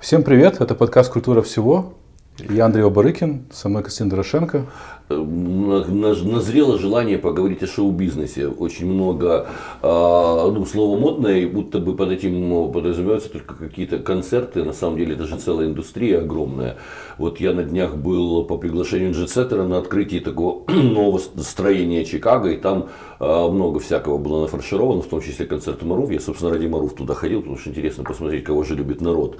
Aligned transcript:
Всем 0.00 0.22
привет, 0.22 0.62
это 0.62 0.74
подкаст 0.74 1.12
«Культура 1.12 1.42
всего». 1.42 1.92
Я 2.38 2.64
Андрей 2.64 2.86
Обарыкин, 2.86 3.48
со 3.52 3.68
мной 3.68 3.82
Константин 3.82 4.08
Дорошенко. 4.08 4.64
Назрело 5.10 6.78
желание 6.78 7.18
поговорить 7.18 7.62
о 7.64 7.66
шоу-бизнесе. 7.66 8.46
Очень 8.46 8.86
много, 8.86 9.48
а, 9.82 10.50
ну, 10.50 10.64
слово 10.64 10.98
модное, 10.98 11.48
будто 11.48 11.80
бы 11.80 11.96
под 11.96 12.12
этим 12.12 12.70
подразумеваются 12.70 13.28
только 13.28 13.54
какие-то 13.56 13.98
концерты. 13.98 14.62
На 14.62 14.72
самом 14.72 14.98
деле 14.98 15.14
это 15.14 15.26
же 15.26 15.36
целая 15.36 15.66
индустрия 15.66 16.20
огромная. 16.20 16.76
Вот 17.18 17.40
я 17.40 17.52
на 17.52 17.64
днях 17.64 17.96
был 17.96 18.44
по 18.44 18.56
приглашению 18.56 19.12
джетсеттера 19.12 19.64
на 19.64 19.78
открытии 19.78 20.20
такого 20.20 20.62
нового 20.70 21.18
строения 21.18 22.04
Чикаго, 22.04 22.50
и 22.50 22.56
там 22.56 22.88
а, 23.18 23.50
много 23.50 23.80
всякого 23.80 24.16
было 24.16 24.42
нафаршировано, 24.42 25.02
в 25.02 25.08
том 25.08 25.20
числе 25.20 25.44
концерт 25.44 25.82
Марув. 25.82 26.12
Я, 26.12 26.20
собственно, 26.20 26.52
ради 26.52 26.66
Марув 26.66 26.94
туда 26.94 27.14
ходил, 27.14 27.40
потому 27.40 27.58
что 27.58 27.70
интересно 27.70 28.04
посмотреть, 28.04 28.44
кого 28.44 28.62
же 28.62 28.76
любит 28.76 29.00
народ. 29.00 29.38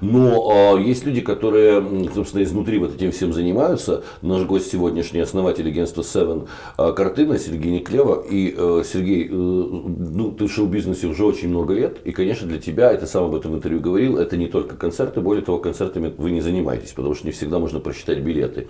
Но 0.00 0.76
э, 0.76 0.82
есть 0.82 1.06
люди, 1.06 1.20
которые, 1.20 2.10
собственно, 2.12 2.42
изнутри 2.42 2.78
вот 2.78 2.96
этим 2.96 3.12
всем 3.12 3.32
занимаются. 3.32 4.02
Наш 4.20 4.42
гость 4.42 4.70
сегодняшний 4.70 5.11
основатель 5.20 5.68
агентства 5.68 6.02
Seven 6.02 6.48
э, 6.78 6.92
Картина 6.92 7.38
Сергей 7.38 7.72
Неклева. 7.72 8.22
И, 8.22 8.54
э, 8.56 8.82
Сергей, 8.84 9.28
э, 9.28 9.32
ну, 9.32 10.32
ты 10.32 10.46
в 10.46 10.52
шоу-бизнесе 10.52 11.06
уже 11.06 11.24
очень 11.24 11.48
много 11.48 11.74
лет, 11.74 11.98
и, 12.04 12.12
конечно, 12.12 12.46
для 12.46 12.58
тебя, 12.58 12.92
это 12.92 13.06
сам 13.06 13.24
об 13.24 13.34
этом 13.34 13.54
интервью 13.54 13.80
говорил, 13.80 14.16
это 14.16 14.36
не 14.36 14.46
только 14.46 14.76
концерты, 14.76 15.20
более 15.20 15.44
того, 15.44 15.58
концертами 15.58 16.12
вы 16.16 16.30
не 16.30 16.40
занимаетесь, 16.40 16.92
потому 16.92 17.14
что 17.14 17.26
не 17.26 17.32
всегда 17.32 17.58
можно 17.58 17.80
просчитать 17.80 18.18
билеты. 18.18 18.68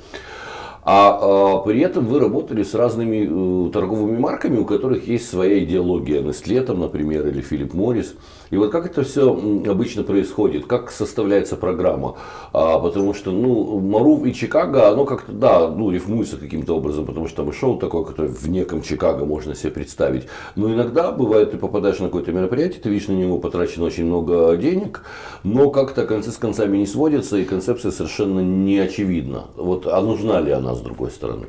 А, 0.85 1.19
а 1.23 1.59
при 1.61 1.81
этом 1.81 2.07
вы 2.07 2.19
работали 2.19 2.65
с 2.65 2.75
разными 2.75 3.69
э, 3.69 3.71
торговыми 3.71 4.19
марками, 4.19 4.59
у 4.59 4.65
которых 4.65 5.07
есть 5.07 5.29
своя 5.29 5.63
идеология. 5.63 6.23
Nestle, 6.23 6.61
там, 6.63 6.81
например, 6.81 7.27
или 7.29 7.41
Philip 7.41 7.71
Morris. 7.71 8.17
И 8.53 8.57
вот 8.59 8.71
как 8.71 8.85
это 8.85 9.03
все 9.03 9.33
обычно 9.67 10.03
происходит, 10.03 10.67
как 10.67 10.91
составляется 10.91 11.57
программа? 11.57 12.17
А, 12.53 12.79
потому 12.79 13.15
что, 13.15 13.31
ну, 13.31 13.81
Марув 13.81 14.27
и 14.27 14.35
Чикаго, 14.35 14.91
оно 14.91 15.07
как-то, 15.07 15.33
да, 15.33 15.69
ну, 15.69 15.91
рифмуется 15.91 16.37
каким-то 16.37 16.77
образом, 16.77 17.07
потому 17.07 17.29
что 17.29 17.39
там 17.39 17.49
и 17.49 17.55
шоу 17.55 17.79
такое, 17.79 18.05
которое 18.05 18.29
в 18.29 18.47
неком 18.51 18.83
Чикаго 18.83 19.25
можно 19.25 19.55
себе 19.55 19.71
представить. 19.71 20.25
Но 20.55 20.71
иногда 20.71 21.13
бывает, 21.13 21.53
ты 21.53 21.57
попадаешь 21.57 21.99
на 21.99 22.09
какое-то 22.09 22.31
мероприятие, 22.33 22.83
ты 22.83 22.91
видишь 22.91 23.09
на 23.09 23.15
него 23.15 23.39
потрачено 23.39 23.87
очень 23.87 24.05
много 24.05 24.55
денег, 24.59 25.03
но 25.45 25.71
как-то 25.71 26.05
концы 26.05 26.31
с 26.31 26.37
концами 26.37 26.77
не 26.77 26.87
сводятся, 26.87 27.39
и 27.39 27.47
концепция 27.47 27.91
совершенно 27.91 28.41
не 28.41 28.79
очевидна. 28.81 29.45
Вот, 29.57 29.87
а 29.87 29.99
нужна 30.03 30.43
ли 30.43 30.51
она 30.53 30.75
с 30.75 30.83
другой 30.83 31.11
стороны? 31.11 31.47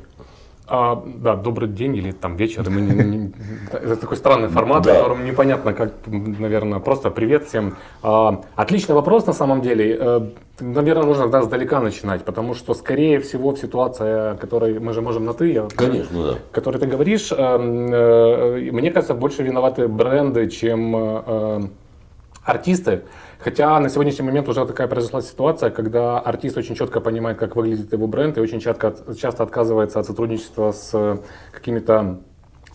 А, 0.66 1.03
да, 1.06 1.36
добрый 1.36 1.67
день 1.67 1.95
или 1.97 2.11
там 2.11 2.38
вечер. 2.38 2.69
Мы 2.69 2.80
не, 2.81 2.94
не, 3.03 3.33
это 3.72 3.97
такой 3.97 4.16
странный 4.16 4.47
формат, 4.47 4.83
да. 4.83 4.94
в 4.94 4.97
котором 4.97 5.25
непонятно, 5.25 5.73
как, 5.73 5.94
наверное, 6.06 6.80
просто 6.80 7.11
привет 7.11 7.47
всем. 7.47 7.75
А, 8.02 8.42
отличный 8.56 8.95
вопрос 8.95 9.25
на 9.25 9.34
самом 9.34 9.61
деле. 9.61 9.97
Э, 10.00 10.22
наверное, 10.61 11.06
нужно 11.06 11.28
да, 11.28 11.41
сдалека 11.41 11.81
начинать, 11.81 12.23
потому 12.23 12.53
что, 12.53 12.73
скорее 12.73 13.19
всего, 13.19 13.52
в 13.52 13.58
ситуации, 13.58 14.38
которой 14.38 14.80
мы 14.80 14.94
же 14.94 15.02
можем 15.02 15.25
на 15.25 15.34
ты, 15.34 15.52
я, 15.52 15.67
Конечно, 15.75 16.23
да. 16.23 16.38
которой 16.53 16.78
ты 16.78 16.88
говоришь, 16.88 17.34
э, 17.34 17.36
э, 17.38 18.72
мне 18.72 18.89
кажется, 18.91 19.16
больше 19.16 19.44
виноваты 19.44 19.89
бренды, 19.89 20.50
чем 20.50 21.69
артисты. 22.45 23.03
Хотя 23.44 23.77
на 23.81 23.89
сегодняшний 23.89 24.25
момент 24.25 24.47
уже 24.47 24.66
такая 24.66 24.88
произошла 24.88 25.22
ситуация, 25.22 25.69
когда 25.69 26.17
артист 26.17 26.58
очень 26.58 26.75
четко 26.75 27.02
понимает, 27.02 27.38
как 27.38 27.58
выглядит 27.58 27.91
его 27.91 28.08
бренд, 28.08 28.38
и 28.38 28.41
очень 28.41 28.61
часто, 28.61 28.95
часто 29.19 29.44
отказывается 29.44 30.00
от 30.00 30.05
сотрудничества 30.05 30.72
с 30.72 31.22
какими-то 31.52 32.22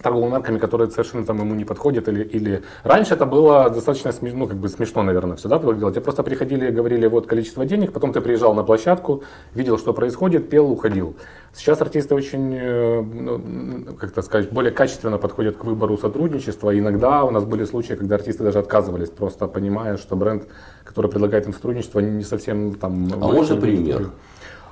торговыми 0.03 0.31
марками, 0.31 0.59
которые 0.59 0.91
совершенно 0.91 1.25
там 1.25 1.39
ему 1.39 1.55
не 1.55 1.65
подходят. 1.65 2.09
Или, 2.09 2.23
или... 2.25 2.63
Раньше 2.85 3.15
это 3.15 3.27
было 3.27 3.71
достаточно 3.71 4.13
смешно, 4.13 4.39
ну, 4.39 4.47
как 4.47 4.57
бы 4.57 4.69
смешно, 4.69 5.03
наверное, 5.03 5.37
все 5.37 5.49
да, 5.49 5.59
делать. 5.59 5.95
Тебе 5.95 6.03
просто 6.03 6.23
приходили 6.23 6.69
и 6.69 6.71
говорили, 6.71 7.07
вот 7.07 7.27
количество 7.27 7.65
денег, 7.65 7.93
потом 7.93 8.13
ты 8.13 8.21
приезжал 8.21 8.55
на 8.55 8.63
площадку, 8.63 9.23
видел, 9.55 9.79
что 9.79 9.93
происходит, 9.93 10.49
пел, 10.49 10.71
уходил. 10.71 11.17
Сейчас 11.53 11.81
артисты 11.81 12.15
очень, 12.15 12.55
э, 12.55 13.01
ну, 13.03 13.95
как 13.99 14.13
то 14.13 14.23
сказать, 14.23 14.51
более 14.51 14.73
качественно 14.73 15.19
подходят 15.19 15.57
к 15.57 15.65
выбору 15.65 15.99
сотрудничества. 15.99 16.79
иногда 16.79 17.25
у 17.25 17.31
нас 17.31 17.45
были 17.45 17.65
случаи, 17.65 17.95
когда 17.95 18.17
артисты 18.17 18.45
даже 18.45 18.59
отказывались, 18.59 19.11
просто 19.11 19.47
понимая, 19.47 19.97
что 19.97 20.17
бренд, 20.17 20.47
который 20.85 21.11
предлагает 21.11 21.47
им 21.47 21.53
сотрудничество, 21.53 22.01
не 22.01 22.25
совсем 22.25 22.75
там... 22.75 23.09
А 23.15 23.17
можно 23.17 23.57
пример? 23.57 24.11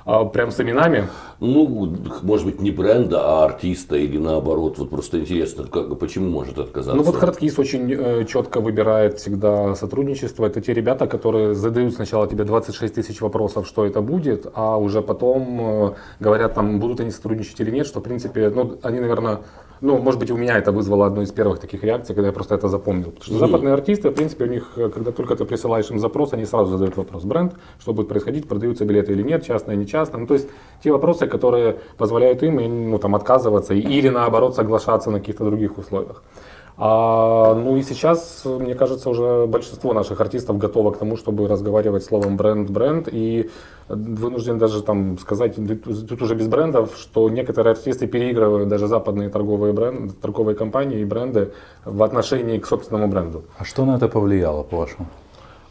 А, 0.07 0.23
прям 0.23 0.51
с 0.51 0.61
именами? 0.61 1.09
Ну, 1.41 1.97
может 2.21 2.45
быть, 2.45 2.61
не 2.61 2.71
бренда, 2.71 3.19
а 3.19 3.43
артиста 3.43 3.97
или 3.97 4.17
наоборот. 4.17 4.77
Вот 4.77 4.89
просто 4.89 5.19
интересно, 5.19 5.65
как, 5.67 5.99
почему 5.99 6.29
может 6.29 6.57
отказаться? 6.57 6.95
Ну, 6.95 7.03
вот 7.03 7.17
Хардкис 7.17 7.59
очень 7.59 7.91
э, 7.91 8.23
четко 8.23 8.61
выбирает 8.61 9.19
всегда 9.19 9.75
сотрудничество. 9.75 10.45
Это 10.45 10.61
те 10.61 10.73
ребята, 10.73 11.07
которые 11.07 11.55
задают 11.55 11.93
сначала 11.93 12.25
тебе 12.25 12.45
26 12.45 12.93
тысяч 12.93 13.19
вопросов, 13.19 13.67
что 13.67 13.85
это 13.85 13.99
будет, 13.99 14.47
а 14.53 14.77
уже 14.77 15.01
потом 15.01 15.89
э, 15.89 15.93
говорят, 16.21 16.53
там, 16.53 16.79
будут 16.79 17.01
они 17.01 17.11
сотрудничать 17.11 17.59
или 17.59 17.71
нет, 17.71 17.85
что, 17.85 17.99
в 17.99 18.03
принципе, 18.03 18.49
ну, 18.49 18.79
они, 18.83 19.01
наверное, 19.01 19.39
ну, 19.81 19.97
может 19.97 20.19
быть, 20.19 20.31
у 20.31 20.37
меня 20.37 20.57
это 20.57 20.71
вызвало 20.71 21.05
одну 21.05 21.21
из 21.21 21.31
первых 21.31 21.59
таких 21.59 21.83
реакций, 21.83 22.15
когда 22.15 22.27
я 22.27 22.33
просто 22.33 22.55
это 22.55 22.67
запомнил. 22.67 23.11
Потому 23.11 23.23
что 23.23 23.33
mm-hmm. 23.33 23.39
западные 23.39 23.73
артисты, 23.73 24.09
в 24.09 24.13
принципе, 24.13 24.45
у 24.45 24.47
них, 24.47 24.71
э, 24.75 24.89
когда 24.89 25.11
только 25.11 25.35
ты 25.35 25.45
присылаешь 25.45 25.89
им 25.91 25.99
запрос, 25.99 26.33
они 26.33 26.45
сразу 26.45 26.71
задают 26.71 26.97
вопрос. 26.97 27.23
Бренд, 27.23 27.53
что 27.79 27.93
будет 27.93 28.07
происходить, 28.07 28.47
продаются 28.47 28.85
билеты 28.85 29.11
или 29.11 29.23
нет, 29.23 29.45
частные, 29.45 29.77
не 29.77 29.85
частные. 29.85 30.21
Ну, 30.21 30.27
то 30.27 30.33
есть 30.33 30.49
те 30.83 30.91
вопросы, 30.91 31.27
которые 31.27 31.77
позволяют 31.97 32.43
им 32.43 32.91
ну, 32.91 32.97
там, 32.97 33.15
отказываться 33.15 33.73
или 33.73 34.09
наоборот 34.09 34.55
соглашаться 34.55 35.11
на 35.11 35.19
каких-то 35.19 35.45
других 35.45 35.77
условиях. 35.77 36.23
А, 36.79 37.55
ну 37.55 37.75
и 37.75 37.81
сейчас, 37.81 38.43
мне 38.45 38.75
кажется, 38.75 39.09
уже 39.09 39.47
большинство 39.47 39.93
наших 39.93 40.21
артистов 40.21 40.59
готово 40.59 40.91
к 40.91 40.97
тому, 40.97 41.17
чтобы 41.17 41.47
разговаривать 41.47 42.03
словом 42.03 42.37
бренд-бренд. 42.37 43.09
И 43.11 43.49
вынужден 43.89 44.59
даже 44.59 44.83
там 44.83 45.17
сказать, 45.17 45.55
тут 45.55 46.21
уже 46.21 46.35
без 46.35 46.47
брендов, 46.47 46.95
что 46.95 47.29
некоторые 47.29 47.71
артисты 47.71 48.05
переигрывают 48.05 48.69
даже 48.69 48.87
западные 48.87 49.29
торговые, 49.29 49.73
бренды, 49.73 50.13
торговые 50.13 50.55
компании 50.55 50.99
и 50.99 51.05
бренды 51.05 51.51
в 51.83 52.03
отношении 52.03 52.59
к 52.59 52.67
собственному 52.67 53.07
бренду. 53.07 53.45
А 53.57 53.65
что 53.65 53.85
на 53.85 53.95
это 53.95 54.07
повлияло, 54.07 54.61
по-вашему? 54.61 55.07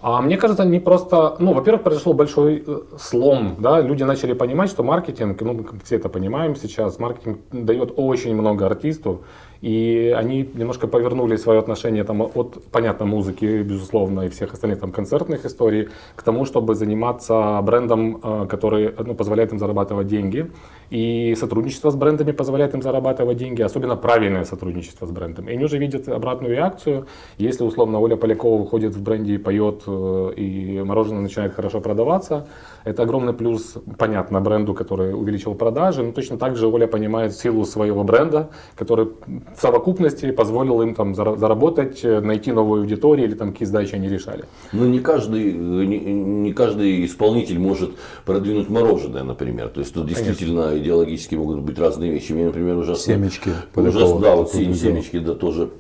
А 0.02 0.20
мне 0.20 0.36
кажется, 0.36 0.62
они 0.62 0.78
просто, 0.78 1.36
ну, 1.38 1.52
во-первых, 1.52 1.82
произошел 1.82 2.12
большой 2.12 2.62
э, 2.66 2.80
слом, 2.98 3.56
да, 3.58 3.80
люди 3.80 4.04
начали 4.04 4.34
понимать, 4.34 4.70
что 4.70 4.82
маркетинг, 4.82 5.40
ну, 5.40 5.66
все 5.84 5.96
это 5.96 6.08
понимаем 6.08 6.54
сейчас, 6.54 6.98
маркетинг 6.98 7.40
дает 7.50 7.92
очень 7.96 8.34
много 8.34 8.66
артисту, 8.66 9.22
и 9.60 10.14
они 10.16 10.48
немножко 10.54 10.86
повернули 10.86 11.36
свое 11.36 11.58
отношение 11.58 12.04
там, 12.04 12.22
от, 12.22 12.62
понятно, 12.70 13.06
музыки, 13.06 13.62
безусловно, 13.62 14.22
и 14.22 14.28
всех 14.28 14.52
остальных 14.52 14.80
там, 14.80 14.92
концертных 14.92 15.44
историй, 15.44 15.88
к 16.14 16.22
тому, 16.22 16.44
чтобы 16.44 16.74
заниматься 16.74 17.60
брендом, 17.62 18.20
э, 18.22 18.46
который 18.48 18.94
ну, 18.98 19.14
позволяет 19.14 19.52
им 19.52 19.58
зарабатывать 19.58 20.06
деньги. 20.06 20.50
И 20.90 21.34
сотрудничество 21.36 21.90
с 21.90 21.96
брендами 21.96 22.32
позволяет 22.32 22.74
им 22.74 22.82
зарабатывать 22.82 23.38
деньги, 23.38 23.62
особенно 23.62 23.96
правильное 23.96 24.44
сотрудничество 24.44 25.06
с 25.06 25.10
брендом. 25.10 25.48
И 25.48 25.52
они 25.52 25.64
уже 25.64 25.78
видят 25.78 26.08
обратную 26.08 26.54
реакцию. 26.54 27.06
Если, 27.38 27.64
условно, 27.64 27.98
Оля 27.98 28.16
Полякова 28.16 28.62
выходит 28.62 28.94
в 28.94 29.02
бренде 29.02 29.34
и 29.34 29.38
поет, 29.38 29.82
э, 29.86 30.32
и 30.36 30.82
мороженое 30.82 31.22
начинает 31.22 31.54
хорошо 31.54 31.80
продаваться, 31.80 32.46
это 32.84 33.02
огромный 33.02 33.32
плюс, 33.32 33.76
понятно, 33.98 34.40
бренду, 34.40 34.74
который 34.74 35.12
увеличил 35.12 35.54
продажи. 35.54 36.02
Но 36.02 36.12
точно 36.12 36.38
так 36.38 36.56
же 36.56 36.68
Оля 36.68 36.86
понимает 36.86 37.34
силу 37.34 37.64
своего 37.64 38.04
бренда, 38.04 38.50
который 38.76 39.08
в 39.54 39.60
совокупности 39.60 40.30
позволил 40.30 40.82
им 40.82 40.94
там 40.94 41.14
заработать, 41.14 42.04
э, 42.04 42.20
найти 42.20 42.52
новую 42.52 42.82
аудиторию 42.82 43.28
или 43.28 43.34
там 43.34 43.52
какие 43.52 43.66
задачи 43.66 43.94
они 43.94 44.08
решали. 44.08 44.44
Ну 44.72 44.86
не 44.86 45.00
каждый, 45.00 45.52
не, 45.52 45.98
не 45.98 46.52
каждый 46.52 47.04
исполнитель 47.06 47.58
может 47.58 47.92
продвинуть 48.24 48.68
мороженое, 48.68 49.22
например. 49.22 49.68
То 49.68 49.80
есть 49.80 49.94
тут 49.94 50.06
действительно 50.06 50.64
Конечно. 50.64 50.82
идеологически 50.82 51.34
могут 51.34 51.60
быть 51.60 51.78
разные 51.78 52.10
вещи. 52.10 52.32
Мне, 52.32 52.46
например, 52.46 52.76
ужасно... 52.76 53.14
Семечки. 53.14 53.50
Ужасно, 53.74 54.18
да, 54.20 54.36
вот 54.36 54.52
семечки, 54.52 55.18
да, 55.18 55.34
тоже 55.34 55.70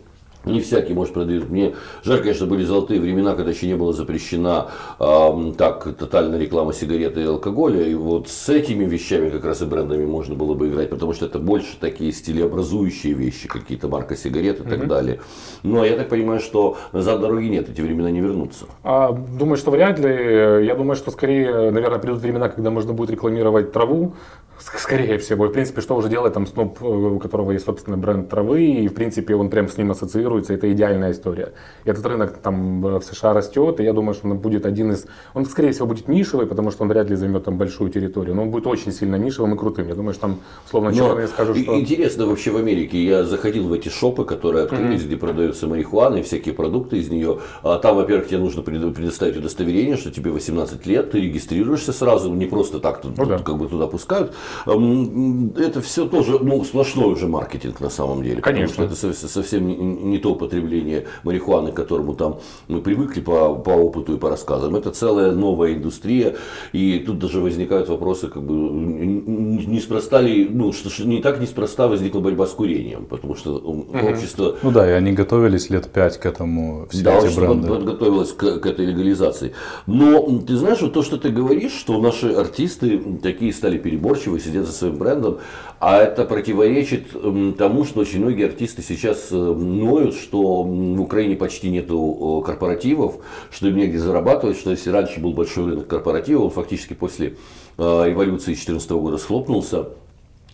не 0.46 0.60
всякий 0.60 0.94
может 0.94 1.14
продвинуть. 1.14 1.50
Мне 1.50 1.74
жаль, 2.04 2.20
конечно, 2.20 2.46
были 2.46 2.64
золотые 2.64 3.00
времена, 3.00 3.34
когда 3.34 3.50
еще 3.50 3.66
не 3.66 3.74
была 3.74 3.92
запрещена 3.92 4.68
э, 4.98 5.52
так 5.58 5.96
тотальная 5.96 6.38
реклама 6.38 6.72
сигареты 6.72 7.20
и 7.20 7.24
алкоголя. 7.24 7.82
И 7.82 7.94
вот 7.94 8.28
с 8.28 8.48
этими 8.48 8.84
вещами 8.84 9.28
как 9.28 9.44
раз 9.44 9.62
и 9.62 9.66
брендами 9.66 10.06
можно 10.06 10.34
было 10.34 10.54
бы 10.54 10.68
играть, 10.68 10.90
потому 10.90 11.12
что 11.12 11.26
это 11.26 11.38
больше 11.38 11.76
такие 11.78 12.12
стилеобразующие 12.12 13.12
вещи, 13.12 13.48
какие-то 13.48 13.88
марка 13.88 14.16
сигарет 14.16 14.60
и 14.60 14.62
mm-hmm. 14.62 14.68
так 14.68 14.88
далее. 14.88 15.20
Ну, 15.62 15.82
а 15.82 15.86
я 15.86 15.96
так 15.96 16.08
понимаю, 16.08 16.40
что 16.40 16.76
назад 16.92 17.20
дороги 17.20 17.46
нет, 17.46 17.68
эти 17.68 17.80
времена 17.80 18.10
не 18.10 18.20
вернутся. 18.20 18.66
А, 18.84 19.12
думаю, 19.12 19.56
что 19.56 19.70
вряд 19.70 19.98
ли. 19.98 20.64
Я 20.64 20.74
думаю, 20.76 20.96
что 20.96 21.10
скорее, 21.10 21.70
наверное, 21.70 21.98
придут 21.98 22.20
времена, 22.20 22.48
когда 22.48 22.70
можно 22.70 22.92
будет 22.92 23.10
рекламировать 23.10 23.72
траву, 23.72 24.14
Скорее 24.58 25.18
всего. 25.18 25.46
И, 25.46 25.48
в 25.48 25.52
принципе, 25.52 25.80
что 25.80 25.96
уже 25.96 26.08
делает 26.08 26.34
там 26.34 26.44
Snoop, 26.44 26.82
у 26.82 27.18
которого 27.18 27.52
есть 27.52 27.66
собственный 27.66 27.98
бренд 27.98 28.28
травы, 28.28 28.64
и, 28.64 28.88
в 28.88 28.94
принципе, 28.94 29.34
он 29.34 29.50
прям 29.50 29.68
с 29.68 29.76
ним 29.76 29.90
ассоциирует 29.90 30.35
концентрируется, 30.36 30.54
это 30.54 30.72
идеальная 30.72 31.12
история. 31.12 31.52
Этот 31.84 32.06
рынок 32.06 32.38
там 32.42 32.82
в 32.82 33.02
США 33.02 33.32
растет, 33.32 33.80
и 33.80 33.84
я 33.84 33.92
думаю, 33.92 34.14
что 34.14 34.28
он 34.28 34.38
будет 34.38 34.66
один 34.66 34.92
из, 34.92 35.06
он 35.34 35.44
скорее 35.46 35.72
всего 35.72 35.86
будет 35.86 36.08
нишевый, 36.08 36.46
потому 36.46 36.70
что 36.70 36.84
он 36.84 36.88
вряд 36.88 37.10
ли 37.10 37.16
займет 37.16 37.44
там 37.44 37.58
большую 37.58 37.90
территорию, 37.90 38.34
но 38.34 38.42
он 38.42 38.50
будет 38.50 38.66
очень 38.66 38.92
сильно 38.92 39.16
нишевым 39.16 39.54
и 39.54 39.58
крутым. 39.58 39.88
Я 39.88 39.94
думаю, 39.94 40.12
что 40.12 40.22
там 40.22 40.38
условно 40.66 40.94
черные 40.94 41.28
скажут, 41.28 41.58
что... 41.58 41.78
Интересно 41.78 42.26
вообще 42.26 42.50
в 42.50 42.56
Америке, 42.56 43.02
я 43.04 43.24
заходил 43.24 43.68
в 43.68 43.72
эти 43.72 43.88
шопы, 43.88 44.24
которые 44.24 44.64
открылись, 44.64 45.02
mm-hmm. 45.02 45.06
где 45.06 45.16
продается 45.16 45.66
марихуана 45.66 46.16
и 46.16 46.22
всякие 46.22 46.54
продукты 46.54 46.98
из 46.98 47.10
нее. 47.10 47.38
А 47.62 47.78
там, 47.78 47.96
во-первых, 47.96 48.28
тебе 48.28 48.38
нужно 48.38 48.62
предоставить 48.62 49.36
удостоверение, 49.36 49.96
что 49.96 50.10
тебе 50.10 50.30
18 50.30 50.86
лет, 50.86 51.10
ты 51.10 51.20
регистрируешься 51.20 51.92
сразу, 51.92 52.32
не 52.32 52.46
просто 52.46 52.78
так 52.80 53.02
ну, 53.04 53.26
да. 53.26 53.38
как 53.38 53.56
бы 53.56 53.68
туда 53.68 53.86
пускают. 53.86 54.32
Это 54.66 55.80
все 55.80 56.06
тоже 56.06 56.38
ну, 56.40 56.64
сплошной 56.64 57.12
уже 57.12 57.28
маркетинг 57.28 57.80
на 57.80 57.90
самом 57.90 58.22
деле. 58.22 58.40
Конечно. 58.40 58.84
Потому 58.84 58.96
что 58.96 59.08
это 59.08 59.28
совсем 59.28 59.66
не, 59.66 59.76
не 59.76 60.18
то 60.26 60.32
употребление 60.32 61.04
марихуаны, 61.22 61.70
к 61.70 61.74
которому 61.74 62.14
там 62.14 62.40
мы 62.66 62.80
привыкли 62.80 63.20
по, 63.20 63.54
по 63.54 63.70
опыту 63.70 64.14
и 64.14 64.18
по 64.18 64.28
рассказам. 64.28 64.74
Это 64.74 64.90
целая 64.90 65.30
новая 65.30 65.74
индустрия. 65.74 66.34
И 66.72 66.98
тут 67.06 67.20
даже 67.20 67.40
возникают 67.40 67.88
вопросы, 67.88 68.26
как 68.26 68.42
бы 68.42 68.52
неспроста 68.52 70.20
ли, 70.20 70.48
ну, 70.50 70.72
что 70.72 70.90
не 71.04 71.22
так 71.22 71.40
неспроста 71.40 71.86
возникла 71.86 72.18
борьба 72.18 72.46
с 72.46 72.50
курением, 72.50 73.04
потому 73.04 73.36
что 73.36 73.54
угу. 73.54 73.86
общество... 74.02 74.56
Ну 74.62 74.72
да, 74.72 74.88
и 74.90 74.92
они 74.92 75.12
готовились 75.12 75.70
лет 75.70 75.86
пять 75.92 76.18
к 76.18 76.26
этому, 76.26 76.88
все 76.90 77.04
да, 77.04 77.18
эти 77.18 77.36
бренды. 77.36 77.68
подготовилось 77.68 78.32
к, 78.32 78.58
к 78.58 78.66
этой 78.66 78.86
легализации. 78.86 79.52
Но 79.86 80.40
ты 80.40 80.56
знаешь, 80.56 80.80
вот 80.80 80.92
то, 80.92 81.02
что 81.02 81.18
ты 81.18 81.28
говоришь, 81.28 81.72
что 81.72 82.00
наши 82.00 82.32
артисты 82.32 83.00
такие 83.22 83.52
стали 83.52 83.78
переборчивые, 83.78 84.40
сидят 84.40 84.66
за 84.66 84.72
своим 84.72 84.96
брендом, 84.96 85.38
а 85.78 85.98
это 85.98 86.24
противоречит 86.24 87.10
тому, 87.58 87.84
что 87.84 88.00
очень 88.00 88.20
многие 88.20 88.46
артисты 88.46 88.82
сейчас 88.82 89.28
э, 89.30 89.36
ноют, 89.36 90.14
что 90.14 90.62
в 90.62 91.00
Украине 91.00 91.36
почти 91.36 91.68
нету 91.70 92.42
корпоративов, 92.46 93.16
что 93.50 93.68
им 93.68 93.76
негде 93.76 93.98
зарабатывать, 93.98 94.56
что 94.56 94.70
если 94.70 94.90
раньше 94.90 95.20
был 95.20 95.32
большой 95.34 95.66
рынок 95.66 95.86
корпоративов, 95.86 96.44
он 96.44 96.50
фактически 96.50 96.94
после 96.94 97.36
э, 97.76 98.04
революции 98.06 98.46
2014 98.46 98.90
года 98.92 99.18
схлопнулся. 99.18 99.88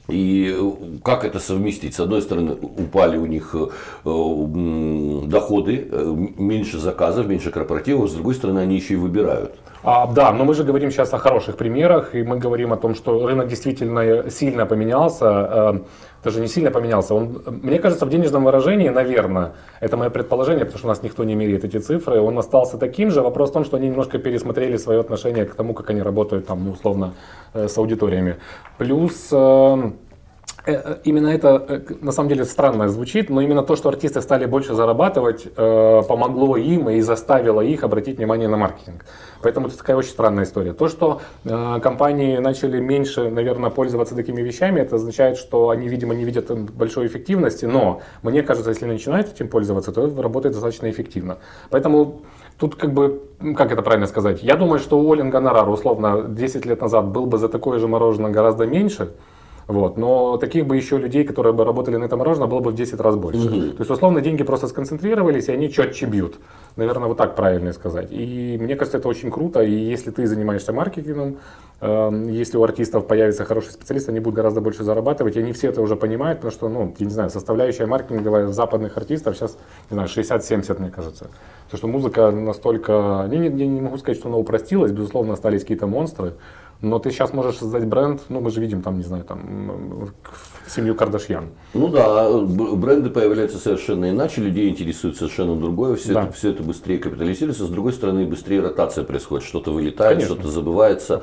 И 0.09 0.53
э, 0.59 0.73
как 1.05 1.25
это 1.25 1.39
совместить? 1.39 1.95
С 1.95 2.01
одной 2.01 2.21
стороны, 2.23 2.55
упали 2.55 3.17
у 3.17 3.27
них 3.27 3.55
доходы, 4.05 5.89
меньше 6.37 6.79
заказов, 6.79 7.29
меньше 7.29 7.53
корпоративов, 7.53 8.11
с 8.11 8.15
другой 8.15 8.35
стороны, 8.35 8.59
они 8.59 8.75
еще 8.77 8.95
и 8.95 8.97
выбирают. 8.97 9.55
А, 9.85 10.07
да, 10.07 10.33
но 10.33 10.45
мы 10.45 10.55
же 10.55 10.63
говорим 10.63 10.91
сейчас 10.91 11.13
о 11.13 11.19
хороших 11.19 11.57
примерах, 11.57 12.15
и 12.15 12.23
мы 12.23 12.39
говорим 12.39 12.73
о 12.73 12.77
том, 12.77 12.95
что 12.95 13.27
рынок 13.27 13.49
действительно 13.49 14.31
сильно 14.31 14.65
поменялся. 14.65 15.27
Э, 15.27 15.79
даже 16.23 16.41
не 16.41 16.47
сильно 16.47 16.71
поменялся. 16.71 17.15
Он, 17.15 17.43
мне 17.47 17.81
кажется, 17.81 18.07
в 18.07 18.09
денежном 18.09 18.45
выражении, 18.45 18.89
наверное, 18.89 19.55
это 19.81 19.97
мое 19.97 20.09
предположение, 20.11 20.65
потому 20.65 20.79
что 20.79 20.87
у 20.87 20.91
нас 20.91 21.03
никто 21.03 21.25
не 21.25 21.35
меряет 21.35 21.65
эти 21.65 21.79
цифры, 21.79 22.21
он 22.21 22.39
остался 22.39 22.79
таким 22.79 23.11
же. 23.11 23.23
Вопрос 23.23 23.51
в 23.51 23.53
том, 23.55 23.65
что 23.65 23.77
они 23.77 23.89
немножко 23.89 24.19
пересмотрели 24.19 24.77
свое 24.77 25.01
отношение 25.01 25.47
к 25.47 25.55
тому, 25.57 25.75
как 25.75 25.91
они 25.91 26.01
работают 26.01 26.47
там, 26.47 26.69
условно, 26.69 27.15
э, 27.53 27.67
с 27.67 27.77
аудиториями. 27.77 28.37
Плюс 28.79 29.33
Э, 29.33 29.91
именно 31.05 31.29
это, 31.29 31.65
э, 31.69 31.81
на 32.01 32.13
самом 32.13 32.29
деле, 32.29 32.45
странно 32.45 32.89
звучит, 32.89 33.31
но 33.31 33.41
именно 33.41 33.63
то, 33.63 33.77
что 33.77 33.89
артисты 33.89 34.21
стали 34.21 34.47
больше 34.47 34.75
зарабатывать, 34.75 35.47
э, 35.57 36.03
помогло 36.09 36.57
им 36.57 36.89
и 36.89 37.01
заставило 37.01 37.61
их 37.61 37.83
обратить 37.83 38.19
внимание 38.19 38.49
на 38.49 38.57
маркетинг. 38.57 39.05
Поэтому 39.43 39.67
это 39.67 39.77
такая 39.77 39.97
очень 39.97 40.11
странная 40.11 40.45
история. 40.45 40.73
То, 40.73 40.89
что 40.89 41.21
компании 41.83 42.39
начали 42.39 42.79
меньше, 42.79 43.29
наверное, 43.29 43.71
пользоваться 43.71 44.15
такими 44.15 44.41
вещами, 44.41 44.81
это 44.81 44.97
означает, 44.97 45.37
что 45.37 45.71
они, 45.71 45.89
видимо, 45.89 46.15
не 46.15 46.25
видят 46.25 46.51
большой 46.71 47.09
эффективности, 47.09 47.65
но 47.65 48.03
мне 48.23 48.43
кажется, 48.43 48.71
если 48.71 48.87
начинают 48.87 49.33
этим 49.33 49.49
пользоваться, 49.49 49.91
то 49.91 50.07
это 50.07 50.23
работает 50.23 50.55
достаточно 50.55 50.89
эффективно. 50.89 51.39
Поэтому 51.71 52.23
Тут 52.63 52.77
как 52.77 52.93
бы, 52.93 53.23
как 53.57 53.73
это 53.73 53.83
правильно 53.83 54.07
сказать, 54.07 54.41
я 54.43 54.55
думаю, 54.55 54.79
что 54.79 55.11
Олин 55.11 55.31
гонорар, 55.31 55.69
условно, 55.69 56.23
10 56.29 56.65
лет 56.65 56.81
назад 56.81 57.07
был 57.07 57.27
бы 57.27 57.37
за 57.37 57.49
такое 57.49 57.81
же 57.81 57.89
мороженое 57.89 58.31
гораздо 58.31 58.67
меньше, 58.67 59.15
вот. 59.67 59.97
Но 59.97 60.37
таких 60.39 60.67
бы 60.67 60.77
еще 60.77 60.99
людей, 60.99 61.25
которые 61.25 61.53
бы 61.53 61.65
работали 61.65 61.97
на 61.97 62.05
этом 62.05 62.19
мороженом, 62.19 62.49
было 62.49 62.61
бы 62.61 62.71
в 62.71 62.75
10 62.75 63.01
раз 63.01 63.17
больше. 63.17 63.47
Угу. 63.47 63.61
То 63.73 63.79
есть, 63.79 63.91
условно, 63.91 64.21
деньги 64.21 64.43
просто 64.43 64.69
сконцентрировались, 64.69 65.49
и 65.49 65.53
они 65.53 65.71
четче 65.71 66.07
бьют. 66.07 66.39
Наверное, 66.77 67.09
вот 67.09 67.19
так 67.19 67.37
правильно 67.37 67.73
сказать. 67.73 68.09
И 68.11 68.59
мне 68.61 68.77
кажется, 68.77 68.99
это 68.99 69.09
очень 69.09 69.31
круто. 69.31 69.63
И 69.63 69.73
если 69.73 70.11
ты 70.11 70.27
занимаешься 70.27 70.73
маркетингом, 70.73 71.39
э, 71.81 72.27
если 72.31 72.57
у 72.57 72.65
артистов 72.65 73.07
появится 73.07 73.45
хороший 73.45 73.71
специалист, 73.71 74.09
они 74.09 74.21
будут 74.21 74.37
гораздо 74.37 74.61
больше 74.61 74.85
зарабатывать. 74.85 75.37
И 75.37 75.41
они 75.41 75.53
все 75.53 75.69
это 75.69 75.81
уже 75.83 75.97
понимают, 75.97 76.39
потому 76.39 76.53
что, 76.53 76.69
ну, 76.69 76.95
я 76.99 77.07
не 77.07 77.13
знаю, 77.13 77.31
составляющая 77.31 77.87
маркетинговая 77.87 78.49
западных 78.49 78.97
артистов 78.97 79.37
сейчас, 79.37 79.57
не 79.91 79.95
знаю, 79.95 80.09
60-70, 80.09 80.81
мне 80.81 80.91
кажется. 80.91 81.31
Потому 81.67 81.79
что 81.79 81.87
музыка 81.89 82.31
настолько... 82.31 83.29
Я 83.31 83.39
не, 83.39 83.47
я 83.47 83.67
не 83.67 83.81
могу 83.81 83.97
сказать, 83.99 84.19
что 84.19 84.29
она 84.29 84.39
упростилась. 84.39 84.93
Безусловно, 84.93 85.35
остались 85.35 85.63
какие-то 85.63 85.87
монстры. 85.87 86.35
Но 86.83 86.99
ты 86.99 87.11
сейчас 87.13 87.33
можешь 87.33 87.59
создать 87.59 87.87
бренд, 87.87 88.23
ну 88.29 88.41
мы 88.41 88.51
же 88.51 88.61
видим 88.61 88.83
там, 88.83 88.99
не 88.99 89.05
знаю, 89.05 89.25
там 89.25 90.13
семью 90.67 90.97
Кардашьян. 90.97 91.51
Ну 91.75 91.89
да, 91.89 92.29
бренды 92.31 93.09
появляются 93.09 93.59
совершенно 93.59 94.11
иначе, 94.11 94.43
людей 94.43 94.69
интересует 94.69 95.17
совершенно 95.17 95.57
другое, 95.57 95.97
все, 95.97 96.13
да. 96.13 96.25
это, 96.25 96.33
все 96.33 96.51
это 96.51 96.63
быстрее 96.63 96.99
капитализируется, 96.99 97.65
с 97.65 97.71
другой 97.71 97.95
стороны 97.95 98.27
быстрее 98.27 98.61
ротация 98.61 99.05
происходит, 99.05 99.47
что-то 99.47 99.71
вылетает, 99.71 100.23
что-то 100.23 100.49
забывается. 100.49 101.23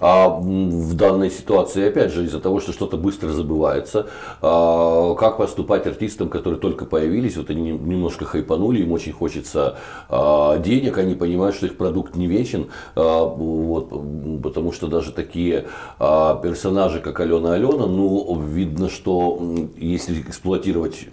А 0.00 0.28
в 0.28 0.94
данной 0.94 1.30
ситуации, 1.30 1.88
опять 1.88 2.12
же, 2.12 2.24
из-за 2.24 2.38
того, 2.38 2.60
что 2.60 2.72
что-то 2.72 2.96
быстро 2.96 3.30
забывается, 3.30 4.06
а, 4.40 5.14
как 5.14 5.38
поступать 5.38 5.86
артистам, 5.86 6.28
которые 6.28 6.60
только 6.60 6.84
появились, 6.84 7.36
вот 7.36 7.50
они 7.50 7.72
немножко 7.72 8.24
хайпанули, 8.24 8.82
им 8.82 8.92
очень 8.92 9.12
хочется 9.12 9.78
а, 10.08 10.58
денег, 10.58 10.96
они 10.98 11.14
понимают, 11.14 11.56
что 11.56 11.66
их 11.66 11.76
продукт 11.76 12.14
не 12.14 12.28
вечен, 12.28 12.68
а, 12.94 13.24
вот, 13.24 13.90
потому 14.44 14.70
что 14.70 14.86
даже 14.86 15.10
такие 15.10 15.66
персонажи, 15.98 17.00
как 17.00 17.18
Алена 17.18 17.54
Алена, 17.54 17.86
ну, 17.86 18.40
видно, 18.40 18.88
что 18.88 19.40
если 19.88 20.20
эксплуатировать 20.20 21.08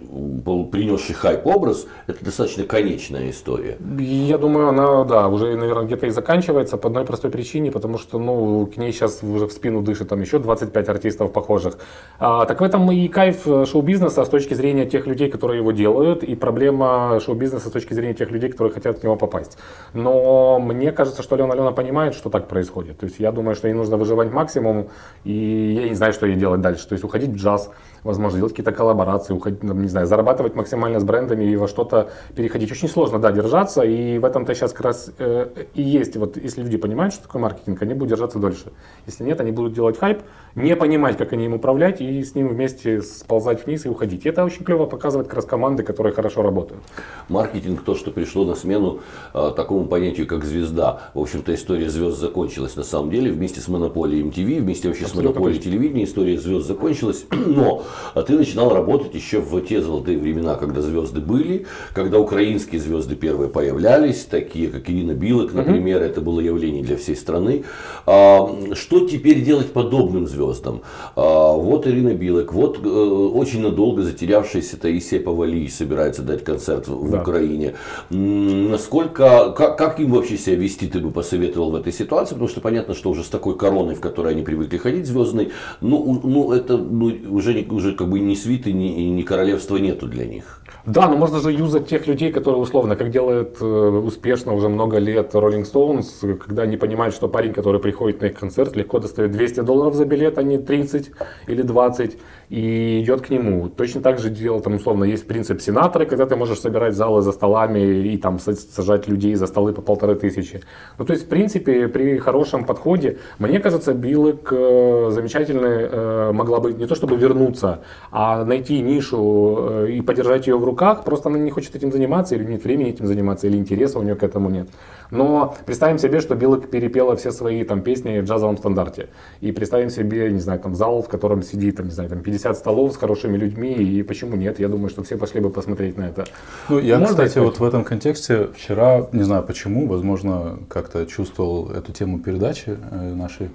принесший 0.70 1.14
хайп 1.14 1.46
образ, 1.46 1.86
это 2.06 2.24
достаточно 2.24 2.64
конечная 2.64 3.30
история. 3.30 3.78
Я 3.98 4.38
думаю, 4.38 4.68
она, 4.68 5.04
да, 5.04 5.28
уже, 5.28 5.56
наверное, 5.56 5.84
где-то 5.84 6.06
и 6.06 6.10
заканчивается 6.10 6.76
по 6.76 6.88
одной 6.88 7.04
простой 7.04 7.30
причине, 7.30 7.70
потому 7.70 7.98
что, 7.98 8.18
ну, 8.18 8.66
к 8.66 8.76
ней 8.76 8.92
сейчас 8.92 9.22
уже 9.22 9.46
в 9.46 9.52
спину 9.52 9.82
дышит 9.82 10.08
там 10.08 10.20
еще 10.20 10.38
25 10.38 10.88
артистов 10.88 11.32
похожих. 11.32 11.78
А, 12.18 12.44
так 12.46 12.60
в 12.60 12.64
этом 12.64 12.90
и 12.90 13.08
кайф 13.08 13.46
э, 13.46 13.64
шоу-бизнеса 13.66 14.24
с 14.24 14.28
точки 14.28 14.54
зрения 14.54 14.86
тех 14.86 15.06
людей, 15.06 15.30
которые 15.30 15.60
его 15.60 15.72
делают, 15.72 16.22
и 16.22 16.34
проблема 16.34 17.18
шоу-бизнеса 17.24 17.68
с 17.68 17.72
точки 17.72 17.94
зрения 17.94 18.14
тех 18.14 18.30
людей, 18.30 18.50
которые 18.50 18.72
хотят 18.72 19.00
в 19.00 19.04
него 19.04 19.16
попасть. 19.16 19.58
Но 19.94 20.58
мне 20.60 20.92
кажется, 20.92 21.22
что 21.22 21.34
Алена 21.34 21.52
Алена 21.52 21.72
понимает, 21.72 22.14
что 22.14 22.30
так 22.30 22.48
происходит. 22.48 22.98
То 22.98 23.06
есть 23.06 23.18
я 23.18 23.32
думаю, 23.32 23.54
что 23.54 23.68
ей 23.68 23.74
нужно 23.74 23.96
выживать 23.96 24.32
максимум, 24.32 24.88
и 25.24 25.76
я 25.80 25.88
не 25.88 25.94
знаю, 25.94 26.12
что 26.12 26.26
ей 26.26 26.36
делать 26.36 26.60
дальше. 26.60 26.86
То 26.88 26.92
есть 26.94 27.04
уходить 27.04 27.30
в 27.30 27.36
джаз, 27.36 27.70
возможно, 28.06 28.38
делать 28.38 28.52
какие-то 28.52 28.72
коллаборации, 28.72 29.34
уходить, 29.34 29.62
не 29.62 29.88
знаю, 29.88 30.06
зарабатывать 30.06 30.54
максимально 30.54 31.00
с 31.00 31.04
брендами 31.04 31.44
и 31.44 31.56
во 31.56 31.68
что-то 31.68 32.10
переходить. 32.34 32.72
Очень 32.72 32.88
сложно, 32.88 33.18
да, 33.18 33.32
держаться, 33.32 33.82
и 33.82 34.18
в 34.18 34.24
этом-то 34.24 34.54
сейчас 34.54 34.72
как 34.72 34.82
раз 34.82 35.10
э, 35.18 35.48
и 35.74 35.82
есть, 35.82 36.16
вот 36.16 36.36
если 36.36 36.62
люди 36.62 36.76
понимают, 36.76 37.12
что 37.12 37.24
такое 37.24 37.42
маркетинг, 37.42 37.82
они 37.82 37.94
будут 37.94 38.10
держаться 38.10 38.38
дольше. 38.38 38.72
Если 39.06 39.24
нет, 39.24 39.40
они 39.40 39.52
будут 39.52 39.74
делать 39.74 39.98
хайп, 39.98 40.22
не 40.54 40.74
понимать, 40.76 41.16
как 41.18 41.32
они 41.32 41.44
им 41.44 41.54
управлять, 41.54 42.00
и 42.00 42.22
с 42.22 42.34
ним 42.34 42.48
вместе 42.48 43.02
сползать 43.02 43.66
вниз 43.66 43.86
и 43.86 43.88
уходить. 43.88 44.24
И 44.24 44.28
это 44.28 44.44
очень 44.44 44.64
клево 44.64 44.86
показывает 44.86 45.28
как 45.28 45.36
раз 45.36 45.44
команды, 45.44 45.82
которые 45.82 46.12
хорошо 46.12 46.42
работают. 46.42 46.82
Маркетинг, 47.28 47.82
то, 47.84 47.94
что 47.94 48.10
пришло 48.10 48.44
на 48.44 48.54
смену 48.54 49.00
э, 49.34 49.52
такому 49.56 49.86
понятию, 49.86 50.26
как 50.26 50.44
звезда. 50.44 51.10
В 51.14 51.20
общем-то, 51.20 51.54
история 51.54 51.90
звезд 51.90 52.18
закончилась 52.18 52.76
на 52.76 52.84
самом 52.84 53.10
деле 53.10 53.30
вместе 53.30 53.60
с 53.60 53.68
монополией 53.68 54.22
MTV, 54.22 54.60
вместе 54.60 54.88
вообще 54.88 55.04
Абсолютно 55.04 55.32
с 55.32 55.34
монополией 55.34 55.60
телевидения 55.62 56.04
история 56.04 56.38
звезд 56.38 56.66
закончилась. 56.66 57.26
Но 57.30 57.82
а 58.14 58.22
ты 58.22 58.34
начинал 58.34 58.72
работать 58.74 59.14
еще 59.14 59.40
в 59.40 59.60
те 59.60 59.80
золотые 59.80 60.18
времена, 60.18 60.54
когда 60.54 60.80
звезды 60.80 61.20
были, 61.20 61.66
когда 61.92 62.18
украинские 62.18 62.80
звезды 62.80 63.16
первые 63.16 63.48
появлялись, 63.48 64.26
такие 64.28 64.68
как 64.68 64.88
Ирина 64.88 65.12
Билок, 65.12 65.52
например, 65.52 65.98
угу. 65.98 66.06
это 66.06 66.20
было 66.20 66.40
явление 66.40 66.82
для 66.82 66.96
всей 66.96 67.16
страны. 67.16 67.64
А, 68.06 68.48
что 68.74 69.06
теперь 69.06 69.42
делать 69.42 69.72
подобным 69.72 70.26
звездам? 70.26 70.82
А, 71.14 71.52
вот 71.52 71.86
Ирина 71.86 72.14
Билок, 72.14 72.52
вот 72.52 72.78
э, 72.82 72.88
очень 72.88 73.60
надолго 73.60 74.02
затерявшаяся 74.02 74.78
Таисия 74.78 75.20
Павали 75.20 75.66
собирается 75.68 76.22
дать 76.22 76.44
концерт 76.44 76.88
в, 76.88 77.10
да. 77.10 77.20
Украине. 77.20 77.74
Насколько, 78.10 79.52
как, 79.56 79.78
как 79.78 80.00
им 80.00 80.12
вообще 80.12 80.36
себя 80.36 80.56
вести, 80.56 80.86
ты 80.86 81.00
бы 81.00 81.10
посоветовал 81.10 81.70
в 81.70 81.76
этой 81.76 81.92
ситуации? 81.92 82.34
Потому 82.34 82.48
что 82.48 82.60
понятно, 82.60 82.94
что 82.94 83.10
уже 83.10 83.24
с 83.24 83.28
такой 83.28 83.56
короной, 83.56 83.94
в 83.94 84.00
которой 84.00 84.32
они 84.32 84.42
привыкли 84.42 84.76
ходить 84.78 85.06
звездной, 85.06 85.50
ну, 85.80 86.20
ну 86.22 86.52
это 86.52 86.76
ну, 86.76 87.12
уже, 87.30 87.54
не, 87.54 87.66
уже 87.66 87.85
уже 87.86 87.96
как 87.96 88.08
бы 88.08 88.20
ни 88.20 88.34
свиты, 88.34 88.72
ни, 88.72 88.88
ни 88.88 89.22
королевства 89.22 89.76
нету 89.76 90.06
для 90.06 90.26
них. 90.26 90.60
Да, 90.86 91.08
но 91.08 91.16
можно 91.16 91.40
же 91.40 91.50
юзать 91.50 91.88
тех 91.88 92.06
людей, 92.06 92.30
которые 92.30 92.60
условно, 92.60 92.94
как 92.94 93.10
делает 93.10 93.56
э, 93.60 93.64
успешно 93.64 94.54
уже 94.54 94.68
много 94.68 94.98
лет 94.98 95.34
Rolling 95.34 95.64
Stones, 95.64 96.36
когда 96.36 96.62
они 96.62 96.76
понимают, 96.76 97.12
что 97.12 97.28
парень, 97.28 97.52
который 97.52 97.80
приходит 97.80 98.20
на 98.20 98.26
их 98.26 98.38
концерт, 98.38 98.76
легко 98.76 99.00
достает 99.00 99.32
200 99.32 99.60
долларов 99.60 99.94
за 99.94 100.04
билет, 100.04 100.38
а 100.38 100.44
не 100.44 100.58
30 100.58 101.10
или 101.48 101.62
20, 101.62 102.18
и 102.50 103.00
идет 103.02 103.22
к 103.22 103.30
нему. 103.30 103.68
Точно 103.68 104.00
так 104.00 104.20
же 104.20 104.30
делал, 104.30 104.60
там 104.60 104.74
условно, 104.74 105.02
есть 105.04 105.26
принцип 105.26 105.60
сенаторы, 105.60 106.06
когда 106.06 106.24
ты 106.24 106.36
можешь 106.36 106.60
собирать 106.60 106.94
залы 106.94 107.20
за 107.20 107.32
столами 107.32 107.80
и 107.80 108.16
там 108.16 108.38
сажать 108.38 109.08
людей 109.08 109.34
за 109.34 109.46
столы 109.46 109.72
по 109.72 109.82
полторы 109.82 110.14
тысячи. 110.14 110.62
Ну, 110.98 111.04
то 111.04 111.12
есть, 111.12 111.26
в 111.26 111.28
принципе, 111.28 111.88
при 111.88 112.18
хорошем 112.18 112.64
подходе, 112.64 113.18
мне 113.40 113.58
кажется, 113.58 113.92
Билык 113.92 114.52
э, 114.52 115.08
замечательно 115.10 115.66
э, 115.66 116.32
могла 116.32 116.60
бы 116.60 116.72
не 116.72 116.86
то 116.86 116.94
чтобы 116.94 117.16
вернуться, 117.16 117.75
а 118.10 118.44
найти 118.44 118.80
нишу 118.80 119.86
и 119.86 120.00
поддержать 120.00 120.46
ее 120.46 120.56
в 120.58 120.64
руках 120.64 121.04
просто 121.04 121.28
она 121.28 121.38
не 121.38 121.50
хочет 121.50 121.74
этим 121.76 121.92
заниматься, 121.92 122.34
или 122.34 122.44
нет 122.44 122.64
времени 122.64 122.90
этим 122.90 123.06
заниматься, 123.06 123.46
или 123.46 123.56
интереса 123.56 123.98
у 123.98 124.02
нее 124.02 124.14
к 124.14 124.22
этому 124.22 124.50
нет. 124.50 124.68
Но 125.10 125.54
представим 125.66 125.98
себе, 125.98 126.20
что 126.20 126.34
Билок 126.34 126.68
перепела 126.68 127.16
все 127.16 127.30
свои 127.30 127.64
там, 127.64 127.82
песни 127.82 128.20
в 128.20 128.24
джазовом 128.24 128.58
стандарте. 128.58 129.08
И 129.40 129.52
представим 129.52 129.90
себе, 129.90 130.30
не 130.30 130.40
знаю, 130.40 130.60
там 130.60 130.74
зал, 130.74 131.02
в 131.02 131.08
котором 131.08 131.42
сидит, 131.42 131.76
там, 131.76 131.86
не 131.86 131.92
знаю, 131.92 132.10
там 132.10 132.20
50 132.20 132.56
столов 132.56 132.92
с 132.92 132.96
хорошими 132.96 133.36
людьми, 133.36 133.72
и 133.72 134.02
почему 134.02 134.36
нет? 134.36 134.58
Я 134.58 134.68
думаю, 134.68 134.88
что 134.88 135.02
все 135.02 135.16
пошли 135.16 135.40
бы 135.40 135.50
посмотреть 135.50 135.96
на 135.96 136.04
это. 136.08 136.24
Ну, 136.68 136.78
я, 136.78 136.98
Можно 136.98 137.08
кстати, 137.08 137.38
вот 137.38 137.60
в 137.60 137.64
этом 137.64 137.84
контексте 137.84 138.48
вчера, 138.54 139.06
не 139.12 139.22
знаю 139.22 139.42
почему, 139.42 139.86
возможно, 139.86 140.58
как-то 140.68 141.06
чувствовал 141.06 141.70
эту 141.70 141.92
тему 141.92 142.18
передачи 142.18 142.76
э, 142.90 143.14
нашей, 143.14 143.50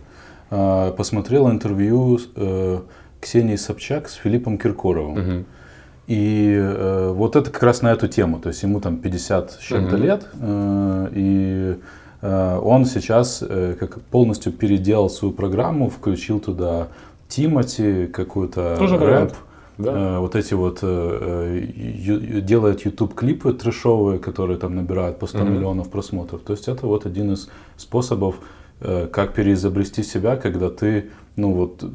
э, 0.49 0.93
посмотрел 0.95 1.49
интервью 1.49 2.19
Ксении 3.21 3.55
Собчак 3.55 4.09
с 4.09 4.15
Филиппом 4.15 4.57
Киркоровым. 4.57 5.13
Угу. 5.37 5.45
И 6.07 6.53
э, 6.53 7.13
вот 7.15 7.37
это 7.37 7.49
как 7.49 7.63
раз 7.63 7.81
на 7.81 7.91
эту 7.93 8.09
тему. 8.09 8.39
То 8.39 8.49
есть 8.49 8.63
ему 8.63 8.81
там 8.81 8.97
50 8.97 9.51
с 9.51 9.57
чем-то 9.59 9.95
mm-hmm. 9.95 10.01
лет, 10.01 10.27
э, 10.41 11.09
и 11.13 11.77
э, 12.21 12.59
он 12.61 12.85
сейчас 12.85 13.41
э, 13.47 13.75
как 13.79 14.01
полностью 14.01 14.51
переделал 14.51 15.09
свою 15.09 15.33
программу, 15.33 15.89
включил 15.89 16.41
туда 16.41 16.89
Тимати, 17.29 18.07
какую-то 18.07 18.75
Тоже 18.77 18.95
рэп. 18.95 19.01
Вариант. 19.01 19.35
Да. 19.77 20.17
Э, 20.17 20.19
вот 20.19 20.35
эти 20.35 20.53
вот 20.53 20.79
э, 20.81 21.65
ю, 21.75 22.41
делает 22.41 22.83
YouTube 22.85 23.13
клипы 23.13 23.53
трешовые, 23.53 24.19
которые 24.19 24.57
там 24.57 24.75
набирают 24.75 25.17
по 25.17 25.27
100 25.27 25.37
mm-hmm. 25.37 25.49
миллионов 25.49 25.89
просмотров. 25.89 26.41
То 26.41 26.51
есть 26.53 26.67
это 26.67 26.87
вот 26.87 27.05
один 27.05 27.31
из 27.31 27.49
способов, 27.77 28.35
э, 28.81 29.07
как 29.07 29.33
переизобрести 29.33 30.03
себя, 30.03 30.35
когда 30.35 30.69
ты, 30.69 31.09
ну 31.37 31.53
вот 31.53 31.85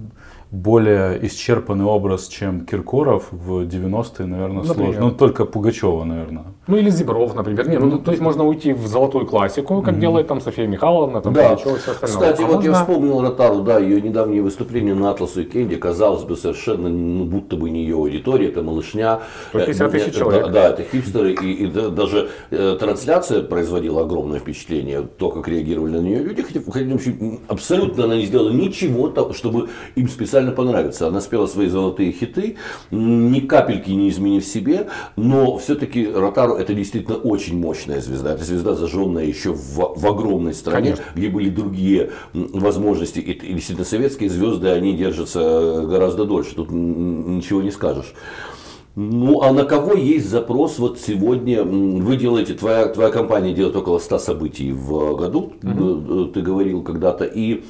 более 0.50 1.26
исчерпанный 1.26 1.84
образ, 1.84 2.28
чем 2.28 2.64
Киркоров 2.66 3.28
в 3.32 3.62
90-е, 3.62 4.26
наверное, 4.26 4.62
например. 4.62 4.92
сложно. 4.92 5.00
Ну, 5.00 5.10
только 5.10 5.44
Пугачева, 5.44 6.04
наверное. 6.04 6.44
Ну, 6.68 6.76
или 6.76 6.88
Зибров, 6.90 7.34
например. 7.34 7.68
Не, 7.68 7.78
ну, 7.78 7.98
то 7.98 8.12
есть 8.12 8.22
можно 8.22 8.44
уйти 8.44 8.72
в 8.72 8.86
золотую 8.86 9.26
классику, 9.26 9.82
как 9.82 9.94
mm-hmm. 9.94 10.00
делает 10.00 10.28
там 10.28 10.40
София 10.40 10.66
Михайловна, 10.66 11.20
там 11.20 11.32
да. 11.32 11.50
Пугачева, 11.50 11.76
все 11.78 11.90
остальное. 11.90 12.20
Кстати, 12.20 12.42
а 12.42 12.46
вот 12.46 12.56
можно... 12.56 12.68
я 12.68 12.74
вспомнил 12.74 13.22
Ротару, 13.22 13.62
да, 13.62 13.78
ее 13.78 14.00
недавнее 14.00 14.40
выступление 14.40 14.94
на 14.94 15.10
Атласу 15.10 15.42
и 15.42 15.44
Кенди, 15.44 15.76
казалось 15.76 16.22
бы, 16.22 16.36
совершенно, 16.36 16.88
ну, 16.88 17.24
будто 17.24 17.56
бы 17.56 17.68
не 17.70 17.82
ее 17.82 17.96
аудитория, 17.96 18.48
это 18.48 18.62
малышня. 18.62 19.20
150 19.50 19.90
тысяч 19.90 20.14
человек. 20.14 20.46
Да, 20.46 20.52
да, 20.52 20.68
это 20.70 20.84
хипстеры, 20.84 21.32
и, 21.32 21.52
и 21.52 21.66
даже 21.66 22.30
э, 22.50 22.76
трансляция 22.78 23.42
производила 23.42 24.02
огромное 24.02 24.38
впечатление, 24.38 25.02
то, 25.02 25.30
как 25.30 25.48
реагировали 25.48 25.98
на 25.98 26.02
нее 26.02 26.22
люди, 26.22 26.42
хотя, 26.42 26.60
хотя 26.70 26.86
абсолютно 27.48 28.04
она 28.04 28.16
не 28.16 28.26
сделала 28.26 28.50
ничего, 28.50 29.12
чтобы 29.32 29.68
им 29.96 30.08
специально 30.08 30.35
реально 30.36 30.52
понравится. 30.52 31.08
Она 31.08 31.20
спела 31.20 31.46
свои 31.46 31.68
золотые 31.68 32.12
хиты, 32.12 32.56
ни 32.90 33.40
капельки 33.40 33.90
не 33.90 34.10
изменив 34.10 34.44
себе, 34.44 34.88
но 35.16 35.56
все-таки 35.58 36.06
Ротару 36.06 36.54
это 36.54 36.74
действительно 36.74 37.16
очень 37.16 37.58
мощная 37.58 38.00
звезда. 38.00 38.34
Это 38.34 38.44
звезда, 38.44 38.74
зажженная 38.74 39.24
еще 39.24 39.52
в, 39.52 39.94
в 39.96 40.06
огромной 40.06 40.54
стране, 40.54 40.92
Конечно. 40.92 41.04
где 41.14 41.28
были 41.28 41.50
другие 41.50 42.10
возможности. 42.32 43.18
И, 43.18 43.32
и 43.32 43.54
действительно 43.54 43.86
советские 43.86 44.30
звезды, 44.30 44.68
они 44.68 44.94
держатся 44.94 45.84
гораздо 45.86 46.24
дольше. 46.24 46.54
Тут 46.54 46.70
ничего 46.70 47.62
не 47.62 47.70
скажешь. 47.70 48.12
Ну, 48.94 49.42
а 49.42 49.52
на 49.52 49.64
кого 49.64 49.92
есть 49.94 50.28
запрос 50.28 50.78
вот 50.78 50.98
сегодня? 50.98 51.62
Вы 51.62 52.16
делаете, 52.16 52.54
твоя, 52.54 52.86
твоя 52.86 53.10
компания 53.10 53.52
делает 53.52 53.76
около 53.76 53.98
100 53.98 54.18
событий 54.18 54.72
в 54.72 55.14
году, 55.16 55.52
угу. 55.62 56.26
ты 56.26 56.40
говорил 56.40 56.82
когда-то, 56.82 57.26
и 57.26 57.62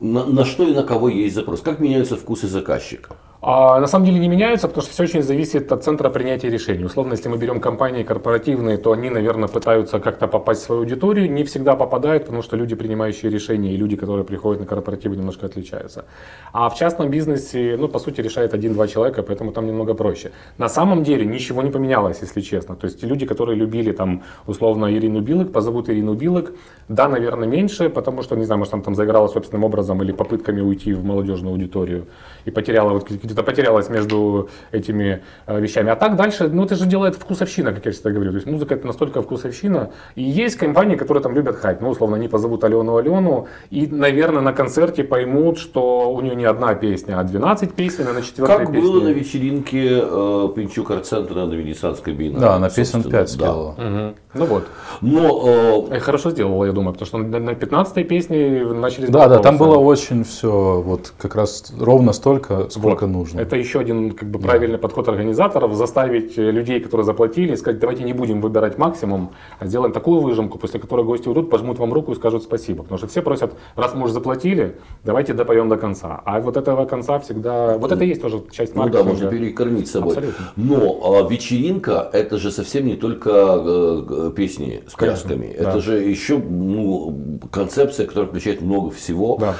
на, 0.00 0.24
на 0.24 0.44
что 0.44 0.64
и 0.64 0.74
на 0.74 0.82
кого 0.82 1.08
есть 1.08 1.34
запрос? 1.34 1.60
Как 1.60 1.80
меняются 1.80 2.16
вкусы 2.16 2.46
заказчика? 2.48 3.16
А 3.40 3.78
на 3.78 3.86
самом 3.86 4.06
деле 4.06 4.18
не 4.18 4.28
меняются, 4.28 4.66
потому 4.66 4.82
что 4.82 4.92
все 4.92 5.04
очень 5.04 5.22
зависит 5.22 5.70
от 5.70 5.84
центра 5.84 6.10
принятия 6.10 6.50
решений. 6.50 6.84
Условно, 6.84 7.12
если 7.12 7.28
мы 7.28 7.38
берем 7.38 7.60
компании 7.60 8.02
корпоративные, 8.02 8.78
то 8.78 8.90
они, 8.90 9.10
наверное, 9.10 9.48
пытаются 9.48 10.00
как-то 10.00 10.26
попасть 10.26 10.62
в 10.62 10.64
свою 10.64 10.80
аудиторию, 10.80 11.30
не 11.30 11.44
всегда 11.44 11.76
попадают, 11.76 12.24
потому 12.24 12.42
что 12.42 12.56
люди, 12.56 12.74
принимающие 12.74 13.30
решения, 13.30 13.74
и 13.74 13.76
люди, 13.76 13.94
которые 13.94 14.24
приходят 14.24 14.60
на 14.60 14.66
корпоративы, 14.66 15.16
немножко 15.16 15.46
отличаются. 15.46 16.04
А 16.52 16.68
в 16.68 16.74
частном 16.74 17.10
бизнесе, 17.10 17.76
ну, 17.78 17.86
по 17.86 18.00
сути, 18.00 18.20
решает 18.22 18.54
один-два 18.54 18.88
человека, 18.88 19.22
поэтому 19.22 19.52
там 19.52 19.66
немного 19.66 19.94
проще. 19.94 20.32
На 20.58 20.68
самом 20.68 21.04
деле 21.04 21.24
ничего 21.24 21.62
не 21.62 21.70
поменялось, 21.70 22.18
если 22.22 22.40
честно. 22.40 22.74
То 22.74 22.86
есть 22.86 23.04
люди, 23.04 23.24
которые 23.24 23.56
любили 23.56 23.92
там, 23.92 24.24
условно, 24.48 24.92
Ирину 24.92 25.20
Билык, 25.20 25.52
позовут 25.52 25.88
Ирину 25.88 26.14
Билык, 26.14 26.54
да, 26.88 27.08
наверное, 27.08 27.46
меньше, 27.46 27.88
потому 27.88 28.22
что, 28.22 28.34
не 28.34 28.44
знаю, 28.44 28.58
может, 28.58 28.72
там, 28.72 28.82
там 28.82 28.96
заиграла 28.96 29.28
собственным 29.28 29.62
образом 29.62 30.02
или 30.02 30.10
попытками 30.10 30.60
уйти 30.60 30.92
в 30.92 31.04
молодежную 31.04 31.52
аудиторию 31.52 32.06
и 32.48 32.50
потеряла 32.50 32.92
вот 32.94 33.10
где-то 33.10 33.42
потерялась 33.42 33.88
между 33.88 34.48
этими 34.72 35.22
э, 35.46 35.60
вещами. 35.60 35.90
А 35.90 35.96
так 35.96 36.16
дальше, 36.16 36.48
ну 36.48 36.64
это 36.64 36.76
же 36.76 36.86
делает 36.86 37.14
вкусовщина, 37.14 37.72
как 37.72 37.86
я 37.86 37.92
всегда 37.92 38.10
говорю. 38.10 38.30
То 38.30 38.36
есть 38.36 38.46
музыка 38.46 38.74
это 38.74 38.86
настолько 38.86 39.22
вкусовщина. 39.22 39.90
И 40.14 40.22
есть 40.22 40.56
компании, 40.56 40.96
которые 40.96 41.22
там 41.22 41.34
любят 41.34 41.56
хайп. 41.56 41.80
Ну, 41.80 41.90
условно, 41.90 42.16
они 42.16 42.28
позовут 42.28 42.64
Алену 42.64 42.96
Алену 42.96 43.48
и, 43.70 43.86
наверное, 43.86 44.42
на 44.42 44.52
концерте 44.52 45.04
поймут, 45.04 45.58
что 45.58 46.10
у 46.10 46.20
нее 46.20 46.34
не 46.34 46.46
одна 46.46 46.74
песня, 46.74 47.20
а 47.20 47.24
12 47.24 47.74
песен, 47.74 48.06
а 48.08 48.12
на 48.12 48.22
четвертой 48.22 48.66
Как 48.66 48.70
было 48.70 49.02
на 49.02 49.08
вечеринке 49.08 50.00
э, 50.02 50.48
Пинчук 50.56 50.90
арт-центра 50.90 51.46
на 51.46 51.52
Венецианской 51.52 52.14
биеннале. 52.14 52.40
Да, 52.40 52.58
на 52.58 52.70
песен 52.70 53.02
5 53.02 53.30
сделала. 53.30 53.74
Да. 53.76 53.84
Угу. 53.84 54.14
Ну 54.34 54.44
вот. 54.46 54.64
Но, 55.02 55.88
э... 55.90 56.00
Хорошо 56.00 56.30
сделала, 56.30 56.64
я 56.64 56.72
думаю, 56.72 56.94
потому 56.94 57.06
что 57.06 57.18
на 57.18 57.50
15-й 57.50 58.04
песне 58.04 58.64
начались 58.64 59.10
Да, 59.10 59.28
да, 59.28 59.38
там 59.38 59.58
было 59.58 59.76
очень 59.76 60.24
все, 60.24 60.80
вот 60.80 61.12
как 61.18 61.34
раз 61.34 61.72
ровно 61.78 62.12
столько, 62.12 62.37
сколько 62.46 63.06
вот. 63.06 63.12
нужно. 63.12 63.40
Это 63.40 63.56
еще 63.56 63.80
один 63.80 64.12
как 64.12 64.30
бы, 64.30 64.38
правильный 64.38 64.76
да. 64.76 64.82
подход 64.82 65.08
организаторов, 65.08 65.74
заставить 65.74 66.38
э, 66.38 66.50
людей, 66.50 66.80
которые 66.80 67.04
заплатили, 67.04 67.54
сказать, 67.54 67.80
давайте 67.80 68.04
не 68.04 68.12
будем 68.12 68.40
выбирать 68.40 68.78
максимум, 68.78 69.30
а 69.58 69.66
сделаем 69.66 69.92
такую 69.92 70.20
выжимку, 70.20 70.58
после 70.58 70.80
которой 70.80 71.04
гости 71.04 71.28
уйдут, 71.28 71.50
пожмут 71.50 71.78
вам 71.78 71.92
руку 71.92 72.12
и 72.12 72.14
скажут 72.14 72.42
спасибо. 72.42 72.82
Потому 72.82 72.98
что 72.98 73.06
все 73.06 73.22
просят, 73.22 73.54
раз 73.76 73.94
мы 73.94 74.04
уже 74.04 74.12
заплатили, 74.12 74.76
давайте 75.04 75.34
допоем 75.34 75.68
до 75.68 75.76
конца. 75.76 76.20
А 76.24 76.40
вот 76.40 76.56
этого 76.56 76.84
конца 76.84 77.18
всегда, 77.18 77.78
вот 77.78 77.92
это 77.92 78.04
и 78.04 78.08
есть 78.08 78.22
тоже 78.22 78.42
часть 78.50 78.74
маркетинга. 78.74 79.04
Ну 79.04 79.04
да, 79.04 79.10
можно 79.10 79.30
перекормить 79.30 79.88
собой. 79.88 80.14
Абсолютно. 80.14 80.52
Но 80.56 81.18
а, 81.18 81.28
вечеринка, 81.28 82.08
это 82.12 82.38
же 82.38 82.50
совсем 82.50 82.86
не 82.86 82.96
только 82.96 83.30
э, 83.30 84.32
песни 84.34 84.82
с 84.86 84.94
плясками. 84.94 85.46
Это 85.46 85.72
да. 85.72 85.80
же 85.80 85.98
еще 85.98 86.38
ну, 86.38 87.40
концепция, 87.50 88.06
которая 88.06 88.28
включает 88.28 88.60
много 88.60 88.90
всего. 88.90 89.38
Да. 89.38 89.54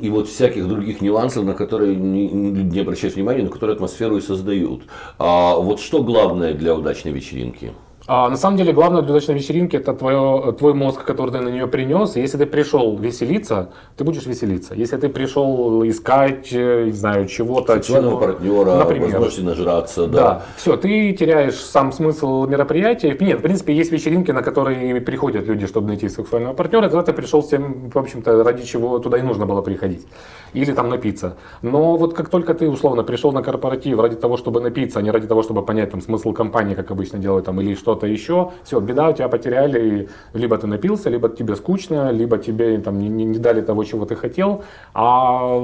И 0.00 0.08
вот 0.10 0.28
всяких 0.28 0.68
других 0.68 1.00
нюансов, 1.00 1.44
на 1.44 1.54
которые 1.54 1.95
не, 1.96 2.28
не 2.28 2.80
обращают 2.80 3.16
внимания, 3.16 3.42
но 3.42 3.50
которые 3.50 3.74
атмосферу 3.74 4.16
и 4.16 4.20
создают. 4.20 4.82
А 5.18 5.56
вот 5.56 5.80
что 5.80 6.02
главное 6.02 6.54
для 6.54 6.74
удачной 6.74 7.12
вечеринки? 7.12 7.72
А 8.08 8.28
на 8.28 8.36
самом 8.36 8.56
деле 8.56 8.72
главное 8.72 9.02
для 9.02 9.10
удачной 9.10 9.34
вечеринки 9.34 9.74
это 9.76 9.92
твое, 9.92 10.52
твой 10.52 10.74
мозг, 10.74 11.04
который 11.04 11.32
ты 11.32 11.40
на 11.40 11.48
нее 11.48 11.66
принес. 11.66 12.14
Если 12.14 12.38
ты 12.38 12.46
пришел 12.46 12.96
веселиться, 12.96 13.70
ты 13.96 14.04
будешь 14.04 14.26
веселиться. 14.26 14.74
Если 14.74 14.96
ты 14.96 15.08
пришел 15.08 15.82
искать, 15.84 16.48
э, 16.52 16.84
не 16.84 16.92
знаю, 16.92 17.26
чего-то. 17.26 17.74
Сексуального 17.74 18.20
чего, 18.20 18.32
партнера, 18.32 18.76
например, 18.76 19.06
возможности 19.06 19.40
нажраться. 19.40 20.06
Да. 20.06 20.20
да. 20.20 20.42
Все, 20.56 20.76
ты 20.76 21.12
теряешь 21.14 21.56
сам 21.56 21.90
смысл 21.90 22.46
мероприятия. 22.46 23.16
Нет, 23.18 23.40
в 23.40 23.42
принципе, 23.42 23.74
есть 23.74 23.90
вечеринки, 23.90 24.30
на 24.30 24.42
которые 24.42 25.00
приходят 25.00 25.46
люди, 25.46 25.66
чтобы 25.66 25.88
найти 25.88 26.08
сексуального 26.08 26.54
партнера. 26.54 26.82
Когда 26.82 27.02
ты 27.02 27.12
пришел 27.12 27.42
с 27.42 27.48
тем, 27.48 27.90
в 27.90 27.98
общем-то, 27.98 28.44
ради 28.44 28.62
чего 28.62 29.00
туда 29.00 29.18
и 29.18 29.22
нужно 29.22 29.46
было 29.46 29.62
приходить. 29.62 30.06
Или 30.52 30.72
там 30.72 30.88
напиться. 30.88 31.36
Но 31.62 31.96
вот 31.96 32.14
как 32.14 32.28
только 32.28 32.54
ты, 32.54 32.68
условно, 32.68 33.02
пришел 33.02 33.32
на 33.32 33.42
корпоратив 33.42 33.98
ради 33.98 34.14
того, 34.14 34.36
чтобы 34.36 34.60
напиться, 34.60 35.00
а 35.00 35.02
не 35.02 35.10
ради 35.10 35.26
того, 35.26 35.42
чтобы 35.42 35.64
понять 35.64 35.90
там 35.90 36.00
смысл 36.00 36.32
компании, 36.32 36.74
как 36.74 36.90
обычно 36.92 37.18
делают, 37.18 37.46
там, 37.46 37.60
или 37.60 37.74
что 37.74 37.95
что-то 37.96 38.06
еще, 38.06 38.50
все, 38.62 38.80
беда, 38.80 39.08
у 39.08 39.12
тебя 39.12 39.28
потеряли, 39.28 40.08
либо 40.34 40.58
ты 40.58 40.66
напился, 40.66 41.08
либо 41.10 41.28
тебе 41.28 41.56
скучно, 41.56 42.10
либо 42.12 42.36
тебе 42.36 42.78
там, 42.78 42.98
не, 42.98 43.08
не 43.08 43.38
дали 43.38 43.62
того, 43.62 43.84
чего 43.84 44.04
ты 44.04 44.16
хотел. 44.16 44.62
А 44.92 45.58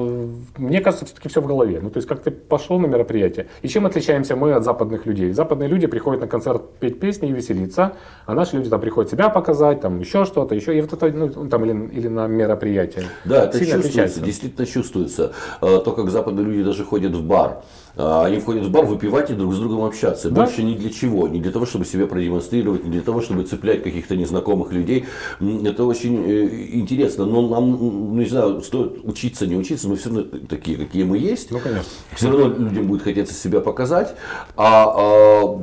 мне 0.56 0.80
кажется, 0.80 1.04
все-таки 1.04 1.28
все 1.28 1.40
в 1.42 1.46
голове. 1.46 1.80
Ну, 1.82 1.90
то 1.90 1.98
есть, 1.98 2.08
как 2.08 2.20
ты 2.22 2.30
пошел 2.30 2.78
на 2.78 2.86
мероприятие. 2.86 3.46
И 3.62 3.68
чем 3.68 3.84
отличаемся 3.86 4.34
мы 4.36 4.52
от 4.54 4.64
западных 4.64 5.04
людей? 5.06 5.32
Западные 5.32 5.68
люди 5.68 5.86
приходят 5.86 6.20
на 6.22 6.26
концерт 6.26 6.62
петь 6.80 6.98
песни 7.00 7.28
и 7.28 7.32
веселиться, 7.32 7.92
а 8.26 8.34
наши 8.34 8.56
люди 8.56 8.70
там 8.70 8.80
приходят 8.80 9.10
себя 9.10 9.28
показать, 9.28 9.80
там 9.80 10.00
еще 10.00 10.24
что-то, 10.24 10.54
еще, 10.54 10.76
и 10.76 10.80
вот 10.80 10.92
это, 10.92 11.06
ну, 11.10 11.28
там, 11.48 11.64
или, 11.64 11.98
или 11.98 12.08
на 12.08 12.26
мероприятие. 12.26 13.04
Да, 13.24 13.44
это 13.44 13.58
Сильно 13.58 13.74
чувствуется, 13.74 13.88
отличается. 13.88 14.20
действительно 14.20 14.66
чувствуется. 14.66 15.32
Э, 15.60 15.80
то, 15.84 15.92
как 15.92 16.10
западные 16.10 16.46
люди 16.46 16.62
даже 16.62 16.84
ходят 16.84 17.12
в 17.12 17.26
бар, 17.26 17.42
А, 17.42 17.62
они 17.96 18.38
входят 18.38 18.64
в 18.64 18.70
бар 18.70 18.86
выпивать 18.86 19.30
и 19.30 19.34
друг 19.34 19.52
с 19.54 19.58
другом 19.58 19.84
общаться. 19.84 20.30
Да? 20.30 20.44
Больше 20.44 20.62
ни 20.62 20.74
для 20.74 20.90
чего. 20.90 21.28
Не 21.28 21.40
для 21.40 21.52
того, 21.52 21.66
чтобы 21.66 21.84
себя 21.84 22.06
продемонстрировать, 22.06 22.84
не 22.84 22.90
для 22.90 23.02
того, 23.02 23.20
чтобы 23.20 23.44
цеплять 23.44 23.82
каких-то 23.82 24.16
незнакомых 24.16 24.72
людей. 24.72 25.04
Это 25.40 25.84
очень 25.84 26.24
э, 26.24 26.68
интересно. 26.72 27.26
Но 27.26 27.46
нам, 27.48 27.70
ну, 27.70 28.14
не 28.14 28.26
знаю, 28.26 28.62
стоит 28.62 29.04
учиться, 29.04 29.46
не 29.46 29.56
учиться, 29.56 29.88
мы 29.88 29.96
все 29.96 30.08
равно 30.08 30.24
такие, 30.48 30.78
какие 30.78 31.04
мы 31.04 31.18
есть. 31.18 31.50
Ну, 31.50 31.58
конечно. 31.58 31.90
Все 32.14 32.30
равно 32.30 32.48
людям 32.48 32.86
будет 32.86 33.02
хотеться 33.02 33.34
себя 33.34 33.60
показать. 33.60 34.14
А, 34.56 34.94
а 34.96 35.60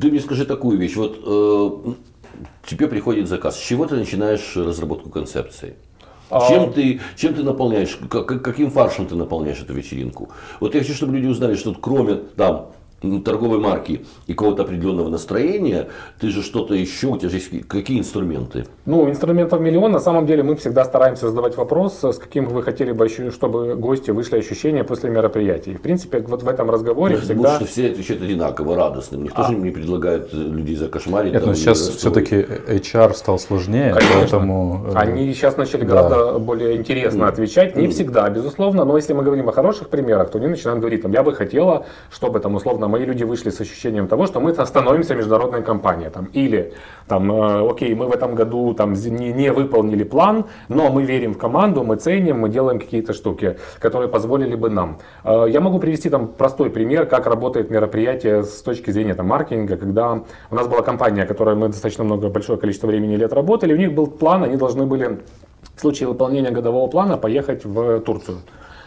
ты 0.00 0.10
мне 0.10 0.20
скажи 0.20 0.44
такую 0.44 0.78
вещь. 0.78 0.96
Вот 0.96 1.18
э, 1.24 1.92
тебе 2.66 2.86
приходит 2.88 3.28
заказ. 3.28 3.56
С 3.56 3.62
чего 3.62 3.86
ты 3.86 3.96
начинаешь 3.96 4.56
разработку 4.56 5.08
концепции? 5.08 5.74
А 6.32 6.48
чем 6.48 6.72
ты, 6.72 7.00
чем 7.16 7.34
ты 7.34 7.42
наполняешь, 7.42 7.98
как, 8.08 8.42
каким 8.42 8.70
фаршем 8.70 9.06
ты 9.06 9.14
наполняешь 9.14 9.60
эту 9.60 9.74
вечеринку? 9.74 10.30
Вот 10.60 10.74
я 10.74 10.80
хочу, 10.80 10.94
чтобы 10.94 11.14
люди 11.16 11.26
узнали, 11.26 11.54
что 11.56 11.74
кроме 11.74 12.14
там 12.14 12.72
торговой 13.24 13.58
марки 13.58 14.04
и 14.26 14.34
какого-то 14.34 14.62
определенного 14.62 15.08
настроения, 15.08 15.88
ты 16.20 16.28
же 16.28 16.42
что-то 16.42 16.74
еще, 16.74 17.08
у 17.08 17.16
тебя 17.16 17.28
же 17.28 17.36
есть 17.36 17.68
какие 17.68 17.98
инструменты? 17.98 18.66
Ну, 18.86 19.08
инструментов 19.08 19.60
миллион. 19.60 19.92
На 19.92 20.00
самом 20.00 20.26
деле 20.26 20.42
мы 20.42 20.56
всегда 20.56 20.84
стараемся 20.84 21.28
задавать 21.28 21.56
вопрос, 21.56 22.02
с 22.02 22.18
каким 22.18 22.46
вы 22.46 22.62
хотели 22.62 22.92
бы, 22.92 23.08
чтобы 23.08 23.74
гости 23.74 24.10
вышли 24.10 24.38
ощущения 24.38 24.84
после 24.84 25.10
мероприятия. 25.10 25.72
И, 25.72 25.74
в 25.74 25.80
принципе, 25.80 26.20
вот 26.20 26.42
в 26.42 26.48
этом 26.48 26.70
разговоре 26.70 27.16
ну, 27.16 27.22
всегда... 27.22 27.52
Лучше 27.54 27.66
все 27.66 27.90
отвечают 27.90 28.22
одинаково, 28.22 28.76
радостным. 28.76 29.24
Никто 29.24 29.42
а. 29.42 29.48
же 29.48 29.54
не 29.54 29.70
предлагает 29.70 30.32
людей 30.32 30.76
закошмарить. 30.76 31.32
Нет, 31.32 31.42
но 31.42 31.48
ну, 31.48 31.54
сейчас 31.54 31.78
все-таки 31.78 32.36
HR 32.36 33.14
стал 33.14 33.38
сложнее, 33.38 33.94
Конечно. 33.94 34.16
поэтому... 34.18 34.86
Э, 34.88 34.94
Они 34.94 35.32
сейчас 35.34 35.56
начали 35.56 35.84
да. 35.84 35.86
гораздо 35.86 36.38
более 36.38 36.76
интересно 36.76 37.24
mm. 37.24 37.28
отвечать. 37.28 37.76
Не 37.76 37.86
mm. 37.86 37.90
всегда, 37.90 38.28
безусловно, 38.30 38.84
но 38.84 38.96
если 38.96 39.12
мы 39.12 39.22
говорим 39.22 39.48
о 39.48 39.52
хороших 39.52 39.88
примерах, 39.88 40.30
то 40.30 40.38
они 40.38 40.48
начинают 40.48 40.80
говорить, 40.80 41.02
там, 41.02 41.12
я 41.12 41.22
бы 41.22 41.32
хотела, 41.34 41.86
чтобы 42.10 42.40
там 42.40 42.54
условно 42.54 42.88
мои 42.92 43.04
люди 43.06 43.24
вышли 43.24 43.50
с 43.50 43.60
ощущением 43.60 44.06
того, 44.06 44.26
что 44.26 44.40
мы 44.40 44.54
становимся 44.54 45.14
международной 45.14 45.62
компанией. 45.62 46.10
Там, 46.10 46.26
или, 46.34 46.72
там, 47.08 47.32
э, 47.32 47.70
окей, 47.70 47.94
мы 47.94 48.06
в 48.06 48.12
этом 48.12 48.34
году 48.34 48.74
там, 48.74 48.92
не, 48.92 49.32
не 49.32 49.52
выполнили 49.52 50.04
план, 50.04 50.44
но 50.68 50.90
мы 50.90 51.04
верим 51.04 51.32
в 51.32 51.38
команду, 51.38 51.82
мы 51.84 51.96
ценим, 51.96 52.40
мы 52.40 52.48
делаем 52.48 52.78
какие-то 52.78 53.12
штуки, 53.12 53.56
которые 53.80 54.08
позволили 54.08 54.54
бы 54.56 54.70
нам. 54.70 54.98
Э, 55.24 55.46
я 55.48 55.60
могу 55.60 55.78
привести 55.78 56.10
там 56.10 56.28
простой 56.28 56.68
пример, 56.70 57.06
как 57.06 57.26
работает 57.26 57.70
мероприятие 57.70 58.42
с 58.42 58.62
точки 58.62 58.90
зрения 58.92 59.14
там, 59.14 59.26
маркетинга, 59.26 59.76
когда 59.76 60.22
у 60.50 60.54
нас 60.54 60.66
была 60.68 60.82
компания, 60.82 61.24
которая 61.26 61.56
мы 61.56 61.68
достаточно 61.68 62.04
много, 62.04 62.28
большое 62.28 62.58
количество 62.58 62.88
времени 62.88 63.16
лет 63.16 63.32
работали, 63.32 63.74
у 63.74 63.78
них 63.78 63.92
был 63.94 64.06
план, 64.06 64.44
они 64.44 64.56
должны 64.56 64.84
были 64.84 65.18
в 65.76 65.80
случае 65.80 66.08
выполнения 66.08 66.50
годового 66.50 66.88
плана 66.88 67.16
поехать 67.16 67.64
в 67.64 68.00
Турцию. 68.00 68.38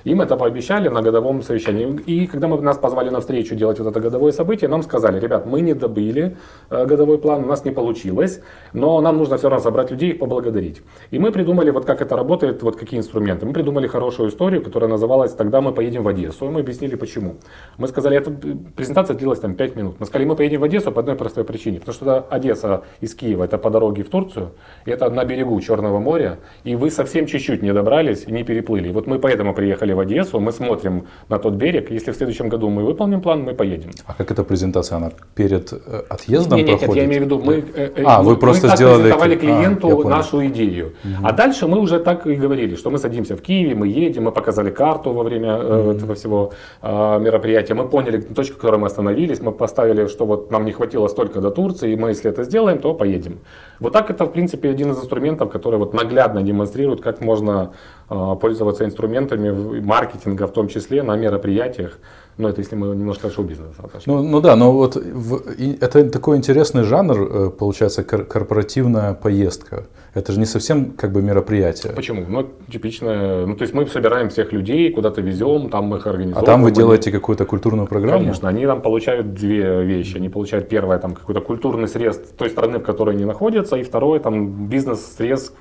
Им 0.05 0.21
это 0.21 0.37
пообещали 0.37 0.87
на 0.87 1.01
годовом 1.01 1.41
совещании. 1.41 1.99
И 2.05 2.27
когда 2.27 2.47
мы 2.47 2.61
нас 2.61 2.77
позвали 2.77 3.09
на 3.09 3.19
встречу 3.19 3.55
делать 3.55 3.79
вот 3.79 3.87
это 3.87 3.99
годовое 3.99 4.31
событие, 4.31 4.69
нам 4.69 4.83
сказали, 4.83 5.19
ребят, 5.19 5.47
мы 5.47 5.61
не 5.61 5.73
добыли 5.73 6.37
э, 6.69 6.85
годовой 6.85 7.17
план, 7.17 7.43
у 7.43 7.47
нас 7.47 7.65
не 7.65 7.71
получилось, 7.71 8.39
но 8.71 9.01
нам 9.01 9.17
нужно 9.17 9.37
все 9.37 9.49
равно 9.49 9.63
собрать 9.63 9.89
людей 9.89 10.11
и 10.11 10.13
поблагодарить. 10.13 10.83
И 11.09 11.17
мы 11.17 11.31
придумали, 11.31 11.71
вот 11.71 11.85
как 11.85 12.01
это 12.01 12.15
работает, 12.15 12.61
вот 12.61 12.75
какие 12.75 12.99
инструменты. 12.99 13.47
Мы 13.47 13.53
придумали 13.53 13.87
хорошую 13.87 14.29
историю, 14.29 14.61
которая 14.61 14.91
называлась 14.91 15.33
«Тогда 15.33 15.59
мы 15.59 15.73
поедем 15.73 16.03
в 16.03 16.07
Одессу». 16.07 16.45
И 16.45 16.49
мы 16.49 16.59
объяснили, 16.59 16.95
почему. 16.95 17.37
Мы 17.79 17.87
сказали, 17.87 18.15
эта 18.15 18.29
презентация 18.29 19.15
длилась 19.15 19.39
там 19.39 19.55
5 19.55 19.75
минут. 19.75 19.95
Мы 19.99 20.05
сказали, 20.05 20.27
мы 20.27 20.35
поедем 20.35 20.61
в 20.61 20.63
Одессу 20.65 20.91
по 20.91 20.99
одной 20.99 21.15
простой 21.15 21.45
причине. 21.45 21.79
Потому 21.79 21.95
что 21.95 22.19
Одесса 22.29 22.83
из 23.01 23.15
Киева, 23.15 23.43
это 23.43 23.57
по 23.57 23.71
дороге 23.71 24.03
в 24.03 24.09
Турцию, 24.09 24.51
и 24.85 24.91
это 24.91 25.09
на 25.09 25.25
берегу 25.25 25.59
Черного 25.61 25.97
моря, 25.97 26.37
и 26.63 26.75
вы 26.75 26.91
совсем 26.91 27.25
чуть-чуть 27.25 27.63
не 27.63 27.73
добрались 27.73 28.25
и 28.27 28.31
не 28.31 28.43
переплыли. 28.43 28.89
И 28.89 28.91
вот 28.91 29.07
мы 29.07 29.17
поэтому 29.17 29.55
приехали 29.55 29.94
в 29.95 29.99
Одессу, 29.99 30.39
мы 30.39 30.51
смотрим 30.51 31.07
на 31.29 31.39
тот 31.39 31.53
берег, 31.53 31.91
если 31.91 32.11
в 32.11 32.15
следующем 32.15 32.49
году 32.49 32.69
мы 32.69 32.83
выполним 32.83 33.21
план, 33.21 33.43
мы 33.43 33.53
поедем. 33.53 33.91
А 34.05 34.13
как 34.13 34.31
эта 34.31 34.43
презентация, 34.43 34.97
она 34.97 35.11
перед 35.35 35.73
э, 35.73 36.03
отъездом 36.09 36.57
нет, 36.57 36.67
нет, 36.67 36.79
проходит? 36.79 37.03
Нет, 37.03 37.11
я 37.11 37.17
имею 37.17 37.21
в 37.21 37.25
виду, 37.25 37.39
мы, 37.39 37.53
э, 37.53 37.91
э, 37.95 38.03
а, 38.05 38.21
мы, 38.21 38.29
вы 38.29 38.37
просто 38.37 38.67
мы 38.67 38.75
сделали... 38.75 39.01
презентовали 39.01 39.35
клиенту 39.35 40.07
а, 40.07 40.09
нашу 40.09 40.45
идею. 40.47 40.93
Угу. 41.03 41.27
А 41.27 41.31
дальше 41.31 41.67
мы 41.67 41.79
уже 41.79 41.99
так 41.99 42.27
и 42.27 42.35
говорили, 42.35 42.75
что 42.75 42.89
мы 42.89 42.97
садимся 42.97 43.35
в 43.35 43.41
Киеве, 43.41 43.75
мы 43.75 43.87
едем, 43.87 44.23
мы 44.23 44.31
показали 44.31 44.71
карту 44.71 45.13
во 45.13 45.23
время 45.23 45.57
угу. 45.57 45.91
этого 45.91 46.15
всего 46.15 46.51
э, 46.81 47.19
мероприятия, 47.19 47.73
мы 47.73 47.87
поняли 47.87 48.21
точку, 48.21 48.57
в 48.57 48.61
которой 48.61 48.77
мы 48.77 48.87
остановились, 48.87 49.41
мы 49.41 49.51
поставили, 49.51 50.07
что 50.07 50.25
вот 50.25 50.51
нам 50.51 50.65
не 50.65 50.71
хватило 50.71 51.07
столько 51.07 51.41
до 51.41 51.51
Турции, 51.51 51.93
и 51.93 51.95
мы 51.95 52.09
если 52.09 52.29
это 52.29 52.43
сделаем, 52.43 52.79
то 52.79 52.93
поедем. 52.93 53.39
Вот 53.79 53.93
так 53.93 54.09
это, 54.09 54.25
в 54.25 54.31
принципе, 54.31 54.69
один 54.69 54.91
из 54.91 54.97
инструментов, 54.97 55.49
который 55.51 55.79
вот 55.79 55.93
наглядно 55.93 56.41
демонстрирует, 56.41 57.01
как 57.01 57.21
можно 57.21 57.71
э, 58.09 58.35
пользоваться 58.41 58.85
инструментами 58.85 59.79
маркетинга, 59.85 60.47
в 60.47 60.51
том 60.51 60.67
числе 60.67 61.03
на 61.03 61.15
мероприятиях. 61.15 61.97
Но 62.37 62.49
это 62.49 62.61
если 62.61 62.75
мы 62.75 62.87
немножко 62.95 63.29
шоу-бизнес 63.29 63.69
ну, 64.05 64.21
ну 64.21 64.41
да, 64.41 64.55
но 64.57 64.73
вот 64.73 64.95
в, 64.97 65.41
это 65.79 66.09
такой 66.09 66.35
интересный 66.35 66.83
жанр, 66.83 67.17
э, 67.17 67.49
получается, 67.49 68.03
корпоративная 68.03 69.13
поездка. 69.13 69.85
Это 70.15 70.31
же 70.31 70.39
не 70.39 70.45
совсем 70.45 70.91
как 70.91 71.11
бы 71.11 71.21
мероприятие. 71.21 71.91
Почему? 71.93 72.25
Ну, 72.27 72.47
типичное. 72.71 73.45
Ну, 73.45 73.55
то 73.55 73.63
есть 73.63 73.73
мы 73.73 73.85
собираем 73.85 74.29
всех 74.29 74.53
людей, 74.53 74.89
куда-то 74.91 75.19
везем, 75.19 75.69
там 75.69 75.85
мы 75.85 75.97
их 75.97 76.07
организуем. 76.07 76.41
А 76.41 76.45
там 76.45 76.63
вы 76.63 76.71
делаете 76.71 77.11
какую-то 77.11 77.45
культурную 77.45 77.85
программу? 77.85 78.19
Конечно, 78.19 78.47
они 78.47 78.65
там 78.65 78.81
получают 78.81 79.33
две 79.33 79.83
вещи. 79.83 80.15
Они 80.15 80.29
получают 80.29 80.69
первое, 80.69 80.99
там 80.99 81.15
какой-то 81.15 81.41
культурный 81.41 81.89
срез 81.89 82.17
той 82.37 82.49
страны, 82.49 82.79
в 82.79 82.83
которой 82.83 83.13
они 83.13 83.25
находятся, 83.25 83.75
и 83.75 83.83
второе, 83.83 84.21
там 84.21 84.69
бизнес-срез, 84.69 85.53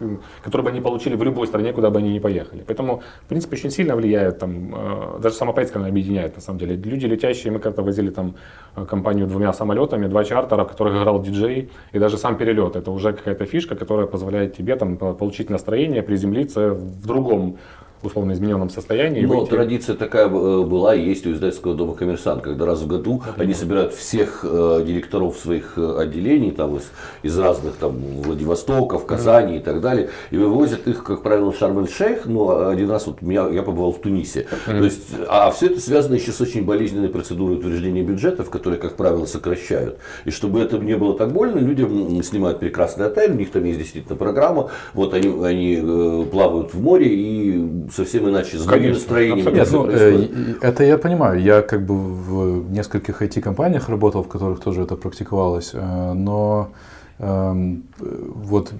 который 0.44 0.62
бы 0.62 0.70
они 0.70 0.80
получили 0.80 1.16
в 1.16 1.24
любой 1.24 1.48
стране, 1.48 1.72
куда 1.72 1.90
бы 1.90 1.98
они 1.98 2.12
ни 2.12 2.20
поехали. 2.20 2.62
Поэтому, 2.64 3.02
в 3.24 3.28
принципе, 3.28 3.56
очень 3.56 3.70
сильно 3.70 3.96
влияет, 3.96 4.38
там, 4.38 4.72
э, 4.72 5.20
даже 5.20 5.34
сама 5.34 5.52
поездка 5.52 5.80
она 5.80 5.88
объединяет, 5.88 6.36
на 6.36 6.42
самом 6.42 6.60
деле. 6.60 6.76
Люди 6.76 7.06
летящие, 7.06 7.52
мы 7.52 7.58
как-то 7.58 7.82
возили 7.82 8.10
там 8.10 8.36
э, 8.76 8.84
компанию 8.84 9.26
двумя 9.26 9.52
самолетами, 9.52 10.06
два 10.06 10.22
чартера, 10.22 10.62
в 10.64 10.68
которых 10.68 10.94
играл 10.94 11.20
диджей, 11.20 11.70
и 11.92 11.98
даже 11.98 12.18
сам 12.18 12.36
перелет. 12.36 12.76
Это 12.76 12.92
уже 12.92 13.12
какая-то 13.12 13.46
фишка, 13.46 13.74
которая 13.74 14.06
позволяет 14.06 14.43
тебе 14.48 14.76
там 14.76 14.96
получить 14.96 15.50
настроение, 15.50 16.02
приземлиться 16.02 16.70
в 16.70 17.06
другом 17.06 17.58
условно 18.02 18.32
измененном 18.32 18.70
состоянии. 18.70 19.22
Но 19.22 19.40
выйти... 19.40 19.50
традиция 19.50 19.96
такая 19.96 20.26
э, 20.26 20.28
была 20.28 20.94
и 20.94 21.04
есть 21.04 21.26
у 21.26 21.32
издательского 21.32 21.74
дома 21.74 21.94
«Коммерсант», 21.94 22.42
когда 22.42 22.66
раз 22.66 22.80
в 22.80 22.86
году 22.86 23.22
Это 23.26 23.42
они 23.42 23.54
собирают 23.54 23.94
всех 23.94 24.44
э, 24.44 24.84
директоров 24.86 25.36
своих 25.38 25.74
э, 25.76 25.96
отделений 25.98 26.50
там, 26.50 26.76
из, 26.76 26.90
из 27.22 27.38
разных 27.38 27.74
там, 27.76 27.96
Владивостоков, 28.22 29.06
Казани 29.06 29.54
mm-hmm. 29.54 29.60
и 29.60 29.62
так 29.62 29.80
далее, 29.80 30.10
и 30.30 30.36
вывозят 30.36 30.86
их, 30.86 31.02
как 31.04 31.22
правило, 31.22 31.52
в 31.52 31.58
Шарм-эль-Шейх, 31.58 32.26
но 32.26 32.68
один 32.68 32.90
раз 32.90 33.06
вот 33.06 33.18
я, 33.22 33.48
я 33.48 33.62
побывал 33.62 33.92
в 33.92 34.00
Тунисе. 34.00 34.46
Mm-hmm. 34.66 34.78
То 34.78 34.84
есть, 34.84 35.02
а 35.28 35.50
все 35.50 35.66
это 35.66 35.80
связано 35.80 36.14
еще 36.14 36.32
с 36.32 36.40
очень 36.40 36.64
болезненной 36.64 37.08
процедурой 37.08 37.56
утверждения 37.56 38.02
бюджетов, 38.02 38.50
которые, 38.50 38.78
как 38.78 38.96
правило, 38.96 39.26
сокращают. 39.26 39.98
И 40.24 40.30
чтобы 40.30 40.60
это 40.60 40.78
не 40.78 40.96
было 40.96 41.16
так 41.16 41.32
больно, 41.32 41.58
людям 41.58 42.22
снимают 42.22 42.60
прекрасный 42.60 43.06
отель, 43.06 43.32
у 43.32 43.34
них 43.34 43.50
там 43.50 43.64
есть 43.64 43.78
действительно 43.78 44.16
программа, 44.16 44.70
вот 44.92 45.14
они, 45.14 45.44
они 45.44 45.80
э, 45.82 46.24
плавают 46.30 46.74
в 46.74 46.80
море 46.80 47.08
и 47.08 47.90
совсем 47.94 48.28
иначе, 48.28 48.58
с 48.58 48.64
другим 48.64 48.92
настроением. 48.92 49.54
Нет, 49.54 49.68
ну, 49.72 49.88
э, 49.88 50.28
это 50.60 50.84
я 50.84 50.98
понимаю. 50.98 51.40
Я 51.40 51.62
как 51.62 51.84
бы 51.86 51.94
в 51.94 52.70
нескольких 52.70 53.22
IT-компаниях 53.22 53.88
работал, 53.88 54.22
в 54.22 54.28
которых 54.28 54.60
тоже 54.60 54.82
это 54.82 54.96
практиковалось. 54.96 55.70
Э, 55.74 56.12
но 56.12 56.70
э, 57.18 57.76
вот 57.98 58.72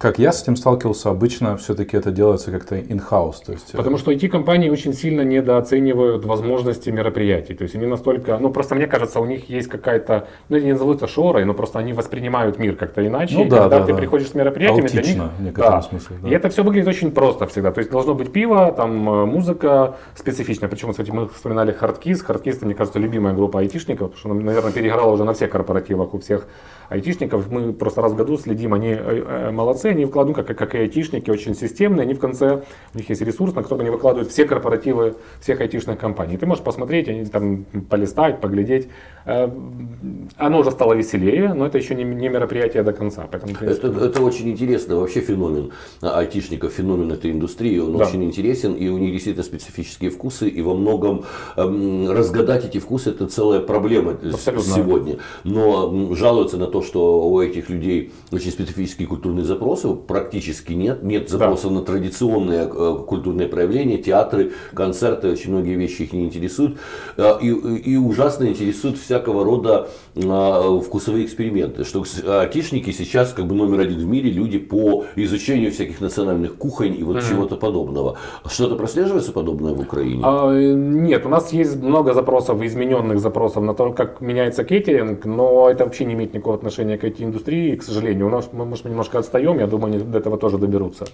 как 0.00 0.18
я 0.18 0.32
с 0.32 0.42
этим 0.42 0.56
сталкивался, 0.56 1.10
обычно 1.10 1.58
все-таки 1.58 1.94
это 1.94 2.10
делается 2.10 2.50
как-то 2.50 2.74
in-house. 2.78 3.44
То 3.44 3.52
есть, 3.52 3.74
э, 3.74 3.76
Потому 3.76 3.98
что 3.98 4.10
IT-компании 4.10 4.70
очень 4.70 4.94
сильно 4.94 5.20
недооценивают 5.20 6.24
возможности 6.24 6.88
мероприятий. 6.88 7.52
То 7.52 7.64
есть 7.64 7.74
они 7.74 7.84
настолько, 7.84 8.38
ну 8.38 8.50
просто 8.50 8.74
мне 8.74 8.86
кажется, 8.86 9.20
у 9.20 9.26
них 9.26 9.50
есть 9.50 9.68
какая-то, 9.68 10.26
ну 10.48 10.56
не 10.56 10.72
назову 10.72 10.94
это 10.94 11.06
шорой, 11.06 11.44
но 11.44 11.52
просто 11.52 11.80
они 11.80 11.92
воспринимают 11.92 12.58
мир 12.58 12.76
как-то 12.76 13.06
иначе. 13.06 13.34
Ну, 13.36 13.44
да, 13.44 13.58
когда 13.58 13.80
да, 13.80 13.84
ты 13.84 13.92
да. 13.92 13.98
приходишь 13.98 14.28
с 14.28 14.34
мероприятиями, 14.34 14.86
Аутично, 14.86 15.02
для 15.02 15.24
них, 15.24 15.32
в 15.38 15.42
некотором 15.42 15.72
да. 15.72 15.82
смысле. 15.82 16.16
Да. 16.22 16.28
И 16.30 16.32
это 16.32 16.48
все 16.48 16.64
выглядит 16.64 16.88
очень 16.88 17.10
просто 17.12 17.46
всегда. 17.46 17.70
То 17.70 17.80
есть 17.80 17.90
должно 17.90 18.14
быть 18.14 18.32
пиво, 18.32 18.72
там 18.72 19.06
э, 19.06 19.26
музыка 19.26 19.96
специфичная. 20.14 20.70
Причем, 20.70 20.92
кстати, 20.92 21.10
мы 21.10 21.28
вспоминали. 21.28 21.76
Hardkiss, 21.78 22.24
это, 22.26 22.64
мне 22.64 22.74
кажется, 22.74 22.98
любимая 22.98 23.34
группа 23.34 23.60
айтишников, 23.60 24.12
потому 24.12 24.18
что, 24.18 24.44
наверное, 24.46 24.72
переиграла 24.72 25.12
уже 25.12 25.24
на 25.24 25.34
всех 25.34 25.50
корпоративах 25.50 26.14
у 26.14 26.18
всех 26.20 26.46
айтишников. 26.88 27.50
Мы 27.50 27.74
просто 27.74 28.00
раз 28.00 28.12
в 28.12 28.16
году 28.16 28.38
следим, 28.38 28.72
они 28.72 28.96
э, 28.98 29.50
молодцы, 29.50 29.89
они 29.90 30.06
вкладывают, 30.06 30.36
как, 30.36 30.56
как 30.56 30.70
как 30.70 30.74
и 30.76 30.82
айтишники, 30.82 31.30
очень 31.30 31.54
системные. 31.54 32.02
Они 32.02 32.14
в 32.14 32.20
конце, 32.20 32.62
у 32.94 32.98
них 32.98 33.08
есть 33.08 33.22
ресурс, 33.22 33.54
на 33.54 33.62
котором 33.62 33.80
они 33.80 33.90
выкладывают 33.90 34.30
все 34.30 34.44
корпоративы 34.44 35.16
всех 35.40 35.60
айтишных 35.60 35.98
компаний. 35.98 36.36
ты 36.36 36.46
можешь 36.46 36.62
посмотреть, 36.62 37.08
они 37.08 37.24
там 37.24 37.64
полистать, 37.88 38.40
поглядеть. 38.40 38.88
Э, 39.30 39.48
оно 40.36 40.60
уже 40.60 40.70
стало 40.70 40.94
веселее, 40.94 41.52
но 41.54 41.66
это 41.66 41.78
еще 41.78 41.94
не, 41.94 42.04
не 42.04 42.28
мероприятие 42.28 42.82
до 42.82 42.92
конца. 42.92 43.28
Поэтому, 43.30 43.54
принципе... 43.54 43.88
это, 43.88 44.04
это 44.04 44.22
очень 44.22 44.48
интересно. 44.48 44.96
Вообще 44.96 45.20
феномен 45.20 45.72
айтишников, 46.00 46.72
феномен 46.72 47.12
этой 47.12 47.30
индустрии, 47.30 47.78
он 47.78 47.96
да. 47.96 48.06
очень 48.06 48.24
интересен, 48.24 48.74
и 48.74 48.88
у 48.88 48.98
них 48.98 49.12
действительно 49.12 49.44
специфические 49.44 50.10
вкусы, 50.10 50.48
и 50.48 50.62
во 50.62 50.74
многом 50.74 51.24
эм, 51.56 52.10
разгадать 52.10 52.64
эти 52.64 52.78
вкусы 52.78 53.10
это 53.10 53.26
целая 53.26 53.60
проблема 53.60 54.12
Абсолютно. 54.12 54.74
сегодня. 54.74 55.16
Но 55.44 56.14
жалуются 56.14 56.56
на 56.56 56.66
то, 56.66 56.82
что 56.82 57.28
у 57.28 57.40
этих 57.40 57.68
людей 57.68 58.12
очень 58.32 58.50
специфические 58.50 59.06
культурные 59.06 59.44
запросы, 59.44 59.94
практически 59.94 60.72
нет. 60.72 61.02
Нет 61.02 61.28
запросов 61.28 61.72
да. 61.72 61.80
на 61.80 61.82
традиционные 61.82 62.70
э, 62.72 63.04
культурные 63.06 63.48
проявления, 63.48 63.98
театры, 63.98 64.52
концерты, 64.74 65.30
очень 65.30 65.50
многие 65.50 65.76
вещи 65.76 66.02
их 66.02 66.12
не 66.12 66.24
интересуют. 66.24 66.78
Э, 67.16 67.38
и, 67.40 67.48
и 67.48 67.96
ужасно 67.96 68.46
интересуют 68.46 68.98
всякого 69.20 69.44
рода 69.44 69.88
а, 70.16 70.80
вкусовые 70.80 71.24
эксперименты. 71.24 71.84
Что 71.84 72.04
айтишники 72.40 72.90
сейчас 72.90 73.32
как 73.32 73.46
бы 73.46 73.54
номер 73.54 73.80
один 73.80 73.98
в 73.98 74.06
мире 74.06 74.30
люди 74.30 74.58
по 74.58 75.04
изучению 75.16 75.70
всяких 75.72 76.00
национальных 76.00 76.56
кухонь 76.56 76.96
и 76.98 77.02
вот 77.02 77.16
mm-hmm. 77.16 77.28
чего-то 77.28 77.56
подобного. 77.56 78.16
Что-то 78.46 78.76
прослеживается 78.76 79.32
подобное 79.32 79.74
в 79.74 79.80
Украине? 79.80 80.22
А, 80.24 80.52
нет, 80.52 81.26
у 81.26 81.28
нас 81.28 81.52
есть 81.52 81.76
много 81.76 82.14
запросов, 82.14 82.62
измененных 82.62 83.20
запросов 83.20 83.62
на 83.62 83.74
то, 83.74 83.92
как 83.92 84.20
меняется 84.20 84.64
кейтеринг, 84.64 85.24
но 85.24 85.68
это 85.70 85.84
вообще 85.84 86.04
не 86.04 86.14
имеет 86.14 86.34
никакого 86.34 86.56
отношения 86.56 86.96
к 86.96 87.04
этой 87.04 87.24
индустрии, 87.24 87.76
к 87.76 87.82
сожалению. 87.82 88.26
У 88.26 88.30
нас, 88.30 88.48
мы, 88.52 88.64
может, 88.64 88.84
немножко 88.84 89.18
отстаем, 89.18 89.58
я 89.58 89.66
думаю, 89.66 89.94
они 89.94 90.04
до 90.04 90.18
этого 90.18 90.38
тоже 90.38 90.58
доберутся. 90.58 91.06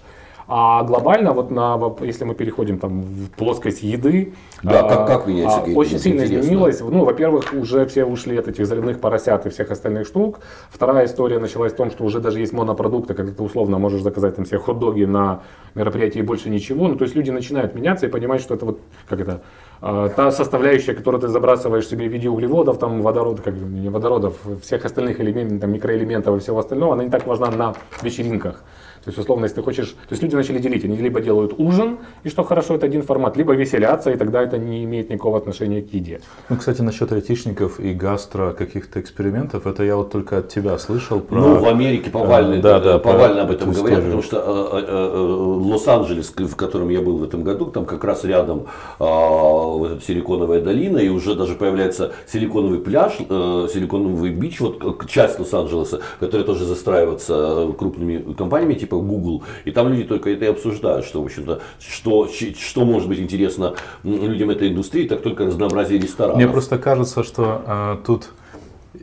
А 0.49 0.83
глобально, 0.83 1.33
вот 1.33 1.51
на, 1.51 1.77
если 2.01 2.23
мы 2.23 2.33
переходим 2.33 2.79
там, 2.79 3.01
в 3.01 3.29
плоскость 3.31 3.83
еды, 3.83 4.33
да, 4.63 4.79
а, 4.79 4.89
как, 4.89 5.07
как 5.07 5.27
меняется 5.27 5.59
а, 5.59 5.69
очень 5.71 5.99
сильно 5.99 6.21
интересно. 6.21 6.45
изменилось. 6.45 6.79
Ну, 6.79 7.03
во-первых, 7.03 7.53
уже 7.53 7.85
все 7.85 8.05
ушли 8.05 8.37
от 8.37 8.47
этих 8.47 8.65
заливных 8.65 9.01
поросят 9.01 9.45
и 9.45 9.49
всех 9.49 9.71
остальных 9.71 10.07
штук. 10.07 10.39
Вторая 10.69 11.05
история 11.05 11.39
началась 11.39 11.73
в 11.73 11.75
том, 11.75 11.91
что 11.91 12.05
уже 12.05 12.21
даже 12.21 12.39
есть 12.39 12.53
монопродукты, 12.53 13.13
когда 13.13 13.33
ты 13.33 13.43
условно 13.43 13.77
можешь 13.77 14.01
заказать 14.01 14.37
там 14.37 14.45
себе 14.45 14.57
хот-доги 14.57 15.03
на 15.03 15.41
мероприятии 15.75 16.19
и 16.19 16.21
больше 16.21 16.49
ничего. 16.49 16.87
Ну, 16.87 16.95
то 16.95 17.03
есть 17.03 17.15
люди 17.15 17.29
начинают 17.29 17.75
меняться 17.75 18.05
и 18.05 18.09
понимать, 18.09 18.39
что 18.39 18.55
это 18.55 18.65
вот, 18.65 18.79
как 19.09 19.19
это, 19.19 19.41
а, 19.81 20.07
та 20.07 20.31
составляющая, 20.31 20.93
которую 20.93 21.19
ты 21.19 21.27
забрасываешь 21.27 21.85
себе 21.85 22.07
в 22.07 22.11
виде 22.13 22.29
углеводов, 22.29 22.79
там, 22.79 23.01
водород, 23.01 23.41
как 23.41 23.53
не 23.53 23.89
водородов, 23.89 24.37
всех 24.61 24.85
остальных 24.85 25.19
элементов, 25.19 25.59
там, 25.59 25.73
микроэлементов 25.73 26.37
и 26.37 26.39
всего 26.39 26.59
остального, 26.59 26.93
она 26.93 27.03
не 27.03 27.09
так 27.09 27.27
важна 27.27 27.51
на 27.51 27.75
вечеринках. 28.01 28.63
То 29.07 29.11
есть, 29.11 29.19
условно, 29.19 29.45
если 29.45 29.55
ты 29.55 29.61
хочешь... 29.61 29.91
То 29.91 30.11
есть 30.11 30.21
люди 30.21 30.35
начали 30.35 30.59
делить, 30.59 30.83
они 30.83 30.97
либо 30.97 31.21
делают 31.21 31.53
ужин, 31.57 31.99
и 32.25 32.29
что 32.29 32.43
хорошо, 32.43 32.75
это 32.75 32.87
один 32.87 33.03
формат, 33.03 33.37
либо 33.37 33.53
веселятся, 33.53 34.11
и 34.11 34.17
тогда 34.17 34.43
это 34.43 34.57
не 34.57 34.83
имеет 34.83 35.09
никакого 35.09 35.37
отношения 35.37 35.81
к 35.81 35.93
еде. 35.93 36.19
Ну, 36.49 36.57
кстати, 36.57 36.81
насчет 36.81 37.09
айтишников 37.13 37.79
и 37.79 37.93
гастро 37.93 38.51
каких-то 38.51 38.99
экспериментов, 38.99 39.65
это 39.65 39.85
я 39.85 39.95
вот 39.95 40.11
только 40.11 40.39
от 40.39 40.49
тебя 40.49 40.77
слышал 40.77 41.21
про... 41.21 41.39
Ну, 41.39 41.59
в 41.59 41.65
Америке 41.67 42.09
повально, 42.09 42.55
э, 42.55 42.61
да, 42.61 42.81
да, 42.81 42.99
повально 42.99 43.43
об 43.43 43.51
этом 43.51 43.71
говорят, 43.71 44.03
потому 44.03 44.21
что 44.21 44.37
э, 44.45 44.79
э, 44.81 44.85
э, 44.89 45.17
Лос-Анджелес, 45.17 46.33
в 46.35 46.55
котором 46.57 46.89
я 46.89 47.01
был 47.01 47.15
в 47.15 47.23
этом 47.23 47.43
году, 47.43 47.67
там 47.67 47.85
как 47.85 48.03
раз 48.03 48.25
рядом 48.25 48.65
э, 48.99 49.03
вот 49.03 50.03
силиконовая 50.05 50.59
долина, 50.59 50.97
и 50.97 51.07
уже 51.07 51.33
даже 51.35 51.55
появляется 51.55 52.11
силиконовый 52.29 52.79
пляж, 52.79 53.13
э, 53.19 53.67
силиконовый 53.73 54.31
бич, 54.31 54.59
вот 54.59 55.07
часть 55.07 55.39
Лос-Анджелеса, 55.39 56.01
который 56.19 56.43
тоже 56.43 56.65
застраивается 56.65 57.69
э, 57.69 57.73
крупными 57.77 58.33
компаниями, 58.33 58.73
типа 58.73 58.96
Google, 59.01 59.43
и 59.65 59.71
там 59.71 59.89
люди 59.89 60.03
только 60.03 60.29
это 60.29 60.45
и 60.45 60.47
обсуждают, 60.47 61.05
что, 61.05 61.21
в 61.21 61.25
общем-то, 61.25 61.61
что, 61.79 62.27
что 62.27 62.85
может 62.85 63.07
быть 63.09 63.19
интересно 63.19 63.75
людям 64.03 64.49
этой 64.49 64.69
индустрии, 64.69 65.07
так 65.07 65.21
только 65.21 65.45
разнообразие 65.45 65.99
ресторанов. 65.99 66.37
Мне 66.37 66.47
просто 66.47 66.77
кажется, 66.77 67.23
что 67.23 67.61
э, 67.65 67.97
тут 68.05 68.29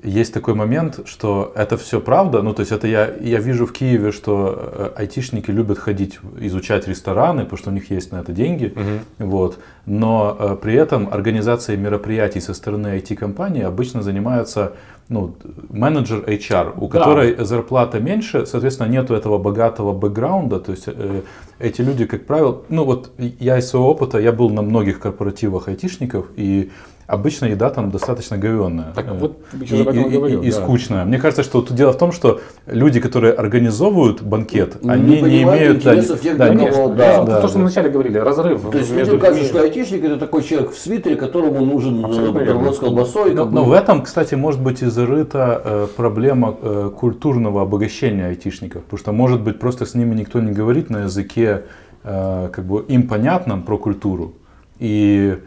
есть 0.02 0.34
такой 0.34 0.54
момент, 0.54 1.00
что 1.06 1.52
это 1.54 1.76
все 1.76 2.00
правда. 2.00 2.42
Ну, 2.42 2.52
то 2.54 2.60
есть 2.60 2.72
это 2.72 2.86
я, 2.86 3.14
я 3.20 3.38
вижу 3.38 3.66
в 3.66 3.72
Киеве, 3.72 4.12
что 4.12 4.54
э, 4.56 4.90
айтишники 4.96 5.50
любят 5.50 5.78
ходить 5.78 6.18
изучать 6.40 6.88
рестораны, 6.88 7.44
потому 7.44 7.58
что 7.58 7.70
у 7.70 7.72
них 7.72 7.90
есть 7.90 8.12
на 8.12 8.20
это 8.20 8.32
деньги. 8.32 8.74
Угу. 8.74 9.28
Вот. 9.30 9.58
Но 9.86 10.36
э, 10.38 10.56
при 10.60 10.74
этом 10.74 11.08
организацией 11.12 11.78
мероприятий 11.78 12.40
со 12.40 12.54
стороны 12.54 12.98
IT-компании 12.98 13.62
обычно 13.62 14.02
занимаются 14.02 14.72
ну, 15.08 15.34
менеджер 15.68 16.24
HR, 16.26 16.74
у 16.76 16.88
да. 16.88 16.98
которой 16.98 17.44
зарплата 17.44 18.00
меньше, 18.00 18.46
соответственно, 18.46 18.88
нету 18.88 19.14
этого 19.14 19.38
богатого 19.38 19.92
бэкграунда, 19.92 20.60
то 20.60 20.72
есть 20.72 20.84
э, 20.86 21.22
эти 21.58 21.82
люди, 21.82 22.06
как 22.06 22.26
правило, 22.26 22.62
ну 22.68 22.84
вот 22.84 23.12
я 23.18 23.58
из 23.58 23.68
своего 23.68 23.90
опыта, 23.90 24.18
я 24.18 24.32
был 24.32 24.50
на 24.50 24.62
многих 24.62 25.00
корпоративах 25.00 25.68
айтишников, 25.68 26.26
и 26.36 26.70
обычно 27.06 27.46
еда 27.46 27.70
там 27.70 27.90
достаточно 27.90 28.38
говенная. 28.38 28.92
Так 28.94 29.06
э, 29.08 29.12
вот, 29.12 29.38
и, 29.52 29.64
и, 29.64 29.82
говорил, 29.82 30.42
и, 30.42 30.46
и 30.46 30.50
да. 30.50 30.56
скучная. 30.56 31.04
Мне 31.04 31.18
кажется, 31.18 31.42
что 31.42 31.62
тут 31.62 31.76
дело 31.76 31.92
в 31.92 31.98
том, 31.98 32.12
что 32.12 32.40
люди, 32.66 33.00
которые 33.00 33.32
организовывают 33.32 34.22
банкет, 34.22 34.82
не 34.82 34.90
они 34.90 35.22
не 35.22 35.42
имеют... 35.42 35.82
Да, 35.82 36.00
тех, 36.00 36.36
да, 36.36 36.48
конечно, 36.48 36.88
да, 36.88 37.24
да, 37.24 37.40
то, 37.40 37.48
что 37.48 37.58
мы 37.58 37.64
вначале 37.64 37.90
говорили, 37.90 38.18
разрыв. 38.18 38.62
То 38.70 38.78
есть 38.78 38.92
между 38.92 39.18
кажется, 39.18 39.44
что 39.44 39.60
айтишник 39.62 40.04
это 40.04 40.18
такой 40.18 40.42
человек 40.42 40.72
в 40.72 40.78
свитере, 40.78 41.16
которому 41.16 41.64
нужен 41.64 42.04
э, 42.04 42.30
бутерброд 42.30 42.76
с 42.76 42.78
колбасой. 42.78 43.34
Но, 43.34 43.44
но 43.44 43.64
в 43.64 43.72
этом, 43.72 44.02
кстати, 44.02 44.34
может 44.34 44.62
быть 44.62 44.82
и 44.82 44.86
зарыта 44.86 45.60
э, 45.64 45.86
проблема 45.96 46.56
э, 46.60 46.90
культурного 46.96 47.62
обогащения 47.62 48.26
айтишников. 48.26 48.84
Потому 48.84 48.98
что, 48.98 49.12
может 49.12 49.40
быть, 49.42 49.58
просто 49.58 49.86
с 49.86 49.94
ними 49.94 50.14
никто 50.14 50.40
не 50.40 50.52
говорит 50.52 50.90
на 50.90 51.04
языке, 51.04 51.64
э, 52.02 52.48
как 52.52 52.64
бы 52.64 52.84
им 52.88 53.08
понятном 53.08 53.62
про 53.62 53.78
культуру. 53.78 54.34
И 54.78 55.38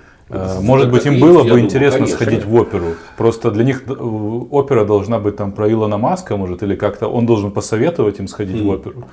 может 0.61 0.91
быть, 0.91 1.05
им 1.05 1.19
было 1.19 1.43
бы 1.43 1.59
интересно 1.59 1.99
думаю, 1.99 2.15
сходить 2.15 2.45
в 2.45 2.53
оперу. 2.53 2.95
Просто 3.17 3.51
для 3.51 3.63
них 3.63 3.83
э, 3.87 3.93
опера 3.93 4.85
должна 4.85 5.19
быть 5.19 5.35
там 5.35 5.51
про 5.51 5.71
Илона 5.71 5.97
Маска, 5.97 6.37
может, 6.37 6.63
или 6.63 6.75
как-то 6.75 7.07
он 7.07 7.25
должен 7.25 7.51
посоветовать 7.51 8.19
им 8.19 8.27
сходить 8.27 8.57
mm. 8.57 8.65
в 8.65 8.69
оперу. 8.69 9.03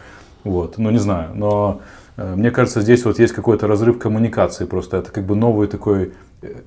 Вот, 0.44 0.78
ну 0.78 0.90
не 0.90 0.98
знаю, 0.98 1.30
но 1.34 1.80
э, 2.16 2.34
мне 2.36 2.50
кажется, 2.50 2.80
здесь 2.80 3.04
вот 3.04 3.18
есть 3.18 3.32
какой-то 3.32 3.66
разрыв 3.66 3.98
коммуникации, 3.98 4.66
просто 4.66 4.96
это 4.96 5.12
как 5.12 5.24
бы 5.24 5.36
новый 5.36 5.68
такой 5.68 6.12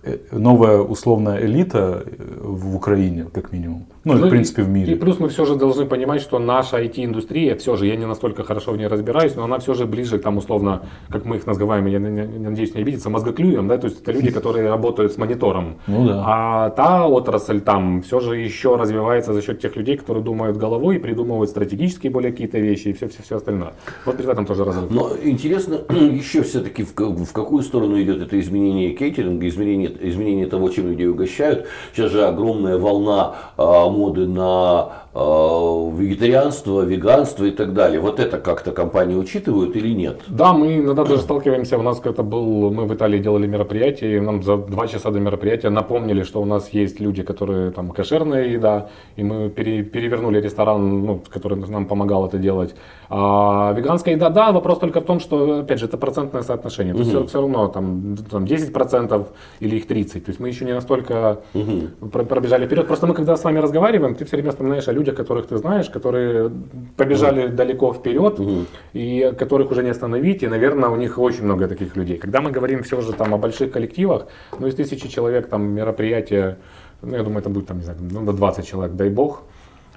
Э, 0.03 0.17
новая 0.31 0.79
условная 0.79 1.45
элита 1.45 2.03
э, 2.05 2.39
в 2.41 2.75
Украине, 2.75 3.27
как 3.33 3.51
минимум. 3.51 3.86
Ну, 4.13 4.22
ну 4.22 4.28
в 4.28 4.30
принципе, 4.30 4.63
в 4.63 4.70
мире. 4.70 4.93
И 4.93 4.96
плюс 4.96 5.20
мы 5.20 5.30
все 5.30 5.46
же 5.46 5.56
должны 5.56 5.86
понимать, 5.86 6.22
что 6.22 6.39
наша 6.39 6.82
IT-индустрия, 6.84 7.56
все 7.56 7.76
же, 7.76 7.88
я 7.88 7.96
не 7.96 8.06
настолько 8.06 8.43
хорошо 8.43 8.72
в 8.72 8.78
ней 8.78 8.88
разбираюсь, 8.88 9.36
но 9.36 9.43
она 9.43 9.60
все 9.60 9.74
же 9.74 9.86
ближе, 9.86 10.17
там, 10.17 10.38
условно, 10.38 10.84
как 11.10 11.26
мы 11.26 11.38
их 11.38 11.46
называем, 11.46 11.86
я 11.86 12.00
надеюсь, 12.00 12.74
не 12.76 12.82
обидеться, 12.82 13.10
мозгоклюем, 13.10 13.67
да, 13.67 13.78
то 13.78 13.88
есть 13.88 14.02
это 14.02 14.12
люди, 14.12 14.32
которые 14.38 14.70
работают 14.70 15.13
с 15.13 15.17
монитором. 15.17 15.78
Ну 15.88 16.08
да. 16.08 16.24
А 16.26 16.70
та 16.72 17.08
отрасль 17.08 17.62
там 17.62 18.02
все 18.02 18.20
же 18.20 18.38
еще 18.38 18.76
развивается 18.76 19.34
за 19.34 19.41
счет 19.41 19.60
тех 19.60 19.76
людей, 19.76 19.98
которые 19.98 20.24
думают 20.24 20.58
головой 20.58 20.96
и 20.96 21.00
придумывают 21.00 21.50
стратегические 21.50 22.12
более 22.12 22.32
какие-то 22.32 22.60
вещи 22.60 22.89
и 22.89 22.93
все-все 22.93 23.24
все 23.24 23.36
остальное. 23.38 23.74
Вот 24.06 24.20
в 24.20 24.30
этом 24.30 24.46
тоже 24.46 24.63
разрыв. 24.63 24.89
Но 24.89 25.12
интересно 25.24 25.82
еще 25.89 26.41
все-таки 26.41 26.84
в, 26.84 26.93
в 26.96 27.34
какую 27.34 27.63
сторону 27.63 28.02
идет 28.02 28.22
это 28.22 28.39
изменение 28.39 28.93
кейтеринга, 28.93 29.48
изменение 29.48 29.67
изменение, 29.67 29.91
изменение 30.02 30.48
того, 30.48 30.70
чем 30.70 30.89
людей 30.89 31.08
угощают. 31.08 31.67
Сейчас 31.93 32.12
же 32.12 32.26
огромная 32.26 32.78
волна 32.78 33.36
а, 33.58 33.89
моды 33.97 34.27
на 34.27 34.89
а, 35.13 35.91
вегетарианство, 35.97 36.81
веганство 36.81 37.45
и 37.45 37.51
так 37.51 37.73
далее. 37.73 37.99
Вот 37.99 38.19
это 38.19 38.38
как-то 38.38 38.71
компании 38.71 39.15
учитывают 39.15 39.75
или 39.75 39.89
нет? 39.89 40.21
Да, 40.27 40.53
мы 40.53 40.77
иногда 40.77 41.03
даже 41.03 41.21
сталкиваемся. 41.21 41.77
У 41.77 41.81
нас 41.81 41.99
как-то 41.99 42.21
был, 42.21 42.71
мы 42.71 42.86
в 42.86 42.93
Италии 42.93 43.17
делали 43.19 43.47
мероприятие, 43.47 44.17
и 44.17 44.19
нам 44.19 44.43
за 44.43 44.57
два 44.57 44.88
часа 44.88 45.10
до 45.10 45.19
мероприятия 45.19 45.69
напомнили, 45.69 46.21
что 46.23 46.41
у 46.41 46.45
нас 46.45 46.69
есть 46.69 46.99
люди, 46.99 47.23
которые 47.23 47.71
там 47.71 47.89
кошерная 47.89 48.45
еда, 48.45 48.89
и 49.15 49.23
мы 49.23 49.49
пере, 49.49 49.83
перевернули 49.83 50.39
ресторан, 50.39 51.05
ну, 51.05 51.21
который 51.33 51.57
нам 51.67 51.88
помогал 51.88 52.27
это 52.27 52.38
делать. 52.38 52.75
А 53.10 53.73
веганская 53.73 54.15
еда, 54.15 54.29
да, 54.29 54.51
вопрос 54.51 54.79
только 54.79 55.01
в 55.01 55.05
том, 55.05 55.19
что, 55.19 55.62
опять 55.62 55.79
же, 55.79 55.86
это 55.86 55.97
процентное 55.97 56.43
соотношение. 56.43 56.93
То 56.93 56.99
есть 56.99 57.13
угу. 57.13 57.21
все, 57.21 57.29
все 57.29 57.41
равно 57.41 57.67
там, 57.69 58.17
там 58.29 58.43
10% 58.43 59.25
или 59.62 59.77
их 59.77 59.88
30%. 59.88 60.19
То 60.19 60.29
есть 60.29 60.39
мы 60.39 60.47
еще 60.49 60.65
не 60.65 60.73
настолько 60.73 61.39
угу. 61.55 62.10
пробежали 62.10 62.65
вперед. 62.67 62.86
Просто 62.86 63.07
мы, 63.07 63.15
когда 63.15 63.36
с 63.36 63.43
вами 63.43 63.60
разговариваем, 63.88 64.15
ты 64.15 64.26
все 64.26 64.38
время 64.38 64.52
вспоминаешь 64.52 64.88
о 64.88 64.93
людях, 64.93 65.15
которых 65.15 65.47
ты 65.47 65.58
знаешь, 65.58 65.89
которые 65.89 66.52
побежали 66.95 67.47
угу. 67.47 67.56
далеко 67.56 67.93
вперед, 67.93 68.39
угу. 68.39 68.65
и 68.93 69.34
которых 69.38 69.71
уже 69.71 69.84
не 69.84 69.89
остановить. 69.91 70.43
И, 70.43 70.47
наверное, 70.47 70.89
у 70.89 70.95
них 70.95 71.17
очень 71.17 71.43
много 71.43 71.67
таких 71.67 71.95
людей. 71.95 72.17
Когда 72.17 72.41
мы 72.41 72.52
говорим 72.52 72.84
все 72.84 73.02
же 73.02 73.13
там 73.13 73.34
о 73.34 73.38
больших 73.38 73.71
коллективах, 73.71 74.28
ну, 74.60 74.67
из 74.67 74.76
тысячи 74.76 75.08
человек 75.08 75.47
там 75.47 75.62
мероприятие, 75.63 76.58
ну, 77.02 77.15
я 77.15 77.23
думаю, 77.23 77.39
это 77.39 77.50
будет 77.50 77.67
там, 77.67 77.78
не 77.78 77.84
знаю, 77.84 78.00
ну, 78.12 78.34
20 78.34 78.65
человек, 78.65 78.95
дай 78.95 79.10
бог. 79.10 79.43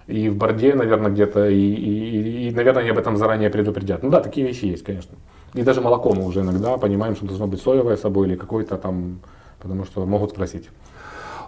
И 0.06 0.28
в 0.28 0.36
борде, 0.36 0.74
наверное, 0.74 1.10
где-то, 1.10 1.48
и, 1.48 1.56
и, 1.56 2.48
и, 2.48 2.54
наверное, 2.54 2.82
они 2.82 2.90
об 2.90 2.98
этом 2.98 3.16
заранее 3.16 3.50
предупредят. 3.50 4.02
Ну 4.02 4.10
да, 4.10 4.20
такие 4.20 4.46
вещи 4.46 4.66
есть, 4.66 4.84
конечно. 4.84 5.16
И 5.54 5.62
даже 5.62 5.80
молоко 5.80 6.12
мы 6.14 6.24
уже 6.24 6.40
иногда 6.40 6.76
понимаем, 6.76 7.14
что 7.14 7.26
должно 7.26 7.46
быть 7.46 7.60
соевое 7.62 7.96
с 7.96 8.00
собой 8.00 8.26
или 8.26 8.36
какое-то 8.36 8.76
там, 8.76 9.20
потому 9.60 9.84
что 9.84 10.06
могут 10.06 10.30
спросить. 10.30 10.68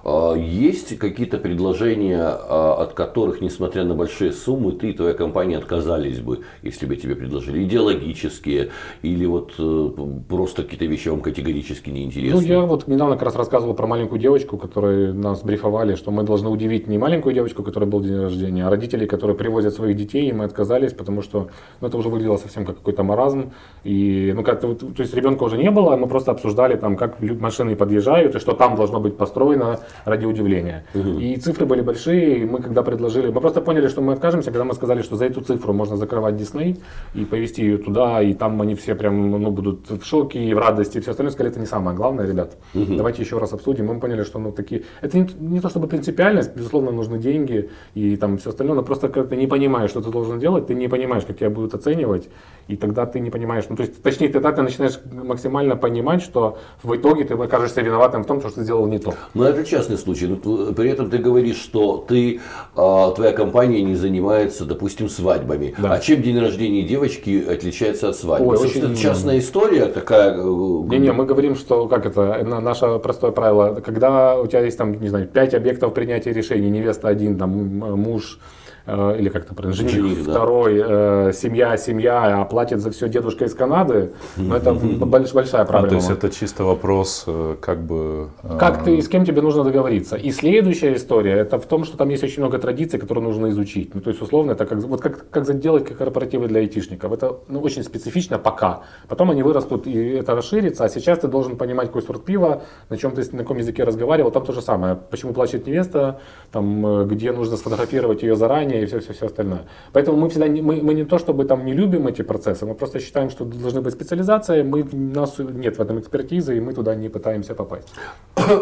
А, 0.04 0.34
есть 0.34 0.98
какие-то 0.98 1.38
предложения, 1.38 2.22
а, 2.22 2.76
от 2.80 2.94
которых, 2.94 3.40
несмотря 3.40 3.84
на 3.84 3.94
большие 3.94 4.32
суммы, 4.32 4.72
ты 4.72 4.90
и 4.90 4.92
твоя 4.92 5.14
компания 5.14 5.58
отказались 5.58 6.20
бы, 6.20 6.40
если 6.62 6.86
бы 6.86 6.96
тебе 6.96 7.14
предложили? 7.14 7.62
Идеологические 7.64 8.70
или 9.02 9.26
вот 9.26 9.54
э, 9.58 9.90
просто 10.28 10.64
какие-то 10.64 10.86
вещи 10.86 11.08
вам 11.08 11.20
категорически 11.20 11.90
не 11.90 12.04
интересны? 12.04 12.40
Ну, 12.40 12.46
я 12.46 12.60
вот 12.62 12.88
недавно 12.88 13.14
как 13.14 13.24
раз 13.24 13.36
рассказывал 13.36 13.74
про 13.74 13.86
маленькую 13.86 14.20
девочку, 14.20 14.58
которой 14.58 15.12
нас 15.12 15.42
брифовали, 15.42 15.94
что 15.94 16.10
мы 16.10 16.24
должны 16.24 16.48
удивить 16.48 16.88
не 16.88 16.98
маленькую 16.98 17.34
девочку, 17.34 17.62
которая 17.62 17.88
был 17.88 18.00
день 18.00 18.20
рождения, 18.20 18.66
а 18.66 18.70
родителей, 18.70 19.06
которые 19.06 19.36
привозят 19.36 19.74
своих 19.74 19.96
детей, 19.96 20.28
и 20.28 20.32
мы 20.32 20.44
отказались, 20.44 20.92
потому 20.92 21.22
что 21.22 21.48
ну, 21.80 21.88
это 21.88 21.96
уже 21.96 22.08
выглядело 22.08 22.36
совсем 22.36 22.64
как 22.64 22.78
какой-то 22.78 23.02
маразм. 23.04 23.52
И, 23.84 24.32
ну, 24.34 24.42
как-то, 24.42 24.74
то 24.74 25.02
есть 25.02 25.14
ребенка 25.14 25.44
уже 25.44 25.58
не 25.58 25.70
было, 25.70 25.96
мы 25.96 26.08
просто 26.08 26.32
обсуждали 26.32 26.76
там, 26.76 26.96
как 26.96 27.20
машины 27.20 27.76
подъезжают, 27.76 28.34
и 28.34 28.38
что 28.38 28.52
там 28.52 28.74
должно 28.76 29.00
быть 29.00 29.16
построено 29.16 29.78
ради 30.05 30.26
удивления. 30.26 30.85
Угу. 30.94 31.18
И 31.18 31.37
цифры 31.37 31.66
были 31.66 31.81
большие, 31.81 32.38
и 32.38 32.44
мы 32.44 32.61
когда 32.61 32.83
предложили, 32.83 33.31
мы 33.31 33.40
просто 33.40 33.61
поняли, 33.61 33.88
что 33.88 34.00
мы 34.00 34.12
откажемся, 34.12 34.50
когда 34.50 34.64
мы 34.64 34.74
сказали, 34.74 35.02
что 35.02 35.16
за 35.16 35.26
эту 35.26 35.40
цифру 35.40 35.72
можно 35.72 35.96
закрывать 35.96 36.37
Дисней 36.37 36.81
и 37.14 37.24
повезти 37.24 37.62
ее 37.62 37.78
туда, 37.78 38.22
и 38.22 38.35
там 38.35 38.61
они 38.61 38.74
все 38.74 38.94
прям 38.94 39.31
ну, 39.31 39.50
будут 39.50 39.90
в 39.90 40.05
шоке 40.05 40.42
и 40.42 40.55
в 40.55 40.59
радости, 40.59 40.98
и 40.98 41.00
все 41.00 41.11
остальное. 41.11 41.33
Сказали, 41.33 41.50
это 41.50 41.61
не 41.61 41.66
самое 41.66 41.96
главное, 41.96 42.26
ребят. 42.26 42.57
Угу. 42.74 42.96
Давайте 42.96 43.22
еще 43.22 43.38
раз 43.38 43.52
обсудим. 43.52 43.87
Мы 43.87 44.00
поняли, 44.00 44.22
что 44.22 44.38
ну, 44.38 44.52
такие... 44.52 44.83
Это 45.00 45.18
не, 45.18 45.28
не 45.40 45.61
то 45.61 45.68
чтобы 45.68 45.88
принципиальность, 45.88 46.55
безусловно, 46.57 46.90
нужны 46.90 47.18
деньги 47.18 47.70
и 47.94 48.16
там 48.16 48.38
все 48.38 48.50
остальное, 48.50 48.76
но 48.76 48.83
просто 48.83 49.09
когда 49.09 49.28
ты 49.28 49.37
не 49.37 49.46
понимаешь, 49.46 49.90
что 49.90 50.00
ты 50.00 50.11
должен 50.11 50.38
делать, 50.38 50.66
ты 50.66 50.74
не 50.74 50.88
понимаешь, 50.88 51.24
как 51.24 51.38
тебя 51.38 51.50
будут 51.50 51.74
оценивать, 51.74 52.28
и 52.68 52.76
тогда 52.76 53.07
ты 53.07 53.20
не 53.20 53.31
понимаешь, 53.31 53.64
ну 53.68 53.76
то 53.76 53.83
есть, 53.83 54.02
точнее, 54.02 54.28
тогда 54.28 54.52
ты 54.52 54.62
начинаешь 54.62 54.98
максимально 55.12 55.76
понимать, 55.76 56.22
что 56.22 56.59
в 56.83 56.94
итоге 56.94 57.24
ты 57.24 57.35
окажешься 57.35 57.83
виноватым 57.83 58.22
в 58.22 58.26
том, 58.26 58.40
что 58.40 58.50
ты 58.50 58.62
сделал 58.62 58.87
не 58.87 58.98
то. 58.98 59.14
Ну 59.35 59.44
это 59.44 59.64
частный 59.82 59.98
случай, 59.98 60.26
но 60.26 60.36
при 60.72 60.90
этом 60.90 61.10
ты 61.10 61.18
говоришь, 61.18 61.56
что 61.56 62.04
ты, 62.06 62.40
а, 62.76 63.10
твоя 63.12 63.32
компания 63.32 63.82
не 63.82 63.96
занимается, 63.96 64.64
допустим, 64.64 65.08
свадьбами. 65.08 65.74
Да. 65.78 65.94
А 65.94 65.98
чем 65.98 66.22
день 66.22 66.38
рождения 66.38 66.82
девочки 66.82 67.44
отличается 67.48 68.08
от 68.08 68.16
свадьбы? 68.16 68.48
Ой, 68.48 68.58
очень... 68.58 68.80
Это 68.80 68.96
частная 68.96 69.38
история 69.38 69.86
такая? 69.86 70.34
Э, 70.34 70.40
Не-не, 70.40 71.12
мы 71.12 71.26
говорим, 71.26 71.56
что, 71.56 71.88
как 71.88 72.06
это, 72.06 72.44
наше 72.44 72.98
простое 72.98 73.32
правило, 73.32 73.80
когда 73.84 74.38
у 74.38 74.46
тебя 74.46 74.60
есть 74.60 74.78
там, 74.78 75.00
не 75.00 75.08
знаю, 75.08 75.26
пять 75.26 75.54
объектов 75.54 75.94
принятия 75.94 76.32
решений, 76.32 76.70
невеста 76.70 77.08
один, 77.08 77.36
там 77.36 77.50
муж, 77.50 78.38
или 78.86 79.28
как-то 79.28 79.54
правильно, 79.54 79.76
жених, 79.76 79.92
жених 79.92 80.18
второй, 80.18 80.78
да. 80.78 81.28
э, 81.28 81.32
семья, 81.32 81.76
семья, 81.76 82.40
а 82.40 82.44
платит 82.44 82.80
за 82.80 82.90
все 82.90 83.08
дедушка 83.08 83.44
из 83.44 83.54
Канады, 83.54 84.12
но 84.36 84.56
это 84.56 84.72
больш, 84.72 85.32
большая 85.32 85.64
проблема. 85.64 85.86
А, 85.86 85.90
то 85.90 85.96
есть 85.96 86.10
это 86.10 86.30
чисто 86.30 86.64
вопрос, 86.64 87.24
э, 87.26 87.56
как 87.60 87.80
бы... 87.82 88.30
Э... 88.42 88.58
Как 88.58 88.84
ты, 88.84 89.00
с 89.00 89.08
кем 89.08 89.24
тебе 89.24 89.42
нужно 89.42 89.64
договориться. 89.64 90.16
И 90.16 90.30
следующая 90.30 90.94
история, 90.94 91.32
это 91.32 91.58
в 91.58 91.66
том, 91.66 91.84
что 91.84 91.96
там 91.96 92.08
есть 92.08 92.24
очень 92.24 92.42
много 92.42 92.58
традиций, 92.58 92.98
которые 92.98 93.24
нужно 93.24 93.50
изучить. 93.50 93.94
Ну, 93.94 94.00
то 94.00 94.10
есть, 94.10 94.22
условно, 94.22 94.52
это 94.52 94.66
как, 94.66 94.78
вот 94.78 95.00
как, 95.00 95.30
как 95.30 95.46
сделать 95.46 95.84
корпоративы 95.96 96.48
для 96.48 96.60
айтишников. 96.60 97.12
Это 97.12 97.36
ну, 97.48 97.60
очень 97.60 97.82
специфично 97.82 98.38
пока. 98.38 98.82
Потом 99.08 99.30
они 99.30 99.42
вырастут, 99.42 99.86
и 99.86 99.92
это 99.92 100.34
расширится, 100.34 100.84
а 100.84 100.88
сейчас 100.88 101.20
ты 101.20 101.28
должен 101.28 101.56
понимать, 101.56 101.88
какой 101.88 102.02
сорт 102.02 102.24
пива, 102.24 102.62
на 102.88 102.96
чем 102.96 103.12
ты, 103.12 103.22
на 103.32 103.38
каком 103.38 103.58
языке 103.58 103.84
разговаривал, 103.84 104.30
там 104.30 104.44
то 104.44 104.52
же 104.52 104.62
самое. 104.62 104.96
Почему 104.96 105.32
плачет 105.32 105.66
невеста, 105.66 106.20
там, 106.50 106.86
э, 106.86 107.04
где 107.04 107.32
нужно 107.32 107.56
сфотографировать 107.56 108.22
ее 108.22 108.36
заранее, 108.36 108.71
образование 108.72 108.82
и 108.82 108.87
все-все-все 108.87 109.26
остальное. 109.26 109.64
Поэтому 109.92 110.16
мы 110.16 110.28
всегда, 110.28 110.48
не, 110.48 110.62
мы, 110.62 110.82
мы 110.82 110.94
не 110.94 111.04
то 111.04 111.18
чтобы 111.18 111.44
там 111.44 111.64
не 111.64 111.74
любим 111.74 112.06
эти 112.06 112.22
процессы, 112.22 112.66
мы 112.66 112.74
просто 112.74 113.00
считаем, 113.00 113.30
что 113.30 113.44
должны 113.44 113.80
быть 113.80 113.94
специализации, 113.94 114.62
мы, 114.62 114.82
у 114.82 114.96
нас 114.96 115.38
нет 115.38 115.78
в 115.78 115.80
этом 115.80 115.98
экспертизы, 115.98 116.56
и 116.56 116.61
мы 116.61 116.72
туда 116.72 116.94
не 116.94 117.08
пытаемся 117.08 117.54
попасть. 117.54 117.88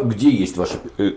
Где 0.03 0.29
есть 0.29 0.57
ваша 0.57 0.75
э, 0.97 1.11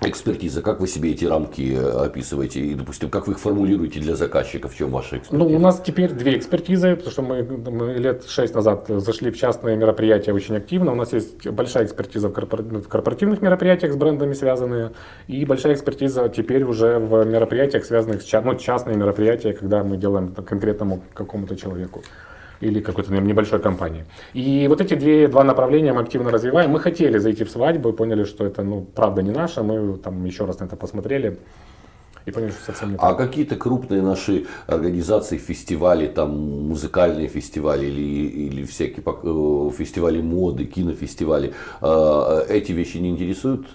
экспертиза, 0.00 0.62
как 0.62 0.80
вы 0.80 0.86
себе 0.86 1.10
эти 1.10 1.24
рамки 1.24 1.74
э, 1.74 2.04
описываете 2.06 2.60
и, 2.60 2.74
допустим, 2.74 3.10
как 3.10 3.26
вы 3.26 3.32
их 3.34 3.40
формулируете 3.40 4.00
для 4.00 4.14
заказчиков, 4.14 4.72
в 4.72 4.76
чем 4.76 4.90
ваша 4.90 5.18
экспертиза? 5.18 5.36
Ну, 5.36 5.56
у 5.56 5.58
нас 5.58 5.80
теперь 5.84 6.12
две 6.12 6.36
экспертизы, 6.36 6.94
потому 6.94 7.10
что 7.10 7.22
мы, 7.22 7.42
мы 7.42 7.94
лет 7.94 8.24
шесть 8.26 8.54
назад 8.54 8.86
зашли 8.88 9.30
в 9.30 9.36
частные 9.36 9.76
мероприятия 9.76 10.32
очень 10.32 10.56
активно. 10.56 10.92
У 10.92 10.94
нас 10.94 11.12
есть 11.12 11.48
большая 11.48 11.84
экспертиза 11.84 12.28
в, 12.28 12.32
корпор... 12.32 12.62
в 12.62 12.88
корпоративных 12.88 13.42
мероприятиях 13.42 13.92
с 13.92 13.96
брендами 13.96 14.34
связанные 14.34 14.92
и 15.26 15.44
большая 15.44 15.74
экспертиза 15.74 16.28
теперь 16.28 16.62
уже 16.62 16.98
в 16.98 17.24
мероприятиях, 17.24 17.84
связанных 17.84 18.22
с 18.22 18.42
ну, 18.42 18.54
частные 18.54 18.96
мероприятия, 18.96 19.52
когда 19.52 19.82
мы 19.82 19.96
делаем 19.96 20.34
конкретному 20.34 21.02
какому-то 21.14 21.56
человеку 21.56 22.02
или 22.60 22.80
какой-то 22.80 23.12
небольшой 23.12 23.60
компании. 23.60 24.04
И 24.34 24.66
вот 24.68 24.80
эти 24.80 24.94
две, 24.94 25.28
два 25.28 25.44
направления 25.44 25.92
мы 25.92 26.02
активно 26.02 26.30
развиваем. 26.30 26.70
Мы 26.70 26.80
хотели 26.80 27.18
зайти 27.18 27.44
в 27.44 27.50
свадьбу 27.50 27.90
и 27.90 27.92
поняли, 27.92 28.24
что 28.24 28.44
это, 28.44 28.62
ну, 28.62 28.82
правда 28.82 29.22
не 29.22 29.30
наше. 29.30 29.62
Мы 29.62 29.96
там 29.98 30.24
еще 30.24 30.44
раз 30.44 30.60
на 30.60 30.64
это 30.64 30.76
посмотрели 30.76 31.38
и 32.28 32.30
поняли, 32.30 32.50
что 32.50 32.64
совсем 32.64 32.90
не 32.90 32.96
А 32.98 33.14
какие-то 33.14 33.56
крупные 33.56 34.02
наши 34.02 34.46
организации, 34.66 35.38
фестивали, 35.38 36.06
там 36.06 36.68
музыкальные 36.68 37.28
фестивали 37.28 37.86
или, 37.86 38.48
или 38.48 38.64
всякие 38.64 39.02
э, 39.06 39.70
фестивали 39.76 40.20
моды, 40.20 40.64
кинофестивали, 40.64 41.54
э, 41.80 42.44
эти 42.48 42.72
вещи 42.72 42.98
не 42.98 43.10
интересуют? 43.10 43.66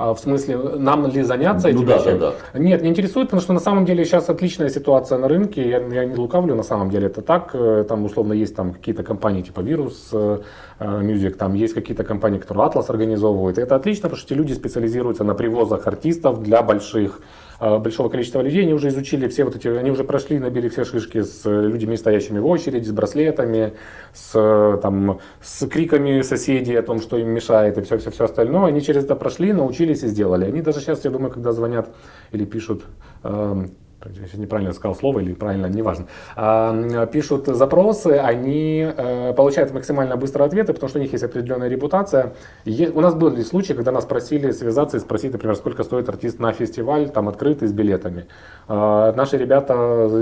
А, 0.00 0.14
в 0.14 0.20
смысле, 0.20 0.56
нам 0.56 1.06
ли 1.06 1.22
заняться 1.22 1.68
этим 1.68 1.80
ну, 1.80 1.86
да, 1.86 1.98
Да, 2.04 2.16
да. 2.52 2.58
Нет, 2.58 2.82
не 2.82 2.88
интересует, 2.88 3.26
потому 3.26 3.42
что 3.42 3.52
на 3.52 3.58
самом 3.58 3.84
деле 3.84 4.04
сейчас 4.04 4.28
отличная 4.28 4.68
ситуация 4.68 5.18
на 5.18 5.26
рынке. 5.26 5.68
Я, 5.68 5.80
я 5.80 6.04
не 6.04 6.14
лукавлю, 6.14 6.54
на 6.54 6.62
самом 6.62 6.88
деле 6.88 7.08
это 7.08 7.20
так. 7.20 7.50
Э, 7.52 7.84
там 7.88 8.04
условно 8.04 8.32
есть 8.32 8.54
там 8.54 8.74
какие-то 8.74 9.02
компании 9.02 9.42
типа 9.42 9.58
Virus 9.58 9.96
э, 10.12 10.38
э, 10.78 10.84
Music, 10.84 11.30
там 11.30 11.54
есть 11.54 11.74
какие-то 11.74 12.04
компании, 12.04 12.38
которые 12.38 12.68
Atlas 12.68 12.84
организовывают. 12.88 13.58
Это 13.58 13.74
отлично, 13.74 14.02
потому 14.02 14.18
что 14.18 14.32
эти 14.32 14.38
люди 14.38 14.52
специализируются 14.52 15.24
на 15.24 15.34
привозах 15.34 15.84
артистов 15.88 16.44
для 16.44 16.62
больших 16.62 17.20
большого 17.60 18.08
количества 18.08 18.40
людей, 18.40 18.62
они 18.62 18.74
уже 18.74 18.88
изучили 18.88 19.28
все 19.28 19.44
вот 19.44 19.56
эти, 19.56 19.68
они 19.68 19.90
уже 19.90 20.04
прошли, 20.04 20.38
набили 20.38 20.68
все 20.68 20.84
шишки 20.84 21.22
с 21.22 21.44
людьми, 21.44 21.96
стоящими 21.96 22.38
в 22.38 22.46
очереди, 22.46 22.86
с 22.88 22.92
браслетами, 22.92 23.74
с, 24.12 24.78
там, 24.82 25.20
с 25.40 25.66
криками 25.66 26.22
соседей 26.22 26.76
о 26.76 26.82
том, 26.82 27.00
что 27.00 27.16
им 27.18 27.28
мешает 27.28 27.78
и 27.78 27.82
все-все-все 27.82 28.24
остальное. 28.24 28.66
Они 28.66 28.80
через 28.80 29.04
это 29.04 29.16
прошли, 29.16 29.52
научились 29.52 30.02
и 30.02 30.08
сделали. 30.08 30.44
Они 30.44 30.62
даже 30.62 30.80
сейчас, 30.80 31.04
я 31.04 31.10
думаю, 31.10 31.32
когда 31.32 31.52
звонят 31.52 31.94
или 32.32 32.44
пишут, 32.44 32.84
я 34.06 34.40
неправильно 34.40 34.72
сказал 34.72 34.94
слово 34.94 35.20
или 35.20 35.34
правильно, 35.34 35.66
неважно, 35.66 36.06
а, 36.36 37.06
пишут 37.06 37.46
запросы, 37.46 38.18
они 38.18 38.86
э, 38.96 39.32
получают 39.34 39.72
максимально 39.72 40.16
быстро 40.16 40.44
ответы, 40.44 40.72
потому 40.72 40.88
что 40.88 40.98
у 40.98 41.02
них 41.02 41.12
есть 41.12 41.24
определенная 41.24 41.68
репутация. 41.68 42.34
У 42.64 43.00
нас 43.00 43.14
были 43.14 43.42
случаи, 43.42 43.72
когда 43.72 43.90
нас 43.90 44.04
просили 44.04 44.52
связаться 44.52 44.96
и 44.96 45.00
спросить, 45.00 45.32
например, 45.32 45.56
сколько 45.56 45.82
стоит 45.82 46.08
артист 46.08 46.38
на 46.38 46.52
фестиваль, 46.52 47.08
там 47.10 47.28
открытый, 47.28 47.68
с 47.68 47.72
билетами. 47.72 48.26
А, 48.68 49.12
наши 49.12 49.36
ребята 49.36 49.74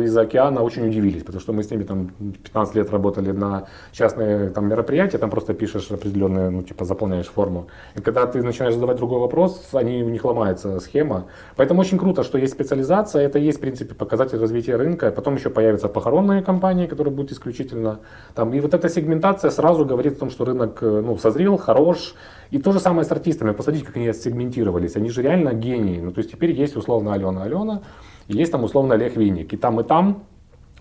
из 0.05 0.17
океана 0.17 0.63
очень 0.63 0.89
удивились, 0.89 1.23
потому 1.23 1.41
что 1.41 1.53
мы 1.53 1.63
с 1.63 1.71
ними 1.71 1.83
там 1.83 2.09
15 2.45 2.75
лет 2.77 2.91
работали 2.91 3.33
на 3.33 3.67
частные 3.93 4.51
там, 4.51 4.69
мероприятия, 4.69 5.19
там 5.19 5.31
просто 5.31 5.53
пишешь 5.53 5.91
определенные, 5.91 6.51
ну 6.51 6.63
типа 6.63 6.85
заполняешь 6.85 7.27
форму. 7.27 7.67
И 7.95 8.01
когда 8.01 8.27
ты 8.27 8.43
начинаешь 8.43 8.75
задавать 8.75 8.97
другой 8.97 9.21
вопрос, 9.21 9.69
они, 9.73 10.03
у 10.03 10.09
них 10.09 10.25
ломается 10.25 10.81
схема. 10.81 11.27
Поэтому 11.57 11.81
очень 11.81 11.99
круто, 11.99 12.23
что 12.23 12.39
есть 12.39 12.55
специализация, 12.55 13.23
это 13.23 13.39
есть 13.39 13.66
принципе, 13.67 13.97
показатель 13.97 14.39
развития 14.39 14.77
рынка. 14.77 15.11
Потом 15.11 15.35
еще 15.35 15.51
появятся 15.51 15.89
похоронные 15.89 16.41
компании, 16.41 16.87
которые 16.87 17.13
будут 17.13 17.33
исключительно 17.33 17.99
там. 18.35 18.55
И 18.55 18.61
вот 18.61 18.75
эта 18.75 18.89
сегментация 18.89 19.51
сразу 19.51 19.85
говорит 19.85 20.13
о 20.13 20.21
том, 20.21 20.31
что 20.31 20.45
рынок 20.45 20.79
э, 20.83 21.03
ну, 21.05 21.19
созрел, 21.19 21.57
хорош. 21.57 22.15
И 22.53 22.59
то 22.59 22.71
же 22.71 22.79
самое 22.79 23.05
с 23.05 23.11
артистами. 23.11 23.51
Посмотрите, 23.51 23.85
как 23.85 23.97
они 23.97 24.13
сегментировались. 24.13 24.95
Они 24.95 25.11
же 25.11 25.21
реально 25.21 25.53
гении. 25.53 26.01
Ну, 26.01 26.13
то 26.13 26.19
есть 26.21 26.31
теперь 26.31 26.53
есть 26.53 26.77
условно 26.77 27.13
Алена 27.13 27.43
Алена, 27.43 27.83
и 28.29 28.37
есть 28.37 28.53
там 28.53 28.63
условно 28.63 28.95
Олег 28.95 29.17
Винник. 29.17 29.53
И 29.53 29.57
там, 29.57 29.81
и 29.81 29.83
там 29.83 30.23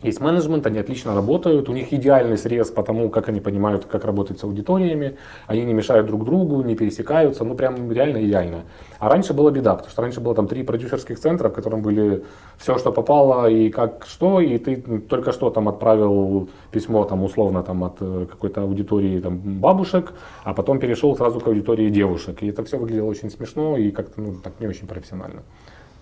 есть 0.04 0.20
менеджмент, 0.20 0.68
они 0.68 0.80
отлично 0.80 1.16
работают, 1.16 1.70
у 1.70 1.74
них 1.74 1.94
идеальный 1.94 2.38
срез 2.38 2.70
по 2.70 2.84
тому, 2.84 3.10
как 3.10 3.30
они 3.30 3.40
понимают, 3.40 3.86
как 3.86 4.06
работать 4.06 4.40
с 4.40 4.44
аудиториями, 4.44 5.18
они 5.48 5.64
не 5.64 5.74
мешают 5.74 6.08
друг 6.08 6.26
другу, 6.26 6.62
не 6.62 6.76
пересекаются, 6.76 7.44
ну 7.44 7.56
прям 7.56 7.92
реально 7.92 8.24
идеально. 8.26 8.64
А 9.00 9.10
раньше 9.10 9.34
была 9.34 9.52
беда, 9.52 9.74
потому 9.74 9.92
что 9.92 10.02
раньше 10.02 10.22
было 10.22 10.36
там 10.36 10.48
три 10.48 10.64
продюсерских 10.64 11.18
центра, 11.18 11.50
в 11.50 11.54
котором 11.54 11.82
были 11.82 12.24
все, 12.58 12.78
что 12.78 12.92
попало 12.92 13.50
и 13.50 13.70
как 13.70 14.06
что, 14.06 14.42
и 14.42 14.58
ты 14.58 14.76
только 15.10 15.32
что 15.32 15.50
там 15.50 15.70
отправил 15.70 16.50
письмо 16.72 17.06
там 17.06 17.24
условно 17.24 17.64
там 17.64 17.84
от 17.84 17.98
э, 18.02 18.28
какой-то 18.30 18.62
аудитории 18.62 19.20
там 19.20 19.38
бабушек, 19.38 20.14
а 20.44 20.54
потом 20.54 20.80
перешел 20.80 21.16
сразу 21.16 21.40
к 21.40 21.48
аудитории 21.48 21.90
девушек. 21.90 22.44
И 22.44 22.48
это 22.48 22.64
все 22.64 22.78
выглядело 22.78 23.08
очень 23.08 23.32
смешно 23.32 23.78
и 23.78 23.92
как-то 23.92 24.22
ну, 24.22 24.36
так 24.44 24.54
не 24.60 24.68
очень 24.68 24.88
профессионально. 24.88 25.42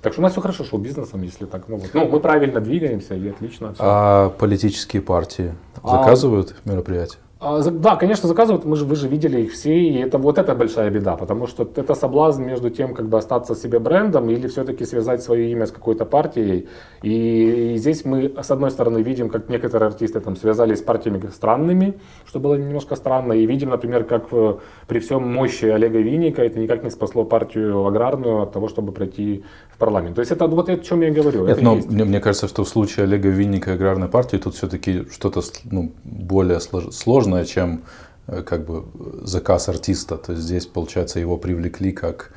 Так 0.03 0.11
что 0.11 0.21
у 0.21 0.23
нас 0.23 0.33
все 0.33 0.41
хорошо 0.41 0.65
шоу 0.65 0.79
бизнесом, 0.79 1.21
если 1.21 1.45
так. 1.45 1.69
Ну, 1.69 1.77
вот. 1.77 1.89
ну, 1.93 2.07
мы 2.09 2.19
правильно 2.19 2.59
двигаемся 2.59 3.15
и 3.15 3.29
отлично. 3.29 3.73
Все. 3.73 3.81
А 3.83 4.29
политические 4.31 5.01
партии 5.01 5.55
а 5.81 5.97
заказывают 5.97 6.55
мероприятия? 6.65 7.19
А, 7.43 7.62
да, 7.62 7.95
конечно, 7.97 8.29
заказывают, 8.29 8.63
мы 8.63 8.75
же, 8.77 8.86
вы 8.86 8.95
же 8.95 9.10
видели 9.10 9.41
их 9.41 9.51
все, 9.51 9.77
и 9.77 9.97
это 9.97 10.17
вот 10.17 10.38
это 10.38 10.56
большая 10.56 10.89
беда, 10.89 11.17
потому 11.17 11.47
что 11.47 11.63
это 11.75 11.93
соблазн 11.93 12.43
между 12.43 12.69
тем, 12.69 12.93
как 12.93 13.10
бы 13.10 13.17
остаться 13.17 13.53
себе 13.56 13.79
брендом 13.79 14.29
или 14.29 14.47
все-таки 14.47 14.86
связать 14.86 15.21
свое 15.21 15.51
имя 15.51 15.65
с 15.65 15.71
какой-то 15.71 16.06
партией. 16.06 16.67
И, 17.01 17.73
и 17.73 17.77
здесь 17.77 18.06
мы, 18.06 18.34
с 18.41 18.49
одной 18.49 18.71
стороны, 18.71 18.99
видим, 18.99 19.29
как 19.29 19.49
некоторые 19.49 19.88
артисты 19.88 20.21
там 20.21 20.38
связались 20.38 20.79
с 20.79 20.82
партиями 20.82 21.21
странными, 21.34 21.95
что 22.25 22.39
было 22.39 22.56
немножко 22.56 22.95
странно, 22.95 23.34
и 23.34 23.45
видим, 23.45 23.69
например, 23.69 24.06
как 24.06 24.27
э, 24.32 24.56
при 24.88 24.99
всем 24.99 25.34
мощи 25.34 25.65
Олега 25.65 25.99
Винника 25.99 26.41
это 26.41 26.60
никак 26.60 26.84
не 26.84 26.89
спасло 26.91 27.25
партию 27.25 27.86
аграрную 27.86 28.41
от 28.43 28.53
того, 28.53 28.69
чтобы 28.69 28.93
пройти 28.93 29.43
в 29.69 29.77
парламент. 29.77 30.15
То 30.15 30.21
есть 30.21 30.32
это 30.32 30.47
вот 30.47 30.69
о 30.69 30.77
чем 30.77 31.01
я 31.01 31.12
говорю. 31.12 31.45
Нет, 31.47 31.62
но 31.62 31.75
мне, 31.75 32.06
мне 32.06 32.19
кажется, 32.19 32.47
что 32.47 32.63
в 32.63 32.69
случае 32.69 33.03
Олега 33.03 33.29
Винника 33.29 33.71
и 33.71 33.73
аграрной 33.73 34.08
партии 34.08 34.38
тут 34.38 34.56
все-таки 34.56 35.06
что-то 35.12 35.41
ну, 35.71 35.91
более 36.03 36.60
сложное, 36.60 37.32
чем 37.45 37.83
э, 38.27 38.41
как 38.43 38.65
бы 38.65 38.85
заказ 39.23 39.69
артиста. 39.69 40.17
То 40.17 40.33
есть 40.33 40.43
здесь, 40.43 40.65
получается, 40.65 41.19
его 41.19 41.37
привлекли 41.37 41.91
как 41.91 42.31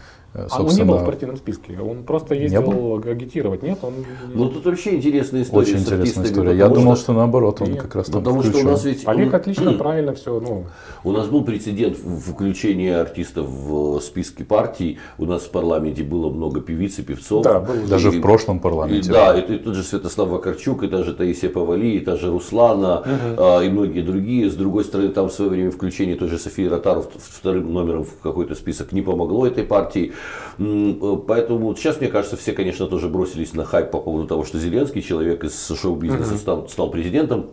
а 0.50 0.62
он 0.62 0.74
не 0.74 0.84
был 0.84 0.98
в 0.98 1.04
партийном 1.04 1.36
списке, 1.36 1.78
он 1.80 2.04
просто 2.04 2.34
ездил 2.34 3.02
агитировать, 3.06 3.62
нет? 3.62 3.78
Он... 3.82 3.94
Ну 4.34 4.48
тут 4.48 4.64
вообще 4.66 4.96
интересная 4.96 5.42
история 5.42 5.62
Очень 5.62 5.78
с 5.78 5.82
интересная 5.82 6.26
история. 6.26 6.56
Я 6.56 6.68
думал, 6.68 6.96
что 6.96 7.12
наоборот, 7.12 7.60
он 7.62 7.72
нет. 7.72 7.82
как 7.82 7.94
раз 7.94 8.06
там 8.06 8.22
Потому 8.22 8.40
включен. 8.40 8.60
что 8.60 8.68
у 8.68 8.70
нас 8.72 8.84
ведь... 8.84 9.02
Олег 9.06 9.32
отлично, 9.34 9.72
правильно 9.78 10.14
все. 10.14 10.38
Ну. 10.40 10.66
У 11.04 11.12
нас 11.12 11.28
был 11.28 11.44
прецедент 11.44 11.96
включения 11.96 12.96
артистов 12.96 13.46
в 13.48 14.00
списки 14.00 14.42
партий. 14.42 14.98
У 15.18 15.24
нас 15.24 15.42
в 15.42 15.50
парламенте 15.50 16.02
было 16.02 16.30
много 16.30 16.60
певиц 16.60 16.98
и 16.98 17.02
певцов. 17.02 17.44
Да, 17.44 17.60
был. 17.60 17.74
Даже 17.88 18.08
и, 18.08 18.18
в 18.18 18.20
прошлом 18.20 18.60
парламенте. 18.60 19.08
И, 19.08 19.12
да, 19.12 19.38
и, 19.38 19.54
и 19.54 19.58
тот 19.58 19.74
же 19.74 19.82
Святослав 19.82 20.28
Вакарчук, 20.28 20.82
и 20.82 20.88
даже 20.88 21.14
Таисия 21.14 21.50
Павали, 21.50 21.96
и 21.96 22.00
та 22.00 22.16
же 22.16 22.30
Руслана, 22.30 23.00
угу. 23.00 23.08
а, 23.38 23.60
и 23.62 23.68
многие 23.68 24.02
другие. 24.02 24.50
С 24.50 24.54
другой 24.54 24.84
стороны, 24.84 25.08
там 25.10 25.28
в 25.28 25.32
свое 25.32 25.50
время 25.50 25.70
включение 25.70 26.16
той 26.16 26.28
же 26.28 26.38
Софии 26.38 26.66
Ротаров 26.66 27.08
вторым 27.16 27.72
номером 27.72 28.04
в 28.04 28.18
какой-то 28.22 28.54
список 28.54 28.92
не 28.92 29.02
помогло 29.02 29.46
этой 29.46 29.64
партии. 29.64 30.12
Поэтому 30.58 31.74
сейчас, 31.76 32.00
мне 32.00 32.08
кажется, 32.08 32.36
все, 32.36 32.52
конечно, 32.52 32.86
тоже 32.86 33.08
бросились 33.08 33.52
на 33.54 33.64
хайп 33.64 33.90
по 33.90 34.00
поводу 34.00 34.26
того, 34.26 34.44
что 34.44 34.58
Зеленский, 34.58 35.02
человек 35.02 35.44
из 35.44 35.68
шоу-бизнеса, 35.68 36.36
стал, 36.38 36.68
стал 36.68 36.90
президентом. 36.90 37.50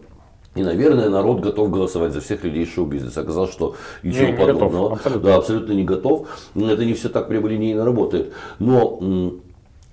И, 0.56 0.62
наверное, 0.62 1.10
народ 1.10 1.42
готов 1.42 1.72
голосовать 1.72 2.14
за 2.14 2.22
всех 2.22 2.44
людей 2.44 2.66
шоу-бизнеса. 2.66 3.22
Оказалось, 3.22 3.52
что 3.52 3.76
ничего 4.04 4.28
не, 4.28 4.34
подобного. 4.34 4.60
Не 4.60 4.72
готов, 4.72 4.94
абсолютно. 4.94 5.30
Да, 5.30 5.36
абсолютно 5.36 5.74
не 5.74 5.84
готов. 5.84 6.28
Это 6.56 6.86
не 6.86 6.94
все 6.94 7.10
так 7.10 7.28
прямолинейно 7.28 7.84
работает. 7.84 8.34
Но 8.60 9.00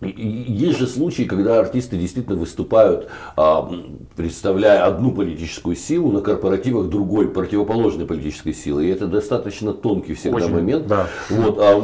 есть 0.01 0.79
же 0.79 0.87
случаи, 0.87 1.25
когда 1.25 1.61
артисты 1.61 1.97
действительно 1.97 2.37
выступают, 2.37 3.09
а, 3.37 3.71
представляя 4.17 4.87
одну 4.87 5.13
политическую 5.13 5.77
силу 5.77 6.11
на 6.11 6.21
корпоративах 6.21 6.89
другой, 6.89 7.29
противоположной 7.29 8.07
политической 8.07 8.55
силы. 8.55 8.87
И 8.87 8.89
это 8.89 9.07
достаточно 9.07 9.75
тонкий 9.75 10.15
всегда 10.15 10.39
Очень, 10.39 10.55
момент. 10.55 10.87
Да. 10.87 11.07
Вот, 11.29 11.59
а 11.59 11.81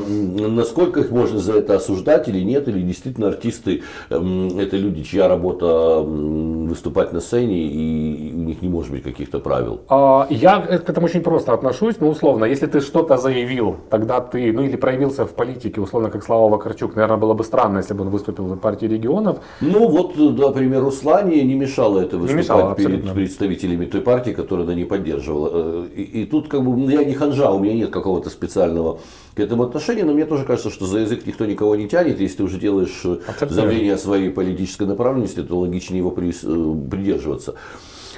насколько 0.48 1.00
их 1.00 1.10
можно 1.10 1.38
за 1.38 1.54
это 1.54 1.76
осуждать 1.76 2.28
или 2.28 2.40
нет, 2.40 2.68
или 2.68 2.80
действительно 2.80 3.28
артисты 3.28 3.82
это 4.08 4.76
люди, 4.76 5.02
чья 5.02 5.28
работа 5.28 6.00
выступать 6.00 7.12
на 7.12 7.20
сцене, 7.20 7.66
и 7.66 8.32
у 8.34 8.38
них 8.38 8.62
не 8.62 8.68
может 8.68 8.92
быть 8.92 9.02
каких-то 9.02 9.40
правил? 9.40 9.80
А, 9.88 10.26
я 10.30 10.60
к 10.60 10.88
этому 10.88 11.06
очень 11.06 11.20
просто 11.20 11.52
отношусь. 11.52 11.96
Ну, 12.00 12.08
условно, 12.08 12.44
если 12.44 12.66
ты 12.66 12.80
что-то 12.80 13.16
заявил, 13.16 13.76
тогда 13.90 14.20
ты, 14.20 14.52
ну 14.52 14.62
или 14.62 14.76
проявился 14.76 15.26
в 15.26 15.34
политике, 15.34 15.80
условно, 15.80 16.10
как 16.10 16.24
Слава 16.24 16.48
Вакарчук, 16.48 16.94
наверное, 16.94 17.18
было 17.18 17.34
бы 17.34 17.44
странно, 17.44 17.78
если 17.78 17.94
бы 17.94 18.05
он 18.06 18.12
выступил 18.12 18.48
за 18.48 18.56
партию 18.56 18.90
регионов. 18.90 19.38
Ну 19.60 19.88
вот, 19.88 20.16
например, 20.16 20.82
Руслане 20.82 21.42
не 21.42 21.54
мешало 21.54 22.00
это 22.00 22.16
выступать 22.16 22.44
мешало, 22.44 22.74
перед 22.74 23.12
представителями 23.12 23.86
той 23.86 24.00
партии, 24.00 24.30
которая 24.30 24.66
она 24.66 24.74
не 24.74 24.84
поддерживала. 24.84 25.50
Э, 25.52 25.88
и, 25.94 26.22
и 26.22 26.24
тут 26.26 26.48
как 26.48 26.64
бы 26.64 26.90
я 26.90 27.04
не 27.04 27.14
ханжа, 27.14 27.50
у 27.50 27.58
меня 27.58 27.74
нет 27.74 27.90
какого-то 27.90 28.30
специального 28.30 29.00
к 29.34 29.40
этому 29.40 29.64
отношения, 29.64 30.04
но 30.04 30.14
мне 30.14 30.24
тоже 30.24 30.44
кажется, 30.44 30.70
что 30.70 30.86
за 30.86 31.00
язык 31.00 31.26
никто 31.26 31.44
никого 31.44 31.76
не 31.76 31.88
тянет. 31.88 32.20
Если 32.20 32.38
ты 32.38 32.42
уже 32.44 32.58
делаешь 32.58 33.02
э, 33.04 33.18
Абсолютно. 33.26 33.54
заявление 33.54 33.94
о 33.94 33.98
своей 33.98 34.30
политической 34.30 34.86
направленности, 34.86 35.42
то 35.42 35.58
логичнее 35.58 35.98
его 35.98 36.14
э, 36.16 36.90
придерживаться. 36.90 37.54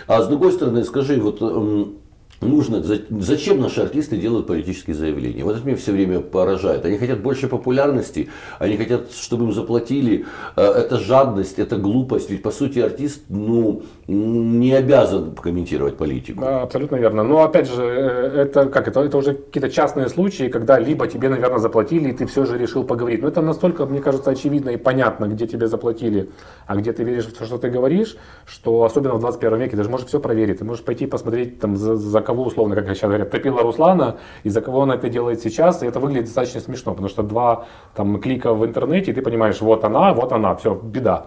А 0.07 0.23
с 0.23 0.29
другой 0.29 0.53
стороны, 0.53 0.85
скажи, 0.85 1.21
вот 1.21 1.43
эм, 1.43 1.97
нужно, 2.41 2.83
зачем 3.11 3.61
наши 3.61 3.81
артисты 3.81 4.17
делают 4.17 4.47
политические 4.47 4.95
заявления? 4.95 5.45
Вот 5.45 5.57
это 5.57 5.67
меня 5.67 5.77
все 5.77 5.93
время 5.93 6.21
поражает. 6.21 6.85
Они 6.85 6.97
хотят 6.99 7.21
больше 7.21 7.49
популярности, 7.49 8.29
они 8.59 8.77
хотят, 8.77 9.13
чтобы 9.13 9.47
им 9.47 9.53
заплатили. 9.53 10.27
Э, 10.57 10.63
это 10.63 10.99
жадность, 10.99 11.59
это 11.59 11.77
глупость. 11.77 12.31
Ведь 12.31 12.43
по 12.43 12.51
сути 12.51 12.79
артист 12.79 13.23
ну, 13.29 13.83
не 14.07 14.73
обязан 14.73 15.35
комментировать 15.35 15.97
политику. 15.97 16.41
Да, 16.41 16.63
абсолютно 16.63 16.97
верно. 16.97 17.23
Но 17.23 17.43
опять 17.43 17.69
же, 17.69 17.83
э, 17.83 18.43
это 18.43 18.67
как 18.67 18.89
это, 18.89 19.01
это 19.01 19.19
уже 19.19 19.35
какие-то 19.35 19.71
частные 19.71 20.09
случаи, 20.09 20.49
когда 20.49 20.79
либо 20.79 21.09
тебе, 21.09 21.29
наверное, 21.29 21.59
заплатили, 21.59 22.11
и 22.11 22.13
ты 22.13 22.27
все 22.27 22.45
же 22.45 22.57
решил 22.59 22.85
поговорить. 22.85 23.23
Но 23.23 23.29
это 23.29 23.43
настолько, 23.43 23.87
мне 23.87 24.01
кажется, 24.01 24.31
очевидно 24.31 24.71
и 24.71 24.77
понятно, 24.77 25.27
где 25.27 25.47
тебе 25.47 25.67
заплатили, 25.67 26.31
а 26.67 26.77
где 26.77 26.93
ты 26.93 27.03
веришь 27.03 27.27
в 27.27 27.37
то, 27.37 27.45
что 27.45 27.59
ты 27.59 27.69
говоришь, 27.69 28.17
что 28.47 28.85
особенно 28.85 29.15
в 29.15 29.21
21 29.21 29.59
веке 29.59 29.77
даже 29.77 29.91
можешь 29.91 30.07
все 30.07 30.21
проверить. 30.21 30.59
Ты 30.59 30.65
можешь 30.65 30.85
пойти 30.85 31.07
посмотреть 31.07 31.59
там 31.59 31.77
за, 31.77 31.97
за 31.97 32.21
кого, 32.29 32.45
условно, 32.45 32.75
как 32.75 32.87
сейчас 32.89 33.09
говорят, 33.09 33.31
топила 33.31 33.63
Руслана, 33.63 34.17
и 34.45 34.51
за 34.51 34.61
кого 34.61 34.81
он 34.81 34.93
это 34.93 35.09
делает 35.09 35.41
сейчас, 35.41 35.83
и 35.83 35.87
это 35.87 35.99
выглядит 35.99 36.27
достаточно 36.27 36.61
смешно, 36.61 36.93
потому 36.93 37.09
что 37.09 37.23
два 37.23 37.65
там, 37.95 38.21
клика 38.21 38.53
в 38.53 38.67
интернете, 38.67 39.13
и 39.13 39.15
ты 39.15 39.23
понимаешь, 39.23 39.63
вот 39.63 39.83
она, 39.85 40.13
вот 40.13 40.33
она, 40.33 40.55
все, 40.55 40.75
беда. 40.75 41.27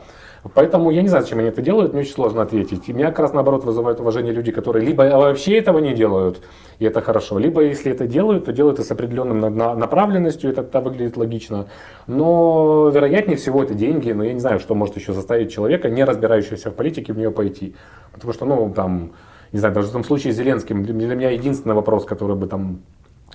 Поэтому 0.54 0.92
я 0.92 1.02
не 1.02 1.08
знаю, 1.08 1.24
зачем 1.24 1.40
они 1.40 1.48
это 1.48 1.62
делают, 1.62 1.94
мне 1.94 2.02
очень 2.02 2.14
сложно 2.14 2.44
ответить. 2.44 2.88
И 2.90 2.94
меня 2.94 3.08
как 3.08 3.20
раз 3.20 3.34
наоборот 3.34 3.64
вызывают 3.64 4.00
уважение 4.00 4.32
люди, 4.32 4.52
которые 4.52 4.86
либо 4.86 5.02
вообще 5.02 5.58
этого 5.58 5.80
не 5.80 5.94
делают, 5.96 6.42
и 6.78 6.86
это 6.86 7.02
хорошо, 7.02 7.40
либо 7.40 7.62
если 7.62 7.92
это 7.92 8.06
делают, 8.06 8.46
то 8.46 8.52
делают 8.52 8.78
это 8.78 8.88
с 8.88 8.92
определенной 8.92 9.50
направленностью, 9.50 10.50
и 10.50 10.54
это 10.54 10.62
тогда 10.62 10.82
выглядит 10.82 11.18
логично. 11.18 11.66
Но 12.06 12.92
вероятнее 12.94 13.38
всего 13.38 13.64
это 13.64 13.74
деньги, 13.74 14.12
но 14.12 14.24
я 14.24 14.34
не 14.34 14.40
знаю, 14.40 14.60
что 14.60 14.76
может 14.76 14.98
еще 14.98 15.14
заставить 15.14 15.52
человека, 15.52 15.90
не 15.90 16.04
разбирающегося 16.04 16.70
в 16.70 16.76
политике, 16.76 17.14
в 17.14 17.18
нее 17.18 17.32
пойти. 17.32 17.74
Потому 18.12 18.34
что, 18.34 18.46
ну, 18.46 18.72
там, 18.76 19.12
не 19.52 19.60
знаю, 19.60 19.74
даже 19.74 19.88
в 19.88 19.92
том 19.92 20.04
случае 20.04 20.34
с 20.34 20.36
Зеленским, 20.38 20.84
для 20.84 21.16
меня 21.16 21.30
единственный 21.30 21.76
вопрос, 21.76 22.06
который 22.06 22.36
бы 22.36 22.48
там 22.48 22.82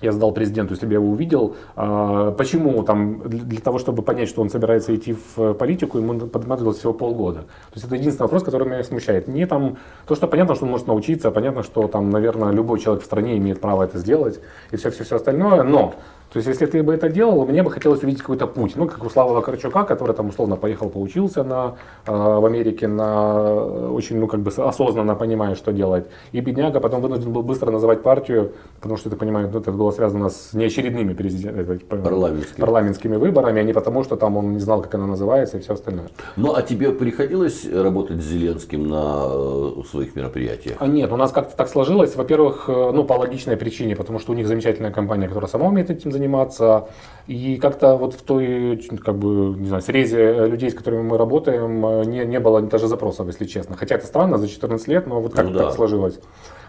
я 0.03 0.13
задал 0.13 0.33
президенту, 0.33 0.75
если 0.75 0.87
бы 0.87 0.93
я 0.93 0.99
его 0.99 1.11
увидел, 1.11 1.57
а, 1.75 2.33
почему 2.33 2.83
там, 2.83 3.23
для 3.25 3.61
того, 3.61 3.79
чтобы 3.79 4.03
понять, 4.03 4.29
что 4.29 4.43
он 4.43 4.51
собирается 4.51 4.95
идти 4.95 5.17
в 5.37 5.55
политику, 5.55 5.99
ему 5.99 6.21
понадобилось 6.27 6.79
всего 6.79 6.93
полгода. 6.93 7.41
То 7.41 7.75
есть 7.75 7.87
это 7.87 7.97
единственный 7.97 8.25
вопрос, 8.25 8.43
который 8.43 8.69
меня 8.69 8.83
смущает. 8.85 9.29
Не 9.29 9.47
там, 9.47 9.79
то, 10.07 10.15
что 10.15 10.27
понятно, 10.27 10.55
что 10.55 10.65
он 10.65 10.73
может 10.73 10.87
научиться, 10.87 11.31
понятно, 11.31 11.63
что 11.63 11.89
там, 11.89 12.11
наверное, 12.11 12.51
любой 12.53 12.79
человек 12.79 13.03
в 13.03 13.07
стране 13.07 13.39
имеет 13.39 13.61
право 13.61 13.85
это 13.85 13.99
сделать, 13.99 14.41
и 14.71 14.77
все-все-все 14.77 15.17
остальное, 15.17 15.63
но 15.63 15.95
то 16.33 16.39
есть, 16.39 16.49
если 16.49 16.67
ты 16.67 16.83
бы 16.83 16.93
это 16.93 17.09
делал, 17.09 17.47
мне 17.47 17.63
бы 17.63 17.71
хотелось 17.71 18.03
увидеть 18.03 18.21
какой-то 18.21 18.47
путь. 18.47 18.77
Ну, 18.77 18.87
как 18.87 19.05
у 19.05 19.11
Славы 19.11 19.35
Вакарчука, 19.35 19.85
который 19.85 20.15
там 20.15 20.29
условно 20.29 20.57
поехал, 20.57 20.91
поучился 20.91 21.45
на, 21.45 21.77
э, 22.07 22.13
в 22.13 22.45
Америке, 22.45 22.89
на, 22.89 23.91
очень, 23.91 24.19
ну, 24.19 24.27
как 24.27 24.41
бы 24.41 24.51
осознанно 24.51 25.15
понимая, 25.15 25.55
что 25.55 25.73
делать. 25.73 26.07
И 26.33 26.41
бедняга 26.41 26.81
потом 26.81 27.01
вынужден 27.01 27.33
был 27.33 27.43
быстро 27.43 27.71
называть 27.71 28.03
партию, 28.03 28.53
потому 28.81 28.97
что, 28.97 29.09
ты 29.09 29.17
понимаешь, 29.17 29.49
ну, 29.53 29.61
это 29.61 29.71
было 29.73 29.93
связано 29.93 30.29
с 30.29 30.53
неочередными 30.53 31.15
президент, 31.15 31.57
э, 31.57 31.79
парламентскими. 31.79 32.61
парламентскими 32.61 33.17
выборами, 33.17 33.61
а 33.61 33.65
не 33.65 33.73
потому, 33.73 34.03
что 34.05 34.17
там 34.17 34.37
он 34.37 34.53
не 34.53 34.61
знал, 34.61 34.83
как 34.83 34.95
она 34.97 35.07
называется 35.07 35.59
и 35.59 35.61
все 35.61 35.75
остальное. 35.75 36.09
Ну, 36.37 36.55
а 36.55 36.63
тебе 36.63 36.91
приходилось 36.91 37.67
работать 37.73 38.21
с 38.21 38.25
Зеленским 38.25 38.89
на 38.89 39.29
э, 39.31 39.83
своих 39.91 40.17
мероприятиях? 40.17 40.77
А 40.81 40.87
нет, 40.87 41.13
у 41.13 41.17
нас 41.17 41.31
как-то 41.31 41.57
так 41.57 41.69
сложилось. 41.69 42.17
Во-первых, 42.17 42.65
э, 42.69 42.91
ну, 42.93 43.05
по 43.05 43.15
логичной 43.15 43.57
причине, 43.57 43.95
потому 43.95 44.19
что 44.19 44.33
у 44.33 44.35
них 44.35 44.49
замечательная 44.49 44.91
компания, 44.91 45.29
которая 45.29 45.49
сама 45.49 45.67
умеет 45.67 45.91
этим 45.91 46.11
заниматься. 46.17 46.89
И 47.27 47.57
как-то 47.57 47.97
вот 47.97 48.15
в 48.15 48.23
той, 48.23 48.77
как 49.05 49.17
бы, 49.17 49.59
не 49.59 49.67
знаю, 49.67 49.83
срезе 49.83 50.47
людей, 50.47 50.71
с 50.71 50.75
которыми 50.75 51.03
мы 51.03 51.19
работаем, 51.19 51.85
э, 51.85 52.05
не, 52.05 52.25
не 52.25 52.39
было 52.39 52.63
даже 52.63 52.87
запросов, 52.87 53.27
если 53.27 53.47
честно. 53.47 53.77
Хотя 53.77 53.97
это 53.97 54.07
странно, 54.07 54.39
за 54.39 54.47
14 54.47 54.87
лет, 54.87 55.09
но 55.09 55.21
вот 55.21 55.35
как-то 55.35 55.51
ну, 55.51 55.59
да. 55.59 55.65
так 55.65 55.75
сложилось. 55.75 56.21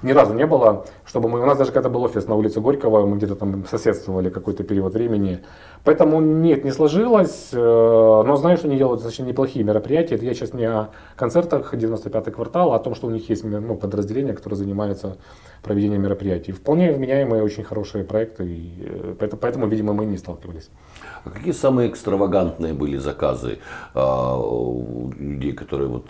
Ни 0.02 0.14
разу 0.14 0.34
не 0.34 0.48
было, 0.48 0.86
чтобы 1.06 1.30
мы, 1.30 1.42
у 1.42 1.46
нас 1.46 1.60
даже 1.60 1.72
когда 1.72 1.90
был 1.90 2.04
офис 2.04 2.28
на 2.28 2.36
улице 2.36 2.60
Горького, 2.60 3.06
мы 3.06 3.18
где-то 3.18 3.36
там 3.36 3.66
соседствовали 3.68 4.30
какой-то 4.30 4.64
период 4.64 4.94
времени. 4.94 5.44
Поэтому 5.88 6.20
нет, 6.20 6.66
не 6.66 6.72
сложилось, 6.72 7.48
э, 7.54 7.58
но 7.58 8.36
знаю, 8.36 8.58
что 8.58 8.68
они 8.68 8.76
делают 8.76 9.00
достаточно 9.00 9.24
неплохие 9.24 9.64
мероприятия. 9.64 10.16
Это 10.16 10.26
я 10.26 10.34
сейчас 10.34 10.54
не 10.54 10.66
о 10.66 10.90
концертах 11.16 11.74
95-й 11.74 12.32
квартал, 12.34 12.74
а 12.74 12.76
о 12.76 12.80
том, 12.80 12.94
что 12.94 13.08
у 13.08 13.10
них 13.10 13.30
есть 13.30 13.46
ну, 13.46 13.74
подразделение, 13.74 14.34
которое 14.34 14.58
занимается 14.58 15.16
проведением 15.64 16.02
мероприятий. 16.02 16.52
Вполне 16.52 16.92
вменяемые, 16.92 17.42
очень 17.42 17.64
хорошие 17.64 18.04
проекты, 18.04 18.46
и 18.46 18.74
э, 18.82 19.16
поэтому, 19.18 19.40
поэтому, 19.40 19.68
видимо, 19.68 19.94
мы 19.94 20.06
не 20.06 20.18
сталкивались. 20.18 20.70
А 21.24 21.30
какие 21.30 21.54
самые 21.54 21.90
экстравагантные 21.90 22.74
были 22.74 22.98
заказы 22.98 23.60
а, 23.94 24.38
у 24.38 25.14
людей, 25.18 25.54
которые 25.54 25.88
вот 25.88 26.08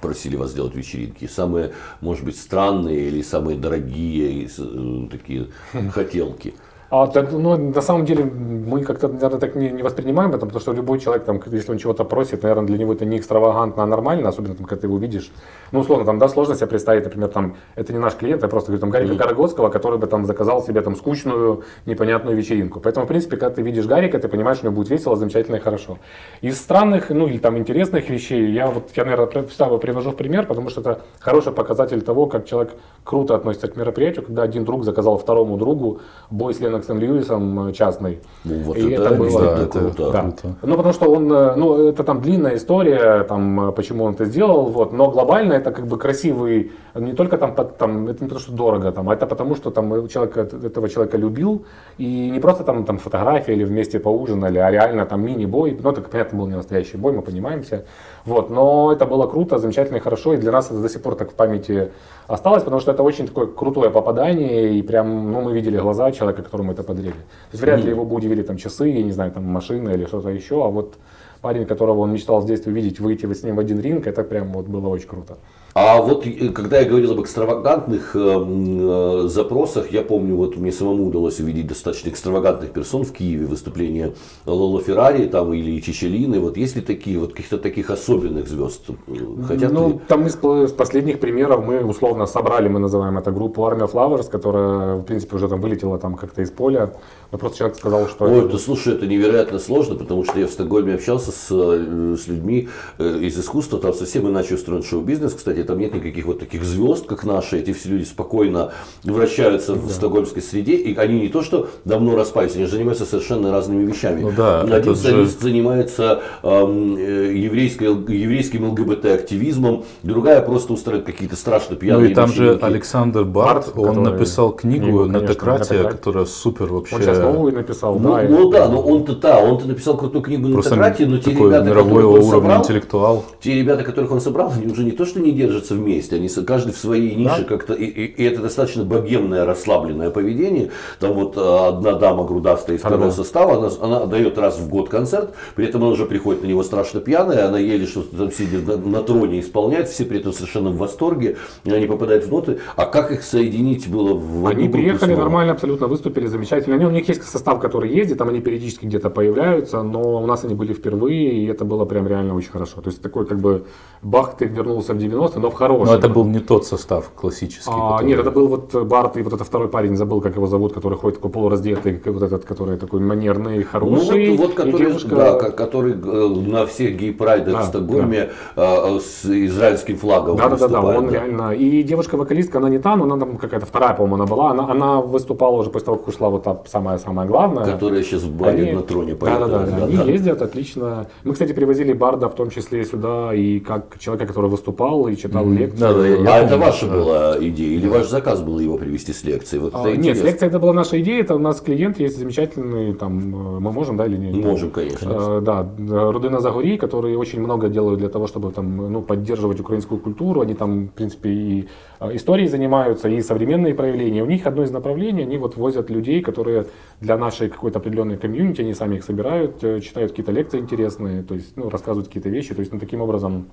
просили 0.00 0.36
вас 0.36 0.52
сделать 0.52 0.76
вечеринки? 0.76 1.26
Самые, 1.26 1.72
может 2.00 2.24
быть, 2.24 2.38
странные 2.38 3.08
или 3.08 3.22
самые 3.22 3.58
дорогие 3.58 4.46
э, 4.46 5.08
такие 5.10 5.48
хотелки? 5.90 6.54
А, 6.96 7.08
так, 7.08 7.32
ну, 7.32 7.56
на 7.56 7.80
самом 7.80 8.04
деле 8.04 8.24
мы 8.24 8.84
как-то, 8.84 9.08
наверное, 9.08 9.40
так 9.40 9.56
не, 9.56 9.70
не 9.70 9.82
воспринимаем 9.82 10.30
это, 10.30 10.46
потому 10.46 10.60
что 10.60 10.72
любой 10.72 11.00
человек, 11.00 11.24
там, 11.24 11.40
если 11.46 11.72
он 11.72 11.78
чего-то 11.78 12.04
просит, 12.04 12.44
наверное, 12.44 12.66
для 12.66 12.78
него 12.78 12.92
это 12.92 13.04
не 13.04 13.18
экстравагантно, 13.18 13.82
а 13.82 13.86
нормально, 13.86 14.28
особенно 14.28 14.54
там, 14.54 14.64
когда 14.64 14.82
ты 14.82 14.86
его 14.86 14.98
видишь. 14.98 15.32
Ну, 15.72 15.80
условно, 15.80 16.04
там, 16.04 16.20
да, 16.20 16.28
сложно 16.28 16.54
себе 16.54 16.68
представить, 16.68 17.02
например, 17.02 17.30
там, 17.30 17.56
это 17.74 17.92
не 17.92 17.98
наш 17.98 18.14
клиент, 18.14 18.42
я 18.42 18.48
просто 18.48 18.68
говорю, 18.68 18.80
там, 18.80 18.90
Гарика 18.90 19.14
mm-hmm. 19.14 19.18
Карагодского, 19.18 19.70
который 19.70 19.98
бы 19.98 20.06
там 20.06 20.24
заказал 20.24 20.62
себе 20.62 20.82
там 20.82 20.94
скучную, 20.94 21.64
непонятную 21.84 22.36
вечеринку. 22.36 22.78
Поэтому, 22.78 23.06
в 23.06 23.08
принципе, 23.08 23.38
когда 23.38 23.56
ты 23.56 23.62
видишь 23.62 23.86
Гарика, 23.86 24.20
ты 24.20 24.28
понимаешь, 24.28 24.58
что 24.58 24.68
у 24.68 24.70
него 24.70 24.80
будет 24.80 24.90
весело, 24.90 25.16
замечательно 25.16 25.56
и 25.56 25.60
хорошо. 25.60 25.98
Из 26.42 26.56
странных, 26.58 27.10
ну, 27.10 27.26
или 27.26 27.38
там 27.38 27.58
интересных 27.58 28.08
вещей, 28.08 28.52
я 28.52 28.68
вот, 28.68 28.90
я, 28.94 29.04
наверное, 29.04 29.26
представу 29.26 29.78
привожу 29.78 30.12
в 30.12 30.16
пример, 30.16 30.46
потому 30.46 30.70
что 30.70 30.80
это 30.80 31.00
хороший 31.18 31.52
показатель 31.52 32.02
того, 32.02 32.26
как 32.26 32.46
человек 32.46 32.74
круто 33.02 33.34
относится 33.34 33.66
к 33.66 33.74
мероприятию, 33.76 34.24
когда 34.24 34.44
один 34.44 34.64
друг 34.64 34.84
заказал 34.84 35.18
второму 35.18 35.56
другу 35.56 36.00
бой 36.30 36.54
с 36.54 36.60
Леноксом 36.88 36.98
Льюисом 36.98 37.72
частный. 37.72 38.20
Ну, 38.44 38.54
вот 38.62 38.76
и 38.76 38.90
это, 38.90 39.02
это 39.02 39.14
было 39.14 39.40
да, 39.40 39.62
это 39.62 39.78
круто. 39.78 40.10
Да. 40.12 40.34
Ну, 40.62 40.76
потому 40.76 40.94
что 40.94 41.10
он, 41.10 41.32
э, 41.32 41.54
ну, 41.56 41.88
это 41.88 42.04
там 42.04 42.20
длинная 42.20 42.56
история, 42.56 43.24
там, 43.24 43.68
э, 43.68 43.72
почему 43.72 44.04
он 44.04 44.14
это 44.14 44.24
сделал, 44.24 44.66
вот, 44.66 44.92
но 44.92 45.10
глобально 45.10 45.54
это 45.54 45.72
как 45.72 45.86
бы 45.86 45.98
красивый, 45.98 46.72
не 46.94 47.12
только 47.12 47.38
там, 47.38 47.54
там 47.54 48.08
это 48.08 48.22
не 48.24 48.28
потому, 48.28 48.40
что 48.40 48.52
дорого, 48.52 48.92
там, 48.92 49.08
а 49.08 49.14
это 49.14 49.26
потому, 49.26 49.56
что 49.56 49.70
там 49.70 50.08
человек, 50.08 50.36
этого 50.36 50.88
человека 50.88 51.16
любил, 51.16 51.64
и 51.98 52.30
не 52.30 52.40
просто 52.40 52.64
там, 52.64 52.84
там 52.84 52.98
фотография 52.98 53.54
или 53.54 53.64
вместе 53.64 53.98
поужинали, 53.98 54.58
а 54.58 54.70
реально 54.70 55.06
там 55.06 55.24
мини-бой, 55.24 55.78
ну, 55.82 55.90
это, 55.90 56.00
понятно, 56.02 56.38
был 56.38 56.46
не 56.46 56.56
настоящий 56.56 56.96
бой, 56.96 57.12
мы 57.12 57.22
понимаемся, 57.22 57.84
вот, 58.26 58.50
но 58.50 58.90
это 58.90 59.04
было 59.04 59.26
круто, 59.26 59.58
замечательно 59.58 59.98
и 59.98 60.00
хорошо, 60.00 60.32
и 60.32 60.36
для 60.38 60.50
нас 60.50 60.66
это 60.66 60.80
до 60.80 60.88
сих 60.88 61.02
пор 61.02 61.14
так 61.14 61.30
в 61.30 61.34
памяти 61.34 61.90
осталось, 62.26 62.62
потому 62.62 62.80
что 62.80 62.90
это 62.92 63.02
очень 63.02 63.26
такое 63.26 63.46
крутое 63.46 63.90
попадание, 63.90 64.78
и 64.78 64.82
прям, 64.82 65.30
ну, 65.30 65.42
мы 65.42 65.52
видели 65.52 65.78
глаза 65.78 66.10
человека, 66.10 66.42
которому 66.42 66.72
это 66.72 66.82
подарили. 66.82 67.12
То 67.12 67.52
есть 67.52 67.62
вряд 67.62 67.84
ли 67.84 67.90
его 67.90 68.04
бы 68.04 68.16
удивили 68.16 68.42
там 68.42 68.56
часы, 68.56 68.88
я 68.88 69.02
не 69.02 69.12
знаю, 69.12 69.30
там 69.30 69.44
машина 69.44 69.90
или 69.90 70.06
что-то 70.06 70.30
еще, 70.30 70.64
а 70.64 70.68
вот 70.68 70.94
парень, 71.42 71.66
которого 71.66 72.00
он 72.00 72.12
мечтал 72.12 72.40
в 72.40 72.46
детстве 72.46 72.72
увидеть, 72.72 72.98
выйти 72.98 73.30
с 73.30 73.42
ним 73.42 73.56
в 73.56 73.58
один 73.58 73.78
ринг, 73.78 74.06
это 74.06 74.24
прям 74.24 74.52
вот 74.52 74.66
было 74.66 74.88
очень 74.88 75.08
круто. 75.08 75.36
А 75.74 76.00
вот 76.00 76.24
э, 76.24 76.50
когда 76.50 76.78
я 76.78 76.88
говорил 76.88 77.12
об 77.12 77.20
экстравагантных 77.20 78.14
э, 78.14 78.18
э, 78.18 79.22
запросах, 79.26 79.90
я 79.90 80.02
помню, 80.02 80.36
вот 80.36 80.56
мне 80.56 80.70
самому 80.70 81.08
удалось 81.08 81.40
увидеть 81.40 81.66
достаточно 81.66 82.10
экстравагантных 82.10 82.70
персон 82.70 83.04
в 83.04 83.12
Киеве, 83.12 83.46
выступление 83.46 84.14
Лоло 84.46 84.80
Феррари 84.80 85.26
там, 85.26 85.52
или 85.52 85.80
Чичелины. 85.80 86.38
Вот 86.38 86.56
есть 86.56 86.76
ли 86.76 86.82
такие, 86.82 87.18
вот 87.18 87.32
каких-то 87.32 87.58
таких 87.58 87.90
особенных 87.90 88.46
звезд? 88.48 88.82
Э, 89.08 89.14
хотят 89.48 89.72
ну, 89.72 89.88
ли? 89.88 90.00
там 90.06 90.26
из, 90.28 90.36
из 90.36 90.72
последних 90.72 91.18
примеров 91.18 91.64
мы 91.64 91.84
условно 91.84 92.26
собрали, 92.26 92.68
мы 92.68 92.78
называем 92.78 93.18
это 93.18 93.32
группу 93.32 93.62
Army 93.62 93.80
of 93.80 93.92
Flowers, 93.92 94.30
которая, 94.30 94.98
в 94.98 95.02
принципе, 95.02 95.34
уже 95.34 95.48
там 95.48 95.60
вылетела 95.60 95.98
там 95.98 96.14
как-то 96.14 96.42
из 96.42 96.52
поля. 96.52 96.92
Но 97.34 97.38
просто 97.38 97.58
человек 97.58 97.76
сказал, 97.78 98.06
что... 98.06 98.26
Ой, 98.26 98.46
это, 98.46 98.58
слушай, 98.58 98.94
это 98.94 99.08
невероятно 99.08 99.58
сложно, 99.58 99.96
потому 99.96 100.22
что 100.22 100.38
я 100.38 100.46
в 100.46 100.50
Стокгольме 100.52 100.94
общался 100.94 101.32
с, 101.32 101.48
с 101.48 102.28
людьми 102.28 102.68
из 103.00 103.36
искусства, 103.36 103.80
там 103.80 103.92
совсем 103.92 104.28
иначе 104.28 104.54
устроен 104.54 104.84
шоу-бизнес, 104.84 105.34
кстати, 105.34 105.64
там 105.64 105.80
нет 105.80 105.92
никаких 105.94 106.26
вот 106.26 106.38
таких 106.38 106.62
звезд, 106.62 107.06
как 107.06 107.24
наши, 107.24 107.58
эти 107.58 107.72
все 107.72 107.88
люди 107.88 108.04
спокойно 108.04 108.70
вращаются 109.02 109.74
в 109.74 109.90
стокгольмской 109.90 110.42
среде, 110.42 110.76
и 110.76 110.94
они 110.94 111.22
не 111.22 111.28
то 111.28 111.42
что 111.42 111.70
давно 111.84 112.14
распались, 112.14 112.54
они 112.54 112.66
занимаются 112.66 113.04
совершенно 113.04 113.50
разными 113.50 113.84
вещами. 113.84 114.20
Ну, 114.20 114.30
да, 114.30 114.60
Один 114.60 114.94
солист 114.94 115.40
же... 115.40 115.48
занимается 115.48 116.22
эм, 116.44 116.96
еврейской, 116.96 117.86
еврейским 118.16 118.70
ЛГБТ-активизмом, 118.70 119.86
другая 120.04 120.40
просто 120.40 120.72
устраивает 120.72 121.04
какие-то 121.04 121.34
страшно 121.34 121.74
пьяные 121.74 122.04
Ну 122.04 122.10
и 122.12 122.14
там 122.14 122.32
же 122.32 122.60
Александр 122.62 123.24
Барт, 123.24 123.74
Барт 123.74 123.76
он 123.76 124.04
написал 124.04 124.52
книгу, 124.52 124.84
книгу 124.84 125.06
«Натократия», 125.06 125.82
которая 125.82 126.26
супер 126.26 126.66
вообще... 126.66 127.23
Он 127.28 127.34
новую 127.34 127.54
написал, 127.54 127.98
ну, 127.98 128.12
да. 128.12 128.22
Ну 128.22 128.50
да, 128.50 128.68
но 128.68 128.80
он-то 128.80 129.14
да, 129.16 129.38
он-то 129.38 129.66
написал 129.66 129.96
крутую 129.96 130.22
книгу 130.22 130.48
«Натократия», 130.48 131.06
но 131.06 131.18
те 131.18 131.32
ребята, 131.32 131.68
мирового 131.68 132.06
уровня 132.06 132.30
собрал, 132.30 132.60
интеллектуал. 132.60 133.24
Те 133.40 133.54
ребята, 133.54 133.82
которых 133.82 134.10
он 134.12 134.20
собрал, 134.20 134.52
они 134.54 134.70
уже 134.70 134.84
не 134.84 134.92
то, 134.92 135.04
что 135.04 135.20
не 135.20 135.32
держатся 135.32 135.74
вместе, 135.74 136.16
они 136.16 136.28
каждый 136.28 136.72
в 136.72 136.78
своей 136.78 137.14
нише 137.14 137.38
да? 137.38 137.44
как-то, 137.44 137.74
и, 137.74 137.84
и, 137.84 138.04
и 138.04 138.24
это 138.24 138.42
достаточно 138.42 138.84
богемное, 138.84 139.44
расслабленное 139.44 140.10
поведение. 140.10 140.70
Там 141.00 141.12
вот 141.12 141.36
э, 141.36 141.40
одна 141.40 141.94
дама 141.94 142.24
грудастая 142.24 142.76
из 142.76 142.80
второго 142.80 143.10
состава, 143.10 143.56
она, 143.56 143.70
она 143.80 144.06
дает 144.06 144.38
раз 144.38 144.58
в 144.58 144.68
год 144.68 144.88
концерт, 144.88 145.34
при 145.54 145.66
этом 145.66 145.82
она 145.82 145.92
уже 145.92 146.06
приходит 146.06 146.42
на 146.42 146.46
него 146.46 146.62
страшно 146.62 147.00
пьяная, 147.00 147.48
она 147.48 147.58
еле 147.58 147.86
что-то 147.86 148.16
там 148.16 148.32
сидит 148.32 148.66
на, 148.66 148.76
на 148.76 149.02
троне 149.02 149.40
исполняет, 149.40 149.88
все 149.88 150.04
при 150.04 150.20
этом 150.20 150.32
совершенно 150.32 150.70
в 150.70 150.76
восторге, 150.76 151.36
они 151.64 151.86
попадают 151.86 152.24
в 152.24 152.30
ноты. 152.30 152.58
А 152.76 152.86
как 152.86 153.10
их 153.10 153.22
соединить 153.22 153.88
было 153.88 154.14
в 154.14 154.46
Они 154.46 154.68
приехали 154.68 155.14
нормально, 155.14 155.52
абсолютно 155.52 155.86
выступили 155.86 156.26
замечательно. 156.26 156.76
Они, 156.76 156.84
у 156.84 156.90
них 156.90 157.06
есть 157.18 157.28
состав, 157.28 157.60
который 157.60 157.90
ездит, 157.90 158.18
там 158.18 158.28
они 158.28 158.40
периодически 158.40 158.86
где-то 158.86 159.10
появляются, 159.10 159.82
но 159.82 160.22
у 160.22 160.26
нас 160.26 160.44
они 160.44 160.54
были 160.54 160.72
впервые, 160.72 161.32
и 161.32 161.46
это 161.46 161.64
было 161.64 161.84
прям 161.84 162.06
реально 162.06 162.34
очень 162.34 162.50
хорошо. 162.50 162.80
То 162.80 162.90
есть 162.90 163.02
такой 163.02 163.26
как 163.26 163.38
бы 163.38 163.64
бах, 164.02 164.36
ты 164.36 164.46
вернулся 164.46 164.94
в 164.94 164.98
90-е, 164.98 165.40
но 165.40 165.50
в 165.50 165.54
хорошем. 165.54 165.86
Но 165.86 165.94
это 165.94 166.08
был 166.08 166.24
не 166.24 166.40
тот 166.40 166.66
состав 166.66 167.10
классический. 167.14 167.70
А, 167.72 167.92
который... 167.92 168.08
Нет, 168.08 168.20
это 168.20 168.30
был 168.30 168.48
вот 168.48 168.74
Барт 168.84 169.16
и 169.16 169.22
вот 169.22 169.32
это 169.32 169.44
второй 169.44 169.68
парень, 169.68 169.96
забыл, 169.96 170.20
как 170.20 170.36
его 170.36 170.46
зовут, 170.46 170.72
который 170.72 170.98
ходит 170.98 171.18
такой 171.18 171.30
полураздетый, 171.30 172.00
вот 172.04 172.22
этот, 172.22 172.44
который 172.44 172.76
такой 172.76 173.00
манерный, 173.00 173.62
хороший. 173.62 174.28
Ну, 174.28 174.36
вот, 174.36 174.46
вот 174.46 174.54
который, 174.54 174.86
девушка... 174.86 175.16
да, 175.16 175.50
который 175.50 175.92
э, 175.92 176.50
на 176.50 176.66
всех 176.66 176.96
гей-прайдах 176.96 177.54
да, 177.54 177.60
в 177.62 177.64
Стокгольме 177.66 178.30
да. 178.56 178.96
Э, 178.96 179.00
с 179.00 179.24
израильским 179.24 179.96
флагом 179.96 180.36
Да, 180.36 180.48
да, 180.48 180.56
да, 180.56 180.68
да, 180.68 180.80
он 180.80 181.06
да. 181.06 181.12
реально. 181.12 181.50
И 181.52 181.82
девушка-вокалистка, 181.82 182.58
она 182.58 182.68
не 182.68 182.78
та, 182.78 182.96
но 182.96 183.04
она 183.04 183.18
там 183.18 183.36
какая-то 183.36 183.66
вторая, 183.66 183.94
по-моему, 183.94 184.16
она 184.16 184.26
была. 184.26 184.50
Она, 184.50 184.70
она 184.70 185.00
выступала 185.00 185.56
уже 185.56 185.70
после 185.70 185.86
того, 185.86 185.98
как 185.98 186.08
ушла 186.08 186.28
вот 186.28 186.42
та 186.44 186.54
самая-самая 186.98 187.26
главная. 187.26 187.64
Которая 187.64 188.02
сейчас 188.02 188.22
в 188.22 188.32
баре 188.32 188.62
они... 188.62 188.72
на 188.72 188.82
троне 188.82 189.14
Да, 189.14 189.38
да, 189.38 189.46
да, 189.46 189.66
да, 189.66 189.84
они 189.84 189.96
да. 189.96 190.04
ездят 190.04 190.42
отлично. 190.42 191.06
Мы, 191.24 191.32
кстати, 191.32 191.52
привозили 191.52 191.92
Барда 191.92 192.28
в 192.28 192.34
том 192.34 192.50
числе 192.50 192.84
сюда, 192.84 193.34
и 193.34 193.60
как 193.60 193.98
человека, 193.98 194.26
который 194.26 194.50
выступал 194.50 195.08
и 195.08 195.16
читал 195.16 195.44
mm-hmm. 195.44 195.56
лекции. 195.56 195.80
Да, 195.80 195.92
да, 195.92 196.06
я, 196.06 196.34
а 196.34 196.38
это 196.44 196.58
ваша 196.58 196.86
была 196.86 197.36
идея 197.40 197.78
или 197.78 197.88
ваш 197.88 198.08
заказ 198.08 198.42
был 198.42 198.58
его 198.58 198.78
привести 198.78 199.12
с 199.12 199.24
лекции? 199.24 199.58
Вот 199.58 199.74
а, 199.74 199.90
нет, 199.90 200.22
лекция 200.22 200.48
это 200.48 200.58
была 200.58 200.72
наша 200.72 201.00
идея, 201.00 201.20
это 201.20 201.34
у 201.34 201.38
нас 201.38 201.60
клиент 201.60 201.98
есть 202.00 202.18
замечательный, 202.18 202.94
там, 202.94 203.18
э, 203.18 203.60
мы 203.60 203.72
можем, 203.72 203.96
да, 203.96 204.06
или 204.06 204.16
нет? 204.16 204.44
Можем, 204.44 204.70
конечно. 204.70 205.10
А, 205.10 205.40
да, 205.40 205.66
Рудына 206.12 206.40
Загори, 206.40 206.76
которые 206.76 207.18
очень 207.18 207.40
много 207.40 207.68
делают 207.68 208.00
для 208.00 208.08
того, 208.08 208.26
чтобы 208.26 208.50
там, 208.52 208.92
ну, 208.92 209.02
поддерживать 209.02 209.60
украинскую 209.60 210.00
культуру, 210.00 210.40
они 210.40 210.54
там, 210.54 210.88
в 210.88 210.92
принципе, 210.92 211.30
и 211.30 211.68
историей 212.00 212.48
занимаются, 212.48 213.08
и 213.08 213.20
современные 213.20 213.74
проявления. 213.74 214.22
У 214.22 214.26
них 214.26 214.46
одно 214.46 214.62
из 214.62 214.70
направлений, 214.70 215.22
они 215.22 215.38
вот 215.38 215.56
возят 215.56 215.90
людей, 215.90 216.22
которые 216.22 216.66
для 217.00 217.16
нашей 217.16 217.48
какой-то 217.48 217.78
определенной 217.78 218.16
комьюнити, 218.16 218.62
они 218.62 218.74
сами 218.74 218.96
их 218.96 219.04
собирают, 219.04 219.60
читают 219.82 220.10
какие-то 220.10 220.32
лекции 220.32 220.58
интересные, 220.58 221.22
то 221.22 221.34
есть, 221.34 221.56
ну, 221.56 221.70
рассказывают 221.70 222.08
какие-то 222.08 222.28
вещи, 222.28 222.54
то 222.54 222.60
есть, 222.60 222.72
ну, 222.72 222.78
таким 222.78 223.00
образом, 223.00 223.46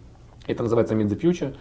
это 0.47 0.63
называется 0.63 0.95
Meet 0.95 1.09
the 1.09 1.19
Future. 1.19 1.53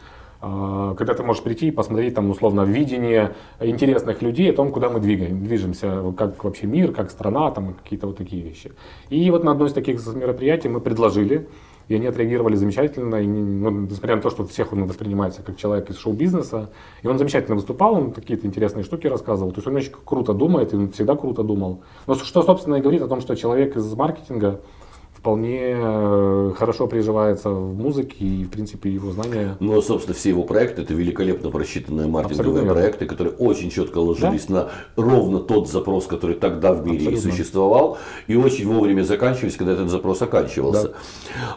А, 0.42 0.94
когда 0.94 1.12
ты 1.12 1.22
можешь 1.22 1.42
прийти 1.42 1.68
и 1.68 1.70
посмотреть 1.70 2.14
там 2.14 2.30
условно 2.30 2.62
видение 2.62 3.34
интересных 3.60 4.22
людей 4.22 4.50
о 4.50 4.54
том, 4.54 4.72
куда 4.72 4.88
мы 4.88 4.98
двигаем, 4.98 5.44
движемся, 5.44 6.14
как 6.16 6.42
вообще 6.42 6.66
мир, 6.66 6.92
как 6.92 7.10
страна, 7.10 7.50
там 7.50 7.74
какие-то 7.74 8.06
вот 8.06 8.16
такие 8.16 8.42
вещи. 8.42 8.72
И 9.10 9.30
вот 9.30 9.44
на 9.44 9.52
одно 9.52 9.66
из 9.66 9.74
таких 9.74 10.04
мероприятий 10.14 10.68
мы 10.68 10.80
предложили, 10.80 11.46
и 11.90 11.94
они 11.96 12.06
отреагировали 12.06 12.54
замечательно, 12.54 13.16
и, 13.16 13.26
ну, 13.26 13.70
несмотря 13.70 14.14
на 14.14 14.22
то, 14.22 14.30
что 14.30 14.46
всех 14.46 14.72
он 14.72 14.84
воспринимается 14.84 15.42
как 15.42 15.56
человек 15.56 15.90
из 15.90 15.98
шоу-бизнеса, 15.98 16.70
и 17.02 17.08
он 17.08 17.18
замечательно 17.18 17.56
выступал, 17.56 17.94
он 17.94 18.12
какие-то 18.12 18.46
интересные 18.46 18.84
штуки 18.84 19.08
рассказывал, 19.08 19.50
то 19.50 19.58
есть 19.58 19.66
он 19.66 19.74
очень 19.74 19.92
круто 20.04 20.32
думает, 20.32 20.72
и 20.72 20.76
он 20.76 20.92
всегда 20.92 21.16
круто 21.16 21.42
думал. 21.42 21.82
Но 22.06 22.14
что, 22.14 22.42
собственно, 22.42 22.76
и 22.76 22.80
говорит 22.80 23.02
о 23.02 23.08
том, 23.08 23.20
что 23.20 23.34
человек 23.34 23.74
из 23.76 23.92
маркетинга, 23.92 24.60
вполне 25.20 25.76
э, 25.76 26.52
хорошо 26.56 26.86
приживается 26.86 27.50
в 27.50 27.74
музыке 27.74 28.16
и, 28.18 28.44
в 28.44 28.50
принципе, 28.50 28.90
его 28.90 29.12
знания. 29.12 29.56
Ну, 29.60 29.80
собственно, 29.82 30.14
все 30.14 30.30
его 30.30 30.44
проекты 30.44 30.80
это 30.80 30.94
великолепно 30.94 31.50
просчитанные 31.50 32.06
маркетинговые 32.06 32.64
проекты, 32.64 33.04
которые 33.04 33.34
очень 33.34 33.70
четко 33.70 33.98
ложились 33.98 34.46
да? 34.46 34.70
на 34.96 35.02
ровно 35.02 35.40
тот 35.40 35.68
запрос, 35.68 36.06
который 36.06 36.36
тогда 36.36 36.72
в 36.72 36.86
мире 36.86 37.08
Абсолютно. 37.08 37.28
и 37.28 37.30
существовал, 37.32 37.98
и 38.28 38.36
очень 38.36 38.66
вовремя 38.66 39.02
заканчивались, 39.02 39.56
когда 39.56 39.74
этот 39.74 39.90
запрос 39.90 40.22
оканчивался. 40.22 40.88
Да. 40.88 40.94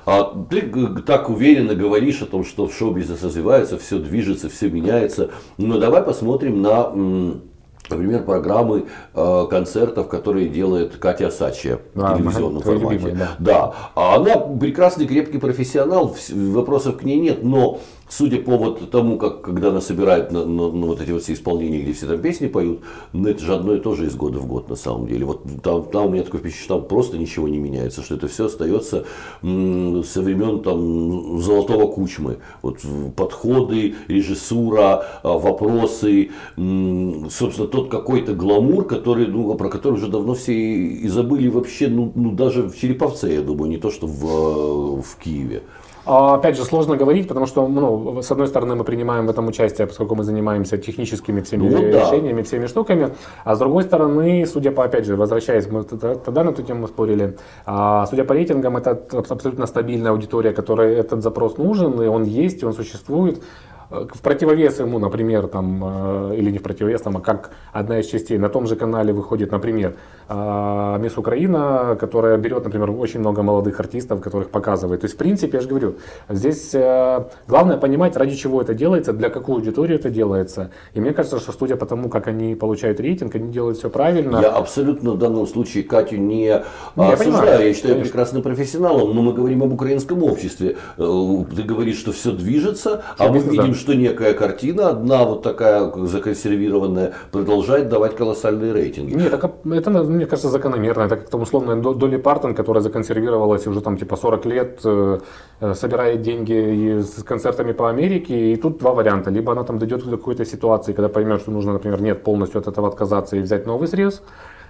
А 0.06 0.46
ты 0.50 0.62
так 1.06 1.30
уверенно 1.30 1.74
говоришь 1.74 2.22
о 2.22 2.26
том, 2.26 2.44
что 2.44 2.70
шоу-бизнес 2.70 3.24
развивается, 3.24 3.78
все 3.78 3.98
движется, 3.98 4.50
все 4.50 4.70
меняется. 4.70 5.32
Но 5.58 5.80
давай 5.80 6.04
посмотрим 6.04 6.62
на 6.62 7.42
Например, 7.90 8.24
программы 8.24 8.86
э, 9.14 9.48
концертов, 9.50 10.08
которые 10.08 10.48
делает 10.48 10.96
Катя 10.98 11.30
Сачья 11.30 11.80
в 11.94 12.04
а, 12.04 12.16
телевизионном 12.16 12.62
формате. 12.62 12.96
Любимый, 12.96 13.14
да. 13.14 13.36
да. 13.40 13.74
А 13.96 14.16
она 14.16 14.38
прекрасный, 14.38 15.06
крепкий 15.06 15.38
профессионал, 15.38 16.16
вопросов 16.30 16.98
к 16.98 17.04
ней 17.04 17.20
нет, 17.20 17.44
но 17.44 17.80
судя 18.18 18.40
по 18.40 18.58
вот 18.58 18.92
тому, 18.92 19.18
как 19.18 19.42
когда 19.42 19.72
нас 19.72 19.88
собирают 19.88 20.32
на, 20.32 20.46
на, 20.46 20.72
на 20.72 20.86
вот 20.86 21.02
эти 21.02 21.12
вот 21.12 21.24
все 21.24 21.34
исполнения, 21.34 21.82
где 21.82 21.94
все 21.94 22.06
там 22.08 22.22
песни 22.22 22.48
поют, 22.48 22.82
ну 23.12 23.28
это 23.28 23.44
же 23.44 23.56
одно 23.56 23.76
и 23.76 23.80
то 23.80 23.96
же 23.96 24.06
из 24.06 24.16
года 24.16 24.40
в 24.40 24.46
год 24.46 24.70
на 24.70 24.76
самом 24.76 25.08
деле. 25.08 25.26
Вот 25.26 25.44
там, 25.64 25.84
там 25.86 26.06
у 26.06 26.10
меня 26.10 26.24
такое 26.24 26.42
впечатление, 26.42 26.66
что 26.66 26.80
там 26.80 26.88
просто 26.88 27.18
ничего 27.18 27.48
не 27.48 27.58
меняется, 27.58 28.04
что 28.04 28.16
это 28.16 28.28
все 28.28 28.46
остается 28.46 29.06
м, 29.42 30.04
со 30.04 30.22
времен 30.22 30.62
там 30.62 31.40
золотого 31.42 31.88
кучмы. 31.92 32.38
Вот 32.62 32.80
подходы, 33.16 33.96
режиссура, 34.08 35.06
а, 35.24 35.38
вопросы, 35.38 36.30
м, 36.58 37.30
собственно, 37.32 37.68
тот 37.68 37.90
какой-то 37.90 38.34
гламур, 38.34 38.86
который, 38.86 39.28
ну, 39.28 39.54
про 39.56 39.70
который 39.70 39.96
уже 39.96 40.08
давно 40.08 40.36
все 40.36 40.54
и 40.54 41.08
забыли 41.08 41.48
вообще, 41.48 41.88
ну, 41.88 42.12
ну 42.16 42.32
даже 42.32 42.64
в 42.64 42.78
Череповце, 42.78 43.34
я 43.34 43.42
думаю, 43.42 43.70
не 43.70 43.78
то, 43.78 43.90
что 43.90 44.06
в, 44.06 45.02
в 45.02 45.18
Киеве. 45.18 45.64
А, 46.06 46.36
опять 46.36 46.58
же, 46.58 46.66
сложно 46.66 46.98
говорить, 46.98 47.28
потому 47.28 47.46
что, 47.46 47.68
ну, 47.68 48.22
с 48.22 48.30
одной 48.32 48.48
стороны, 48.48 48.76
мы 48.76 48.84
принимаем 48.84 49.26
в 49.26 49.30
этом 49.30 49.48
участие, 49.48 49.88
поскольку 49.88 50.16
мы 50.16 50.24
занимаемся 50.24 50.78
техническими 50.78 51.42
всеми 51.42 51.70
ну, 51.70 51.78
решениями, 51.78 52.42
да. 52.42 52.44
всеми 52.44 52.66
штуками, 52.68 53.14
а 53.46 53.56
с 53.56 53.60
другой 53.60 53.84
стороны, 53.84 54.46
судя 54.46 54.72
по, 54.72 54.84
опять 54.84 55.06
же, 55.06 55.16
возвращаясь, 55.16 55.68
мы 55.68 55.84
тогда 55.84 56.44
на 56.44 56.50
эту 56.50 56.64
тему 56.64 56.88
спорили, 56.88 57.38
а, 57.66 58.06
судя 58.08 58.26
по 58.26 58.34
рейтингам, 58.34 58.76
это 58.76 59.02
абсолютно 59.30 59.66
стабильная 59.66 60.12
аудитория, 60.12 60.52
которой 60.52 60.94
этот 60.94 61.24
запрос 61.24 61.58
нужен, 61.58 62.02
и 62.02 62.08
он 62.08 62.24
есть, 62.24 62.64
и 62.64 62.66
он 62.66 62.74
существует. 62.74 63.42
В 63.90 64.22
противовес 64.22 64.80
ему, 64.80 65.00
например, 65.00 65.48
там, 65.48 66.32
э, 66.32 66.36
или 66.38 66.52
не 66.52 66.58
в 66.58 66.64
противовес, 66.64 67.02
там, 67.02 67.18
а 67.18 67.20
как 67.22 67.52
одна 67.72 68.00
из 68.00 68.08
частей, 68.08 68.38
на 68.38 68.50
том 68.50 68.66
же 68.68 68.76
канале 68.76 69.14
выходит, 69.14 69.52
например, 69.52 69.96
э, 70.30 70.98
Мисс 71.00 71.18
Украина, 71.18 71.96
которая 72.00 72.38
берет, 72.38 72.64
например, 72.64 72.90
очень 72.92 73.20
много 73.20 73.44
молодых 73.44 73.80
артистов, 73.80 74.22
которых 74.22 74.50
показывает. 74.50 75.02
То 75.02 75.06
есть, 75.06 75.16
в 75.16 75.18
принципе, 75.18 75.58
я 75.58 75.62
же 75.62 75.68
говорю, 75.70 75.96
здесь 76.30 76.74
э, 76.74 77.26
главное 77.48 77.78
понимать, 77.78 78.18
ради 78.18 78.36
чего 78.36 78.62
это 78.62 78.74
делается, 78.74 79.14
для 79.14 79.30
какой 79.30 79.56
аудитории 79.56 79.96
это 79.96 80.10
делается. 80.10 80.72
И 80.94 81.00
мне 81.00 81.12
кажется, 81.12 81.40
что 81.40 81.52
судя 81.52 81.76
по 81.76 81.86
тому, 81.86 82.10
как 82.10 82.28
они 82.28 82.56
получают 82.56 83.00
рейтинг, 83.00 83.36
они 83.36 83.52
делают 83.52 83.78
все 83.78 83.90
правильно. 83.90 84.40
Я 84.42 84.52
абсолютно 84.52 85.12
в 85.12 85.18
данном 85.18 85.46
случае 85.46 85.84
Катю 85.84 86.18
не, 86.18 86.46
не 86.46 86.52
осуждаю. 86.52 87.12
Я, 87.12 87.18
понимаю, 87.18 87.68
я 87.68 87.74
считаю 87.74 87.94
конечно. 87.96 88.12
прекрасным 88.12 88.42
профессионалом, 88.42 89.16
но 89.16 89.22
мы 89.22 89.34
говорим 89.34 89.64
об 89.64 89.74
украинском 89.74 90.24
обществе. 90.24 90.78
Ты 90.98 91.64
говоришь, 91.64 91.98
что 91.98 92.12
все 92.12 92.32
движется, 92.32 93.04
все 93.16 93.26
а 93.26 93.32
мы 93.32 93.40
видим, 93.40 93.73
что 93.74 93.96
некая 93.96 94.34
картина, 94.34 94.90
одна 94.90 95.24
вот 95.24 95.44
такая 95.44 95.92
законсервированная, 95.92 97.14
продолжает 97.32 97.90
давать 97.90 98.16
колоссальные 98.16 98.74
рейтинги. 98.74 99.14
Нет, 99.14 99.32
так, 99.32 99.52
это, 99.66 99.90
мне 99.90 100.26
кажется, 100.26 100.50
закономерно. 100.50 101.04
Это 101.04 101.18
как 101.18 101.30
там 101.30 101.42
условно 101.42 101.82
Долли 101.82 102.18
Партон, 102.18 102.56
которая 102.56 102.82
законсервировалась 102.82 103.68
уже 103.68 103.82
там 103.82 103.98
типа 103.98 104.16
40 104.16 104.46
лет, 104.46 104.80
э, 104.84 105.20
э, 105.62 105.74
собирает 105.74 106.22
деньги 106.22 107.02
с 107.02 107.24
концертами 107.24 107.72
по 107.72 107.90
Америке. 107.90 108.54
И 108.54 108.56
тут 108.56 108.80
два 108.80 108.94
варианта. 108.94 109.30
Либо 109.32 109.52
она 109.52 109.64
там 109.64 109.80
дойдет 109.80 110.04
до 110.06 110.18
какой-то 110.18 110.46
ситуации, 110.46 110.94
когда 110.94 111.10
поймет, 111.10 111.42
что 111.42 111.52
нужно, 111.52 111.74
например, 111.74 112.02
нет, 112.02 112.24
полностью 112.24 112.60
от 112.60 112.68
этого 112.68 112.88
отказаться 112.88 113.36
и 113.36 113.40
взять 113.40 113.66
новый 113.66 113.88
срез 113.88 114.22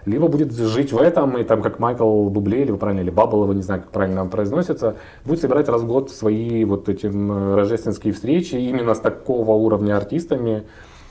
либо 0.06 0.28
будет 0.28 0.51
жить 0.51 0.91
в 0.91 0.97
этом, 0.97 1.38
и 1.38 1.43
там 1.43 1.62
как 1.62 1.80
Майкл 1.80 2.30
Бубле, 2.30 2.64
или 2.64 2.72
правильно, 2.72 3.01
или 3.01 3.10
Баббл, 3.10 3.43
его 3.43 3.54
не 3.54 3.62
знаю, 3.62 3.82
как 3.82 3.91
правильно 3.91 4.26
произносится, 4.26 4.95
будет 5.26 5.41
собирать 5.41 5.70
раз 5.70 5.82
в 5.82 5.88
год 5.88 6.12
свои 6.12 6.66
вот 6.66 6.89
эти 6.89 7.08
рождественские 7.08 8.14
встречи 8.14 8.56
именно 8.56 8.93
с 8.93 8.99
такого 8.99 9.51
уровня 9.51 9.97
артистами, 9.97 10.64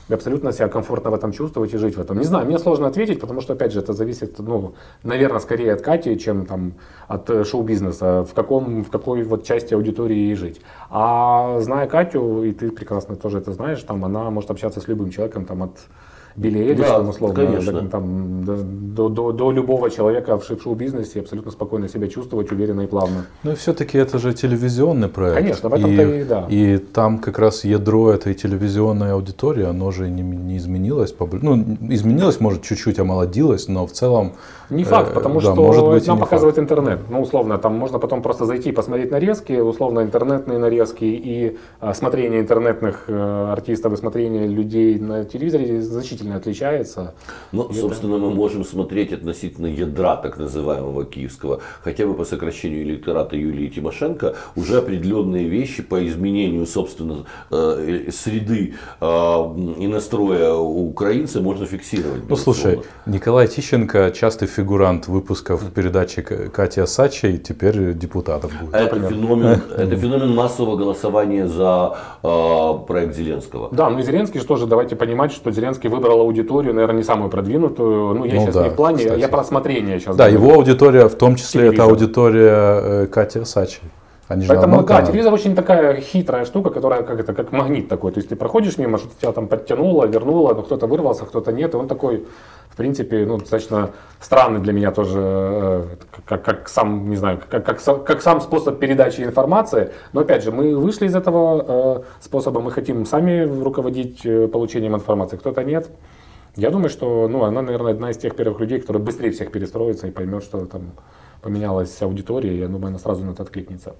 и 0.09 0.13
абсолютно 0.13 0.51
себя 0.51 0.67
комфортно 0.67 1.11
в 1.11 1.13
этом 1.13 1.31
чувствовать 1.31 1.73
и 1.73 1.77
жить 1.77 1.95
в 1.95 2.01
этом. 2.01 2.17
Не 2.17 2.25
знаю, 2.25 2.45
мне 2.45 2.59
сложно 2.59 2.87
ответить, 2.87 3.19
потому 3.21 3.41
что, 3.41 3.53
опять 3.53 3.71
же, 3.71 3.79
это 3.79 3.93
зависит, 3.93 4.37
ну, 4.39 4.73
наверное, 5.03 5.39
скорее 5.39 5.73
от 5.73 5.81
Кати, 5.81 6.17
чем 6.19 6.45
там 6.45 6.73
от 7.07 7.29
э, 7.29 7.43
шоу-бизнеса, 7.45 8.25
в, 8.29 8.33
каком, 8.33 8.83
в 8.83 8.89
какой 8.89 9.23
вот 9.23 9.45
части 9.45 9.73
аудитории 9.73 10.33
жить. 10.33 10.61
А 10.89 11.59
зная 11.61 11.87
Катю, 11.87 12.43
и 12.43 12.51
ты 12.51 12.71
прекрасно 12.71 13.15
тоже 13.15 13.37
это 13.37 13.53
знаешь, 13.53 13.81
там 13.83 14.03
она 14.03 14.29
может 14.29 14.51
общаться 14.51 14.81
с 14.81 14.87
любым 14.87 15.09
человеком, 15.09 15.45
там 15.45 15.63
от 15.63 15.77
Билли 16.35 16.59
Эйлиш, 16.59 16.87
да, 16.87 16.99
условно, 16.99 17.45
конечно. 17.45 17.87
там, 17.89 18.43
до, 18.43 19.09
до, 19.09 19.31
до 19.31 19.51
любого 19.51 19.89
человека 19.91 20.39
в 20.39 20.43
шоу-бизнесе 20.43 21.19
абсолютно 21.19 21.51
спокойно 21.51 21.87
себя 21.87 22.07
чувствовать, 22.07 22.51
уверенно 22.51 22.81
и 22.81 22.87
плавно. 22.87 23.25
Ну 23.43 23.51
и 23.51 23.55
все-таки 23.55 23.97
это 23.97 24.17
же 24.17 24.33
телевизионный 24.33 25.09
проект. 25.09 25.37
Конечно, 25.37 25.69
в 25.69 25.73
этом-то 25.73 26.01
и, 26.01 26.21
и 26.21 26.23
да. 26.23 26.45
И 26.49 26.77
там 26.77 27.19
как 27.19 27.37
раз 27.37 27.65
ядро 27.65 28.11
этой 28.11 28.33
телевизионной 28.33 29.11
аудитории, 29.11 29.63
оно 29.63 29.91
же 29.91 30.09
не, 30.09 30.23
не 30.23 30.57
изменилось. 30.57 31.13
Ну, 31.19 31.77
изменилось, 31.89 32.39
может, 32.39 32.63
чуть-чуть 32.63 32.97
омолодилось, 32.99 33.67
но 33.67 33.85
в 33.85 33.91
целом 33.91 34.33
не 34.73 34.83
факт, 34.83 35.11
э, 35.11 35.13
потому 35.13 35.39
да, 35.39 35.51
что 35.53 35.55
может 35.55 35.85
быть 35.85 36.07
нам 36.07 36.19
показывает 36.19 36.55
факт. 36.55 36.63
интернет. 36.63 36.99
Ну, 37.09 37.21
условно, 37.21 37.57
там 37.57 37.73
можно 37.73 37.99
потом 37.99 38.21
просто 38.21 38.45
зайти 38.45 38.69
и 38.69 38.71
посмотреть 38.71 39.11
нарезки, 39.11 39.53
условно, 39.53 40.01
интернетные 40.01 40.57
нарезки 40.57 41.05
и 41.05 41.57
а, 41.79 41.93
смотрение 41.93 42.41
интернетных 42.41 43.05
а, 43.07 43.53
артистов 43.53 43.93
и 43.93 43.97
смотрение 43.97 44.47
людей 44.47 44.99
на 44.99 45.25
телевизоре 45.25 45.81
значительно 45.81 46.35
отличается. 46.35 47.13
Ну, 47.51 47.63
и 47.63 47.73
собственно, 47.73 48.15
это... 48.15 48.25
мы 48.25 48.31
можем 48.31 48.65
смотреть 48.65 49.13
относительно 49.13 49.67
ядра 49.67 50.15
так 50.15 50.37
называемого 50.37 51.05
киевского, 51.05 51.61
хотя 51.81 52.05
бы 52.05 52.13
по 52.13 52.25
сокращению 52.25 52.83
электората 52.83 53.35
Юлии 53.35 53.67
Тимошенко, 53.67 54.35
уже 54.55 54.77
определенные 54.77 55.47
вещи 55.47 55.83
по 55.83 56.05
изменению, 56.05 56.65
собственно, 56.65 57.25
э, 57.51 58.09
среды 58.11 58.73
э, 58.99 59.05
и 59.05 59.87
настроя 59.87 60.53
украинца 60.53 61.41
можно 61.41 61.65
фиксировать. 61.65 62.29
Ну, 62.29 62.35
слушай, 62.35 62.81
Николай 63.05 63.47
Тищенко 63.47 64.11
часто 64.11 64.47
фигурант 64.63 65.07
выпусков 65.07 65.61
передачи 65.71 66.21
Кати 66.21 66.81
Асачей 66.81 67.37
теперь 67.37 67.93
депутатом 67.93 68.51
будет. 68.61 68.73
Это 68.73 68.95
феномен, 68.95 69.61
это 69.77 69.95
феномен 69.95 70.33
массового 70.33 70.77
голосования 70.77 71.47
за 71.47 71.97
э, 72.23 72.73
проект 72.87 73.15
Зеленского. 73.15 73.69
Да, 73.71 73.89
ну 73.89 73.99
и 73.99 74.03
Зеленский 74.03 74.39
же 74.39 74.45
тоже, 74.45 74.65
давайте 74.65 74.95
понимать, 74.95 75.33
что 75.33 75.51
Зеленский 75.51 75.89
выбрал 75.89 76.21
аудиторию, 76.21 76.73
наверное, 76.73 76.97
не 76.97 77.03
самую 77.03 77.29
продвинутую. 77.29 78.15
Ну, 78.15 78.25
я 78.25 78.35
ну, 78.35 78.41
сейчас 78.41 78.55
да, 78.55 78.63
не 78.63 78.69
в 78.69 78.75
плане, 78.75 78.97
кстати. 78.99 79.19
я 79.19 79.27
про 79.27 79.41
осмотрение 79.41 79.99
сейчас. 79.99 80.15
Да, 80.15 80.29
говорю. 80.29 80.45
его 80.45 80.53
аудитория, 80.59 81.07
в 81.09 81.15
том 81.15 81.35
числе, 81.35 81.61
Телевизор. 81.61 81.85
это 81.85 81.91
аудитория 81.91 82.53
э, 82.53 83.07
Кати 83.07 83.39
Асачей. 83.39 83.83
Они 84.33 84.45
Поэтому, 84.47 84.77
да, 84.77 84.83
канале. 84.83 85.07
телевизор 85.07 85.33
очень 85.33 85.55
такая 85.55 86.01
хитрая 86.01 86.45
штука, 86.45 86.71
которая 86.71 87.03
как 87.03 87.19
это, 87.19 87.33
как 87.33 87.51
магнит 87.51 87.87
такой. 87.87 88.11
То 88.11 88.17
есть 88.17 88.29
ты 88.29 88.35
проходишь 88.35 88.77
мимо, 88.77 88.97
что-то 88.97 89.13
тебя 89.19 89.31
там 89.31 89.47
подтянуло, 89.47 90.05
вернуло, 90.05 90.53
но 90.53 90.63
кто-то 90.63 90.87
вырвался, 90.87 91.25
кто-то 91.25 91.51
нет. 91.51 91.73
И 91.73 91.77
он 91.77 91.87
такой, 91.87 92.25
в 92.69 92.75
принципе, 92.75 93.25
ну, 93.25 93.37
достаточно 93.37 93.91
странный 94.19 94.59
для 94.59 94.73
меня 94.73 94.91
тоже, 94.91 95.19
э, 95.19 95.83
как, 96.25 96.43
как 96.43 96.69
сам, 96.69 97.09
не 97.09 97.15
знаю, 97.15 97.39
как, 97.47 97.63
как, 97.65 98.03
как 98.03 98.21
сам 98.21 98.41
способ 98.41 98.79
передачи 98.79 99.21
информации. 99.21 99.91
Но 100.13 100.21
опять 100.21 100.43
же, 100.43 100.51
мы 100.51 100.75
вышли 100.75 101.05
из 101.05 101.15
этого 101.15 101.99
э, 101.99 102.03
способа, 102.19 102.59
мы 102.59 102.71
хотим 102.71 103.05
сами 103.05 103.41
руководить 103.63 104.25
э, 104.25 104.47
получением 104.47 104.95
информации, 104.95 105.37
кто-то 105.37 105.63
нет. 105.63 105.89
Я 106.55 106.69
думаю, 106.69 106.89
что 106.89 107.27
ну, 107.27 107.43
она, 107.43 107.61
наверное, 107.61 107.93
одна 107.93 108.11
из 108.11 108.17
тех 108.17 108.35
первых 108.35 108.59
людей, 108.59 108.79
которая 108.79 109.01
быстрее 109.01 109.31
всех 109.31 109.51
перестроится 109.51 110.07
и 110.07 110.11
поймет, 110.11 110.43
что 110.43 110.65
там 110.65 110.91
поменялась 111.43 112.01
аудитория, 112.01 112.57
я 112.57 112.67
думаю, 112.67 112.87
она 112.87 112.99
сразу 112.99 113.23
на 113.23 113.31
это 113.31 113.43
откликнется. 113.43 113.95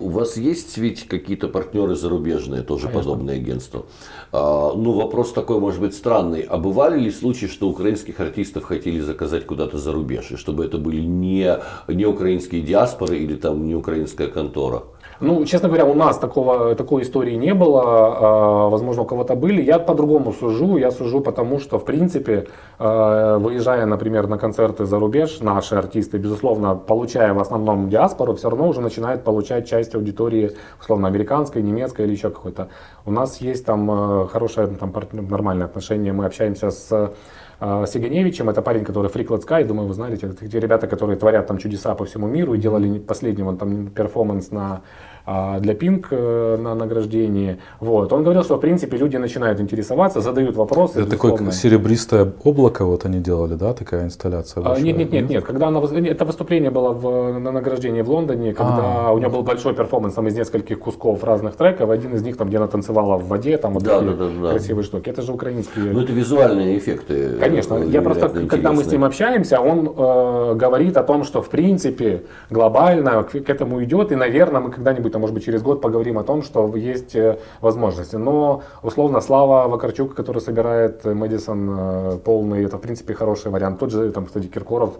У 0.00 0.08
вас 0.08 0.36
есть 0.36 0.78
ведь 0.78 1.06
какие-то 1.06 1.48
партнеры 1.48 1.94
зарубежные, 1.94 2.62
тоже 2.62 2.86
Конечно. 2.86 3.00
подобные 3.00 3.36
агентства? 3.36 3.84
А, 4.32 4.72
ну, 4.74 4.92
вопрос 4.92 5.32
такой, 5.32 5.60
может 5.60 5.80
быть, 5.80 5.94
странный. 5.94 6.40
А 6.40 6.56
бывали 6.56 6.98
ли 6.98 7.10
случаи, 7.10 7.46
что 7.46 7.68
украинских 7.68 8.18
артистов 8.18 8.64
хотели 8.64 9.00
заказать 9.00 9.46
куда-то 9.46 9.78
за 9.78 9.92
рубеж, 9.92 10.32
и 10.32 10.36
чтобы 10.36 10.64
это 10.64 10.78
были 10.78 11.02
не, 11.02 11.58
не 11.88 12.06
украинские 12.06 12.62
диаспоры 12.62 13.18
или 13.18 13.36
там 13.36 13.66
не 13.66 13.74
украинская 13.74 14.28
контора? 14.28 14.84
Ну, 15.20 15.44
честно 15.44 15.68
говоря, 15.68 15.86
у 15.86 15.94
нас 15.94 16.18
такого, 16.18 16.74
такой 16.74 17.02
истории 17.02 17.34
не 17.34 17.54
было. 17.54 17.82
А, 17.84 18.68
возможно, 18.68 19.02
у 19.02 19.04
кого-то 19.04 19.34
были. 19.34 19.62
Я 19.62 19.78
по-другому 19.78 20.32
сужу. 20.32 20.76
Я 20.76 20.90
сужу 20.90 21.20
потому, 21.20 21.58
что, 21.58 21.78
в 21.78 21.84
принципе, 21.84 22.46
а, 22.78 23.38
выезжая, 23.38 23.86
например, 23.86 24.28
на 24.28 24.38
концерты 24.38 24.84
за 24.84 24.98
рубеж, 24.98 25.40
наши 25.40 25.74
артисты, 25.74 26.18
безусловно, 26.18 26.74
получая 26.74 27.32
в 27.32 27.40
основном 27.40 27.88
диаспору, 27.88 28.34
все 28.34 28.50
равно 28.50 28.68
уже 28.68 28.80
начинают 28.80 29.24
получать 29.24 29.68
часть 29.68 29.94
аудитории, 29.94 30.52
условно, 30.80 31.08
американской, 31.08 31.62
немецкой 31.62 32.06
или 32.06 32.12
еще 32.12 32.30
какой-то. 32.30 32.68
У 33.06 33.10
нас 33.10 33.40
есть 33.40 33.64
там 33.64 33.90
а, 33.90 34.26
хорошее, 34.26 34.66
там, 34.66 34.92
нормальное 35.12 35.66
отношение. 35.66 36.12
Мы 36.12 36.26
общаемся 36.26 36.70
с 36.70 37.12
Сиганевичем, 37.60 38.50
это 38.50 38.60
парень, 38.60 38.84
который 38.84 39.10
Freak 39.10 39.28
Let's 39.28 39.46
Sky, 39.46 39.64
думаю, 39.64 39.88
вы 39.88 39.94
знаете, 39.94 40.26
это 40.26 40.46
те 40.48 40.60
ребята, 40.60 40.86
которые 40.86 41.16
творят 41.16 41.46
там 41.46 41.58
чудеса 41.58 41.94
по 41.94 42.04
всему 42.04 42.26
миру 42.26 42.54
и 42.54 42.58
делали 42.58 42.98
последний 42.98 43.42
вон 43.42 43.56
там 43.56 43.88
перформанс 43.88 44.50
на 44.50 44.60
а, 44.74 44.82
для 45.26 45.74
Пинг 45.74 46.08
э, 46.10 46.56
на 46.56 46.74
награждении. 46.74 47.58
Вот. 47.80 48.12
Он 48.12 48.22
говорил, 48.22 48.44
что 48.44 48.56
в 48.56 48.60
принципе 48.60 48.96
люди 48.96 49.16
начинают 49.16 49.60
интересоваться, 49.60 50.20
задают 50.20 50.54
вопросы. 50.54 51.00
Это 51.00 51.10
такое 51.10 51.50
серебристое 51.50 52.32
облако 52.44 52.84
вот 52.84 53.04
они 53.04 53.18
делали, 53.18 53.54
да, 53.54 53.72
такая 53.74 54.04
инсталляция? 54.04 54.62
А, 54.64 54.78
нет, 54.80 54.96
нет, 54.96 55.10
нет, 55.10 55.28
нет. 55.28 55.44
Когда 55.44 55.66
она, 55.66 55.80
это 55.80 56.24
выступление 56.24 56.70
было 56.70 56.90
в, 56.92 57.38
на 57.40 57.50
награждении 57.50 58.02
в 58.02 58.10
Лондоне, 58.10 58.54
когда 58.54 59.08
а, 59.08 59.12
у 59.12 59.18
нее 59.18 59.28
был 59.28 59.42
большой 59.42 59.74
перформанс 59.74 60.14
там, 60.14 60.28
из 60.28 60.36
нескольких 60.36 60.78
кусков 60.78 61.24
разных 61.24 61.56
треков. 61.56 61.90
Один 61.90 62.14
из 62.14 62.22
них, 62.22 62.36
там, 62.36 62.48
где 62.48 62.58
она 62.58 62.68
танцевала 62.68 63.16
в 63.16 63.26
воде, 63.26 63.56
там 63.58 63.74
вот 63.74 63.82
да, 63.82 63.98
такие 63.98 64.16
да, 64.16 64.28
да, 64.42 64.50
красивые 64.50 64.82
да. 64.82 64.88
штуки. 64.88 65.10
Это 65.10 65.22
же 65.22 65.32
украинские. 65.32 65.92
Ну 65.92 66.02
это 66.02 66.12
визуальные 66.12 66.78
эффекты. 66.78 67.36
Конечно. 67.40 67.74
Я 67.78 68.00
просто, 68.00 68.26
интересные. 68.26 68.48
когда 68.48 68.72
мы 68.72 68.84
с 68.84 68.92
ним 68.92 69.02
общаемся, 69.02 69.60
он 69.60 69.88
э, 69.88 70.54
говорит 70.54 70.96
о 70.96 71.02
том, 71.02 71.24
что 71.24 71.42
в 71.42 71.48
принципе 71.48 72.22
глобально 72.48 73.24
к, 73.24 73.40
к 73.40 73.50
этому 73.50 73.82
идет, 73.82 74.12
и, 74.12 74.14
наверное, 74.14 74.60
мы 74.60 74.70
когда-нибудь 74.70 75.15
там, 75.16 75.22
может 75.22 75.34
быть, 75.34 75.44
через 75.44 75.62
год 75.62 75.80
поговорим 75.80 76.18
о 76.18 76.22
том, 76.22 76.42
что 76.42 76.76
есть 76.76 77.16
э, 77.16 77.38
возможности. 77.62 78.16
Но, 78.16 78.62
условно, 78.82 79.20
Слава 79.20 79.66
Вакарчук, 79.66 80.14
который 80.14 80.42
собирает 80.42 81.04
Мэдисон 81.06 81.70
э, 81.70 82.18
полный, 82.22 82.66
это, 82.66 82.76
в 82.76 82.80
принципе, 82.80 83.14
хороший 83.14 83.50
вариант. 83.50 83.78
Тот 83.78 83.90
же, 83.90 84.12
там, 84.12 84.26
кстати, 84.26 84.46
Киркоров 84.46 84.98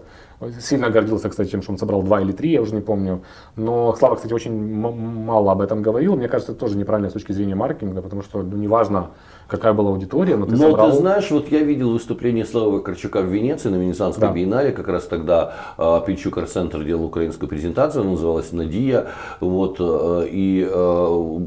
сильно 0.59 0.89
гордился, 0.89 1.29
кстати, 1.29 1.51
тем, 1.51 1.61
что 1.61 1.71
он 1.71 1.77
собрал 1.77 2.01
два 2.01 2.21
или 2.21 2.31
три, 2.31 2.51
я 2.51 2.61
уже 2.61 2.73
не 2.73 2.81
помню. 2.81 3.21
Но 3.55 3.95
Слава, 3.95 4.15
кстати, 4.15 4.33
очень 4.33 4.53
мало 4.75 5.51
об 5.51 5.61
этом 5.61 5.83
говорил. 5.83 6.15
Мне 6.15 6.27
кажется, 6.27 6.53
это 6.53 6.61
тоже 6.61 6.77
неправильно 6.77 7.09
с 7.09 7.13
точки 7.13 7.33
зрения 7.33 7.55
маркетинга, 7.55 8.01
потому 8.01 8.23
что 8.23 8.41
ну, 8.41 8.57
неважно, 8.57 9.11
какая 9.47 9.73
была 9.73 9.91
аудитория, 9.91 10.35
но 10.35 10.45
ты 10.45 10.53
но 10.53 10.69
собрал... 10.69 10.91
ты 10.91 10.97
знаешь, 10.97 11.31
вот 11.31 11.51
я 11.51 11.59
видел 11.59 11.91
выступление 11.91 12.45
Славы 12.45 12.77
Вакарчука 12.77 13.21
в 13.21 13.25
Венеции 13.25 13.69
на 13.69 13.75
Венецианской 13.75 14.27
да. 14.27 14.33
биеннале, 14.33 14.71
как 14.71 14.87
раз 14.87 15.05
тогда 15.05 15.55
э, 15.77 16.01
Пинчук 16.05 16.37
Центр 16.47 16.83
делал 16.83 17.05
украинскую 17.05 17.49
презентацию, 17.49 18.01
она 18.01 18.11
называлась 18.11 18.51
«Надия», 18.51 19.07
вот, 19.39 19.77
э, 19.79 20.27
и 20.29 20.67
э, 20.69 21.37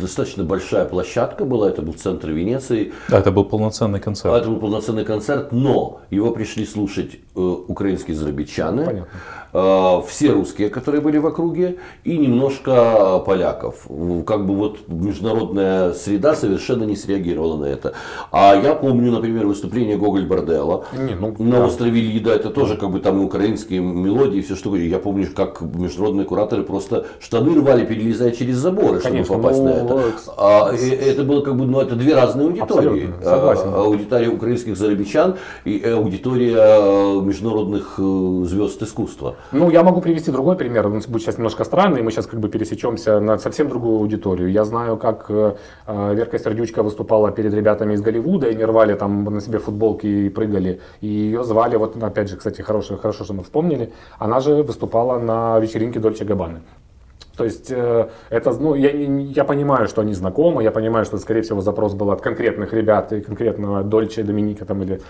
достаточно 0.00 0.44
большая 0.44 0.84
площадка 0.84 1.44
была, 1.44 1.68
это 1.68 1.82
был 1.82 1.94
центр 1.94 2.30
Венеции. 2.30 2.92
Да, 3.08 3.18
это 3.18 3.30
был 3.30 3.44
полноценный 3.44 4.00
концерт. 4.00 4.34
Это 4.34 4.48
был 4.48 4.60
полноценный 4.60 5.04
концерт, 5.04 5.52
но 5.52 6.00
его 6.10 6.30
пришли 6.30 6.66
слушать 6.66 7.18
э, 7.34 7.40
украинские 7.40 8.16
зарабичаны. 8.16 8.84
Понятно. 8.84 9.08
Э, 9.52 10.00
все 10.06 10.32
русские, 10.32 10.70
которые 10.70 11.00
были 11.02 11.18
в 11.18 11.26
округе, 11.26 11.76
и 12.04 12.16
немножко 12.16 13.22
поляков. 13.24 13.86
Как 14.26 14.46
бы 14.46 14.54
вот 14.54 14.88
международная 14.88 15.92
среда 15.92 16.34
совершенно 16.34 16.84
не 16.84 16.96
среагировала 16.96 17.58
на 17.58 17.66
это. 17.66 17.92
А 18.30 18.54
я 18.54 18.74
помню, 18.74 19.12
например, 19.12 19.46
выступление 19.46 19.98
Гоголь 19.98 20.24
Бордела 20.24 20.86
ну, 20.92 21.34
на 21.38 21.58
да. 21.58 21.66
острове 21.66 22.00
Лида. 22.00 22.32
Это 22.32 22.50
тоже 22.50 22.76
как 22.76 22.90
бы 22.90 23.00
там 23.00 23.20
и 23.20 23.24
украинские 23.24 23.80
мелодии, 23.80 24.40
все 24.40 24.56
что 24.56 24.74
Я 24.74 24.98
помню, 24.98 25.28
как 25.34 25.60
международные 25.60 26.24
кураторы 26.24 26.62
просто 26.62 27.06
штаны 27.20 27.54
рвали, 27.54 27.84
перелезая 27.84 28.30
через 28.30 28.56
заборы, 28.56 29.00
Конечно, 29.00 29.24
чтобы 29.24 29.42
попасть 29.42 29.60
ну, 29.60 29.64
на 29.66 29.70
это. 29.70 30.12
А, 30.38 30.72
это 30.72 31.24
было 31.24 31.42
как 31.42 31.56
бы, 31.56 31.66
ну, 31.66 31.80
это 31.80 31.94
две 31.94 32.14
разные 32.14 32.48
аудитории. 32.48 33.10
Согласен. 33.22 33.64
А, 33.66 33.82
аудитория 33.82 34.28
украинских 34.28 34.76
зарабичан 34.76 35.36
и 35.64 35.82
аудитория 35.84 36.56
э, 36.56 37.20
международных 37.20 37.96
э, 37.98 38.44
звезд 38.46 38.82
искусства. 38.82 39.36
Ну, 39.50 39.70
я 39.70 39.82
могу 39.82 40.00
привести 40.00 40.30
другой 40.30 40.56
пример. 40.56 40.86
Он 40.86 41.00
будет 41.08 41.22
сейчас 41.22 41.36
немножко 41.36 41.64
странный. 41.64 42.02
Мы 42.02 42.10
сейчас 42.10 42.26
как 42.26 42.40
бы 42.40 42.48
пересечемся 42.48 43.20
на 43.20 43.38
совсем 43.38 43.68
другую 43.68 43.96
аудиторию. 43.96 44.50
Я 44.50 44.64
знаю, 44.64 44.96
как 44.96 45.26
э, 45.28 45.54
Верка 45.86 46.38
Сердючка 46.38 46.82
выступала 46.82 47.30
перед 47.32 47.52
ребятами 47.52 47.94
из 47.94 48.00
Голливуда, 48.00 48.48
и 48.48 48.54
они 48.54 48.64
рвали 48.64 48.94
там 48.94 49.24
на 49.24 49.40
себе 49.40 49.58
футболки 49.58 50.06
и 50.06 50.28
прыгали. 50.28 50.80
И 51.00 51.06
ее 51.06 51.44
звали, 51.44 51.76
вот 51.76 52.02
опять 52.02 52.30
же, 52.30 52.36
кстати, 52.36 52.62
хорошо, 52.62 52.96
хорошо, 52.96 53.24
что 53.24 53.34
мы 53.34 53.42
вспомнили. 53.42 53.92
Она 54.18 54.40
же 54.40 54.62
выступала 54.62 55.18
на 55.18 55.58
вечеринке 55.60 55.98
Дольче 56.00 56.24
Габаны. 56.24 56.60
То 57.36 57.44
есть 57.44 57.70
э, 57.70 58.08
это, 58.28 58.52
ну, 58.52 58.74
я, 58.74 58.90
я 58.90 59.44
понимаю, 59.44 59.88
что 59.88 60.02
они 60.02 60.12
знакомы, 60.12 60.62
я 60.62 60.70
понимаю, 60.70 61.04
что, 61.06 61.16
скорее 61.16 61.42
всего, 61.42 61.60
запрос 61.62 61.94
был 61.94 62.10
от 62.10 62.20
конкретных 62.20 62.74
ребят 62.74 63.12
и 63.12 63.20
конкретного 63.20 63.82
Дольче, 63.82 64.22
Доминика 64.22 64.64
там 64.66 64.82
или 64.82 65.00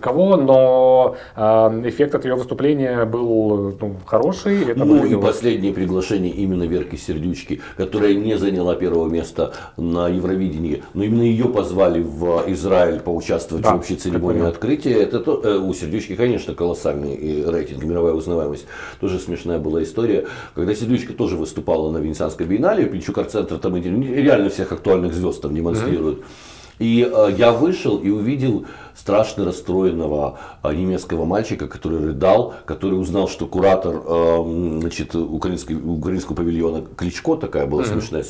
кого, 0.00 0.36
но 0.36 1.16
э, 1.36 1.40
эффект 1.88 2.14
от 2.16 2.24
ее 2.24 2.34
выступления 2.34 3.04
был 3.04 3.76
ну, 3.80 3.96
хороший. 4.06 4.72
Это 4.72 4.84
ну 4.84 4.94
выглядело... 4.94 5.20
и 5.20 5.22
последнее 5.22 5.72
приглашение 5.72 6.32
именно 6.32 6.64
Верки 6.64 6.96
Сердючки, 6.96 7.60
которая 7.76 8.14
не 8.14 8.36
заняла 8.36 8.74
первого 8.74 9.08
места 9.08 9.52
на 9.76 10.08
Евровидении, 10.08 10.82
но 10.94 11.04
именно 11.04 11.22
ее 11.22 11.44
позвали 11.44 12.02
в 12.02 12.44
Израиль 12.48 12.98
поучаствовать 13.00 13.64
да, 13.64 13.74
в 13.74 13.76
общей 13.76 13.96
церемонии 13.96 14.46
открытия. 14.46 14.94
Это 14.94 15.20
то, 15.20 15.40
э, 15.44 15.58
у 15.58 15.72
Сердючки, 15.74 16.16
конечно, 16.16 16.54
колоссальный 16.54 17.44
рейтинг, 17.48 17.84
мировая 17.84 18.14
узнаваемость. 18.14 18.66
Тоже 19.00 19.20
смешная 19.20 19.60
была 19.60 19.82
история, 19.84 20.26
когда 20.54 20.74
Сердючка 20.74 21.12
тоже 21.12 21.36
выступала 21.36 21.67
выступала 21.68 21.90
на 21.90 21.98
Венецианской 21.98 22.46
биеннале, 22.46 22.86
Пинчук 22.86 23.18
арт-центр 23.18 23.58
там 23.58 23.76
реально 23.76 24.48
всех 24.48 24.72
актуальных 24.72 25.12
звезд 25.12 25.42
там 25.42 25.54
демонстрируют. 25.54 26.20
Mm-hmm. 26.20 26.57
И 26.78 27.08
э, 27.10 27.34
я 27.36 27.52
вышел 27.52 27.98
и 27.98 28.10
увидел 28.10 28.66
страшно 28.98 29.44
расстроенного 29.44 30.38
а, 30.60 30.74
немецкого 30.74 31.24
мальчика, 31.24 31.68
который 31.68 32.00
рыдал, 32.00 32.54
который 32.64 33.00
узнал, 33.00 33.28
что 33.28 33.46
куратор 33.46 34.02
э, 34.04 34.78
значит, 34.80 35.14
украинской, 35.14 35.74
украинского 35.74 36.34
павильона 36.34 36.84
Кличко, 36.96 37.36
такая 37.36 37.66
была 37.66 37.84
mm-hmm. 37.84 37.92
смешная 37.92 38.24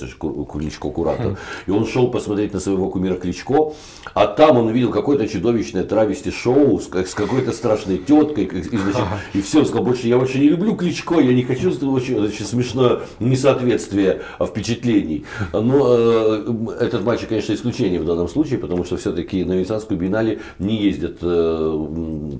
Кличко 0.44 0.90
куратор, 0.90 1.26
mm-hmm. 1.26 1.38
и 1.66 1.70
он 1.70 1.86
шел 1.86 2.10
посмотреть 2.10 2.52
на 2.52 2.60
своего 2.60 2.90
кумира 2.90 3.14
Кличко, 3.14 3.72
а 4.14 4.26
там 4.26 4.58
он 4.58 4.66
увидел 4.66 4.90
какое-то 4.90 5.26
чудовищное 5.26 5.84
травести 5.84 6.30
шоу 6.30 6.78
с, 6.78 6.88
с 6.88 7.14
какой-то 7.14 7.52
страшной 7.52 7.98
теткой, 7.98 8.44
и, 8.44 8.76
значит, 8.76 9.02
и 9.32 9.40
все, 9.40 9.60
он 9.60 9.66
сказал, 9.66 9.84
больше 9.84 10.06
я 10.06 10.18
больше 10.18 10.38
не 10.38 10.48
люблю 10.48 10.76
Кличко, 10.76 11.18
я 11.18 11.32
не 11.32 11.44
хочу 11.44 11.70
очень 11.70 12.18
значит, 12.18 12.46
смешное 12.46 13.00
несоответствие 13.20 14.22
впечатлений. 14.38 15.24
Но 15.52 15.96
э, 15.96 16.76
этот 16.80 17.04
мальчик, 17.04 17.30
конечно, 17.30 17.54
исключение 17.54 18.00
в 18.00 18.04
данном 18.04 18.28
случае, 18.28 18.37
потому 18.44 18.84
что 18.84 18.96
все-таки 18.96 19.44
на 19.44 19.52
Венецианскую 19.52 19.98
биеннале 19.98 20.40
не 20.58 20.76
ездят 20.76 21.18
э, 21.22 21.86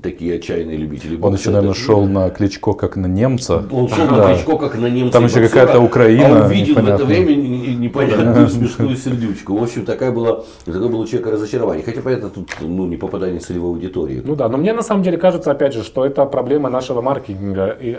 такие 0.03 0.37
отчаянные 0.37 0.77
любители 0.77 1.17
бокса. 1.17 1.27
Он 1.27 1.35
еще, 1.35 1.51
наверное, 1.51 1.75
шел 1.75 2.07
на 2.07 2.31
Кличко 2.31 2.73
как 2.73 2.97
на 2.97 3.07
немца. 3.07 3.65
Он 3.71 3.89
шел 3.89 4.07
да. 4.07 4.29
на 4.29 4.35
Кличко 4.35 4.57
как 4.57 4.79
на 4.79 4.87
немца. 4.87 5.13
Там 5.13 5.25
еще 5.25 5.41
какая-то 5.41 5.81
Украина. 5.81 6.43
А 6.43 6.45
он 6.45 6.51
видел 6.51 6.73
непонятно. 6.73 6.93
в 6.93 7.01
это 7.01 7.05
время 7.07 7.35
непонятную 7.35 8.49
смешную 8.49 8.97
сердючку. 8.97 9.57
В 9.57 9.63
общем, 9.63 9.85
такая 9.85 10.13
была, 10.13 10.45
такое 10.65 10.89
было 10.89 11.03
у 11.03 11.07
человека 11.07 11.31
разочарование. 11.33 11.85
Хотя, 11.85 12.01
понятно, 12.01 12.31
тут 12.31 12.51
ну, 12.61 12.87
не 12.87 12.97
попадание 12.97 13.41
целевой 13.41 13.71
аудитории. 13.71 14.23
Ну 14.25 14.35
да, 14.35 14.49
но 14.49 14.59
мне 14.59 14.73
на 14.73 14.83
самом 14.83 15.03
деле 15.03 15.19
кажется, 15.19 15.51
опять 15.51 15.75
же, 15.75 15.83
что 15.83 16.05
это 16.05 16.25
проблема 16.27 16.71
нашего 16.71 17.01
маркетинга 17.01 17.77
и 17.81 17.97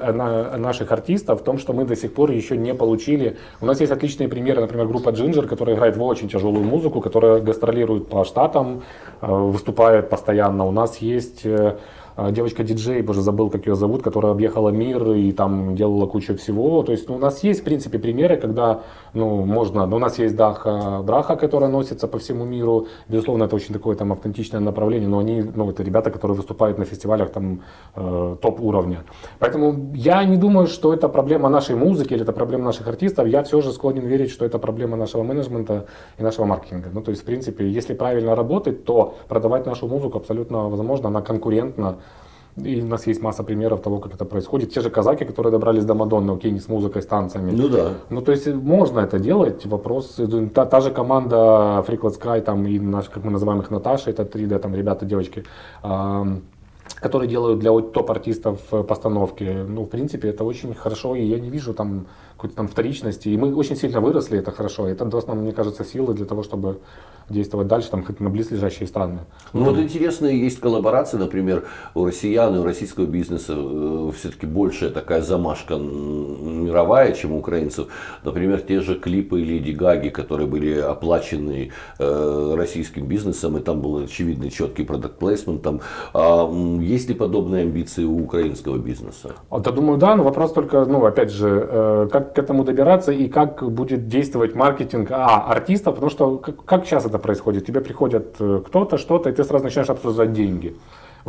наших 0.58 0.91
артистов 0.91 1.41
в 1.41 1.43
том, 1.43 1.58
что 1.58 1.74
мы 1.74 1.86
до 1.86 1.95
сих 1.95 2.14
пор 2.14 2.32
еще 2.32 2.58
не 2.58 2.74
получили. 2.74 3.38
У 3.62 3.66
нас 3.66 3.80
есть 3.80 3.91
отличные 3.91 4.30
примеры, 4.30 4.62
например, 4.62 4.88
группа 4.88 5.10
Ginger, 5.10 5.47
которая 5.47 5.76
играет 5.76 5.97
в 5.97 6.04
очень 6.04 6.30
тяжелую 6.30 6.64
музыку, 6.64 7.02
которая 7.02 7.39
гастролирует 7.39 7.88
по 7.97 8.23
штатам, 8.23 8.83
э, 9.21 9.27
выступает 9.27 10.09
постоянно. 10.09 10.65
У 10.65 10.71
нас 10.71 10.97
есть 10.97 11.45
э, 11.45 11.77
девочка-диджей, 12.32 13.01
боже, 13.01 13.22
забыл, 13.22 13.49
как 13.49 13.67
ее 13.67 13.76
зовут, 13.76 14.03
которая 14.03 14.32
объехала 14.32 14.70
мир 14.70 15.11
и 15.11 15.32
там 15.32 15.76
делала 15.76 16.05
кучу 16.07 16.36
всего. 16.36 16.84
То 16.84 16.91
есть 16.91 17.09
ну, 17.09 17.15
у 17.15 17.20
нас 17.20 17.43
есть, 17.43 17.61
в 17.61 17.63
принципе, 17.63 17.99
примеры, 17.99 18.38
когда 18.38 18.82
ну, 19.13 19.45
можно, 19.45 19.86
ну, 19.86 19.97
у 19.97 19.99
нас 19.99 20.20
есть 20.20 20.36
Даха 20.36 21.01
Браха, 21.03 21.36
которая 21.36 21.70
носится 21.70 22.07
по 22.07 22.17
всему 22.17 22.45
миру. 22.45 22.88
Безусловно, 23.07 23.45
это 23.45 23.55
очень 23.55 23.74
такое 23.74 23.95
там 23.95 24.11
автентичное 24.11 24.59
направление, 24.59 25.09
но 25.09 25.20
они, 25.20 25.41
ну, 25.41 25.70
это 25.70 25.84
ребята, 25.84 26.11
которые 26.11 26.36
выступают 26.38 26.78
на 26.78 26.86
фестивалях 26.86 27.32
там 27.32 27.61
э, 27.95 28.36
топ 28.41 28.61
уровня. 28.61 29.03
Поэтому 29.39 29.91
я 29.93 30.24
не 30.24 30.38
думаю, 30.38 30.67
что 30.67 30.93
это 30.93 31.09
проблема 31.09 31.49
нашей 31.49 31.76
музыки 31.76 32.13
или 32.13 32.24
это 32.24 32.34
проблема 32.34 32.65
наших 32.65 32.88
артистов. 32.88 33.28
Я 33.28 33.43
все 33.43 33.61
же 33.61 33.72
склонен 33.72 34.05
верить, 34.05 34.32
что 34.32 34.45
это 34.45 34.59
проблема 34.59 34.97
нашего 34.97 35.24
менеджмента 35.24 35.86
и 36.17 36.24
нашего 36.24 36.45
маркетинга. 36.45 36.89
Ну, 36.93 37.01
то 37.01 37.11
есть, 37.11 37.24
в 37.24 37.26
принципе, 37.26 37.70
если 37.70 37.93
правильно 37.93 38.36
работать, 38.36 38.86
то 38.86 39.15
продавать 39.28 39.65
нашу 39.65 39.88
музыку 39.88 40.17
абсолютно 40.17 40.70
возможно, 40.70 41.09
она 41.09 41.22
конкурентна 41.22 41.97
и 42.58 42.82
у 42.82 42.86
нас 42.86 43.08
есть 43.08 43.22
масса 43.22 43.43
примеров 43.43 43.82
того, 43.82 44.00
как 44.00 44.14
это 44.14 44.26
происходит. 44.26 44.74
Те 44.74 44.82
же 44.82 44.89
казаки, 44.89 45.26
которые 45.26 45.52
добрались 45.52 45.86
до 45.86 45.93
Мадонны, 45.93 46.32
окей, 46.32 46.52
не 46.52 46.60
с 46.60 46.68
музыкой, 46.68 47.02
с 47.02 47.06
танцами. 47.06 47.52
Ну 47.52 47.70
да. 47.70 47.93
Ну 48.10 48.22
то 48.22 48.32
есть 48.32 48.47
можно 48.47 49.00
это 49.00 49.20
делать. 49.20 49.66
Вопрос, 49.66 50.20
та, 50.54 50.66
та 50.66 50.82
же 50.82 50.91
команда 50.91 51.84
Freaklet 51.88 52.20
Sky, 52.20 52.41
там 52.41 52.66
и 52.66 52.80
наш, 52.80 53.10
как 53.10 53.24
мы 53.24 53.32
называем 53.32 53.62
их 53.62 53.72
Наташа, 53.72 54.10
это 54.10 54.24
3D, 54.24 54.60
там 54.60 54.76
ребята, 54.76 55.06
девочки, 55.06 55.43
э, 55.84 56.26
которые 56.95 57.30
делают 57.30 57.60
для 57.60 57.72
топ-артистов 57.72 58.60
постановки. 58.88 59.66
Ну, 59.68 59.84
в 59.84 59.89
принципе, 59.89 60.30
это 60.30 60.43
очень 60.43 60.74
хорошо, 60.74 61.16
и 61.16 61.24
я 61.24 61.39
не 61.39 61.50
вижу 61.50 61.74
там 61.74 62.06
какой-то 62.36 62.56
там 62.56 62.68
вторичности. 62.68 63.30
И 63.30 63.38
мы 63.38 63.54
очень 63.56 63.76
сильно 63.76 64.02
выросли, 64.02 64.39
это 64.39 64.52
хорошо. 64.52 64.88
Это 64.88 65.06
даст 65.06 65.28
нам, 65.28 65.39
мне 65.39 65.52
кажется, 65.52 65.84
силы 65.84 66.14
для 66.14 66.26
того, 66.26 66.43
чтобы 66.43 66.80
действовать 67.30 67.67
дальше, 67.67 67.89
там, 67.89 68.03
хоть 68.03 68.19
на 68.19 68.30
близлежащие 68.30 68.88
страны. 68.88 69.19
Ну 69.53 69.65
вот 69.65 69.77
интересные 69.77 70.39
есть 70.39 70.59
коллаборации, 70.59 71.17
например, 71.17 71.65
у 71.95 72.05
россиян 72.05 72.55
и 72.55 72.59
у 72.59 72.63
российского 72.63 73.05
бизнеса 73.05 73.53
э, 73.55 74.11
все-таки 74.17 74.45
большая 74.45 74.89
такая 74.89 75.21
замашка 75.21 75.75
мировая, 75.75 77.13
чем 77.13 77.34
у 77.34 77.39
украинцев. 77.39 77.88
Например, 78.23 78.61
те 78.61 78.82
же 78.82 78.95
клипы 78.95 79.39
Леди 79.39 79.71
Гаги, 79.71 80.09
которые 80.09 80.47
были 80.47 80.80
оплачены 80.80 81.71
э, 81.99 82.53
российским 82.55 83.05
бизнесом, 83.05 83.57
и 83.57 83.59
там 83.61 83.82
был 83.82 83.97
очевидный 84.03 84.49
четкий 84.49 84.84
продукт 84.84 85.17
плейсмент. 85.19 85.61
Там, 85.61 85.82
а, 86.13 86.49
есть 86.82 87.09
ли 87.09 87.15
подобные 87.15 87.63
амбиции 87.63 88.03
у 88.03 88.23
украинского 88.23 88.77
бизнеса? 88.77 89.32
Я 89.51 89.59
думаю, 89.59 89.97
да, 89.97 90.15
но 90.15 90.23
вопрос 90.23 90.53
только, 90.53 90.86
ну, 90.86 91.05
опять 91.05 91.32
же, 91.32 91.67
э, 91.69 92.09
как 92.11 92.34
к 92.34 92.39
этому 92.39 92.63
добираться 92.63 93.11
и 93.11 93.27
как 93.27 93.63
будет 93.71 94.07
действовать 94.07 94.55
маркетинг 94.55 95.09
а, 95.11 95.45
артистов, 95.51 95.95
потому 95.95 96.09
что 96.09 96.38
как, 96.38 96.63
как 96.65 96.86
сейчас 96.86 97.05
это 97.05 97.18
происходит? 97.20 97.65
Тебе 97.65 97.82
приходят 97.82 98.36
э, 98.39 98.61
кто-то, 98.65 98.97
что-то, 98.97 99.30
и 99.30 99.34
ты 99.34 99.43
сразу 99.43 99.63
начинаешь 99.63 99.89
обсуждать 99.89 100.34
деньги. 100.34 100.76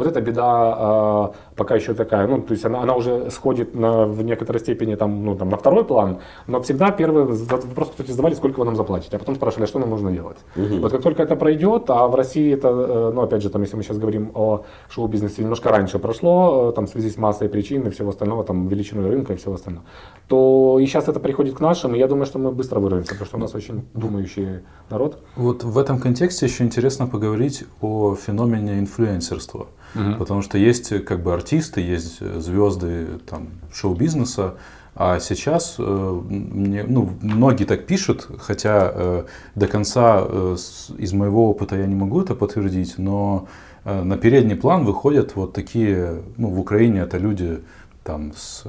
Вот 0.01 0.07
эта 0.07 0.21
беда 0.23 1.31
э, 1.31 1.55
пока 1.57 1.75
еще 1.75 1.93
такая, 1.95 2.27
ну, 2.27 2.41
то 2.41 2.53
есть 2.53 2.65
она, 2.65 2.81
она 2.83 2.95
уже 2.95 3.31
сходит 3.31 3.75
на, 3.75 4.07
в 4.07 4.23
некоторой 4.23 4.61
степени 4.61 4.95
там, 4.95 5.25
ну, 5.25 5.37
там, 5.37 5.51
на 5.51 5.57
второй 5.57 5.85
план, 5.85 6.19
но 6.47 6.61
всегда 6.63 6.91
первый 6.91 7.25
вопрос, 7.25 7.91
кстати, 7.91 8.11
задавали, 8.11 8.35
сколько 8.35 8.61
вы 8.61 8.65
нам 8.65 8.77
заплатите, 8.77 9.17
а 9.17 9.19
потом 9.19 9.35
спрашивали, 9.35 9.65
а 9.65 9.67
что 9.67 9.79
нам 9.79 9.91
нужно 9.91 10.11
делать. 10.11 10.39
Угу. 10.57 10.81
Вот 10.81 10.93
как 10.93 11.03
только 11.03 11.23
это 11.23 11.37
пройдет, 11.37 11.91
а 11.91 12.07
в 12.07 12.15
России 12.15 12.55
это, 12.55 12.69
э, 12.69 13.13
ну, 13.15 13.21
опять 13.21 13.43
же, 13.43 13.51
там, 13.51 13.63
если 13.63 13.77
мы 13.77 13.83
сейчас 13.83 13.99
говорим 13.99 14.31
о 14.35 14.65
шоу-бизнесе, 14.89 15.43
немножко 15.43 15.69
раньше 15.69 15.99
прошло, 15.99 16.71
э, 16.71 16.73
там, 16.73 16.87
в 16.87 16.89
связи 16.89 17.11
с 17.11 17.19
массой 17.19 17.51
причин 17.51 17.87
и 17.87 17.91
всего 17.91 18.09
остального, 18.09 18.43
там, 18.45 18.69
величиной 18.69 19.11
рынка 19.11 19.35
и 19.35 19.37
всего 19.37 19.55
остального, 19.55 19.85
то 20.29 20.79
и 20.81 20.87
сейчас 20.87 21.09
это 21.09 21.21
приходит 21.21 21.57
к 21.57 21.61
нашим, 21.61 21.95
и 21.95 21.99
я 21.99 22.07
думаю, 22.07 22.25
что 22.25 22.39
мы 22.39 22.53
быстро 22.53 22.81
вырвемся, 22.81 23.11
потому 23.11 23.27
что 23.27 23.37
у 23.37 23.41
нас 23.41 23.55
очень 23.55 23.83
думающий 23.95 24.61
народ. 24.89 25.19
Вот 25.37 25.63
в 25.63 25.77
этом 25.79 25.99
контексте 25.99 26.47
еще 26.47 26.65
интересно 26.65 27.07
поговорить 27.07 27.65
о 27.83 28.15
феномене 28.15 28.79
инфлюенсерства. 28.79 29.67
Угу. 29.95 30.19
Потому 30.19 30.43
что 30.43 30.59
есть 30.59 31.05
как 31.05 31.23
бы 31.23 31.35
артисты, 31.35 31.81
есть 31.81 32.21
звезды 32.21 33.07
там, 33.29 33.49
шоу-бизнеса, 33.73 34.55
а 34.95 35.21
сейчас 35.21 35.77
э, 35.79 36.21
мне, 36.29 36.85
ну, 36.87 37.11
многие 37.23 37.65
так 37.65 37.87
пишут, 37.87 38.29
хотя 38.39 38.93
э, 38.93 39.25
до 39.55 39.67
конца 39.67 40.23
э, 40.23 40.57
с, 40.59 40.91
из 40.99 41.13
моего 41.13 41.49
опыта 41.49 41.77
я 41.77 41.87
не 41.87 41.95
могу 41.95 42.21
это 42.21 42.35
подтвердить, 42.35 42.99
но 42.99 43.49
э, 43.85 44.03
на 44.03 44.19
передний 44.19 44.57
план 44.57 44.85
выходят 44.85 45.37
вот 45.37 45.53
такие, 45.53 46.23
ну, 46.37 46.49
в 46.49 46.59
Украине 46.59 47.01
это 47.01 47.19
люди 47.19 47.61
там 48.03 48.33
с 48.37 48.65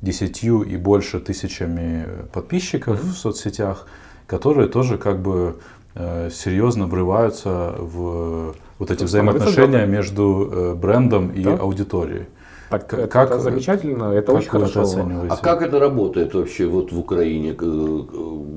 десятью 0.00 0.62
и 0.62 0.76
больше 0.76 1.20
тысячами 1.20 2.06
подписчиков 2.32 3.00
mm-hmm. 3.02 3.10
в 3.10 3.16
соцсетях, 3.16 3.86
которые 4.26 4.68
тоже 4.68 4.98
как 4.98 5.22
бы 5.22 5.56
серьезно 5.94 6.86
врываются 6.86 7.74
в 7.78 8.54
вот 8.82 8.90
эти 8.90 9.04
взаимоотношения 9.04 9.86
между 9.86 10.24
э, 10.52 10.74
брендом 10.74 11.30
и 11.30 11.44
да? 11.44 11.54
аудиторией. 11.54 12.26
Так 12.72 12.86
как, 12.86 13.30
это, 13.30 13.38
замечательно, 13.38 14.04
это 14.14 14.32
как 14.32 14.36
очень 14.36 14.50
хорошо. 14.50 14.84
А 15.28 15.36
как 15.36 15.60
это 15.60 15.78
работает 15.78 16.32
вообще 16.34 16.66
вот 16.66 16.90
в 16.90 16.98
Украине? 16.98 17.54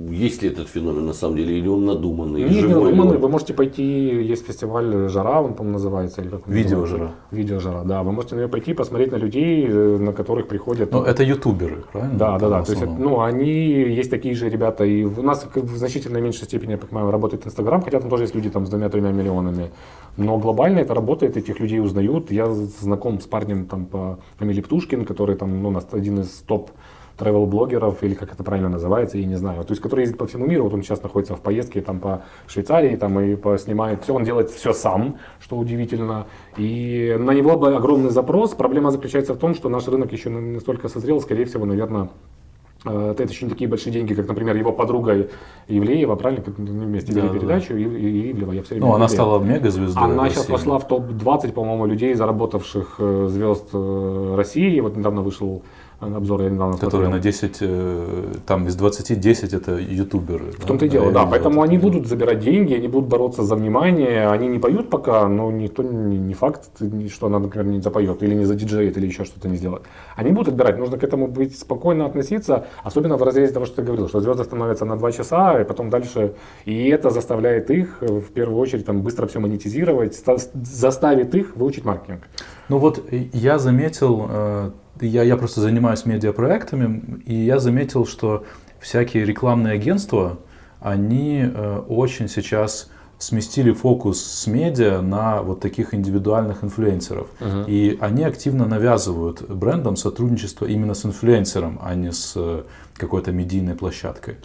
Есть 0.10 0.42
ли 0.42 0.50
этот 0.50 0.70
феномен 0.70 1.06
на 1.06 1.14
самом 1.14 1.36
деле, 1.36 1.58
или 1.58 1.68
он 1.68 1.86
надуманный? 1.86 2.44
Не, 2.44 2.62
не 2.62 2.68
надуманный. 2.68 3.18
Вы 3.18 3.28
можете 3.28 3.54
пойти, 3.54 3.84
есть 3.84 4.48
фестиваль 4.48 5.10
«Жара», 5.10 5.42
он, 5.42 5.54
по-моему, 5.54 5.74
называется. 5.74 6.22
Или 6.22 6.30
как 6.30 6.48
Видео-жара. 6.48 7.12
Видео-жара, 7.32 7.84
да. 7.84 8.04
Вы 8.04 8.14
можете 8.14 8.36
на 8.36 8.40
нее 8.40 8.48
пойти, 8.48 8.74
посмотреть 8.74 9.12
на 9.12 9.18
людей, 9.18 9.68
э, 9.68 9.98
на 10.00 10.14
которых 10.14 10.48
приходят. 10.48 10.92
Ну, 10.92 11.04
это 11.04 11.24
ютуберы, 11.24 11.84
правильно? 11.92 12.18
Да, 12.18 12.38
да, 12.40 12.50
да. 12.50 12.64
То 12.64 12.72
есть, 12.72 12.86
ну, 12.86 13.20
они, 13.20 13.52
есть 14.00 14.12
такие 14.12 14.34
же 14.34 14.50
ребята, 14.50 14.86
и 14.86 15.04
у 15.04 15.24
нас 15.24 15.46
в 15.54 15.78
значительно 15.78 16.20
меньшей 16.22 16.46
степени, 16.46 16.72
я 16.72 16.78
понимаю, 16.78 17.12
работает 17.12 17.46
Инстаграм, 17.46 17.82
хотя 17.82 18.00
там 18.00 18.10
тоже 18.10 18.24
есть 18.24 18.36
люди 18.36 18.50
там 18.50 18.66
с 18.66 18.70
двумя-тремя 18.70 19.12
миллионами. 19.12 19.72
Но 20.18 20.38
глобально 20.38 20.80
это 20.80 20.94
работает, 20.94 21.38
этих 21.38 21.60
людей 21.60 21.80
узнают. 21.80 22.32
Я 22.32 22.48
знаком 22.48 23.20
с 23.20 23.26
парнем 23.26 23.66
там 23.66 23.86
по 23.86 24.20
фамилии 24.38 24.62
Птушкин, 24.62 25.06
который 25.06 25.36
там, 25.36 25.62
ну, 25.62 25.78
один 25.92 26.20
из 26.20 26.30
топ 26.48 26.72
travel 27.18 27.46
блогеров 27.46 28.04
или 28.04 28.14
как 28.14 28.34
это 28.34 28.44
правильно 28.44 28.70
называется, 28.70 29.18
я 29.18 29.26
не 29.26 29.36
знаю. 29.36 29.64
То 29.64 29.72
есть, 29.72 29.82
который 29.82 30.02
ездит 30.02 30.18
по 30.18 30.28
всему 30.28 30.46
миру, 30.46 30.66
вот 30.66 30.74
он 30.74 30.84
сейчас 30.84 31.02
находится 31.02 31.36
в 31.36 31.42
поездке 31.42 31.82
там 31.82 32.00
по 32.00 32.24
Швейцарии, 32.48 32.96
там 32.96 33.20
и 33.20 33.38
снимает 33.58 34.04
все, 34.04 34.14
он 34.14 34.24
делает 34.24 34.50
все 34.50 34.74
сам, 34.74 35.18
что 35.40 35.58
удивительно. 35.58 36.28
И 36.58 37.16
на 37.20 37.32
него 37.32 37.52
огромный 37.52 38.10
запрос. 38.10 38.54
Проблема 38.54 38.92
заключается 38.92 39.34
в 39.34 39.38
том, 39.38 39.54
что 39.54 39.70
наш 39.70 39.88
рынок 39.88 40.12
еще 40.12 40.30
не 40.30 40.56
настолько 40.56 40.88
созрел, 40.88 41.22
скорее 41.22 41.46
всего, 41.46 41.66
наверное, 41.66 42.10
это 42.86 43.24
еще 43.24 43.46
не 43.46 43.52
такие 43.52 43.70
большие 43.70 43.92
деньги, 43.94 44.14
как, 44.14 44.28
например, 44.28 44.56
его 44.56 44.72
подруга 44.72 45.28
Евлеева, 45.68 46.16
правильно, 46.16 46.44
вместе 46.46 47.14
да, 47.14 47.22
вели 47.22 47.30
да, 47.30 47.34
передачу, 47.36 47.74
да. 47.74 47.80
Ивлева, 47.80 48.52
я 48.52 48.62
все 48.64 48.76
время 48.76 48.88
Ну, 48.88 48.94
она 48.94 49.08
стала 49.08 49.40
мега-звездой 49.44 50.04
Она 50.04 50.30
сейчас 50.30 50.50
вошла 50.50 50.78
в 50.78 50.88
топ-20, 50.88 51.52
по-моему, 51.54 51.86
людей, 51.86 52.14
заработавших 52.14 52.96
э, 53.00 53.28
звезд 53.30 53.70
э, 53.74 54.34
России. 54.38 54.80
Вот 54.80 54.96
недавно 54.96 55.22
вышел 55.22 55.64
обзор 56.00 56.42
я 56.42 56.50
недавно 56.50 56.78
Которые 56.78 57.08
смотрел. 57.08 57.12
на 57.12 57.20
10, 57.20 57.58
э, 57.62 58.34
там 58.46 58.68
из 58.68 58.76
20 58.76 59.20
10 59.20 59.54
это 59.54 59.78
ютуберы. 59.78 60.52
В 60.52 60.66
том-то 60.66 60.86
и 60.86 60.90
дело, 60.90 61.12
да. 61.12 61.26
Поэтому 61.26 61.62
они 61.62 61.78
будут 61.78 62.08
забирать 62.08 62.40
деньги, 62.40 62.74
они 62.74 62.88
будут 62.88 63.10
бороться 63.10 63.44
за 63.44 63.56
внимание. 63.56 64.28
Они 64.28 64.48
не 64.48 64.60
поют 64.60 64.90
пока, 64.90 65.28
но 65.28 65.52
никто 65.52 65.84
не, 65.84 66.18
не 66.18 66.34
факт, 66.34 66.70
что 67.10 67.28
она, 67.28 67.40
например, 67.40 67.68
не 67.68 67.82
запоет 67.82 68.24
или 68.24 68.36
не 68.36 68.46
задиджеет 68.46 68.98
или 68.98 69.08
еще 69.08 69.26
что-то 69.26 69.48
не 69.48 69.58
сделает. 69.58 69.84
Они 70.16 70.32
будут 70.32 70.50
отбирать. 70.50 70.78
Нужно 70.78 70.98
к 70.98 71.04
этому 71.04 71.28
быть 71.28 71.58
спокойно 71.58 72.06
относиться, 72.06 72.66
особенно 72.84 73.18
в 73.18 73.24
разрезе 73.24 73.54
того, 73.54 73.66
что 73.66 73.78
ты 73.78 73.84
говорил, 73.84 74.08
что 74.08 74.20
звезды 74.20 74.44
становятся 74.44 74.86
на 74.86 74.98
2 74.98 75.12
часа, 75.12 75.62
и 75.62 75.64
потом 75.64 75.90
дальше. 75.90 76.34
И 76.66 76.90
это 76.90 77.10
заставляет 77.10 77.70
их 77.70 78.02
в 78.02 78.32
первую 78.34 78.60
очередь 78.60 78.86
там, 78.86 79.02
быстро 79.02 79.28
все 79.28 79.40
монетизировать, 79.40 80.22
заставит 80.54 81.36
их 81.36 81.56
выучить 81.56 81.86
маркетинг. 81.86 82.24
Ну 82.70 82.80
вот 82.80 83.04
я 83.12 83.60
заметил 83.60 84.26
э, 84.30 84.72
я, 85.02 85.24
я 85.24 85.38
просто 85.38 85.62
занимаюсь 85.62 86.06
медиапроектами, 86.06 87.22
и 87.26 87.34
я 87.34 87.60
заметил, 87.60 88.06
что 88.06 88.46
всякие 88.80 89.26
рекламные 89.26 89.74
агентства, 89.74 90.40
они 90.80 91.42
э, 91.44 91.80
очень 91.88 92.28
сейчас 92.28 92.90
сместили 93.18 93.72
фокус 93.72 94.22
с 94.22 94.46
медиа 94.46 95.02
на 95.02 95.42
вот 95.42 95.62
таких 95.62 95.94
индивидуальных 95.94 96.64
инфлюенсеров. 96.64 97.28
Uh-huh. 97.40 97.66
И 97.68 97.98
они 98.02 98.24
активно 98.24 98.66
навязывают 98.66 99.42
брендам 99.50 99.96
сотрудничество 99.96 100.66
именно 100.66 100.94
с 100.94 101.06
инфлюенсером, 101.06 101.80
а 101.82 101.96
не 101.96 102.12
с 102.12 102.34
э, 102.36 102.64
какой-то 102.96 103.32
медийной 103.32 103.76
площадкой. 103.76 104.38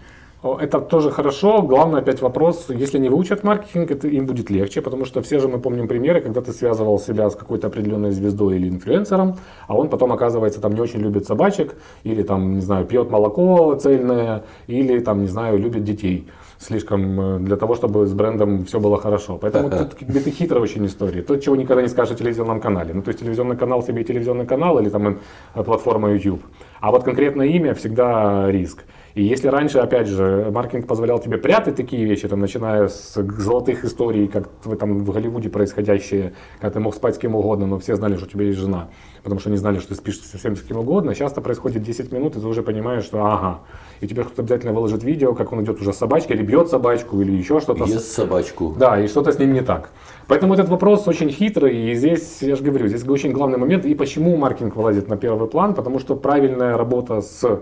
Это 0.43 0.81
тоже 0.81 1.11
хорошо. 1.11 1.61
Главное 1.61 2.01
опять 2.01 2.23
вопрос, 2.23 2.67
если 2.71 2.99
не 2.99 3.11
выучат 3.11 3.45
маркетинг, 3.45 3.91
это 3.91 4.09
им 4.09 4.27
будет 4.27 4.49
легче, 4.49 4.81
потому 4.81 5.05
что 5.05 5.21
все 5.21 5.39
же 5.39 5.49
мы 5.49 5.59
помним 5.59 5.87
примеры, 5.87 6.23
когда 6.23 6.41
ты 6.41 6.53
связывал 6.53 6.99
себя 6.99 7.29
с 7.29 7.37
какой-то 7.37 7.67
определенной 7.67 8.11
звездой 8.11 8.57
или 8.57 8.69
инфлюенсером, 8.69 9.37
а 9.67 9.77
он 9.77 9.91
потом 9.91 10.13
оказывается 10.13 10.61
там 10.61 10.73
не 10.73 10.81
очень 10.81 11.01
любит 11.01 11.27
собачек, 11.27 11.75
или 12.05 12.23
там, 12.23 12.55
не 12.55 12.63
знаю, 12.63 12.87
пьет 12.87 13.11
молоко 13.11 13.75
цельное, 13.75 14.45
или 14.67 15.01
там, 15.01 15.21
не 15.21 15.29
знаю, 15.29 15.59
любит 15.59 15.85
детей 15.85 16.27
слишком 16.61 17.21
э, 17.21 17.39
для 17.41 17.57
того, 17.57 17.75
чтобы 17.75 18.07
с 18.07 18.13
брендом 18.13 18.65
все 18.65 18.81
было 18.81 18.99
хорошо. 18.99 19.39
Поэтому 19.39 19.71
тут 19.71 20.03
это 20.03 20.31
хитрая 20.31 20.63
очень 20.63 20.85
история. 20.87 21.23
То, 21.23 21.37
чего 21.37 21.57
никогда 21.57 21.83
не 21.83 21.89
скажешь 21.89 22.15
о 22.15 22.19
телевизионном 22.19 22.61
канале. 22.61 22.93
Ну, 22.95 23.03
то 23.03 23.09
есть 23.09 23.21
телевизионный 23.21 23.57
канал 23.57 23.83
себе 23.83 24.05
телевизионный 24.05 24.47
канал 24.47 24.79
или 24.79 24.91
там 24.91 25.19
э, 25.55 25.63
платформа 25.65 26.13
YouTube. 26.13 26.43
А 26.81 26.91
вот 26.91 27.05
конкретное 27.05 27.47
имя 27.47 27.75
всегда 27.75 28.51
риск. 28.51 28.85
И 29.15 29.23
если 29.25 29.49
раньше, 29.49 29.79
опять 29.79 30.07
же, 30.07 30.51
маркетинг 30.53 30.87
позволял 30.87 31.19
тебе 31.19 31.37
прятать 31.37 31.77
такие 31.77 32.05
вещи, 32.05 32.29
там, 32.29 32.41
начиная 32.41 32.89
с 32.89 33.15
золотых 33.15 33.85
историй, 33.85 34.29
как 34.29 34.49
в, 34.65 34.77
там, 34.77 35.05
в 35.05 35.13
Голливуде 35.13 35.49
происходящие, 35.49 36.35
когда 36.61 36.75
ты 36.75 36.81
мог 36.81 36.95
спать 36.95 37.17
с 37.17 37.19
кем 37.19 37.35
угодно, 37.35 37.67
но 37.67 37.79
все 37.79 37.97
знали, 37.97 38.17
что 38.17 38.27
у 38.27 38.29
тебя 38.29 38.45
есть 38.45 38.59
жена, 38.59 38.89
потому 39.23 39.41
что 39.41 39.49
они 39.49 39.59
знали, 39.59 39.79
что 39.79 39.89
ты 39.89 39.95
спишь 39.97 40.21
совсем 40.21 40.55
с 40.55 40.63
кем 40.63 40.79
угодно, 40.79 41.15
часто 41.15 41.41
происходит 41.41 41.83
10 41.83 42.13
минут, 42.13 42.37
и 42.37 42.41
ты 42.41 42.47
уже 42.47 42.63
понимаешь, 42.63 43.05
что 43.05 43.25
ага, 43.25 43.61
и 44.01 44.07
тебе 44.07 44.23
кто-то 44.23 44.43
обязательно 44.43 44.73
выложит 44.73 45.03
видео, 45.03 45.35
как 45.35 45.53
он 45.53 45.65
идет 45.65 45.81
уже 45.81 45.93
с 45.93 45.97
собачкой, 45.97 46.37
или 46.37 46.45
бьет 46.45 46.69
собачку, 46.69 47.21
или 47.21 47.33
еще 47.33 47.61
что-то. 47.61 47.85
Ест 47.85 48.13
собачку. 48.13 48.75
Да, 48.79 49.01
и 49.01 49.09
что-то 49.09 49.33
с 49.33 49.39
ним 49.39 49.53
не 49.53 49.63
так. 49.63 49.91
Поэтому 50.29 50.55
этот 50.55 50.69
вопрос 50.69 51.09
очень 51.09 51.31
хитрый, 51.31 51.91
и 51.91 51.95
здесь, 51.95 52.43
я 52.43 52.55
же 52.55 52.63
говорю, 52.63 52.87
здесь 52.87 53.07
очень 53.09 53.33
главный 53.33 53.59
момент, 53.59 53.85
и 53.85 53.95
почему 53.97 54.37
маркетинг 54.37 54.77
вылазит 54.77 55.09
на 55.09 55.17
первый 55.17 55.49
план, 55.49 55.75
потому 55.75 55.99
что 55.99 56.15
правильная 56.15 56.77
работа 56.77 57.21
с 57.21 57.61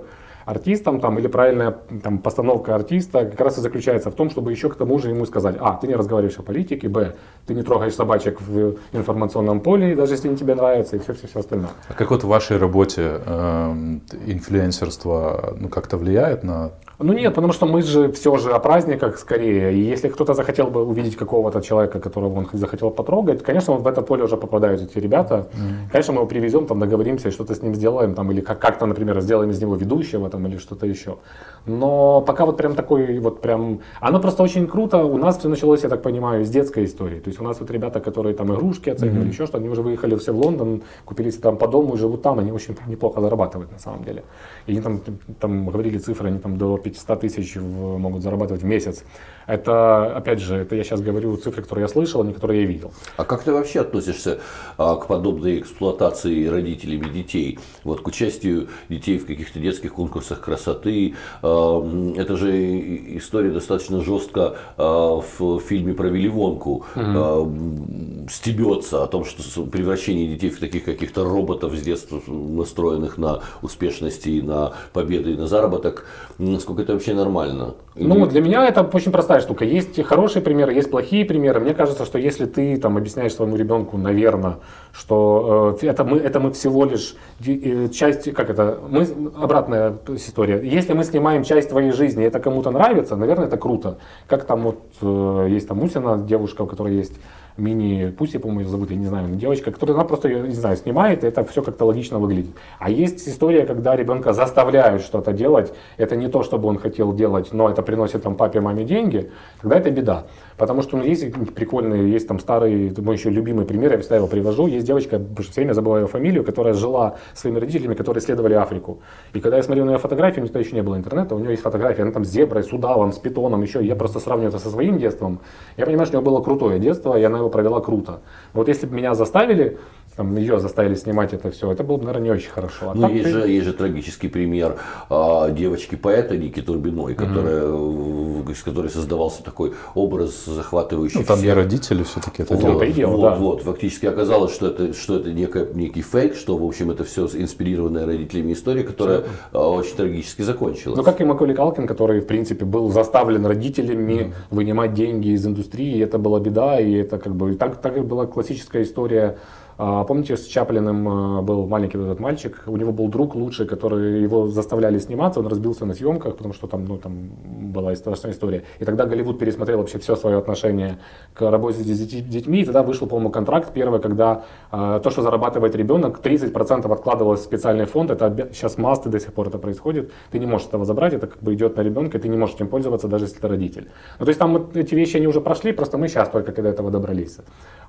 артистом 0.48 0.98
там, 1.00 1.18
или 1.18 1.26
правильная 1.26 1.76
там, 2.02 2.18
постановка 2.18 2.74
артиста 2.74 3.26
как 3.26 3.40
раз 3.40 3.58
и 3.58 3.60
заключается 3.60 4.10
в 4.10 4.14
том, 4.14 4.30
чтобы 4.30 4.50
еще 4.50 4.70
к 4.70 4.76
тому 4.76 4.98
же 4.98 5.10
ему 5.10 5.26
сказать, 5.26 5.56
а, 5.60 5.76
ты 5.76 5.86
не 5.86 5.94
разговариваешь 5.94 6.38
о 6.38 6.42
политике, 6.42 6.88
б, 6.88 7.14
ты 7.46 7.54
не 7.54 7.62
трогаешь 7.62 7.94
собачек 7.94 8.40
в 8.40 8.76
информационном 8.92 9.60
поле, 9.60 9.94
даже 9.94 10.14
если 10.14 10.28
они 10.28 10.38
тебе 10.38 10.54
нравятся, 10.54 10.96
и 10.96 11.00
все-все-все 11.00 11.40
остальное. 11.40 11.70
А 11.88 11.92
как 11.92 12.10
вот 12.10 12.24
в 12.24 12.28
вашей 12.28 12.56
работе 12.56 13.20
э, 13.26 13.98
инфлюенсерство 14.26 15.54
ну, 15.60 15.68
как-то 15.68 15.98
влияет 15.98 16.44
на 16.44 16.70
ну 17.00 17.12
нет, 17.12 17.34
потому 17.34 17.52
что 17.52 17.66
мы 17.66 17.82
же 17.82 18.10
все 18.12 18.36
же 18.38 18.50
о 18.50 18.58
праздниках 18.58 19.18
скорее. 19.18 19.72
И 19.72 19.78
если 19.78 20.08
кто-то 20.08 20.34
захотел 20.34 20.66
бы 20.66 20.84
увидеть 20.84 21.16
какого-то 21.16 21.60
человека, 21.60 22.00
которого 22.00 22.38
он 22.38 22.48
захотел 22.52 22.90
потрогать, 22.90 23.42
конечно, 23.42 23.74
в 23.74 23.86
это 23.86 24.02
поле 24.02 24.24
уже 24.24 24.36
попадают 24.36 24.82
эти 24.82 24.98
ребята. 24.98 25.34
Mm-hmm. 25.34 25.92
Конечно, 25.92 26.12
мы 26.12 26.18
его 26.18 26.26
привезем, 26.26 26.66
там 26.66 26.80
договоримся, 26.80 27.30
что-то 27.30 27.54
с 27.54 27.62
ним 27.62 27.74
сделаем, 27.74 28.14
там, 28.14 28.32
или 28.32 28.40
как- 28.40 28.58
как-то, 28.58 28.86
например, 28.86 29.20
сделаем 29.20 29.50
из 29.50 29.60
него 29.60 29.76
ведущего 29.76 30.28
там, 30.28 30.46
или 30.46 30.56
что-то 30.56 30.86
еще. 30.86 31.18
Но 31.66 32.20
пока 32.20 32.46
вот 32.46 32.56
прям 32.56 32.74
такой 32.74 33.18
вот 33.20 33.40
прям... 33.40 33.80
Оно 34.00 34.20
просто 34.20 34.42
очень 34.42 34.66
круто. 34.66 35.04
У 35.04 35.18
нас 35.18 35.38
все 35.38 35.48
началось, 35.48 35.84
я 35.84 35.88
так 35.88 36.02
понимаю, 36.02 36.44
с 36.44 36.50
детской 36.50 36.84
истории. 36.84 37.20
То 37.20 37.28
есть 37.28 37.40
у 37.40 37.44
нас 37.44 37.60
вот 37.60 37.70
ребята, 37.70 38.00
которые 38.00 38.34
там 38.34 38.52
игрушки 38.52 38.90
оценивали, 38.90 39.26
mm-hmm. 39.26 39.32
еще 39.32 39.46
что, 39.46 39.58
они 39.58 39.68
уже 39.68 39.82
выехали 39.82 40.16
все 40.16 40.32
в 40.32 40.40
Лондон, 40.40 40.82
купились 41.04 41.36
там 41.36 41.56
по 41.56 41.68
дому 41.68 41.94
и 41.94 41.98
живут 41.98 42.22
там. 42.22 42.38
Они 42.38 42.50
очень 42.50 42.76
неплохо 42.88 43.20
зарабатывают 43.20 43.70
на 43.70 43.78
самом 43.78 44.02
деле. 44.02 44.24
И 44.66 44.72
они 44.72 44.80
там, 44.80 45.00
там 45.38 45.66
говорили 45.66 45.98
цифры, 45.98 46.28
они 46.28 46.38
там 46.38 46.56
до 46.56 46.76
500 46.90 47.20
тысяч 47.20 47.56
могут 47.56 48.22
зарабатывать 48.22 48.62
в 48.62 48.66
месяц. 48.66 49.04
Это, 49.48 50.14
опять 50.14 50.40
же, 50.40 50.56
это 50.56 50.76
я 50.76 50.84
сейчас 50.84 51.00
говорю 51.00 51.34
цифры, 51.38 51.62
которые 51.62 51.84
я 51.84 51.88
слышал, 51.88 52.20
а 52.20 52.24
не 52.24 52.34
которые 52.34 52.60
я 52.60 52.66
видел. 52.66 52.92
А 53.16 53.24
как 53.24 53.42
ты 53.42 53.52
вообще 53.52 53.80
относишься 53.80 54.40
а, 54.76 54.96
к 54.96 55.06
подобной 55.06 55.60
эксплуатации 55.60 56.46
родителями 56.46 57.08
детей? 57.08 57.58
Вот 57.82 58.02
к 58.02 58.08
участию 58.08 58.68
детей 58.90 59.16
в 59.16 59.26
каких-то 59.26 59.58
детских 59.58 59.94
конкурсах 59.94 60.42
красоты. 60.42 61.14
А, 61.42 62.12
это 62.16 62.36
же 62.36 63.16
история 63.16 63.50
достаточно 63.50 64.04
жестко 64.04 64.56
а, 64.76 65.22
в 65.38 65.60
фильме 65.60 65.94
про 65.94 66.08
Вилливонку 66.08 66.84
угу. 66.94 68.28
стебется 68.30 69.02
о 69.02 69.06
том, 69.06 69.24
что 69.24 69.62
превращение 69.62 70.28
детей 70.28 70.50
в 70.50 70.60
таких 70.60 70.84
каких-то 70.84 71.24
роботов 71.24 71.74
с 71.74 71.80
детства 71.80 72.20
настроенных 72.28 73.16
на 73.16 73.40
успешности 73.62 74.28
и 74.28 74.42
на 74.42 74.74
победы 74.92 75.32
и 75.32 75.36
на 75.36 75.46
заработок, 75.46 76.04
насколько 76.36 76.82
это 76.82 76.92
вообще 76.92 77.14
нормально? 77.14 77.74
Или... 77.94 78.06
Ну, 78.06 78.26
для 78.26 78.42
меня 78.42 78.66
это 78.66 78.82
очень 78.82 79.10
простая 79.10 79.37
простая 79.38 79.40
штука. 79.40 79.64
Есть 79.64 80.02
хорошие 80.04 80.42
примеры, 80.42 80.74
есть 80.74 80.90
плохие 80.90 81.24
примеры. 81.24 81.60
Мне 81.60 81.74
кажется, 81.74 82.04
что 82.04 82.18
если 82.18 82.46
ты 82.46 82.76
там 82.76 82.96
объясняешь 82.96 83.34
своему 83.34 83.56
ребенку, 83.56 83.96
наверное, 83.96 84.56
что 84.92 85.76
э, 85.80 85.86
это, 85.86 86.04
мы, 86.04 86.18
это 86.18 86.40
мы 86.40 86.50
всего 86.50 86.84
лишь 86.84 87.16
э, 87.46 87.88
часть, 87.88 88.32
как 88.32 88.50
это, 88.50 88.78
мы, 88.90 89.06
обратная 89.42 89.94
история. 90.08 90.60
Если 90.62 90.94
мы 90.94 91.04
снимаем 91.04 91.44
часть 91.44 91.68
твоей 91.68 91.92
жизни, 91.92 92.24
это 92.24 92.40
кому-то 92.40 92.70
нравится, 92.70 93.16
наверное, 93.16 93.46
это 93.46 93.56
круто. 93.56 93.98
Как 94.26 94.44
там 94.44 94.62
вот 94.62 94.78
э, 95.02 95.48
есть 95.50 95.68
там 95.68 95.78
Мусина, 95.78 96.18
девушка, 96.18 96.62
у 96.62 96.66
которой 96.66 96.96
есть 96.96 97.14
мини 97.58 98.10
Пуси, 98.10 98.38
по-моему, 98.38 98.60
ее 98.60 98.68
зовут, 98.68 98.90
я 98.90 98.96
не 98.96 99.06
знаю, 99.06 99.28
девочка, 99.34 99.70
которая 99.70 99.96
она 99.96 100.04
просто 100.04 100.28
не 100.28 100.54
знаю, 100.54 100.76
снимает, 100.76 101.24
и 101.24 101.26
это 101.26 101.44
все 101.44 101.62
как-то 101.62 101.84
логично 101.84 102.18
выглядит. 102.18 102.54
А 102.78 102.90
есть 102.90 103.28
история, 103.28 103.66
когда 103.66 103.96
ребенка 103.96 104.32
заставляют 104.32 105.02
что-то 105.02 105.32
делать, 105.32 105.72
это 105.96 106.16
не 106.16 106.28
то, 106.28 106.42
чтобы 106.42 106.68
он 106.68 106.78
хотел 106.78 107.12
делать, 107.12 107.52
но 107.52 107.68
это 107.68 107.82
приносит 107.82 108.22
там 108.22 108.36
папе, 108.36 108.60
маме 108.60 108.84
деньги, 108.84 109.30
тогда 109.60 109.76
это 109.78 109.90
беда. 109.90 110.26
Потому 110.58 110.82
что 110.82 110.96
ну, 110.96 111.04
есть 111.04 111.32
прикольные, 111.54 112.10
есть 112.10 112.26
там 112.26 112.40
старый, 112.40 112.92
мой 112.98 113.14
еще 113.14 113.30
любимый 113.30 113.64
пример, 113.64 113.92
я 113.92 113.98
всегда 113.98 114.16
его 114.16 114.26
привожу. 114.26 114.66
Есть 114.66 114.86
девочка, 114.86 115.20
все 115.38 115.60
время 115.60 115.72
забываю 115.72 116.02
ее 116.02 116.08
фамилию, 116.08 116.42
которая 116.42 116.74
жила 116.74 117.16
своими 117.32 117.60
родителями, 117.60 117.94
которые 117.94 118.20
исследовали 118.20 118.54
Африку. 118.54 118.98
И 119.34 119.40
когда 119.40 119.56
я 119.56 119.62
смотрю 119.62 119.84
на 119.84 119.92
ее 119.92 119.98
фотографии, 119.98 120.40
у 120.40 120.44
нее 120.44 120.52
еще 120.58 120.74
не 120.74 120.82
было 120.82 120.96
интернета, 120.96 121.36
у 121.36 121.38
нее 121.38 121.52
есть 121.52 121.62
фотография, 121.62 122.02
она 122.02 122.10
там 122.10 122.24
с 122.24 122.28
зеброй, 122.28 122.64
с 122.64 122.72
удавом, 122.72 123.12
с 123.12 123.18
питоном, 123.18 123.62
еще. 123.62 123.84
Я 123.84 123.94
просто 123.94 124.18
сравниваю 124.18 124.48
это 124.48 124.58
со 124.58 124.68
своим 124.68 124.98
детством. 124.98 125.38
Я 125.76 125.86
понимаю, 125.86 126.06
что 126.06 126.18
у 126.18 126.20
нее 126.20 126.28
было 126.28 126.42
крутое 126.42 126.80
детство, 126.80 127.16
и 127.16 127.22
она 127.22 127.38
его 127.38 127.47
провела 127.48 127.80
круто. 127.80 128.20
Вот 128.52 128.68
если 128.68 128.86
бы 128.86 128.96
меня 128.96 129.14
заставили 129.14 129.78
там, 130.18 130.36
ее 130.36 130.58
заставили 130.58 130.96
снимать 130.96 131.32
это 131.32 131.48
все, 131.52 131.70
это 131.70 131.84
было 131.84 131.96
бы, 131.96 132.04
наверное, 132.06 132.24
не 132.24 132.32
очень 132.32 132.50
хорошо. 132.50 132.90
А 132.90 132.94
ну, 132.94 133.08
есть, 133.08 133.22
ты... 133.22 133.30
же, 133.30 133.48
есть 133.48 133.66
же 133.66 133.72
трагический 133.72 134.28
пример 134.28 134.74
а, 135.08 135.48
девочки-поэта 135.48 136.36
Ники 136.36 136.60
Турбиной, 136.60 137.14
которая, 137.14 137.62
mm-hmm. 137.62 138.52
с 138.52 138.62
которой 138.64 138.90
создавался 138.90 139.44
такой 139.44 139.74
образ 139.94 140.44
захватывающий 140.44 141.20
ну, 141.20 141.24
там 141.24 141.36
всех. 141.36 141.46
не 141.46 141.54
родители 141.54 142.02
все-таки 142.02 142.42
это 142.42 142.54
вот, 142.54 142.62
делали. 142.64 143.04
Вот, 143.04 143.20
да. 143.20 143.34
вот, 143.36 143.62
фактически 143.62 144.06
оказалось, 144.06 144.52
что 144.52 144.66
это, 144.66 144.92
что 144.92 145.18
это 145.18 145.32
некая, 145.32 145.68
некий 145.72 146.02
фейк, 146.02 146.34
что, 146.34 146.58
в 146.58 146.64
общем, 146.64 146.90
это 146.90 147.04
все 147.04 147.26
инспирированная 147.26 148.04
родителями 148.04 148.54
история, 148.54 148.82
которая 148.82 149.22
а, 149.52 149.68
очень 149.68 149.94
трагически 149.94 150.42
закончилась. 150.42 150.96
Ну, 150.96 151.04
как 151.04 151.20
и 151.20 151.24
Маколи 151.24 151.54
Калкин, 151.54 151.86
который, 151.86 152.22
в 152.22 152.26
принципе, 152.26 152.64
был 152.64 152.90
заставлен 152.90 153.46
родителями 153.46 154.12
mm-hmm. 154.12 154.32
вынимать 154.50 154.94
деньги 154.94 155.28
из 155.28 155.46
индустрии, 155.46 155.94
и 155.94 156.00
это 156.00 156.18
была 156.18 156.40
беда, 156.40 156.80
и 156.80 156.92
это 156.94 157.18
как 157.18 157.36
бы, 157.36 157.54
так, 157.54 157.80
так 157.80 158.04
была 158.04 158.26
классическая 158.26 158.82
история 158.82 159.38
помните, 159.78 160.36
с 160.36 160.46
Чаплиным 160.46 161.08
а, 161.08 161.42
был 161.42 161.68
маленький 161.68 161.98
этот 161.98 162.18
мальчик, 162.18 162.64
у 162.66 162.76
него 162.76 162.90
был 162.90 163.06
друг 163.06 163.36
лучший, 163.36 163.64
который 163.64 164.20
его 164.20 164.48
заставляли 164.48 164.98
сниматься, 164.98 165.38
он 165.38 165.46
разбился 165.46 165.86
на 165.86 165.94
съемках, 165.94 166.36
потому 166.36 166.52
что 166.52 166.66
там, 166.66 166.84
ну, 166.84 166.96
там 166.98 167.30
была 167.72 167.94
страшная 167.94 168.32
история. 168.32 168.64
И 168.80 168.84
тогда 168.84 169.06
Голливуд 169.06 169.38
пересмотрел 169.38 169.78
вообще 169.78 170.00
все 170.00 170.16
свое 170.16 170.38
отношение 170.38 170.98
к 171.32 171.48
работе 171.48 171.78
с 171.78 171.84
детьми, 171.84 172.62
и 172.62 172.64
тогда 172.64 172.82
вышел, 172.82 173.06
по-моему, 173.06 173.30
контракт 173.30 173.72
первый, 173.72 174.00
когда 174.00 174.42
э, 174.72 175.00
то, 175.00 175.10
что 175.10 175.22
зарабатывает 175.22 175.76
ребенок, 175.76 176.20
30% 176.24 176.92
откладывалось 176.92 177.40
в 177.40 177.44
специальный 177.44 177.84
фонд, 177.84 178.10
это 178.10 178.48
сейчас 178.52 178.78
масты 178.78 179.10
до 179.10 179.20
сих 179.20 179.32
пор 179.32 179.46
это 179.46 179.58
происходит, 179.58 180.10
ты 180.32 180.40
не 180.40 180.46
можешь 180.46 180.66
этого 180.66 180.84
забрать, 180.84 181.14
это 181.14 181.28
как 181.28 181.40
бы 181.40 181.54
идет 181.54 181.76
на 181.76 181.82
ребенка, 181.82 182.18
и 182.18 182.20
ты 182.20 182.28
не 182.28 182.36
можешь 182.36 182.56
этим 182.56 182.66
пользоваться, 182.66 183.06
даже 183.06 183.26
если 183.26 183.38
ты 183.38 183.46
родитель. 183.46 183.90
Ну, 184.18 184.24
то 184.24 184.30
есть 184.30 184.40
там 184.40 184.54
вот 184.54 184.76
эти 184.76 184.96
вещи, 184.96 185.18
они 185.18 185.28
уже 185.28 185.40
прошли, 185.40 185.70
просто 185.70 185.98
мы 185.98 186.08
сейчас 186.08 186.28
только 186.30 186.50
до 186.50 186.68
этого 186.68 186.90
добрались. 186.90 187.38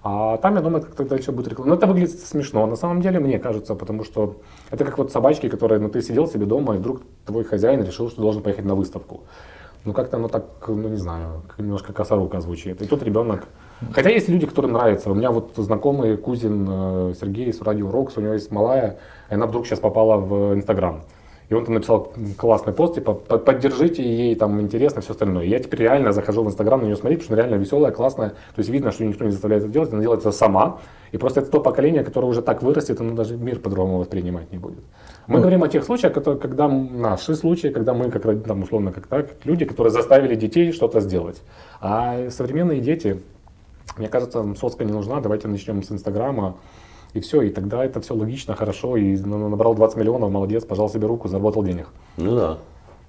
А 0.01 0.37
там, 0.37 0.55
я 0.55 0.61
думаю, 0.61 0.81
как-то 0.81 1.03
дальше 1.03 1.31
будет 1.31 1.49
реклама. 1.49 1.69
Но 1.69 1.75
это 1.75 1.85
выглядит 1.87 2.19
смешно, 2.19 2.65
на 2.65 2.75
самом 2.75 3.01
деле, 3.01 3.19
мне 3.19 3.37
кажется, 3.39 3.75
потому 3.75 4.03
что 4.03 4.37
это 4.71 4.85
как 4.85 4.97
вот 4.97 5.11
собачки, 5.11 5.49
которые, 5.49 5.79
ну, 5.79 5.89
ты 5.89 6.01
сидел 6.01 6.27
себе 6.27 6.45
дома, 6.45 6.75
и 6.75 6.77
вдруг 6.77 7.01
твой 7.25 7.43
хозяин 7.43 7.83
решил, 7.83 8.09
что 8.09 8.21
должен 8.21 8.41
поехать 8.41 8.65
на 8.65 8.75
выставку. 8.75 9.21
Ну, 9.85 9.93
как-то 9.93 10.17
оно 10.17 10.27
так, 10.27 10.43
ну, 10.67 10.89
не 10.89 10.97
знаю, 10.97 11.43
немножко 11.57 11.93
косорука 11.93 12.41
звучит. 12.41 12.81
И 12.81 12.85
тут 12.85 13.03
ребенок... 13.03 13.47
Хотя 13.93 14.09
есть 14.09 14.27
люди, 14.27 14.45
которым 14.45 14.73
нравится. 14.73 15.09
У 15.09 15.15
меня 15.15 15.31
вот 15.31 15.53
знакомый 15.55 16.17
кузин 16.17 16.67
э, 16.69 17.13
Сергей 17.19 17.53
с 17.53 17.61
Радио 17.61 17.89
Рокс, 17.89 18.17
у 18.17 18.21
него 18.21 18.33
есть 18.33 18.51
малая, 18.51 18.99
и 19.29 19.33
она 19.33 19.47
вдруг 19.47 19.65
сейчас 19.65 19.79
попала 19.79 20.17
в 20.17 20.53
Инстаграм. 20.53 21.03
И 21.49 21.53
он 21.55 21.65
там 21.65 21.73
написал 21.73 22.13
классный 22.37 22.73
пост, 22.73 22.93
типа, 22.93 23.15
поддержите 23.15 24.03
ей, 24.03 24.35
там 24.35 24.61
интересно, 24.61 25.01
все 25.01 25.13
остальное. 25.13 25.45
И 25.45 25.49
я 25.49 25.57
теперь 25.57 25.81
реально 25.81 26.11
захожу 26.11 26.43
в 26.43 26.47
Инстаграм 26.47 26.79
на 26.79 26.85
нее 26.85 26.95
смотреть, 26.95 27.21
потому 27.21 27.25
что 27.25 27.33
она 27.33 27.49
реально 27.49 27.63
веселая, 27.63 27.91
классная. 27.91 28.29
То 28.29 28.59
есть 28.59 28.69
видно, 28.69 28.91
что 28.91 29.03
никто 29.03 29.25
не 29.25 29.31
заставляет 29.31 29.63
это 29.63 29.73
делать, 29.73 29.91
она 29.91 30.01
делает 30.01 30.19
это 30.19 30.31
сама. 30.31 30.77
И 31.11 31.17
просто 31.17 31.39
это 31.39 31.49
то 31.49 31.59
поколение, 31.59 32.03
которое 32.03 32.27
уже 32.27 32.43
так 32.43 32.61
вырастет, 32.61 33.01
оно 33.01 33.15
даже 33.15 33.35
мир 33.35 33.59
по-другому 33.59 33.97
воспринимать 33.97 34.51
не 34.51 34.59
будет. 34.59 34.83
Мы 35.25 35.37
ну, 35.37 35.41
говорим 35.41 35.63
о 35.63 35.67
тех 35.67 35.83
случаях, 35.83 36.13
которые, 36.13 36.39
когда 36.39 36.67
наши 36.67 37.33
случаи, 37.33 37.69
когда 37.69 37.95
мы, 37.95 38.11
как 38.11 38.23
там, 38.43 38.61
условно, 38.61 38.91
как 38.91 39.07
так, 39.07 39.29
люди, 39.43 39.65
которые 39.65 39.91
заставили 39.91 40.35
детей 40.35 40.71
что-то 40.71 40.99
сделать. 40.99 41.41
А 41.81 42.29
современные 42.29 42.79
дети, 42.79 43.21
мне 43.97 44.07
кажется, 44.07 44.53
соцка 44.53 44.85
не 44.85 44.91
нужна, 44.91 45.19
давайте 45.19 45.47
начнем 45.47 45.81
с 45.81 45.91
Инстаграма, 45.91 46.57
и 47.13 47.19
все, 47.19 47.41
и 47.41 47.49
тогда 47.49 47.83
это 47.83 48.01
все 48.01 48.13
логично, 48.13 48.55
хорошо, 48.55 48.97
и 48.97 49.17
набрал 49.17 49.75
20 49.75 49.97
миллионов, 49.97 50.31
молодец, 50.31 50.65
пожал 50.65 50.89
себе 50.89 51.07
руку, 51.07 51.27
заработал 51.27 51.63
денег. 51.63 51.87
Ну 52.17 52.35
да. 52.35 52.57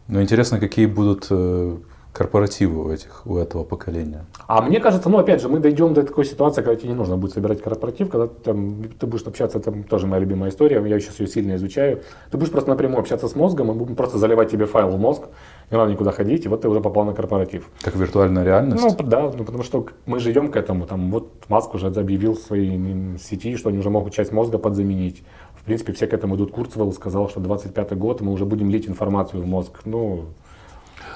Но 0.08 0.22
интересно, 0.22 0.58
какие 0.58 0.86
будут 0.86 1.26
э, 1.30 1.76
корпоративы 2.12 2.84
у, 2.84 2.90
этих, 2.90 3.22
у 3.24 3.36
этого 3.36 3.62
поколения. 3.62 4.24
А 4.48 4.60
мне 4.62 4.80
кажется, 4.80 5.08
ну 5.08 5.18
опять 5.18 5.40
же, 5.40 5.48
мы 5.48 5.60
дойдем 5.60 5.94
до 5.94 6.02
такой 6.02 6.24
ситуации, 6.24 6.62
когда 6.62 6.74
тебе 6.74 6.88
не 6.88 6.94
нужно 6.94 7.16
будет 7.16 7.32
собирать 7.32 7.62
корпоратив, 7.62 8.10
когда 8.10 8.26
там, 8.26 8.84
ты 8.98 9.06
будешь 9.06 9.26
общаться, 9.26 9.58
это 9.58 9.72
тоже 9.88 10.06
моя 10.06 10.20
любимая 10.20 10.50
история, 10.50 10.82
я 10.84 11.00
сейчас 11.00 11.20
ее 11.20 11.28
сильно 11.28 11.54
изучаю. 11.54 12.02
Ты 12.30 12.38
будешь 12.38 12.50
просто 12.50 12.70
напрямую 12.70 13.00
общаться 13.00 13.28
с 13.28 13.36
мозгом, 13.36 13.68
мы 13.68 13.74
будем 13.74 13.94
просто 13.94 14.18
заливать 14.18 14.50
тебе 14.50 14.66
файл 14.66 14.88
в 14.88 14.98
мозг, 14.98 15.24
не 15.70 15.76
надо 15.76 15.92
никуда 15.92 16.10
ходить, 16.10 16.44
и 16.44 16.48
вот 16.48 16.62
ты 16.62 16.68
уже 16.68 16.80
попал 16.80 17.04
на 17.04 17.12
корпоратив. 17.12 17.70
Как 17.82 17.94
виртуальная 17.94 18.44
реальность? 18.44 18.82
Ну 18.82 19.06
да, 19.06 19.30
ну, 19.36 19.44
потому 19.44 19.62
что 19.62 19.86
мы 20.04 20.18
же 20.18 20.32
идем 20.32 20.50
к 20.50 20.56
этому. 20.56 20.86
Там, 20.86 21.10
вот 21.10 21.30
Маск 21.48 21.74
уже 21.74 21.86
объявил 21.86 22.34
в 22.34 22.40
своей 22.40 23.16
сети, 23.18 23.56
что 23.56 23.68
они 23.68 23.78
уже 23.78 23.90
могут 23.90 24.12
часть 24.12 24.32
мозга 24.32 24.58
подзаменить. 24.58 25.22
В 25.54 25.64
принципе, 25.64 25.92
все 25.92 26.06
к 26.06 26.12
этому 26.12 26.36
идут. 26.36 26.50
Курцвелл 26.50 26.92
сказал, 26.92 27.28
что 27.28 27.38
25 27.40 27.96
год 27.96 28.20
мы 28.20 28.32
уже 28.32 28.44
будем 28.44 28.70
лить 28.70 28.88
информацию 28.88 29.42
в 29.42 29.46
мозг. 29.46 29.82
Ну, 29.84 30.24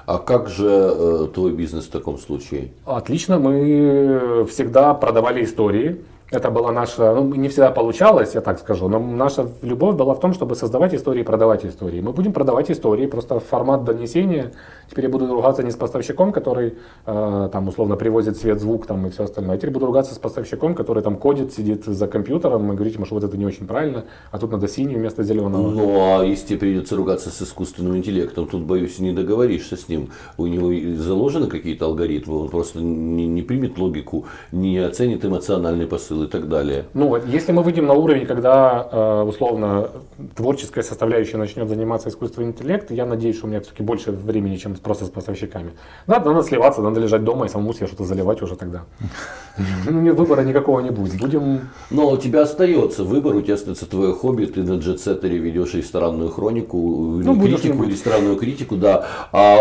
а 0.06 0.18
как 0.18 0.48
же 0.48 0.68
э, 0.68 1.28
твой 1.34 1.52
бизнес 1.52 1.86
в 1.86 1.90
таком 1.90 2.18
случае? 2.18 2.72
Отлично, 2.84 3.38
мы 3.38 4.46
всегда 4.48 4.94
продавали 4.94 5.42
истории. 5.42 6.04
Это 6.30 6.50
была 6.50 6.72
наша, 6.72 7.14
ну, 7.14 7.34
не 7.34 7.48
всегда 7.48 7.70
получалось, 7.70 8.34
я 8.34 8.40
так 8.40 8.58
скажу, 8.58 8.88
но 8.88 8.98
наша 8.98 9.46
любовь 9.60 9.94
была 9.94 10.14
в 10.14 10.20
том, 10.20 10.32
чтобы 10.32 10.56
создавать 10.56 10.94
истории 10.94 11.20
и 11.20 11.22
продавать 11.22 11.66
истории. 11.66 12.00
Мы 12.00 12.12
будем 12.12 12.32
продавать 12.32 12.70
истории, 12.70 13.06
просто 13.06 13.40
формат 13.40 13.84
донесения. 13.84 14.52
Теперь 14.90 15.04
я 15.04 15.10
буду 15.10 15.26
ругаться 15.26 15.62
не 15.62 15.70
с 15.70 15.76
поставщиком, 15.76 16.32
который 16.32 16.74
э, 17.04 17.48
там 17.52 17.68
условно 17.68 17.96
привозит 17.96 18.38
свет, 18.38 18.58
звук 18.58 18.86
там, 18.86 19.06
и 19.06 19.10
все 19.10 19.24
остальное. 19.24 19.56
А 19.56 19.58
теперь 19.58 19.70
буду 19.70 19.86
ругаться 19.86 20.14
с 20.14 20.18
поставщиком, 20.18 20.74
который 20.74 21.02
там 21.02 21.16
кодит, 21.16 21.52
сидит 21.52 21.84
за 21.84 22.06
компьютером 22.06 22.72
и 22.72 22.74
говорит 22.74 22.94
что 22.94 23.14
вот 23.16 23.24
это 23.24 23.36
не 23.36 23.44
очень 23.44 23.66
правильно, 23.66 24.04
а 24.30 24.38
тут 24.38 24.52
надо 24.52 24.66
синий 24.66 24.94
вместо 24.94 25.22
зеленого. 25.24 25.70
Ну, 25.70 26.20
а 26.20 26.24
если 26.24 26.48
тебе 26.48 26.58
придется 26.60 26.96
ругаться 26.96 27.30
с 27.30 27.42
искусственным 27.42 27.96
интеллектом, 27.96 28.46
тут, 28.46 28.62
боюсь, 28.62 28.98
не 28.98 29.12
договоришься 29.12 29.76
с 29.76 29.88
ним. 29.88 30.10
У 30.38 30.46
него 30.46 30.72
заложены 30.96 31.48
какие-то 31.48 31.84
алгоритмы, 31.86 32.40
он 32.40 32.48
просто 32.48 32.80
не, 32.80 33.26
не 33.26 33.42
примет 33.42 33.78
логику, 33.78 34.24
не 34.52 34.78
оценит 34.78 35.24
эмоциональный 35.24 35.86
посыл 35.86 36.13
и 36.22 36.26
так 36.26 36.48
далее. 36.48 36.84
Ну, 36.94 37.16
если 37.26 37.52
мы 37.52 37.62
выйдем 37.62 37.86
на 37.86 37.94
уровень, 37.94 38.26
когда, 38.26 38.88
э, 38.90 39.22
условно, 39.22 39.88
творческая 40.36 40.82
составляющая 40.82 41.36
начнет 41.36 41.68
заниматься 41.68 42.08
искусственным 42.08 42.50
интеллектом, 42.50 42.96
я 42.96 43.06
надеюсь, 43.06 43.36
что 43.36 43.46
у 43.46 43.50
меня 43.50 43.60
все-таки 43.60 43.82
больше 43.82 44.12
времени, 44.12 44.56
чем 44.56 44.74
просто 44.76 45.04
с 45.04 45.10
поставщиками. 45.10 45.72
Надо, 46.06 46.32
надо 46.32 46.46
сливаться, 46.46 46.82
надо 46.82 47.00
лежать 47.00 47.24
дома 47.24 47.46
и 47.46 47.48
самому 47.48 47.72
себе 47.72 47.86
что-то 47.86 48.04
заливать 48.04 48.42
уже 48.42 48.56
тогда. 48.56 48.84
Ну, 49.88 50.14
выбора 50.14 50.42
никакого 50.42 50.80
не 50.80 50.90
будет. 50.90 51.20
Будем... 51.20 51.68
Но 51.90 52.10
у 52.10 52.16
тебя 52.16 52.42
остается 52.42 53.04
выбор, 53.04 53.36
у 53.36 53.42
тебя 53.42 53.54
остается 53.54 53.86
твое 53.86 54.12
хобби, 54.12 54.46
ты 54.46 54.62
на 54.62 54.78
джетсеттере 54.78 55.38
ведешь 55.38 55.74
ресторанную 55.74 56.30
хронику, 56.30 57.20
ну, 57.22 57.40
критику, 57.40 57.84
ресторанную 57.84 58.36
критику, 58.36 58.76
да. 58.76 59.06
А 59.32 59.58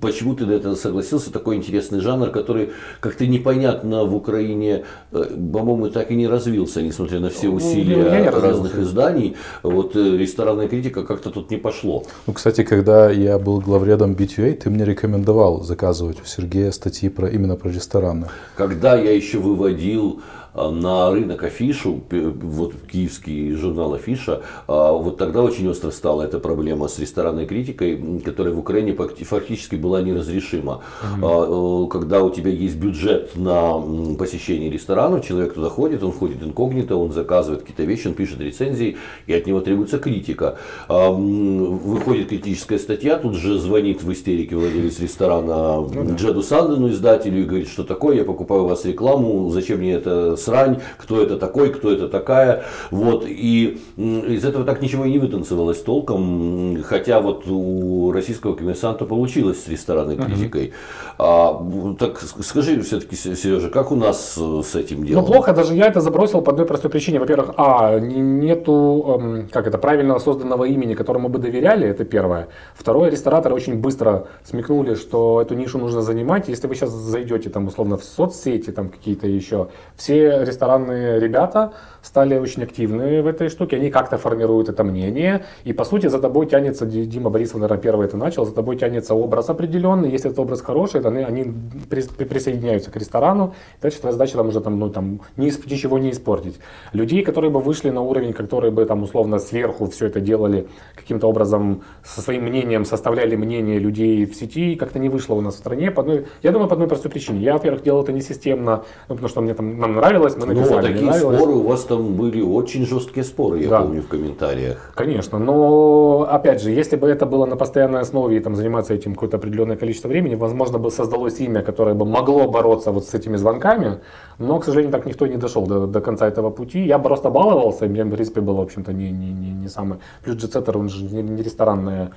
почему 0.00 0.34
ты 0.34 0.46
на 0.46 0.52
это 0.52 0.74
согласился? 0.74 1.32
Такой 1.32 1.56
интересный 1.56 2.00
жанр, 2.00 2.30
который 2.30 2.70
как-то 3.00 3.26
непонятно 3.26 4.04
в 4.04 4.14
Украине, 4.14 4.84
э, 5.12 5.24
по 5.52 5.62
по-моему, 5.70 5.92
так 5.92 6.10
и 6.10 6.16
не 6.16 6.26
развился, 6.26 6.82
несмотря 6.82 7.20
на 7.20 7.28
все 7.28 7.46
ну, 7.46 7.54
усилия 7.54 8.30
ну, 8.32 8.40
разных 8.40 8.76
изданий. 8.76 9.36
Вот 9.62 9.94
э, 9.94 10.16
ресторанная 10.16 10.66
критика 10.66 11.04
как-то 11.04 11.30
тут 11.30 11.50
не 11.50 11.58
пошло. 11.58 12.02
Ну, 12.26 12.32
кстати, 12.32 12.64
когда 12.64 13.08
я 13.08 13.38
был 13.38 13.60
главредом 13.60 14.14
BTA, 14.14 14.54
ты 14.54 14.68
мне 14.68 14.84
рекомендовал 14.84 15.62
заказывать 15.62 16.20
у 16.20 16.26
Сергея 16.26 16.72
статьи 16.72 17.08
про, 17.08 17.28
именно 17.28 17.54
про 17.54 17.68
рестораны. 17.68 18.26
Когда 18.56 18.96
я 18.96 19.12
еще 19.12 19.38
выводил 19.38 20.20
на 20.54 21.10
рынок 21.10 21.42
афишу, 21.44 22.00
вот 22.10 22.74
киевский 22.90 23.54
журнал 23.54 23.94
Афиша, 23.94 24.42
а, 24.66 24.92
вот 24.92 25.16
тогда 25.16 25.42
очень 25.42 25.68
остро 25.68 25.90
стала 25.90 26.22
эта 26.22 26.38
проблема 26.38 26.88
с 26.88 26.98
ресторанной 26.98 27.46
критикой, 27.46 28.20
которая 28.24 28.54
в 28.54 28.58
Украине 28.58 28.94
фактически 28.94 29.76
была 29.76 30.02
неразрешима. 30.02 30.82
Mm-hmm. 31.20 31.88
Когда 31.88 32.22
у 32.22 32.30
тебя 32.30 32.50
есть 32.50 32.76
бюджет 32.76 33.36
на 33.36 33.80
посещение 34.16 34.70
ресторанов, 34.70 35.26
человек 35.26 35.54
туда 35.54 35.68
ходит, 35.68 36.02
он 36.02 36.12
ходит 36.12 36.42
инкогнито, 36.42 36.96
он 36.96 37.12
заказывает 37.12 37.62
какие-то 37.62 37.84
вещи, 37.84 38.08
он 38.08 38.14
пишет 38.14 38.40
рецензии, 38.40 38.96
и 39.26 39.32
от 39.32 39.46
него 39.46 39.60
требуется 39.60 39.98
критика. 39.98 40.58
Выходит 40.88 42.28
критическая 42.28 42.78
статья, 42.78 43.18
тут 43.18 43.34
же 43.34 43.58
звонит 43.58 44.02
в 44.02 44.12
истерике 44.12 44.56
владелец 44.56 44.98
ресторана 45.00 45.80
ну, 45.80 46.14
Джеду 46.16 46.42
Сандену, 46.42 46.90
издателю, 46.90 47.42
и 47.42 47.44
говорит, 47.44 47.68
что 47.68 47.84
такое, 47.84 48.16
я 48.16 48.24
покупаю 48.24 48.64
у 48.64 48.68
вас 48.68 48.84
рекламу, 48.84 49.50
зачем 49.50 49.78
мне 49.78 49.92
это 49.92 50.36
срань, 50.40 50.80
кто 50.96 51.22
это 51.22 51.36
такой, 51.36 51.70
кто 51.70 51.92
это 51.92 52.08
такая. 52.08 52.64
Вот. 52.90 53.24
И 53.26 53.80
из 53.96 54.44
этого 54.44 54.64
так 54.64 54.82
ничего 54.82 55.04
и 55.04 55.10
не 55.10 55.18
вытанцевалось 55.18 55.82
толком, 55.82 56.82
хотя 56.82 57.20
вот 57.20 57.44
у 57.46 58.12
российского 58.12 58.54
коммерсанта 58.54 59.04
получилось 59.04 59.64
с 59.64 59.68
ресторанной 59.68 60.16
критикой. 60.16 60.66
Uh-huh. 60.66 60.74
А, 61.22 61.94
так 61.98 62.20
скажи 62.20 62.80
все-таки, 62.80 63.14
Сережа, 63.16 63.68
как 63.68 63.92
у 63.92 63.96
нас 63.96 64.38
э, 64.40 64.62
с 64.64 64.74
этим 64.74 65.04
делом? 65.04 65.24
Ну, 65.24 65.32
плохо, 65.32 65.52
даже 65.52 65.74
я 65.74 65.86
это 65.86 66.00
забросил 66.00 66.40
по 66.40 66.52
одной 66.52 66.66
простой 66.66 66.90
причине. 66.90 67.20
Во-первых, 67.20 67.52
а, 67.56 67.98
нету, 67.98 69.18
эм, 69.20 69.48
как 69.52 69.66
это, 69.66 69.76
правильного 69.76 70.18
созданного 70.18 70.64
имени, 70.64 70.94
которому 70.94 71.28
бы 71.28 71.38
доверяли, 71.38 71.86
это 71.86 72.04
первое. 72.04 72.48
Второе, 72.74 73.10
рестораторы 73.10 73.54
очень 73.54 73.80
быстро 73.80 74.28
смекнули, 74.44 74.94
что 74.94 75.42
эту 75.42 75.54
нишу 75.54 75.78
нужно 75.78 76.00
занимать. 76.00 76.48
Если 76.48 76.66
вы 76.66 76.74
сейчас 76.74 76.90
зайдете, 76.90 77.50
там, 77.50 77.66
условно, 77.66 77.98
в 77.98 78.04
соцсети, 78.04 78.70
там, 78.70 78.88
какие-то 78.88 79.26
еще, 79.26 79.68
все 79.96 80.29
ресторанные 80.44 81.20
ребята 81.20 81.72
стали 82.02 82.38
очень 82.38 82.62
активны 82.62 83.22
в 83.22 83.26
этой 83.26 83.48
штуке, 83.48 83.76
они 83.76 83.90
как-то 83.90 84.18
формируют 84.18 84.68
это 84.68 84.84
мнение, 84.84 85.44
и 85.64 85.72
по 85.72 85.84
сути 85.84 86.06
за 86.06 86.18
тобой 86.18 86.46
тянется, 86.46 86.86
Дима 86.86 87.30
Борисов, 87.30 87.56
наверное, 87.56 87.78
первый 87.78 88.06
это 88.06 88.16
начал, 88.16 88.46
за 88.46 88.54
тобой 88.54 88.76
тянется 88.76 89.14
образ 89.14 89.50
определенный, 89.50 90.10
если 90.10 90.30
этот 90.30 90.38
образ 90.38 90.60
хороший, 90.62 91.00
то 91.00 91.08
они, 91.08 91.22
они 91.22 91.52
присоединяются 91.88 92.90
к 92.90 92.96
ресторану, 92.96 93.54
дальше 93.82 93.98
твоя 94.00 94.12
задача 94.12 94.36
там 94.36 94.48
уже 94.48 94.60
там, 94.60 94.78
ну, 94.78 94.90
там, 94.90 95.20
ничего 95.36 95.98
не 95.98 96.10
испортить. 96.10 96.58
Людей, 96.92 97.22
которые 97.22 97.50
бы 97.50 97.60
вышли 97.60 97.90
на 97.90 98.00
уровень, 98.00 98.32
которые 98.32 98.70
бы 98.70 98.84
там 98.84 99.02
условно 99.02 99.38
сверху 99.38 99.86
все 99.86 100.06
это 100.06 100.20
делали, 100.20 100.68
каким-то 100.94 101.26
образом 101.26 101.82
со 102.04 102.20
своим 102.20 102.44
мнением 102.44 102.84
составляли 102.84 103.36
мнение 103.36 103.78
людей 103.78 104.24
в 104.24 104.34
сети, 104.34 104.74
как-то 104.74 104.98
не 104.98 105.08
вышло 105.08 105.34
у 105.34 105.40
нас 105.40 105.54
в 105.54 105.58
стране. 105.58 105.90
По 105.90 106.02
одной, 106.02 106.26
я 106.42 106.52
думаю, 106.52 106.68
по 106.68 106.74
одной 106.74 106.88
простой 106.88 107.10
причине. 107.10 107.40
Я, 107.40 107.54
во-первых, 107.54 107.82
делал 107.82 108.02
это 108.02 108.12
не 108.12 108.20
системно, 108.20 108.84
ну, 109.08 109.14
потому 109.14 109.28
что 109.28 109.40
мне 109.40 109.54
там 109.54 109.78
нам 109.78 109.94
нравилось, 109.94 110.19
мы 110.20 110.46
написали, 110.46 110.76
ну, 110.76 110.82
такие 110.82 111.06
нравилось. 111.06 111.38
споры 111.38 111.52
у 111.52 111.62
вас 111.62 111.84
там 111.84 112.14
были 112.14 112.42
очень 112.42 112.86
жесткие 112.86 113.24
споры, 113.24 113.60
я 113.60 113.68
да. 113.68 113.80
помню 113.80 114.02
в 114.02 114.08
комментариях. 114.08 114.92
Конечно, 114.94 115.38
но 115.38 116.26
опять 116.30 116.62
же, 116.62 116.70
если 116.70 116.96
бы 116.96 117.08
это 117.08 117.26
было 117.26 117.46
на 117.46 117.56
постоянной 117.56 118.00
основе 118.00 118.36
и 118.36 118.40
там 118.40 118.54
заниматься 118.54 118.94
этим 118.94 119.14
какое-то 119.14 119.36
определенное 119.36 119.76
количество 119.76 120.08
времени, 120.08 120.34
возможно 120.34 120.78
бы 120.78 120.90
создалось 120.90 121.40
имя, 121.40 121.62
которое 121.62 121.94
бы 121.94 122.04
могло 122.04 122.50
бороться 122.50 122.92
вот 122.92 123.04
с 123.04 123.14
этими 123.14 123.36
звонками, 123.36 124.00
но, 124.38 124.58
к 124.58 124.64
сожалению, 124.64 124.92
так 124.92 125.06
никто 125.06 125.26
не 125.26 125.36
дошел 125.36 125.66
до, 125.66 125.86
до 125.86 126.00
конца 126.00 126.26
этого 126.26 126.50
пути. 126.50 126.84
Я 126.84 126.98
просто 126.98 127.30
баловался, 127.30 127.86
мне, 127.86 128.04
в 128.04 128.10
принципе, 128.10 128.40
было, 128.40 128.58
в 128.58 128.62
общем-то, 128.62 128.92
не, 128.92 129.10
не, 129.10 129.32
не, 129.32 129.52
не 129.52 129.68
самое... 129.68 130.00
Плюс 130.24 130.36
Джетсеттер, 130.36 130.78
он 130.78 130.88
же 130.88 131.04
не, 131.04 131.22
не 131.22 131.42
ресторанная 131.42 132.10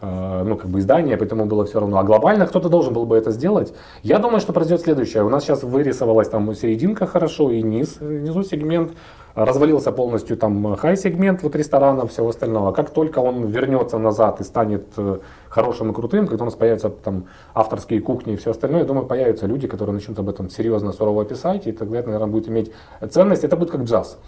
ну, 0.00 0.56
как 0.56 0.70
бы 0.70 0.78
издание, 0.78 1.16
поэтому 1.16 1.46
было 1.46 1.64
все 1.64 1.80
равно. 1.80 1.98
А 1.98 2.04
глобально 2.04 2.46
кто-то 2.46 2.68
должен 2.68 2.94
был 2.94 3.04
бы 3.04 3.16
это 3.16 3.32
сделать. 3.32 3.74
Я 4.02 4.18
думаю, 4.18 4.40
что 4.40 4.52
произойдет 4.52 4.84
следующее. 4.84 5.24
У 5.24 5.28
нас 5.28 5.44
сейчас 5.44 5.64
вырисовалась 5.64 6.28
там 6.28 6.54
серединка 6.54 7.06
хорошо 7.06 7.50
и 7.50 7.62
низ, 7.62 7.96
внизу 8.00 8.42
сегмент. 8.44 8.92
Развалился 9.34 9.92
полностью 9.92 10.36
там 10.36 10.74
хай-сегмент 10.76 11.42
вот 11.42 11.54
ресторанов, 11.54 12.10
всего 12.10 12.28
остального. 12.28 12.72
Как 12.72 12.90
только 12.90 13.20
он 13.20 13.46
вернется 13.46 13.96
назад 13.96 14.40
и 14.40 14.44
станет 14.44 14.86
э, 14.96 15.18
хорошим 15.48 15.92
и 15.92 15.94
крутым, 15.94 16.26
когда 16.26 16.42
у 16.42 16.46
нас 16.46 16.56
появятся 16.56 16.90
там 16.90 17.26
авторские 17.54 18.00
кухни 18.00 18.32
и 18.32 18.36
все 18.36 18.50
остальное, 18.50 18.80
я 18.80 18.86
думаю, 18.86 19.06
появятся 19.06 19.46
люди, 19.46 19.68
которые 19.68 19.94
начнут 19.94 20.18
об 20.18 20.28
этом 20.28 20.50
серьезно, 20.50 20.90
сурово 20.90 21.24
писать, 21.24 21.68
и 21.68 21.72
тогда 21.72 22.00
это, 22.00 22.08
наверное, 22.08 22.32
будет 22.32 22.48
иметь 22.48 22.72
ценность. 23.10 23.44
Это 23.44 23.56
будет 23.56 23.70
как 23.70 23.82
джаз. 23.82 24.18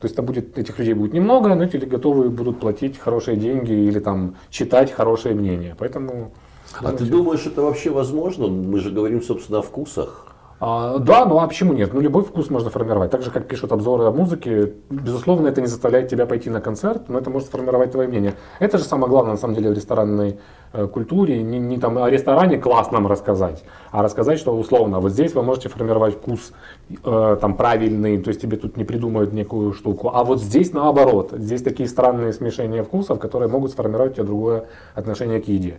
То 0.00 0.06
есть 0.06 0.14
это 0.14 0.22
будет, 0.22 0.56
этих 0.56 0.78
людей 0.78 0.94
будет 0.94 1.12
немного, 1.12 1.54
но 1.54 1.62
эти 1.62 1.76
готовы 1.76 2.30
будут 2.30 2.58
платить 2.58 2.98
хорошие 2.98 3.36
деньги 3.36 3.72
или 3.72 3.98
там 3.98 4.36
читать 4.48 4.90
хорошее 4.90 5.34
мнение. 5.34 5.76
Поэтому... 5.78 6.32
А 6.78 6.92
ты 6.92 7.04
думаешь, 7.04 7.44
это 7.46 7.62
вообще 7.62 7.90
возможно? 7.90 8.46
Мы 8.46 8.80
же 8.80 8.90
говорим, 8.90 9.22
собственно, 9.22 9.58
о 9.58 9.62
вкусах. 9.62 10.29
А, 10.60 10.98
да, 10.98 11.24
ну 11.24 11.38
а 11.38 11.48
почему 11.48 11.72
нет? 11.72 11.94
Ну 11.94 12.00
любой 12.00 12.22
вкус 12.22 12.50
можно 12.50 12.68
формировать. 12.68 13.10
Так 13.10 13.22
же, 13.22 13.30
как 13.30 13.48
пишут 13.48 13.72
обзоры 13.72 14.04
о 14.04 14.10
музыке, 14.10 14.74
безусловно, 14.90 15.48
это 15.48 15.62
не 15.62 15.66
заставляет 15.66 16.08
тебя 16.08 16.26
пойти 16.26 16.50
на 16.50 16.60
концерт, 16.60 17.08
но 17.08 17.18
это 17.18 17.30
может 17.30 17.48
сформировать 17.48 17.92
твое 17.92 18.06
мнение. 18.08 18.34
Это 18.58 18.76
же 18.76 18.84
самое 18.84 19.08
главное, 19.08 19.32
на 19.32 19.38
самом 19.38 19.54
деле, 19.54 19.70
в 19.70 19.72
ресторанной 19.72 20.38
э, 20.74 20.86
культуре. 20.86 21.42
Не, 21.42 21.58
не 21.58 21.78
там 21.78 21.96
о 21.96 22.10
ресторане 22.10 22.58
класс 22.58 22.90
рассказать, 22.92 23.64
а 23.90 24.02
рассказать, 24.02 24.38
что 24.38 24.54
условно, 24.54 25.00
вот 25.00 25.12
здесь 25.12 25.34
вы 25.34 25.42
можете 25.42 25.70
формировать 25.70 26.16
вкус 26.16 26.52
э, 26.90 27.38
там 27.40 27.54
правильный, 27.54 28.18
то 28.18 28.28
есть 28.28 28.42
тебе 28.42 28.58
тут 28.58 28.76
не 28.76 28.84
придумают 28.84 29.32
некую 29.32 29.72
штуку. 29.72 30.10
А 30.12 30.24
вот 30.24 30.42
здесь 30.42 30.74
наоборот, 30.74 31.32
здесь 31.32 31.62
такие 31.62 31.88
странные 31.88 32.34
смешения 32.34 32.82
вкусов, 32.82 33.18
которые 33.18 33.48
могут 33.48 33.70
сформировать 33.70 34.12
у 34.12 34.14
тебя 34.16 34.24
другое 34.24 34.64
отношение 34.94 35.40
к 35.40 35.48
еде. 35.48 35.78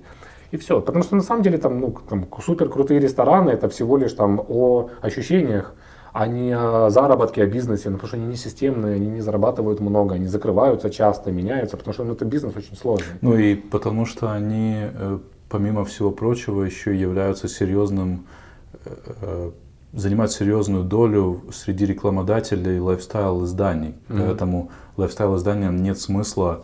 И 0.52 0.58
все. 0.58 0.82
Потому 0.82 1.04
что 1.04 1.16
на 1.16 1.22
самом 1.24 1.44
деле 1.44 1.58
там, 1.58 1.80
ну, 1.80 1.96
там 2.10 2.28
супер 2.44 2.70
крутые 2.70 3.00
рестораны, 3.00 3.52
это 3.52 3.70
всего 3.70 3.98
лишь 3.98 4.14
там 4.14 4.44
о 4.48 4.90
ощущениях, 5.02 5.74
а 6.14 6.28
не 6.28 6.52
о 6.52 6.90
заработке, 6.90 7.44
о 7.44 7.46
бизнесе, 7.48 7.90
ну, 7.90 7.96
потому 7.96 8.10
что 8.10 8.18
они 8.18 8.28
не 8.28 8.36
системные, 8.36 8.96
они 8.96 9.08
не 9.08 9.22
зарабатывают 9.22 9.80
много, 9.80 10.16
они 10.16 10.28
закрываются 10.28 10.90
часто, 10.90 11.32
меняются, 11.32 11.78
потому 11.78 11.94
что 11.94 12.04
ну, 12.04 12.14
это 12.14 12.26
бизнес 12.26 12.56
очень 12.56 12.76
сложный. 12.76 13.08
Ну 13.22 13.38
и 13.38 13.56
потому 13.56 14.06
что 14.06 14.32
они, 14.32 14.76
э, 14.82 15.20
помимо 15.50 15.86
всего 15.86 16.12
прочего, 16.12 16.64
еще 16.64 16.94
являются 16.94 17.48
серьезным, 17.48 18.26
э, 18.74 18.90
э, 19.22 19.52
занимают 19.94 20.34
серьезную 20.34 20.84
долю 20.84 21.44
среди 21.54 21.86
рекламодателей 21.86 22.80
lifestyle 22.80 23.46
изданий. 23.46 23.96
Mm-hmm. 24.10 24.26
Поэтому 24.26 24.70
lifestyle 24.98 25.38
изданиям 25.38 25.82
нет 25.82 26.00
смысла 26.00 26.64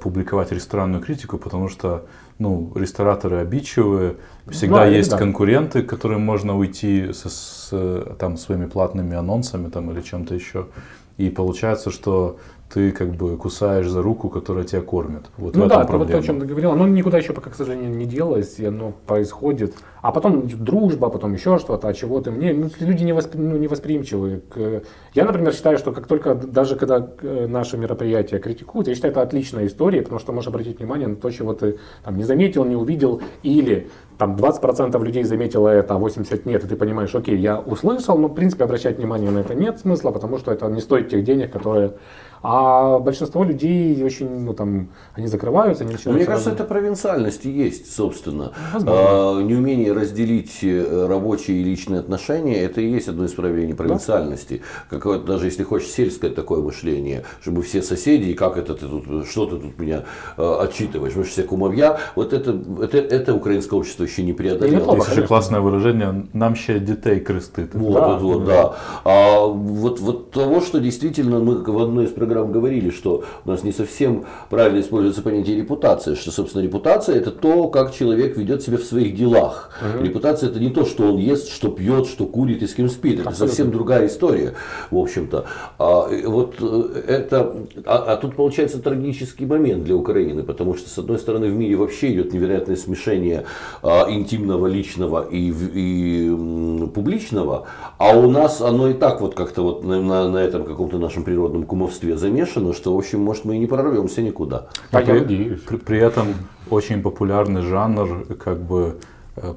публиковать 0.00 0.52
ресторанную 0.52 1.02
критику, 1.02 1.38
потому 1.38 1.68
что 1.68 2.06
ну, 2.38 2.72
рестораторы 2.74 3.38
обидчивые, 3.38 4.16
всегда 4.48 4.84
да, 4.84 4.86
есть 4.86 5.10
да. 5.10 5.18
конкуренты, 5.18 5.82
к 5.82 5.88
которым 5.88 6.22
можно 6.22 6.56
уйти 6.56 7.12
со, 7.12 7.30
с 7.30 8.14
там, 8.18 8.36
своими 8.36 8.66
платными 8.66 9.16
анонсами 9.16 9.70
там, 9.70 9.90
или 9.90 10.00
чем-то 10.02 10.34
еще. 10.34 10.66
И 11.18 11.30
получается, 11.30 11.90
что 11.90 12.38
ты 12.68 12.90
как 12.90 13.14
бы 13.14 13.36
кусаешь 13.36 13.88
за 13.88 14.02
руку, 14.02 14.28
которая 14.28 14.64
тебя 14.64 14.82
кормит. 14.82 15.26
Вот 15.38 15.54
ну 15.54 15.66
да, 15.66 15.82
это 15.82 15.96
вот 15.96 16.10
то, 16.10 16.18
о 16.18 16.22
чем 16.22 16.40
ты 16.40 16.46
говорил. 16.46 16.72
Оно 16.72 16.86
никуда 16.88 17.18
еще 17.18 17.32
пока, 17.32 17.50
к 17.50 17.54
сожалению, 17.54 17.90
не 17.90 18.06
делось, 18.06 18.58
и 18.58 18.66
оно 18.66 18.92
происходит. 19.06 19.74
А 20.02 20.10
потом 20.10 20.48
дружба, 20.48 21.08
потом 21.08 21.32
еще 21.32 21.58
что-то, 21.58 21.88
а 21.88 21.94
чего 21.94 22.20
ты 22.20 22.30
мне. 22.30 22.52
Ну, 22.52 22.68
люди 22.80 23.04
не, 23.04 23.12
воспри, 23.12 23.38
ну, 23.38 23.56
не 23.56 23.68
восприимчивы. 23.68 24.42
К... 24.50 24.82
Я, 25.14 25.24
например, 25.24 25.52
считаю, 25.52 25.78
что 25.78 25.92
как 25.92 26.06
только, 26.06 26.34
даже 26.34 26.74
когда 26.76 27.08
э, 27.22 27.46
наши 27.46 27.76
мероприятия 27.76 28.38
критикуют, 28.38 28.88
я 28.88 28.94
считаю, 28.94 29.12
это 29.12 29.22
отличная 29.22 29.66
история, 29.66 30.02
потому 30.02 30.18
что 30.18 30.32
можешь 30.32 30.48
обратить 30.48 30.78
внимание 30.78 31.06
на 31.06 31.16
то, 31.16 31.30
чего 31.30 31.54
ты 31.54 31.78
там, 32.04 32.16
не 32.16 32.24
заметил, 32.24 32.64
не 32.64 32.76
увидел, 32.76 33.22
или 33.42 33.88
там 34.18 34.34
20% 34.36 35.04
людей 35.04 35.24
заметило 35.24 35.68
это, 35.68 35.94
а 35.94 35.98
80% 35.98 36.42
нет, 36.44 36.64
и 36.64 36.66
ты 36.66 36.76
понимаешь, 36.76 37.14
окей, 37.14 37.36
я 37.36 37.58
услышал, 37.58 38.16
но 38.18 38.28
в 38.28 38.34
принципе 38.34 38.64
обращать 38.64 38.96
внимание 38.98 39.30
на 39.30 39.40
это 39.40 39.54
нет 39.54 39.78
смысла, 39.78 40.10
потому 40.10 40.38
что 40.38 40.52
это 40.52 40.66
не 40.66 40.80
стоит 40.80 41.10
тех 41.10 41.24
денег, 41.24 41.52
которые 41.52 41.92
а 42.42 42.98
большинство 42.98 43.44
людей 43.44 44.02
очень, 44.02 44.28
ну 44.28 44.54
там, 44.54 44.88
они 45.14 45.26
закрываются, 45.26 45.84
они 45.84 45.92
начинают... 45.92 46.18
Мне 46.18 46.26
кажется, 46.26 46.50
это 46.50 46.64
провинциальность 46.64 47.44
и 47.46 47.50
есть, 47.50 47.94
собственно. 47.94 48.52
А, 48.74 49.40
неумение 49.40 49.92
разделить 49.92 50.58
э, 50.62 51.06
рабочие 51.06 51.58
и 51.58 51.64
личные 51.64 52.00
отношения, 52.00 52.60
это 52.62 52.80
и 52.80 52.88
есть 52.88 53.08
одно 53.08 53.24
из 53.24 53.32
проявлений 53.32 53.74
провинциальности. 53.74 54.62
Да? 54.90 54.96
Какое 54.96 55.18
даже 55.18 55.46
если 55.46 55.62
хочешь 55.62 55.88
сельское 55.88 56.30
такое 56.30 56.62
мышление, 56.62 57.24
чтобы 57.40 57.62
все 57.62 57.82
соседи, 57.82 58.32
как 58.34 58.56
это 58.56 58.74
ты 58.74 58.86
тут, 58.86 59.26
что 59.26 59.46
ты 59.46 59.56
тут 59.56 59.78
меня 59.78 60.04
э, 60.36 60.58
отчитываешь, 60.60 61.14
мы 61.14 61.24
же 61.24 61.30
все 61.30 61.42
кумовья, 61.42 61.98
вот 62.14 62.32
это, 62.32 62.58
это, 62.82 62.98
это 62.98 63.34
украинское 63.34 63.78
общество 63.78 64.04
еще 64.04 64.22
не 64.22 64.32
преодолело. 64.32 64.96
Есть 64.96 65.10
еще 65.10 65.26
классное 65.26 65.60
выражение, 65.60 66.26
нам 66.32 66.54
ще 66.54 66.78
детей 66.78 67.20
крестит. 67.20 67.74
Вот, 67.74 67.94
да, 67.94 68.18
вот, 68.18 68.22
вот, 68.22 68.44
да. 68.44 68.74
А 69.04 69.46
вот, 69.46 70.00
вот 70.00 70.30
того, 70.30 70.60
что 70.60 70.80
действительно 70.80 71.38
мы 71.38 71.62
в 71.62 71.78
одной 71.78 72.04
из 72.04 72.10
программ 72.26 72.52
говорили, 72.52 72.90
что 72.90 73.24
у 73.44 73.48
нас 73.48 73.62
не 73.62 73.72
совсем 73.72 74.24
правильно 74.50 74.80
используется 74.80 75.22
понятие 75.22 75.56
репутация, 75.56 76.16
что, 76.16 76.30
собственно, 76.30 76.62
репутация 76.62 77.16
это 77.16 77.30
то, 77.30 77.68
как 77.68 77.94
человек 77.94 78.36
ведет 78.36 78.62
себя 78.62 78.78
в 78.78 78.82
своих 78.82 79.14
делах. 79.14 79.70
Угу. 79.80 80.04
Репутация 80.04 80.50
это 80.50 80.58
не 80.58 80.70
то, 80.70 80.84
что 80.84 81.04
он 81.04 81.18
ест, 81.18 81.50
что 81.50 81.68
пьет, 81.68 82.06
что 82.06 82.26
курит 82.26 82.62
и 82.62 82.66
с 82.66 82.74
кем 82.74 82.88
спит. 82.88 83.20
Это 83.20 83.28
Абсолютно. 83.28 83.48
совсем 83.48 83.70
другая 83.70 84.06
история, 84.06 84.54
в 84.90 84.98
общем-то. 84.98 85.46
А, 85.78 86.08
вот 86.26 86.56
э, 86.60 87.02
это, 87.06 87.56
а, 87.84 88.12
а 88.12 88.16
тут 88.16 88.34
получается 88.34 88.80
трагический 88.82 89.46
момент 89.46 89.84
для 89.84 89.94
Украины, 89.94 90.42
потому 90.42 90.74
что, 90.74 90.90
с 90.90 90.98
одной 90.98 91.18
стороны, 91.18 91.48
в 91.48 91.54
мире 91.54 91.76
вообще 91.76 92.12
идет 92.12 92.32
невероятное 92.32 92.76
смешение 92.76 93.44
а, 93.82 94.06
интимного, 94.10 94.66
личного 94.66 95.28
и, 95.30 95.52
и 95.74 96.28
м, 96.28 96.90
публичного, 96.90 97.66
а 97.98 98.16
у 98.16 98.30
нас 98.30 98.60
оно 98.60 98.88
и 98.88 98.94
так 98.94 99.20
вот 99.20 99.34
как-то 99.34 99.62
вот 99.62 99.84
на, 99.84 100.02
на, 100.02 100.28
на 100.28 100.38
этом 100.38 100.64
каком-то 100.64 100.98
нашем 100.98 101.24
природном 101.24 101.64
кумовстве 101.64 102.15
замешано, 102.16 102.72
что, 102.72 102.94
в 102.94 102.98
общем, 102.98 103.20
может, 103.20 103.44
мы 103.44 103.56
и 103.56 103.58
не 103.58 103.66
прорвемся 103.66 104.22
никуда. 104.22 104.68
А 104.90 105.00
при, 105.00 105.20
при, 105.20 105.76
при 105.76 105.98
этом 105.98 106.34
очень 106.70 107.02
популярный 107.02 107.62
жанр, 107.62 108.26
как 108.36 108.60
бы 108.60 108.96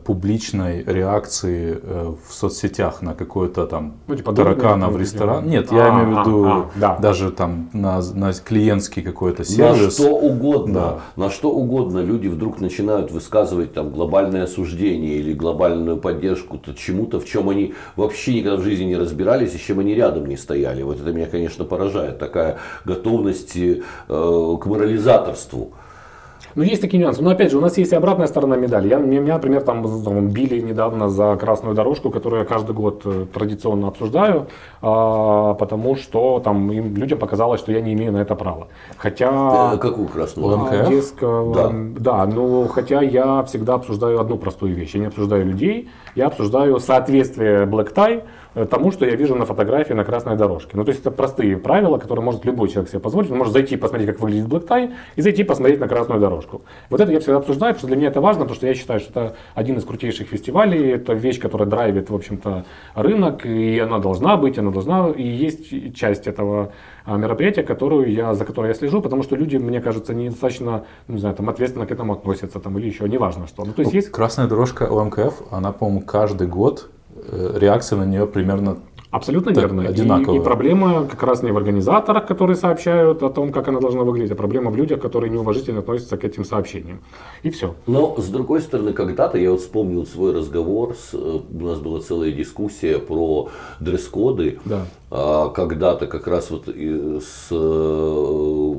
публичной 0.04 0.84
реакции 0.84 1.80
э, 1.82 2.14
в 2.28 2.34
соцсетях 2.34 3.02
на 3.02 3.14
какой-то 3.14 3.66
там 3.66 3.94
ну, 4.08 4.16
типа, 4.16 4.34
таракана 4.34 4.90
в 4.90 4.98
ресторан. 4.98 5.48
Нет, 5.48 5.72
я 5.72 5.86
а, 5.86 5.90
имею 5.90 6.16
в 6.16 6.20
виду 6.20 6.46
а, 6.46 6.52
а, 6.52 6.70
да. 6.76 6.98
даже 6.98 7.32
там 7.32 7.70
на, 7.72 8.02
на 8.14 8.34
клиентский 8.34 9.02
какой-то 9.02 9.46
сервис. 9.46 9.98
На 9.98 10.06
что 10.06 10.16
угодно, 10.16 10.74
да. 10.74 11.00
на 11.16 11.30
что 11.30 11.52
угодно 11.52 12.00
люди 12.00 12.28
вдруг 12.28 12.60
начинают 12.60 13.12
высказывать 13.12 13.74
там 13.74 13.92
глобальное 13.92 14.44
осуждение 14.44 15.16
или 15.16 15.34
глобальную 15.34 15.98
поддержку 15.98 16.60
чему-то, 16.76 17.20
в 17.20 17.26
чем 17.26 17.50
они 17.50 17.74
вообще 17.96 18.34
никогда 18.36 18.58
в 18.58 18.64
жизни 18.64 18.86
не 18.86 18.98
разбирались 18.98 19.54
и 19.54 19.58
с 19.58 19.62
чем 19.62 19.80
они 19.80 19.96
рядом 19.96 20.26
не 20.26 20.36
стояли. 20.36 20.84
Вот 20.84 21.00
это 21.00 21.12
меня, 21.14 21.28
конечно, 21.28 21.64
поражает. 21.64 22.20
Такая 22.20 22.58
готовность 22.84 23.56
э, 23.56 23.82
к 24.08 24.66
морализаторству. 24.66 25.72
Ну, 26.56 26.64
есть 26.64 26.82
такие 26.82 27.02
нюансы. 27.02 27.22
Но 27.22 27.30
опять 27.30 27.52
же, 27.52 27.58
у 27.58 27.62
нас 27.62 27.78
есть 27.78 27.92
и 27.92 27.96
обратная 27.96 28.28
сторона 28.28 28.56
медали. 28.56 28.88
Я, 28.88 28.98
меня, 28.98 29.36
например, 29.36 29.62
там, 29.62 30.04
там 30.04 30.30
били 30.30 30.60
недавно 30.60 31.10
за 31.10 31.36
красную 31.36 31.76
дорожку, 31.76 32.10
которую 32.10 32.42
я 32.42 32.46
каждый 32.46 32.76
год 32.76 33.02
э, 33.06 33.26
традиционно 33.34 33.88
обсуждаю, 33.88 34.48
а, 34.82 35.54
потому 35.54 35.96
что 35.96 36.40
там 36.40 36.72
им, 36.72 36.96
людям 36.96 37.20
показалось, 37.20 37.60
что 37.60 37.72
я 37.72 37.82
не 37.82 37.94
имею 37.94 38.12
на 38.12 38.18
это 38.18 38.36
права. 38.36 38.68
Хотя... 38.98 39.74
Э, 39.74 39.78
какую 39.78 40.08
красную? 40.08 40.58
ЛМКФ? 40.58 40.90
Диско, 40.90 41.52
да. 41.54 41.72
да, 41.72 42.26
ну 42.26 42.68
хотя 42.68 43.02
я 43.02 43.44
всегда 43.44 43.76
обсуждаю 43.76 44.20
одну 44.20 44.38
простую 44.38 44.76
вещь. 44.76 44.94
Я 44.96 45.02
не 45.02 45.08
обсуждаю 45.08 45.46
людей, 45.46 45.90
я 46.16 46.28
обсуждаю 46.28 46.80
соответствие 46.80 47.66
black 47.66 47.94
tie 47.94 48.24
тому, 48.66 48.92
что 48.92 49.06
я 49.06 49.16
вижу 49.16 49.36
на 49.36 49.46
фотографии 49.46 49.94
на 49.94 50.04
красной 50.04 50.36
дорожке. 50.36 50.72
Ну, 50.74 50.84
то 50.84 50.90
есть 50.90 51.02
это 51.02 51.12
простые 51.12 51.58
правила, 51.58 51.98
которые 51.98 52.24
может 52.24 52.46
любой 52.46 52.70
человек 52.70 52.90
себе 52.90 53.00
позволить. 53.00 53.32
Он 53.32 53.38
может 53.38 53.54
зайти 53.54 53.78
посмотреть, 53.78 54.10
как 54.10 54.20
выглядит 54.20 54.48
black 54.48 54.68
tie, 54.68 54.94
и 55.16 55.22
зайти 55.22 55.44
посмотреть 55.44 55.80
на 55.80 55.88
красную 55.88 56.20
дорожку. 56.20 56.62
Вот 56.90 57.00
это 57.00 57.12
я 57.12 57.20
всегда 57.20 57.38
обсуждаю, 57.38 57.74
потому 57.74 57.80
что 57.80 57.88
для 57.88 57.98
меня 57.98 58.08
это 58.10 58.22
важно, 58.22 58.42
потому 58.42 58.56
что 58.56 58.68
я 58.68 58.74
считаю, 58.74 59.00
что 59.00 59.12
это 59.12 59.36
один 59.56 59.78
из 59.78 59.86
крутейших 59.86 60.28
фестивалей, 60.28 60.92
это 60.92 61.14
вещь, 61.14 61.40
которая 61.40 61.68
драйвит, 61.68 62.10
в 62.10 62.16
общем-то, 62.16 62.66
рынок, 62.96 63.46
и 63.46 63.80
она 63.80 64.00
должна 64.00 64.38
быть, 64.38 64.58
она 64.58 64.72
должна, 64.72 65.10
и 65.10 65.24
есть 65.24 65.96
часть 65.96 66.28
этого 66.28 66.72
а, 67.06 67.18
мероприятия, 67.18 67.64
которую 67.64 68.12
я, 68.12 68.34
за 68.34 68.46
которой 68.46 68.68
я 68.68 68.74
слежу, 68.74 69.02
потому 69.02 69.24
что 69.24 69.36
люди, 69.36 69.58
мне 69.58 69.82
кажется, 69.82 70.14
недостаточно, 70.14 70.86
ну, 71.08 71.16
не 71.16 71.20
знаю, 71.20 71.36
там, 71.36 71.50
ответственно 71.50 71.86
к 71.86 71.92
этому 71.92 72.14
относятся, 72.14 72.60
там, 72.60 72.78
или 72.78 72.88
еще, 72.88 73.08
неважно 73.08 73.48
что. 73.48 73.66
Ну, 73.66 73.74
то 73.74 73.82
есть, 73.82 73.94
есть... 73.94 74.12
Красная 74.12 74.48
дорожка 74.48 74.84
ЛМКФ, 74.84 75.52
она, 75.52 75.72
по-моему, 75.72 76.02
каждый 76.02 76.48
год 76.48 76.90
Э, 76.90 76.99
реакция 77.58 78.00
на 78.00 78.06
нее 78.06 78.26
примерно 78.26 78.78
Абсолютно 79.12 79.54
так, 79.54 79.64
верно. 79.64 79.82
И, 79.82 80.38
и 80.38 80.40
проблема 80.40 81.08
как 81.08 81.24
раз 81.24 81.42
не 81.42 81.52
в 81.52 81.58
организаторах, 81.58 82.28
которые 82.28 82.56
сообщают 82.56 83.24
о 83.24 83.30
том, 83.30 83.52
как 83.52 83.68
она 83.68 83.80
должна 83.80 84.04
выглядеть, 84.04 84.32
а 84.32 84.36
проблема 84.36 84.70
в 84.70 84.76
людях, 84.76 85.02
которые 85.02 85.32
неуважительно 85.32 85.80
относятся 85.80 86.16
к 86.16 86.24
этим 86.24 86.46
сообщениям. 86.46 87.00
И 87.42 87.50
все. 87.50 87.74
Но 87.88 88.16
с 88.20 88.28
другой 88.28 88.62
стороны, 88.62 88.94
когда-то 88.94 89.40
я 89.40 89.50
вот 89.50 89.62
вспомнил 89.62 90.06
свой 90.06 90.34
разговор, 90.34 90.96
с, 90.96 91.16
э, 91.16 91.18
у 91.18 91.66
нас 91.66 91.80
была 91.80 92.02
целая 92.02 92.32
дискуссия 92.32 93.00
про 93.00 93.50
дресс-коды. 93.80 94.60
Да. 94.66 94.86
А, 95.10 95.50
когда-то 95.50 96.06
как 96.06 96.28
раз 96.28 96.52
вот 96.52 96.68
с 96.68 97.48
э, 97.50 98.76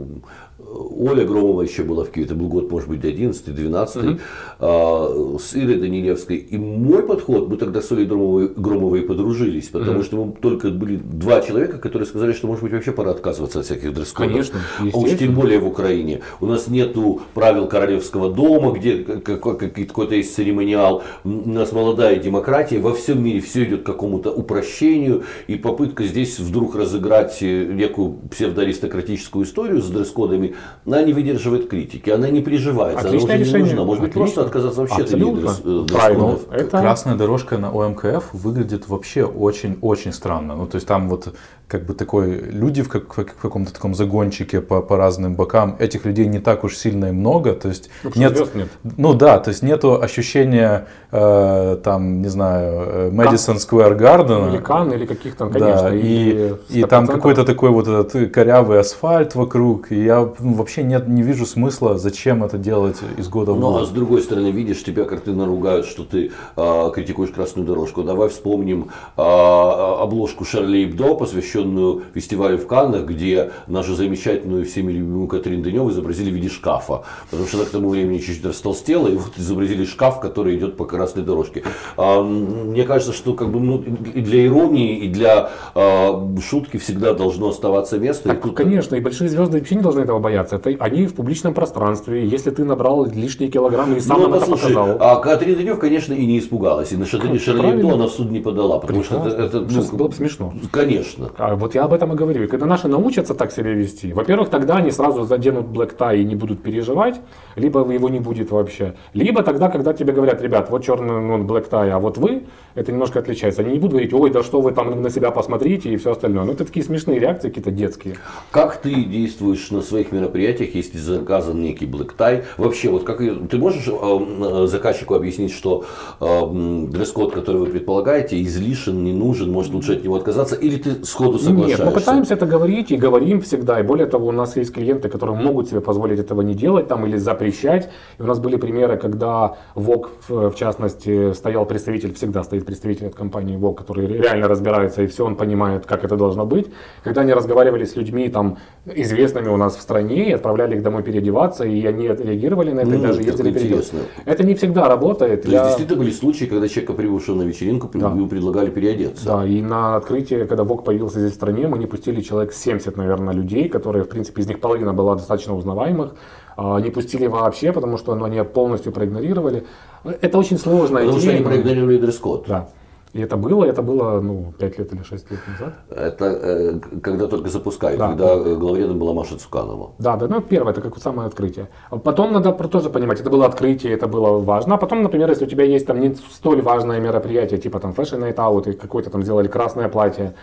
Оля 0.73 1.25
Громова 1.25 1.63
еще 1.63 1.83
была 1.83 2.05
в 2.05 2.11
Киеве, 2.11 2.27
это 2.27 2.35
был 2.35 2.49
год, 2.49 2.71
может 2.71 2.89
быть, 2.89 3.01
11-12, 3.03 4.11
угу. 4.13 4.21
а, 4.61 5.39
с 5.41 5.57
Ирой 5.57 5.77
Данилевской. 5.77 6.37
И 6.37 6.57
мой 6.57 7.03
подход, 7.03 7.49
мы 7.49 7.57
тогда 7.57 7.81
с 7.81 7.91
Олей 7.91 8.07
Громовой, 8.07 8.49
Громовой 8.55 9.03
подружились, 9.03 9.69
потому 9.69 9.99
угу. 9.99 10.03
что 10.05 10.25
мы 10.25 10.33
только 10.33 10.71
были 10.71 10.97
два 10.97 11.41
человека, 11.41 11.79
которые 11.79 12.07
сказали, 12.07 12.33
что, 12.33 12.47
может 12.47 12.63
быть, 12.63 12.73
вообще 12.73 12.93
пора 12.93 13.11
отказываться 13.11 13.61
от 13.61 13.65
всяких 13.65 13.93
дресс-кодов. 13.93 14.31
Конечно. 14.31 14.61
А 14.79 14.97
уж 14.97 15.11
тем 15.19 15.35
более 15.35 15.59
в 15.59 15.67
Украине. 15.67 16.21
У 16.41 16.47
нас 16.47 16.69
нету 16.69 17.23
правил 17.35 17.67
королевского 17.67 18.33
дома, 18.33 18.73
где 18.73 18.99
какой-то 18.99 20.15
есть 20.15 20.35
церемониал. 20.35 21.03
У 21.25 21.29
нас 21.29 21.73
молодая 21.73 22.17
демократия, 22.17 22.79
во 22.79 22.95
всем 22.95 23.23
мире 23.23 23.41
все 23.41 23.65
идет 23.65 23.83
к 23.83 23.87
какому-то 23.87 24.31
упрощению, 24.31 25.25
и 25.47 25.57
попытка 25.57 26.05
здесь 26.05 26.39
вдруг 26.39 26.77
разыграть 26.77 27.39
э, 27.43 27.65
некую 27.65 28.19
псевдоаристократическую 28.31 29.45
историю 29.45 29.83
с 29.83 29.89
дресс-кодами 29.89 30.55
она 30.87 31.03
не 31.03 31.13
выдерживает 31.13 31.69
критики, 31.69 32.11
она 32.11 32.29
не 32.31 32.41
приживается, 32.41 33.07
Отличное 33.07 33.37
она 33.37 33.43
уже 33.43 33.57
не 33.59 33.63
нужна. 33.65 33.85
Может 33.85 34.05
быть, 34.05 34.13
просто 34.13 34.43
отказаться 34.43 34.81
вообще 34.81 35.03
Абсолютно. 35.03 35.51
от 35.51 35.61
э, 35.65 35.87
Правильно. 35.93 36.39
Это... 36.51 36.81
Красная 36.81 37.15
дорожка 37.15 37.59
на 37.59 37.71
ОМКФ 37.71 38.33
выглядит 38.33 38.89
вообще 38.89 39.25
очень-очень 39.25 40.13
странно. 40.13 40.57
Ну, 40.57 40.67
то 40.67 40.77
есть 40.77 40.87
там 40.87 41.09
вот 41.09 41.35
как 41.71 41.85
бы 41.85 41.95
такой, 41.95 42.33
люди 42.33 42.83
в, 42.83 42.89
как, 42.89 43.15
в 43.15 43.41
каком-то 43.41 43.73
таком 43.73 43.95
загончике 43.95 44.61
по, 44.61 44.83
по 44.83 44.97
разным 44.97 45.35
бокам, 45.37 45.77
этих 45.79 46.05
людей 46.05 46.27
не 46.27 46.41
так 46.41 46.65
уж 46.65 46.77
сильно 46.77 47.07
и 47.07 47.13
много, 47.13 47.53
то 47.53 47.69
есть 47.69 47.91
ну, 48.03 48.11
нет, 48.17 48.55
нет, 48.55 48.69
ну 48.83 49.15
да, 49.15 49.39
то 49.39 49.51
есть 49.51 49.63
нету 49.63 50.03
ощущения 50.03 50.89
э, 51.13 51.79
там, 51.85 52.23
не 52.23 52.29
знаю, 52.29 53.13
Мэдисон 53.13 53.61
Сквер 53.61 53.95
Гардена. 53.95 54.49
Или 54.49 54.59
Кан, 54.59 54.93
или 54.93 55.07
каких-то, 55.07 55.47
конечно. 55.47 55.91
Да, 55.91 55.95
и, 55.95 56.55
и 56.71 56.83
там 56.83 57.07
какой-то 57.07 57.45
такой 57.45 57.71
вот 57.71 57.87
этот 57.87 58.33
корявый 58.33 58.81
асфальт 58.81 59.37
вокруг, 59.37 59.93
и 59.93 60.03
я 60.03 60.29
ну, 60.41 60.50
вообще 60.55 60.83
нет, 60.83 61.09
не 61.09 61.23
вижу 61.23 61.47
смысла, 61.47 61.99
зачем 61.99 62.45
это 62.45 62.59
делать 62.59 62.99
из 63.17 63.29
года 63.29 63.53
в 63.53 63.61
год. 63.61 63.73
Ну, 63.73 63.83
а 63.83 63.85
с 63.85 63.91
другой 63.91 64.23
стороны, 64.23 64.51
видишь, 64.51 64.83
тебя 64.83 65.05
картина 65.05 65.47
ругают, 65.47 65.87
что 65.87 66.05
ты 66.05 66.33
э, 66.57 66.91
критикуешь 66.95 67.31
красную 67.31 67.67
дорожку. 67.67 68.03
Давай 68.03 68.29
вспомним 68.29 68.91
э, 69.17 69.23
обложку 69.23 70.45
Шарли 70.45 70.85
Ибдо, 70.85 71.15
посвященную 71.15 72.03
фестивалю 72.15 72.59
в 72.59 72.67
Каннах, 72.67 73.07
где 73.07 73.53
нашу 73.67 73.95
замечательную 73.95 74.65
всеми 74.65 74.93
любимую 74.93 75.29
Катрин 75.29 75.63
Дыневу 75.63 75.91
изобразили 75.91 76.31
в 76.31 76.35
виде 76.35 76.49
шкафа. 76.49 77.03
Потому 77.31 77.49
что 77.49 77.59
она 77.59 77.67
к 77.67 77.71
тому 77.71 77.89
времени 77.89 78.19
чуть-чуть 78.19 78.45
растолстела, 78.45 79.09
и 79.09 79.17
вот 79.17 79.33
изобразили 79.37 79.85
шкаф, 79.85 80.21
который 80.21 80.57
идет 80.57 80.77
по 80.77 80.85
красной 80.85 81.23
дорожке. 81.23 81.65
А, 81.97 82.23
мне 82.23 82.85
кажется, 82.85 83.13
что 83.13 83.35
как 83.35 83.51
бы, 83.51 83.61
ну, 83.61 83.83
и 83.83 84.21
для 84.21 84.47
иронии, 84.47 84.99
и 84.99 85.09
для 85.09 85.51
а, 85.75 86.29
шутки 86.41 86.77
всегда 86.79 87.15
должно 87.15 87.49
оставаться 87.49 87.99
место. 87.99 88.29
Так, 88.29 88.39
и 88.39 88.43
тут... 88.43 88.57
Конечно, 88.57 88.97
и 88.97 89.01
большие 89.01 89.29
звезды 89.29 89.59
вообще 89.59 89.75
не 89.75 89.83
должны 89.83 90.01
этого 90.01 90.19
бояться. 90.19 90.40
Это 90.53 90.71
они 90.81 91.07
в 91.07 91.15
публичном 91.15 91.55
пространстве. 91.55 92.27
Если 92.27 92.51
ты 92.51 92.65
набрал 92.65 93.07
лишние 93.07 93.51
килограммы 93.51 93.97
и 93.97 94.01
сам 94.01 94.21
ну, 94.21 94.35
это 94.35 94.47
показал. 94.47 94.97
А 95.01 95.17
Катрин 95.17 95.57
Дынев, 95.57 95.79
конечно, 95.79 96.13
и 96.15 96.27
не 96.27 96.39
испугалась. 96.39 96.93
И 96.93 96.97
на 96.97 97.05
Ибдо 97.05 97.95
она 97.95 98.07
в 98.07 98.11
суд 98.11 98.31
не 98.31 98.41
подала. 98.41 98.79
Потому 98.79 99.01
Прекрасно. 99.01 99.31
что 99.31 99.39
это, 99.39 99.59
это 99.59 99.75
ну, 99.75 99.97
было 99.97 100.09
бы 100.09 100.15
смешно. 100.15 100.53
Конечно. 100.71 101.31
А 101.37 101.57
вот 101.57 101.75
я 101.75 101.85
об 101.85 101.93
этом 101.93 102.13
и 102.13 102.17
говорю. 102.17 102.45
И 102.45 102.47
когда 102.47 102.67
наши 102.67 102.89
научатся 102.89 103.35
так 103.35 103.53
себя 103.53 103.73
вести, 103.73 104.13
во-первых, 104.13 104.49
тогда 104.49 104.77
они 104.77 104.91
сразу 104.91 105.25
заденут 105.25 105.67
black 105.67 105.97
tie 105.97 106.21
и 106.21 106.25
не 106.25 106.35
будут 106.35 106.63
переживать, 106.63 107.21
либо 107.57 107.89
его 107.91 108.09
не 108.09 108.21
будет 108.21 108.51
вообще. 108.51 108.95
Либо 109.15 109.43
тогда, 109.43 109.69
когда 109.69 109.93
тебе 109.93 110.13
говорят, 110.13 110.43
ребят, 110.43 110.71
вот 110.71 110.85
черный 110.85 111.21
ну, 111.21 111.45
black 111.45 111.71
tie, 111.71 111.91
а 111.91 111.99
вот 111.99 112.19
вы, 112.19 112.45
это 112.75 112.93
немножко 112.93 113.19
отличается. 113.19 113.63
Они 113.63 113.73
не 113.73 113.79
будут 113.79 113.93
говорить, 113.93 114.13
ой, 114.13 114.31
да 114.31 114.43
что 114.43 114.61
вы 114.61 114.73
там 114.73 115.03
на 115.03 115.11
себя 115.11 115.31
посмотрите 115.31 115.93
и 115.93 115.97
все 115.97 116.13
остальное. 116.13 116.45
Ну, 116.45 116.53
это 116.53 116.65
такие 116.65 116.85
смешные 116.85 117.19
реакции 117.19 117.49
какие-то 117.49 117.71
детские. 117.71 118.17
Как 118.51 118.77
ты 118.77 118.95
действуешь 119.05 119.71
на 119.71 119.83
своих 119.83 120.13
мероприятиях, 120.13 120.30
если 120.37 120.99
заказан 120.99 121.61
некий 121.61 121.87
tie? 121.87 122.45
Вообще, 122.57 122.91
вот 122.91 123.05
как 123.05 123.19
ты 123.19 123.59
можешь 123.59 123.89
э, 123.89 124.67
заказчику 124.67 125.15
объяснить, 125.15 125.53
что 125.53 125.85
э, 126.21 126.87
дресс-код, 126.89 127.33
который 127.33 127.59
вы 127.59 127.67
предполагаете, 127.67 128.43
излишен, 128.43 129.05
не 129.05 129.13
нужен, 129.13 129.51
может 129.51 129.73
лучше 129.73 129.95
от 129.95 130.05
него 130.05 130.17
отказаться, 130.17 130.57
или 130.57 130.77
ты 130.77 131.05
сходу 131.05 131.39
соглашаешься? 131.39 131.85
Нет, 131.85 131.95
мы 131.95 132.01
пытаемся 132.01 132.35
это 132.35 132.47
говорить 132.47 132.91
и 132.91 132.97
говорим 132.97 133.41
всегда. 133.41 133.81
И 133.81 133.83
более 133.83 134.07
того, 134.07 134.29
у 134.29 134.33
нас 134.33 134.57
есть 134.57 134.73
клиенты, 134.73 135.09
которые 135.09 135.37
могут 135.37 135.69
себе 135.69 135.81
позволить 135.81 136.19
этого 136.19 136.43
не 136.43 136.55
делать 136.55 136.89
там 136.89 137.07
или 137.07 137.17
запрещать. 137.17 137.91
И 138.19 138.23
у 138.23 138.27
нас 138.27 138.39
были 138.39 138.57
примеры, 138.57 138.97
когда 138.97 139.57
ВОК, 139.75 140.11
в 140.29 140.55
частности, 140.55 141.33
стоял 141.33 141.67
представитель, 141.67 142.15
всегда 142.15 142.43
стоит 142.45 142.67
представитель 142.67 143.09
от 143.09 143.15
компании 143.15 143.57
ВОК, 143.57 143.79
который 143.79 144.07
реально 144.07 144.49
разбирается 144.49 145.03
и 145.03 145.07
все, 145.07 145.25
он 145.25 145.37
понимает, 145.37 145.87
как 145.87 146.05
это 146.05 146.17
должно 146.17 146.47
быть. 146.47 146.67
Когда 147.05 147.23
они 147.23 147.33
разговаривали 147.33 147.85
с 147.85 147.97
людьми 147.97 148.29
там 148.29 148.59
известными 148.87 149.49
у 149.49 149.57
нас 149.57 149.77
в 149.77 149.81
стране, 149.81 150.20
отправляли 150.33 150.77
их 150.77 150.83
домой 150.83 151.03
переодеваться, 151.03 151.65
и 151.65 151.85
они 151.87 152.09
реагировали 152.09 152.73
на 152.73 152.81
это, 152.81 152.91
и 152.91 152.97
Ну, 152.97 153.03
даже 153.03 153.23
ездили 153.23 153.53
переодеваться. 153.53 153.95
Это 154.25 154.45
не 154.45 154.55
всегда 154.55 154.89
работает. 154.89 155.43
То 155.43 155.49
есть 155.49 155.53
Я- 155.61 155.65
действительно 155.67 155.99
были 155.99 156.11
случаи, 156.11 156.45
когда 156.45 156.69
человека, 156.69 156.93
прибывшего 156.93 157.37
на 157.37 157.43
вечеринку, 157.43 157.91
Да. 157.95 158.09
ему 158.11 158.29
предлагали 158.29 158.71
переодеться. 158.71 159.25
Да, 159.27 159.47
и 159.47 159.61
на 159.63 159.97
открытие, 159.97 160.47
когда 160.47 160.65
ВОК 160.65 160.85
появился 160.85 161.19
здесь 161.21 161.33
в 161.33 161.35
стране, 161.35 161.67
мы 161.69 161.79
не 161.79 161.87
пустили 161.87 162.21
человек 162.21 162.53
70, 162.53 162.97
наверное, 162.97 163.35
людей, 163.35 163.69
которые, 163.69 164.05
в 164.05 164.09
принципе, 164.09 164.43
из 164.43 164.49
них 164.49 164.61
половина 164.61 164.93
была 164.93 165.15
достаточно 165.17 165.57
узнаваемых. 165.57 166.15
А, 166.57 166.79
Не 166.81 166.91
пустили 166.91 167.27
вообще, 167.27 167.73
потому 167.73 167.97
что 167.97 168.15
ну, 168.15 168.25
они 168.27 168.43
полностью 168.45 168.93
проигнорировали. 168.93 169.65
Это 170.05 170.37
очень 170.37 170.59
сложная 170.59 171.03
Потому 171.05 171.19
что 171.19 171.29
идея. 171.29 171.37
они 171.37 171.45
проигнорировали 171.47 171.97
дресс-код. 171.99 172.45
Да. 172.49 172.69
И 173.13 173.21
это 173.21 173.37
было, 173.37 173.65
это 173.65 173.83
было, 173.83 174.21
ну, 174.21 174.53
5 174.59 174.79
лет 174.79 174.93
или 174.93 175.03
6 175.03 175.31
лет 175.33 175.41
назад. 175.49 175.75
Это 175.91 176.25
э, 176.27 176.81
когда 177.03 177.27
только 177.27 177.49
запускали, 177.49 177.97
Да. 177.97 178.09
когда 178.09 178.35
э, 178.35 178.55
главредом 178.55 178.99
была 179.01 179.13
Маша 179.15 179.37
Цуканова. 179.37 179.91
Да, 179.99 180.17
да, 180.17 180.29
ну 180.29 180.41
первое, 180.41 180.73
это 180.73 180.81
как 180.81 180.97
самое 180.99 181.27
открытие. 181.27 181.69
Потом 182.05 182.33
надо 182.33 182.53
тоже 182.53 182.89
понимать, 182.89 183.21
это 183.21 183.29
было 183.31 183.47
открытие, 183.47 183.95
это 183.95 184.07
было 184.07 184.39
важно. 184.39 184.75
А 184.75 184.79
потом, 184.79 185.03
например, 185.03 185.29
если 185.31 185.45
у 185.45 185.49
тебя 185.49 185.65
есть 185.65 185.87
там 185.87 186.01
не 186.01 186.15
столь 186.15 186.63
важное 186.63 187.01
мероприятие, 187.01 187.59
типа 187.59 187.81
там 187.81 187.91
Fashion 187.91 188.21
Night 188.21 188.37
Out, 188.37 188.71
и 188.71 188.73
какое-то 188.75 189.11
там 189.11 189.23
сделали 189.25 189.49
красное 189.49 189.89
платье, 189.89 190.35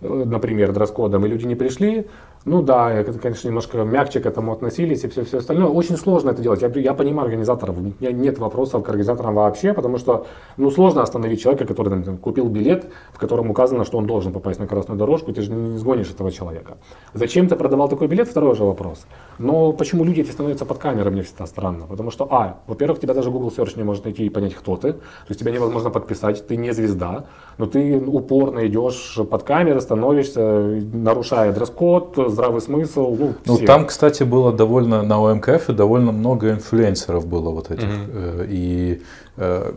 э, 0.00 0.24
например, 0.24 0.72
дресс-кодом, 0.72 1.26
и 1.26 1.28
люди 1.28 1.46
не 1.46 1.56
пришли, 1.56 2.06
ну 2.44 2.60
да, 2.60 2.90
это, 2.92 3.12
конечно, 3.12 3.46
немножко 3.46 3.78
мягче 3.84 4.18
к 4.18 4.26
этому 4.26 4.52
относились 4.52 5.04
и 5.04 5.08
все, 5.08 5.24
все 5.24 5.38
остальное. 5.38 5.68
Очень 5.68 5.96
сложно 5.96 6.30
это 6.30 6.42
делать. 6.42 6.60
Я, 6.60 6.68
я 6.68 6.92
понимаю 6.92 7.26
организаторов, 7.26 7.78
у 7.78 7.80
меня 7.80 8.10
нет 8.12 8.38
вопросов 8.38 8.82
к 8.82 8.88
организаторам 8.88 9.34
вообще, 9.34 9.72
потому 9.72 9.98
что 9.98 10.26
ну, 10.56 10.70
сложно 10.70 11.02
остановить 11.02 11.40
человека, 11.40 11.66
который 11.66 12.02
там, 12.02 12.18
купил 12.18 12.48
билет, 12.48 12.86
в 13.12 13.18
котором 13.18 13.50
указано, 13.50 13.84
что 13.84 13.98
он 13.98 14.06
должен 14.06 14.32
попасть 14.32 14.58
на 14.58 14.66
красную 14.66 14.98
дорожку, 14.98 15.32
ты 15.32 15.42
же 15.42 15.52
не 15.52 15.78
сгонишь 15.78 16.10
этого 16.10 16.32
человека. 16.32 16.78
Зачем 17.14 17.46
ты 17.46 17.54
продавал 17.54 17.88
такой 17.88 18.08
билет, 18.08 18.28
второй 18.28 18.56
же 18.56 18.64
вопрос. 18.64 19.06
Но 19.38 19.72
почему 19.72 20.02
люди 20.02 20.22
эти 20.22 20.30
становятся 20.30 20.64
под 20.64 20.78
камерой, 20.78 21.12
мне 21.12 21.22
всегда 21.22 21.46
странно. 21.46 21.86
Потому 21.86 22.10
что, 22.10 22.26
а, 22.28 22.58
во-первых, 22.66 22.98
тебя 22.98 23.14
даже 23.14 23.30
Google 23.30 23.52
Search 23.56 23.76
не 23.76 23.84
может 23.84 24.04
найти 24.04 24.26
и 24.26 24.30
понять, 24.30 24.54
кто 24.54 24.76
ты. 24.76 24.94
То 24.94 25.00
есть 25.28 25.40
тебя 25.40 25.52
невозможно 25.52 25.90
подписать, 25.90 26.44
ты 26.48 26.56
не 26.56 26.72
звезда, 26.72 27.26
но 27.58 27.66
ты 27.66 28.00
упорно 28.04 28.66
идешь 28.66 29.18
под 29.30 29.42
камеры, 29.44 29.80
становишься, 29.80 30.80
нарушая 30.92 31.52
дресс-код, 31.52 32.31
здравый 32.32 32.60
смысл. 32.60 33.16
Ну, 33.18 33.34
Ну, 33.46 33.56
все. 33.56 33.66
там, 33.66 33.86
кстати, 33.86 34.22
было 34.24 34.52
довольно, 34.52 35.02
на 35.02 35.16
ОМКФ 35.30 35.68
довольно 35.68 36.12
много 36.12 36.50
инфлюенсеров 36.50 37.26
было 37.26 37.50
вот 37.50 37.70
этих. 37.70 37.88
Э, 37.88 38.46
И 38.48 39.02
э, 39.36 39.72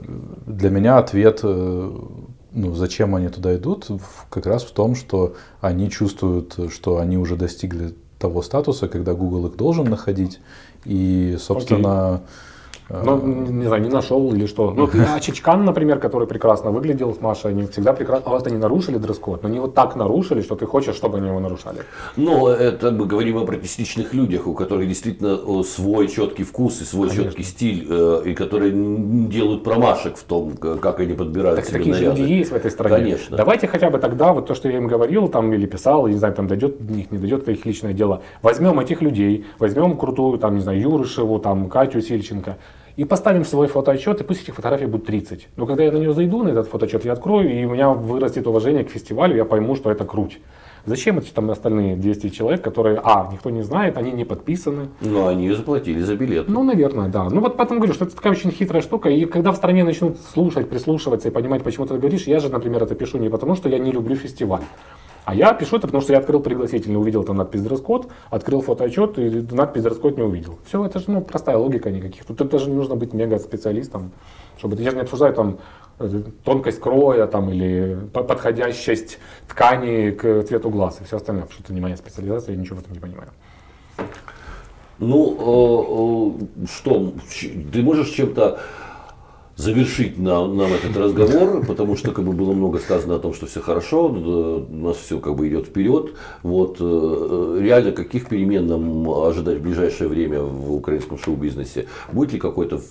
для 0.47 0.69
меня 0.69 0.97
ответ, 0.97 1.41
э, 1.43 1.91
ну, 2.51 2.73
зачем 2.73 3.15
они 3.15 3.29
туда 3.29 3.55
идут, 3.55 3.87
как 4.29 4.45
раз 4.45 4.63
в 4.63 4.71
том, 4.71 4.95
что 4.95 5.35
они 5.61 5.89
чувствуют, 5.89 6.57
что 6.71 6.97
они 6.97 7.17
уже 7.17 7.35
достигли 7.35 7.93
того 8.17 8.41
статуса, 8.41 8.87
когда 8.87 9.13
Google 9.13 9.47
их 9.47 9.57
должен 9.57 9.85
находить. 9.85 10.39
И, 10.85 11.37
собственно, 11.39 12.21
э, 12.23 12.27
Ну, 12.89 13.19
не 13.21 13.65
знаю, 13.65 13.81
не 13.81 13.89
нашел 13.89 14.33
или 14.33 14.45
что. 14.45 14.71
Ну, 14.71 14.89
а 15.15 15.19
Чичкан, 15.19 15.65
например, 15.65 15.99
который 15.99 16.27
прекрасно 16.27 16.71
выглядел 16.71 17.13
с 17.13 17.21
Машей, 17.21 17.51
они 17.51 17.65
всегда 17.67 17.93
прекрасно. 17.93 18.25
А 18.27 18.29
вот 18.29 18.45
они 18.45 18.57
нарушили 18.57 18.97
дресс-код, 18.97 19.41
но 19.41 19.49
они 19.49 19.59
вот 19.59 19.73
так 19.73 19.95
нарушили, 19.95 20.41
что 20.41 20.55
ты 20.55 20.65
хочешь, 20.67 20.95
чтобы 20.95 21.17
они 21.17 21.27
его 21.27 21.39
нарушали. 21.39 21.79
Но 22.15 22.49
это 22.49 22.91
мы 22.91 23.05
говорим 23.05 23.37
об 23.37 23.49
артистичных 23.49 24.13
людях, 24.13 24.45
у 24.45 24.53
которых 24.53 24.87
действительно 24.87 25.39
э, 25.43 25.63
свой 25.63 26.07
четкий 26.07 26.43
вкус 26.43 26.81
и 26.81 26.85
свой 26.85 27.09
Конечно. 27.09 27.29
четкий 27.31 27.43
стиль, 27.43 27.87
э, 27.89 28.21
и 28.25 28.33
которые 28.35 28.71
делают 28.71 29.63
промашек 29.63 30.17
в 30.17 30.23
том, 30.23 30.55
как 30.55 30.99
они 30.99 31.13
подбирают 31.13 31.57
Так 31.57 31.65
себе 31.65 31.79
такие 31.79 31.95
наряды. 31.95 32.21
люди 32.21 32.31
есть 32.33 32.51
в 32.51 32.55
этой 32.55 32.69
стране. 32.69 32.95
Конечно. 32.95 33.37
Давайте 33.37 33.67
хотя 33.67 33.89
бы 33.89 33.97
тогда, 33.97 34.31
вот 34.33 34.45
то, 34.45 34.53
что 34.53 34.69
я 34.69 34.77
им 34.77 34.87
говорил 34.87 35.27
там 35.27 35.51
или 35.53 35.65
писал, 35.65 36.07
не 36.07 36.17
знаю, 36.17 36.35
там 36.35 36.47
дойдет 36.47 36.85
до 36.85 36.93
них, 36.93 37.11
не 37.11 37.17
дойдет, 37.17 37.41
это 37.41 37.51
их 37.51 37.65
личное 37.65 37.93
дело. 37.93 38.21
Возьмем 38.43 38.79
этих 38.79 39.01
людей, 39.01 39.45
возьмем 39.57 39.97
крутую, 39.97 40.37
там, 40.37 40.55
не 40.55 40.61
знаю, 40.61 40.79
Юрышеву, 40.79 41.39
там, 41.39 41.69
Катю 41.69 42.01
Сильченко, 42.01 42.57
и 42.97 43.03
поставим 43.03 43.43
свой 43.43 43.67
фотоотчет, 43.67 44.21
и 44.21 44.23
пусть 44.23 44.43
этих 44.43 44.55
фотографий 44.55 44.85
будет 44.85 45.05
30. 45.05 45.49
Но 45.57 45.65
когда 45.65 45.83
я 45.83 45.91
на 45.91 45.97
нее 45.97 46.13
зайду, 46.13 46.43
на 46.43 46.49
этот 46.49 46.67
фотоотчет, 46.67 47.05
я 47.05 47.13
открою, 47.13 47.49
и 47.51 47.65
у 47.65 47.71
меня 47.71 47.89
вырастет 47.89 48.47
уважение 48.47 48.83
к 48.83 48.89
фестивалю, 48.89 49.35
я 49.35 49.45
пойму, 49.45 49.75
что 49.75 49.91
это 49.91 50.05
круть. 50.05 50.39
Зачем 50.85 51.17
эти 51.17 51.31
там 51.31 51.49
остальные 51.49 51.95
200 51.95 52.29
человек, 52.29 52.61
которые, 52.61 53.01
а, 53.03 53.27
никто 53.31 53.49
не 53.49 53.63
знает, 53.63 53.97
они 53.97 54.11
не 54.11 54.23
подписаны, 54.23 54.89
Но 55.01 55.27
они 55.27 55.51
заплатили 55.51 55.99
за 55.99 56.15
билет. 56.15 56.47
ну, 56.47 56.63
наверное, 56.63 57.09
да. 57.09 57.27
Ну, 57.27 57.41
вот 57.41 57.57
поэтому 57.57 57.79
говорю, 57.79 57.95
что 57.95 58.05
это 58.05 58.15
такая 58.15 58.33
очень 58.33 58.51
хитрая 58.51 58.83
штука. 58.83 59.09
И 59.09 59.25
когда 59.25 59.51
в 59.51 59.55
стране 59.55 59.83
начнут 59.83 60.17
слушать, 60.19 60.69
прислушиваться 60.69 61.27
и 61.27 61.31
понимать, 61.31 61.63
почему 61.63 61.87
ты 61.87 61.95
это 61.95 62.01
говоришь, 62.01 62.27
я 62.27 62.39
же, 62.39 62.49
например, 62.49 62.83
это 62.83 62.93
пишу 62.93 63.17
не 63.17 63.29
потому, 63.29 63.55
что 63.55 63.67
я 63.67 63.79
не 63.79 63.91
люблю 63.91 64.15
фестиваль. 64.15 64.61
А 65.25 65.33
я 65.33 65.53
пишу 65.53 65.77
это, 65.77 65.87
потому 65.87 66.01
что 66.01 66.13
я 66.13 66.19
открыл 66.19 66.39
пригласительный, 66.39 66.99
увидел 66.99 67.23
там 67.23 67.37
надпись 67.37 67.61
дресс-код, 67.61 68.11
открыл 68.29 68.61
фотоотчет 68.61 69.17
и 69.17 69.45
надпись 69.51 69.81
дресс-код 69.81 70.17
не 70.17 70.23
увидел. 70.23 70.59
Все, 70.65 70.85
это 70.85 70.99
же 70.99 71.05
ну, 71.07 71.21
простая 71.21 71.57
логика 71.57 71.89
никаких. 71.89 72.25
Тут 72.25 72.47
даже 72.47 72.69
не 72.69 72.75
нужно 72.75 72.95
быть 72.95 73.11
мега-специалистом, 73.13 74.11
чтобы... 74.59 74.75
Я 74.75 74.91
же 74.91 74.97
не 74.97 75.01
обсуждаю 75.01 75.33
там 75.33 75.57
э, 75.97 76.21
тонкость 76.43 76.79
кроя 76.79 77.25
там, 77.25 77.49
или 77.49 77.97
по- 78.13 78.23
подходящесть 78.23 79.17
ткани 79.47 80.11
к 80.11 80.43
цвету 80.43 80.69
глаз 80.69 81.01
и 81.01 81.05
все 81.05 81.17
остальное. 81.17 81.45
Потому 81.45 81.53
что 81.55 81.63
это 81.63 81.73
не 81.73 81.81
моя 81.81 81.97
специализация, 81.97 82.53
я 82.53 82.61
ничего 82.61 82.77
в 82.77 82.81
этом 82.81 82.93
не 82.93 82.99
понимаю. 82.99 83.29
Ну, 84.99 86.37
э, 86.37 86.63
э, 86.63 86.67
что, 86.67 87.13
ты 87.73 87.81
можешь 87.81 88.09
чем-то 88.09 88.59
завершить 89.57 90.17
на- 90.19 90.47
нам 90.47 90.67
этот 90.73 90.97
разговор, 90.97 91.65
потому 91.65 91.95
что 91.95 92.11
как 92.11 92.25
бы 92.25 92.33
было 92.33 92.53
много 92.53 92.79
сказано 92.79 93.15
о 93.15 93.19
том, 93.19 93.33
что 93.33 93.45
все 93.45 93.61
хорошо, 93.61 94.07
э, 94.13 94.63
у 94.69 94.85
нас 94.85 94.97
все 94.97 95.19
как 95.19 95.35
бы 95.35 95.47
идет 95.47 95.67
вперед. 95.67 96.11
Вот 96.43 96.77
э, 96.81 97.59
реально 97.61 97.91
каких 97.91 98.27
перемен 98.27 98.67
нам 98.67 99.09
ожидать 99.09 99.59
в 99.59 99.61
ближайшее 99.61 100.09
время 100.09 100.41
в 100.41 100.73
украинском 100.75 101.17
шоу-бизнесе? 101.17 101.85
Будет 102.11 102.33
ли 102.33 102.39
какой-то 102.39 102.81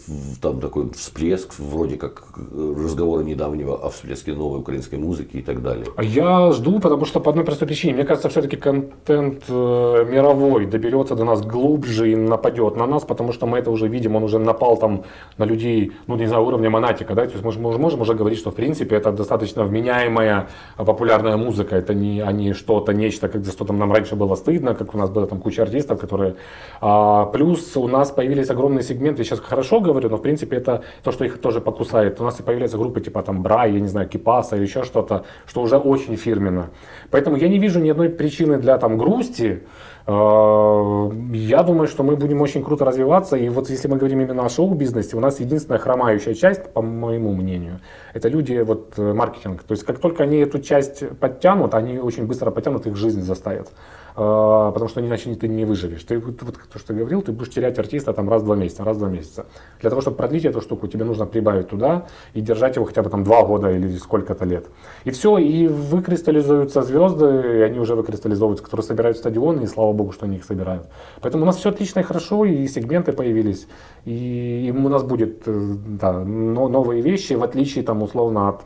там 0.41 0.61
такой 0.61 0.91
всплеск, 0.93 1.55
вроде 1.59 1.97
как 1.97 2.23
э, 2.36 2.74
разговора 2.82 3.23
недавнего 3.23 3.74
о 3.77 3.91
всплеске 3.91 4.32
новой 4.32 4.61
украинской 4.61 4.97
музыки 4.97 5.36
и 5.36 5.43
так 5.43 5.62
далее? 5.62 5.86
А 5.97 6.03
Я 6.03 6.51
жду, 6.53 6.81
потому 6.81 7.05
что 7.05 7.20
по 7.20 7.31
одной 7.31 7.45
простой 7.45 7.69
причине. 7.69 7.95
Мне 7.95 8.05
кажется, 8.05 8.28
все-таки 8.31 8.57
контент 8.57 9.45
э, 9.49 10.07
мировой 10.11 10.65
доберется 10.66 11.15
до 11.15 11.24
нас 11.24 11.43
глубже 11.43 12.11
и 12.11 12.16
нападет 12.16 12.77
на 12.77 12.86
нас, 12.86 13.05
потому 13.05 13.32
что 13.32 13.47
мы 13.47 13.59
это 13.59 13.70
уже 13.70 13.86
видим, 13.89 14.16
он 14.16 14.24
уже 14.24 14.39
напал 14.39 14.78
там 14.78 15.03
на 15.36 15.45
людей, 15.45 15.93
ну 16.07 16.16
не 16.16 16.27
знаю, 16.27 16.53
уровня 16.55 16.70
монатика, 16.70 17.14
да, 17.14 17.26
то 17.26 17.32
есть 17.32 17.44
мы, 17.44 17.52
же- 17.52 17.59
можем 17.59 18.01
уже 18.01 18.14
говорить, 18.14 18.39
что 18.39 18.51
в 18.51 18.55
принципе 18.55 18.97
это 18.97 19.12
достаточно 19.12 19.64
вменяемая 19.64 20.48
а, 20.76 20.85
популярная 20.85 21.36
музыка, 21.36 21.76
это 21.76 21.94
не, 21.94 22.20
а 22.20 22.32
не 22.32 22.52
что-то, 22.52 22.93
нечто, 22.93 23.28
как 23.28 23.44
что 23.44 23.64
там 23.64 23.78
нам 23.78 23.93
раньше 23.93 24.16
было 24.16 24.35
стыдно, 24.36 24.74
как 24.74 24.94
у 24.94 24.98
нас 24.98 25.10
было 25.10 25.26
там 25.26 25.40
куча 25.40 25.62
артистов, 25.62 26.01
которые... 26.01 26.36
а, 26.81 27.26
плюс 27.26 27.76
у 27.76 27.89
нас 27.89 28.10
появились 28.10 28.51
огромные 28.51 28.82
сегменты, 28.82 29.22
я 29.22 29.24
сейчас 29.24 29.40
хорошо 29.40 29.81
говорю, 29.81 30.09
но 30.09 30.16
в 30.16 30.22
принципе 30.22 30.56
это 30.56 30.82
то, 31.02 31.12
что 31.12 31.24
их 31.24 31.40
тоже 31.40 31.60
покусает. 31.60 32.20
У 32.20 32.24
нас 32.24 32.40
и 32.40 32.43
появляются 32.43 32.78
группы 32.78 33.01
типа 33.01 33.22
там 33.22 33.43
Брай, 33.43 33.72
я 33.72 33.81
не 33.81 33.89
знаю, 33.89 34.09
Кипаса 34.09 34.56
или 34.56 34.64
еще 34.64 34.85
что-то, 34.85 35.24
что 35.47 35.62
уже 35.62 35.76
очень 35.76 36.16
фирменно. 36.16 36.70
Поэтому 37.10 37.36
я 37.36 37.48
не 37.48 37.59
вижу 37.59 37.81
ни 37.81 37.90
одной 37.90 38.09
причины 38.09 38.59
для 38.59 38.78
там 38.78 38.98
грусти. 38.98 39.62
Э, 40.06 41.10
Я 41.32 41.62
думаю, 41.62 41.89
что 41.89 42.02
мы 42.02 42.16
будем 42.16 42.40
очень 42.40 42.62
круто 42.62 42.85
развиваться. 42.85 43.36
И 43.36 43.48
вот 43.48 43.70
если 43.70 43.89
мы 43.89 43.97
говорим 43.97 44.20
именно 44.20 44.44
о 44.44 44.48
шоу-бизнесе, 44.48 45.16
у 45.16 45.20
нас 45.20 45.40
единственная 45.40 45.78
хромающая 45.78 46.35
часть, 46.35 46.72
по 46.72 46.82
моему 46.82 47.32
мнению, 47.35 47.81
это 48.12 48.28
люди, 48.28 48.62
вот 48.62 48.94
э, 48.98 49.12
маркетинг. 49.14 49.62
То 49.62 49.72
есть 49.72 49.85
как 49.85 49.98
только 49.98 50.24
они 50.24 50.39
эту 50.39 50.59
часть 50.60 51.09
подтянут, 51.18 51.74
они 51.74 51.98
очень 51.98 52.26
быстро 52.26 52.51
подтянут, 52.51 52.86
их 52.86 52.97
жизнь 52.97 53.22
заставят. 53.22 53.68
Э, 54.16 54.70
Потому 54.73 54.89
что 54.89 55.01
иначе 55.01 55.35
ты 55.35 55.49
не 55.49 55.65
выживешь. 55.65 56.05
Ты 56.05 56.19
вот, 56.19 56.39
то, 56.39 56.78
что 56.78 56.89
ты 56.89 56.95
говорил, 56.95 57.23
ты 57.23 57.32
будешь 57.32 57.53
терять 57.53 57.78
артиста 57.78 58.12
там 58.12 58.28
раз 58.28 58.43
в 58.43 58.45
два 58.45 58.57
месяца, 58.57 58.85
раз 58.85 58.97
в 58.97 59.01
два 59.01 59.09
месяца. 59.09 59.47
Для 59.81 59.91
того, 59.91 60.03
чтобы 60.03 60.16
продлить 60.16 60.45
эту 60.45 60.61
штуку, 60.61 60.86
тебе 60.86 61.05
нужно 61.05 61.27
прибавить 61.27 61.69
туда 61.69 62.07
и 62.32 62.41
держать 62.41 62.77
его 62.77 62.85
хотя 62.85 63.03
бы 63.03 63.11
там 63.11 63.24
два 63.24 63.45
года 63.45 63.70
или 63.70 63.97
сколько-то 63.97 64.45
лет. 64.45 64.66
И 65.05 65.11
все, 65.11 65.39
и 65.39 65.66
выкристаллизуются 65.66 66.82
звезды, 66.82 67.24
и 67.24 67.61
они 67.62 67.78
уже 67.81 67.95
выкристаллизовываются, 67.95 68.65
которые 68.65 68.85
собирают 68.85 69.16
стадионы, 69.16 69.62
и 69.62 69.66
слава 69.66 69.93
богу, 69.93 70.12
что 70.12 70.27
они 70.27 70.36
их 70.36 70.45
собирают. 70.45 70.89
Поэтому 71.20 71.43
у 71.43 71.47
нас 71.47 71.57
все 71.57 71.70
отлично 71.70 72.01
и 72.01 72.03
хорошо, 72.03 72.45
и 72.45 72.66
сегменты 72.69 73.12
появились, 73.12 73.66
и, 74.05 74.73
у 74.74 74.89
нас 74.89 75.03
будет 75.03 75.43
э, 75.47 75.74
да, 75.86 76.12
но- 76.24 76.69
новые 76.69 77.03
вещи, 77.03 77.32
в 77.35 77.43
отличие 77.43 77.85
там 77.85 78.03
условно 78.03 78.49
от 78.49 78.62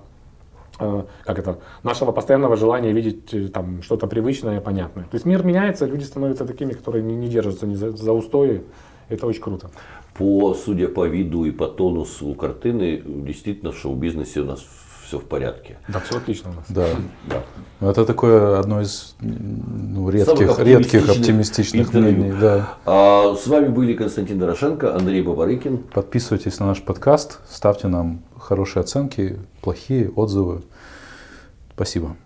как 0.78 1.38
это, 1.38 1.58
нашего 1.82 2.12
постоянного 2.12 2.56
желания 2.56 2.92
видеть 2.92 3.34
э, 3.34 3.48
там 3.48 3.82
что-то 3.82 4.06
привычное 4.06 4.58
и 4.58 4.62
понятное. 4.62 5.04
То 5.04 5.14
есть 5.14 5.26
мир 5.26 5.44
меняется, 5.44 5.86
люди 5.86 6.04
становятся 6.04 6.44
такими, 6.46 6.72
которые 6.72 7.02
не, 7.02 7.16
не 7.16 7.28
держатся 7.28 7.66
ни 7.66 7.74
за, 7.74 7.90
за 7.90 8.12
устои. 8.12 8.62
Это 9.08 9.26
очень 9.26 9.42
круто. 9.42 9.70
По, 10.14 10.54
судя 10.54 10.88
по 10.88 11.06
виду 11.06 11.44
и 11.44 11.50
по 11.50 11.66
тонусу 11.66 12.34
картины, 12.34 13.02
действительно 13.04 13.72
в 13.72 13.78
шоу-бизнесе 13.78 14.40
у 14.40 14.44
нас 14.44 14.64
все 15.08 15.18
в 15.18 15.24
порядке. 15.24 15.78
Да, 15.88 16.00
все 16.00 16.18
отлично 16.18 16.50
у 16.50 16.54
нас. 16.54 16.64
да. 16.68 16.86
Да. 17.26 17.42
Ну, 17.80 17.88
Это 17.88 18.04
такое 18.04 18.58
одно 18.58 18.82
из 18.82 19.16
ну, 19.20 20.10
редких, 20.10 20.36
Самых 20.36 20.58
редких 20.58 21.08
оптимистичных 21.08 21.16
оптимистичных 21.16 21.86
интервью. 21.86 22.12
мнений. 22.12 22.34
Да. 22.38 22.76
А 22.84 23.34
с 23.34 23.46
вами 23.46 23.68
были 23.68 23.94
Константин 23.94 24.38
Дорошенко, 24.38 24.94
Андрей 24.94 25.22
Бабарыкин. 25.22 25.78
Подписывайтесь 25.78 26.60
на 26.60 26.66
наш 26.66 26.82
подкаст, 26.82 27.40
ставьте 27.48 27.88
нам 27.88 28.20
хорошие 28.38 28.82
оценки, 28.82 29.38
плохие 29.60 30.10
отзывы. 30.10 30.62
Спасибо. 31.74 32.16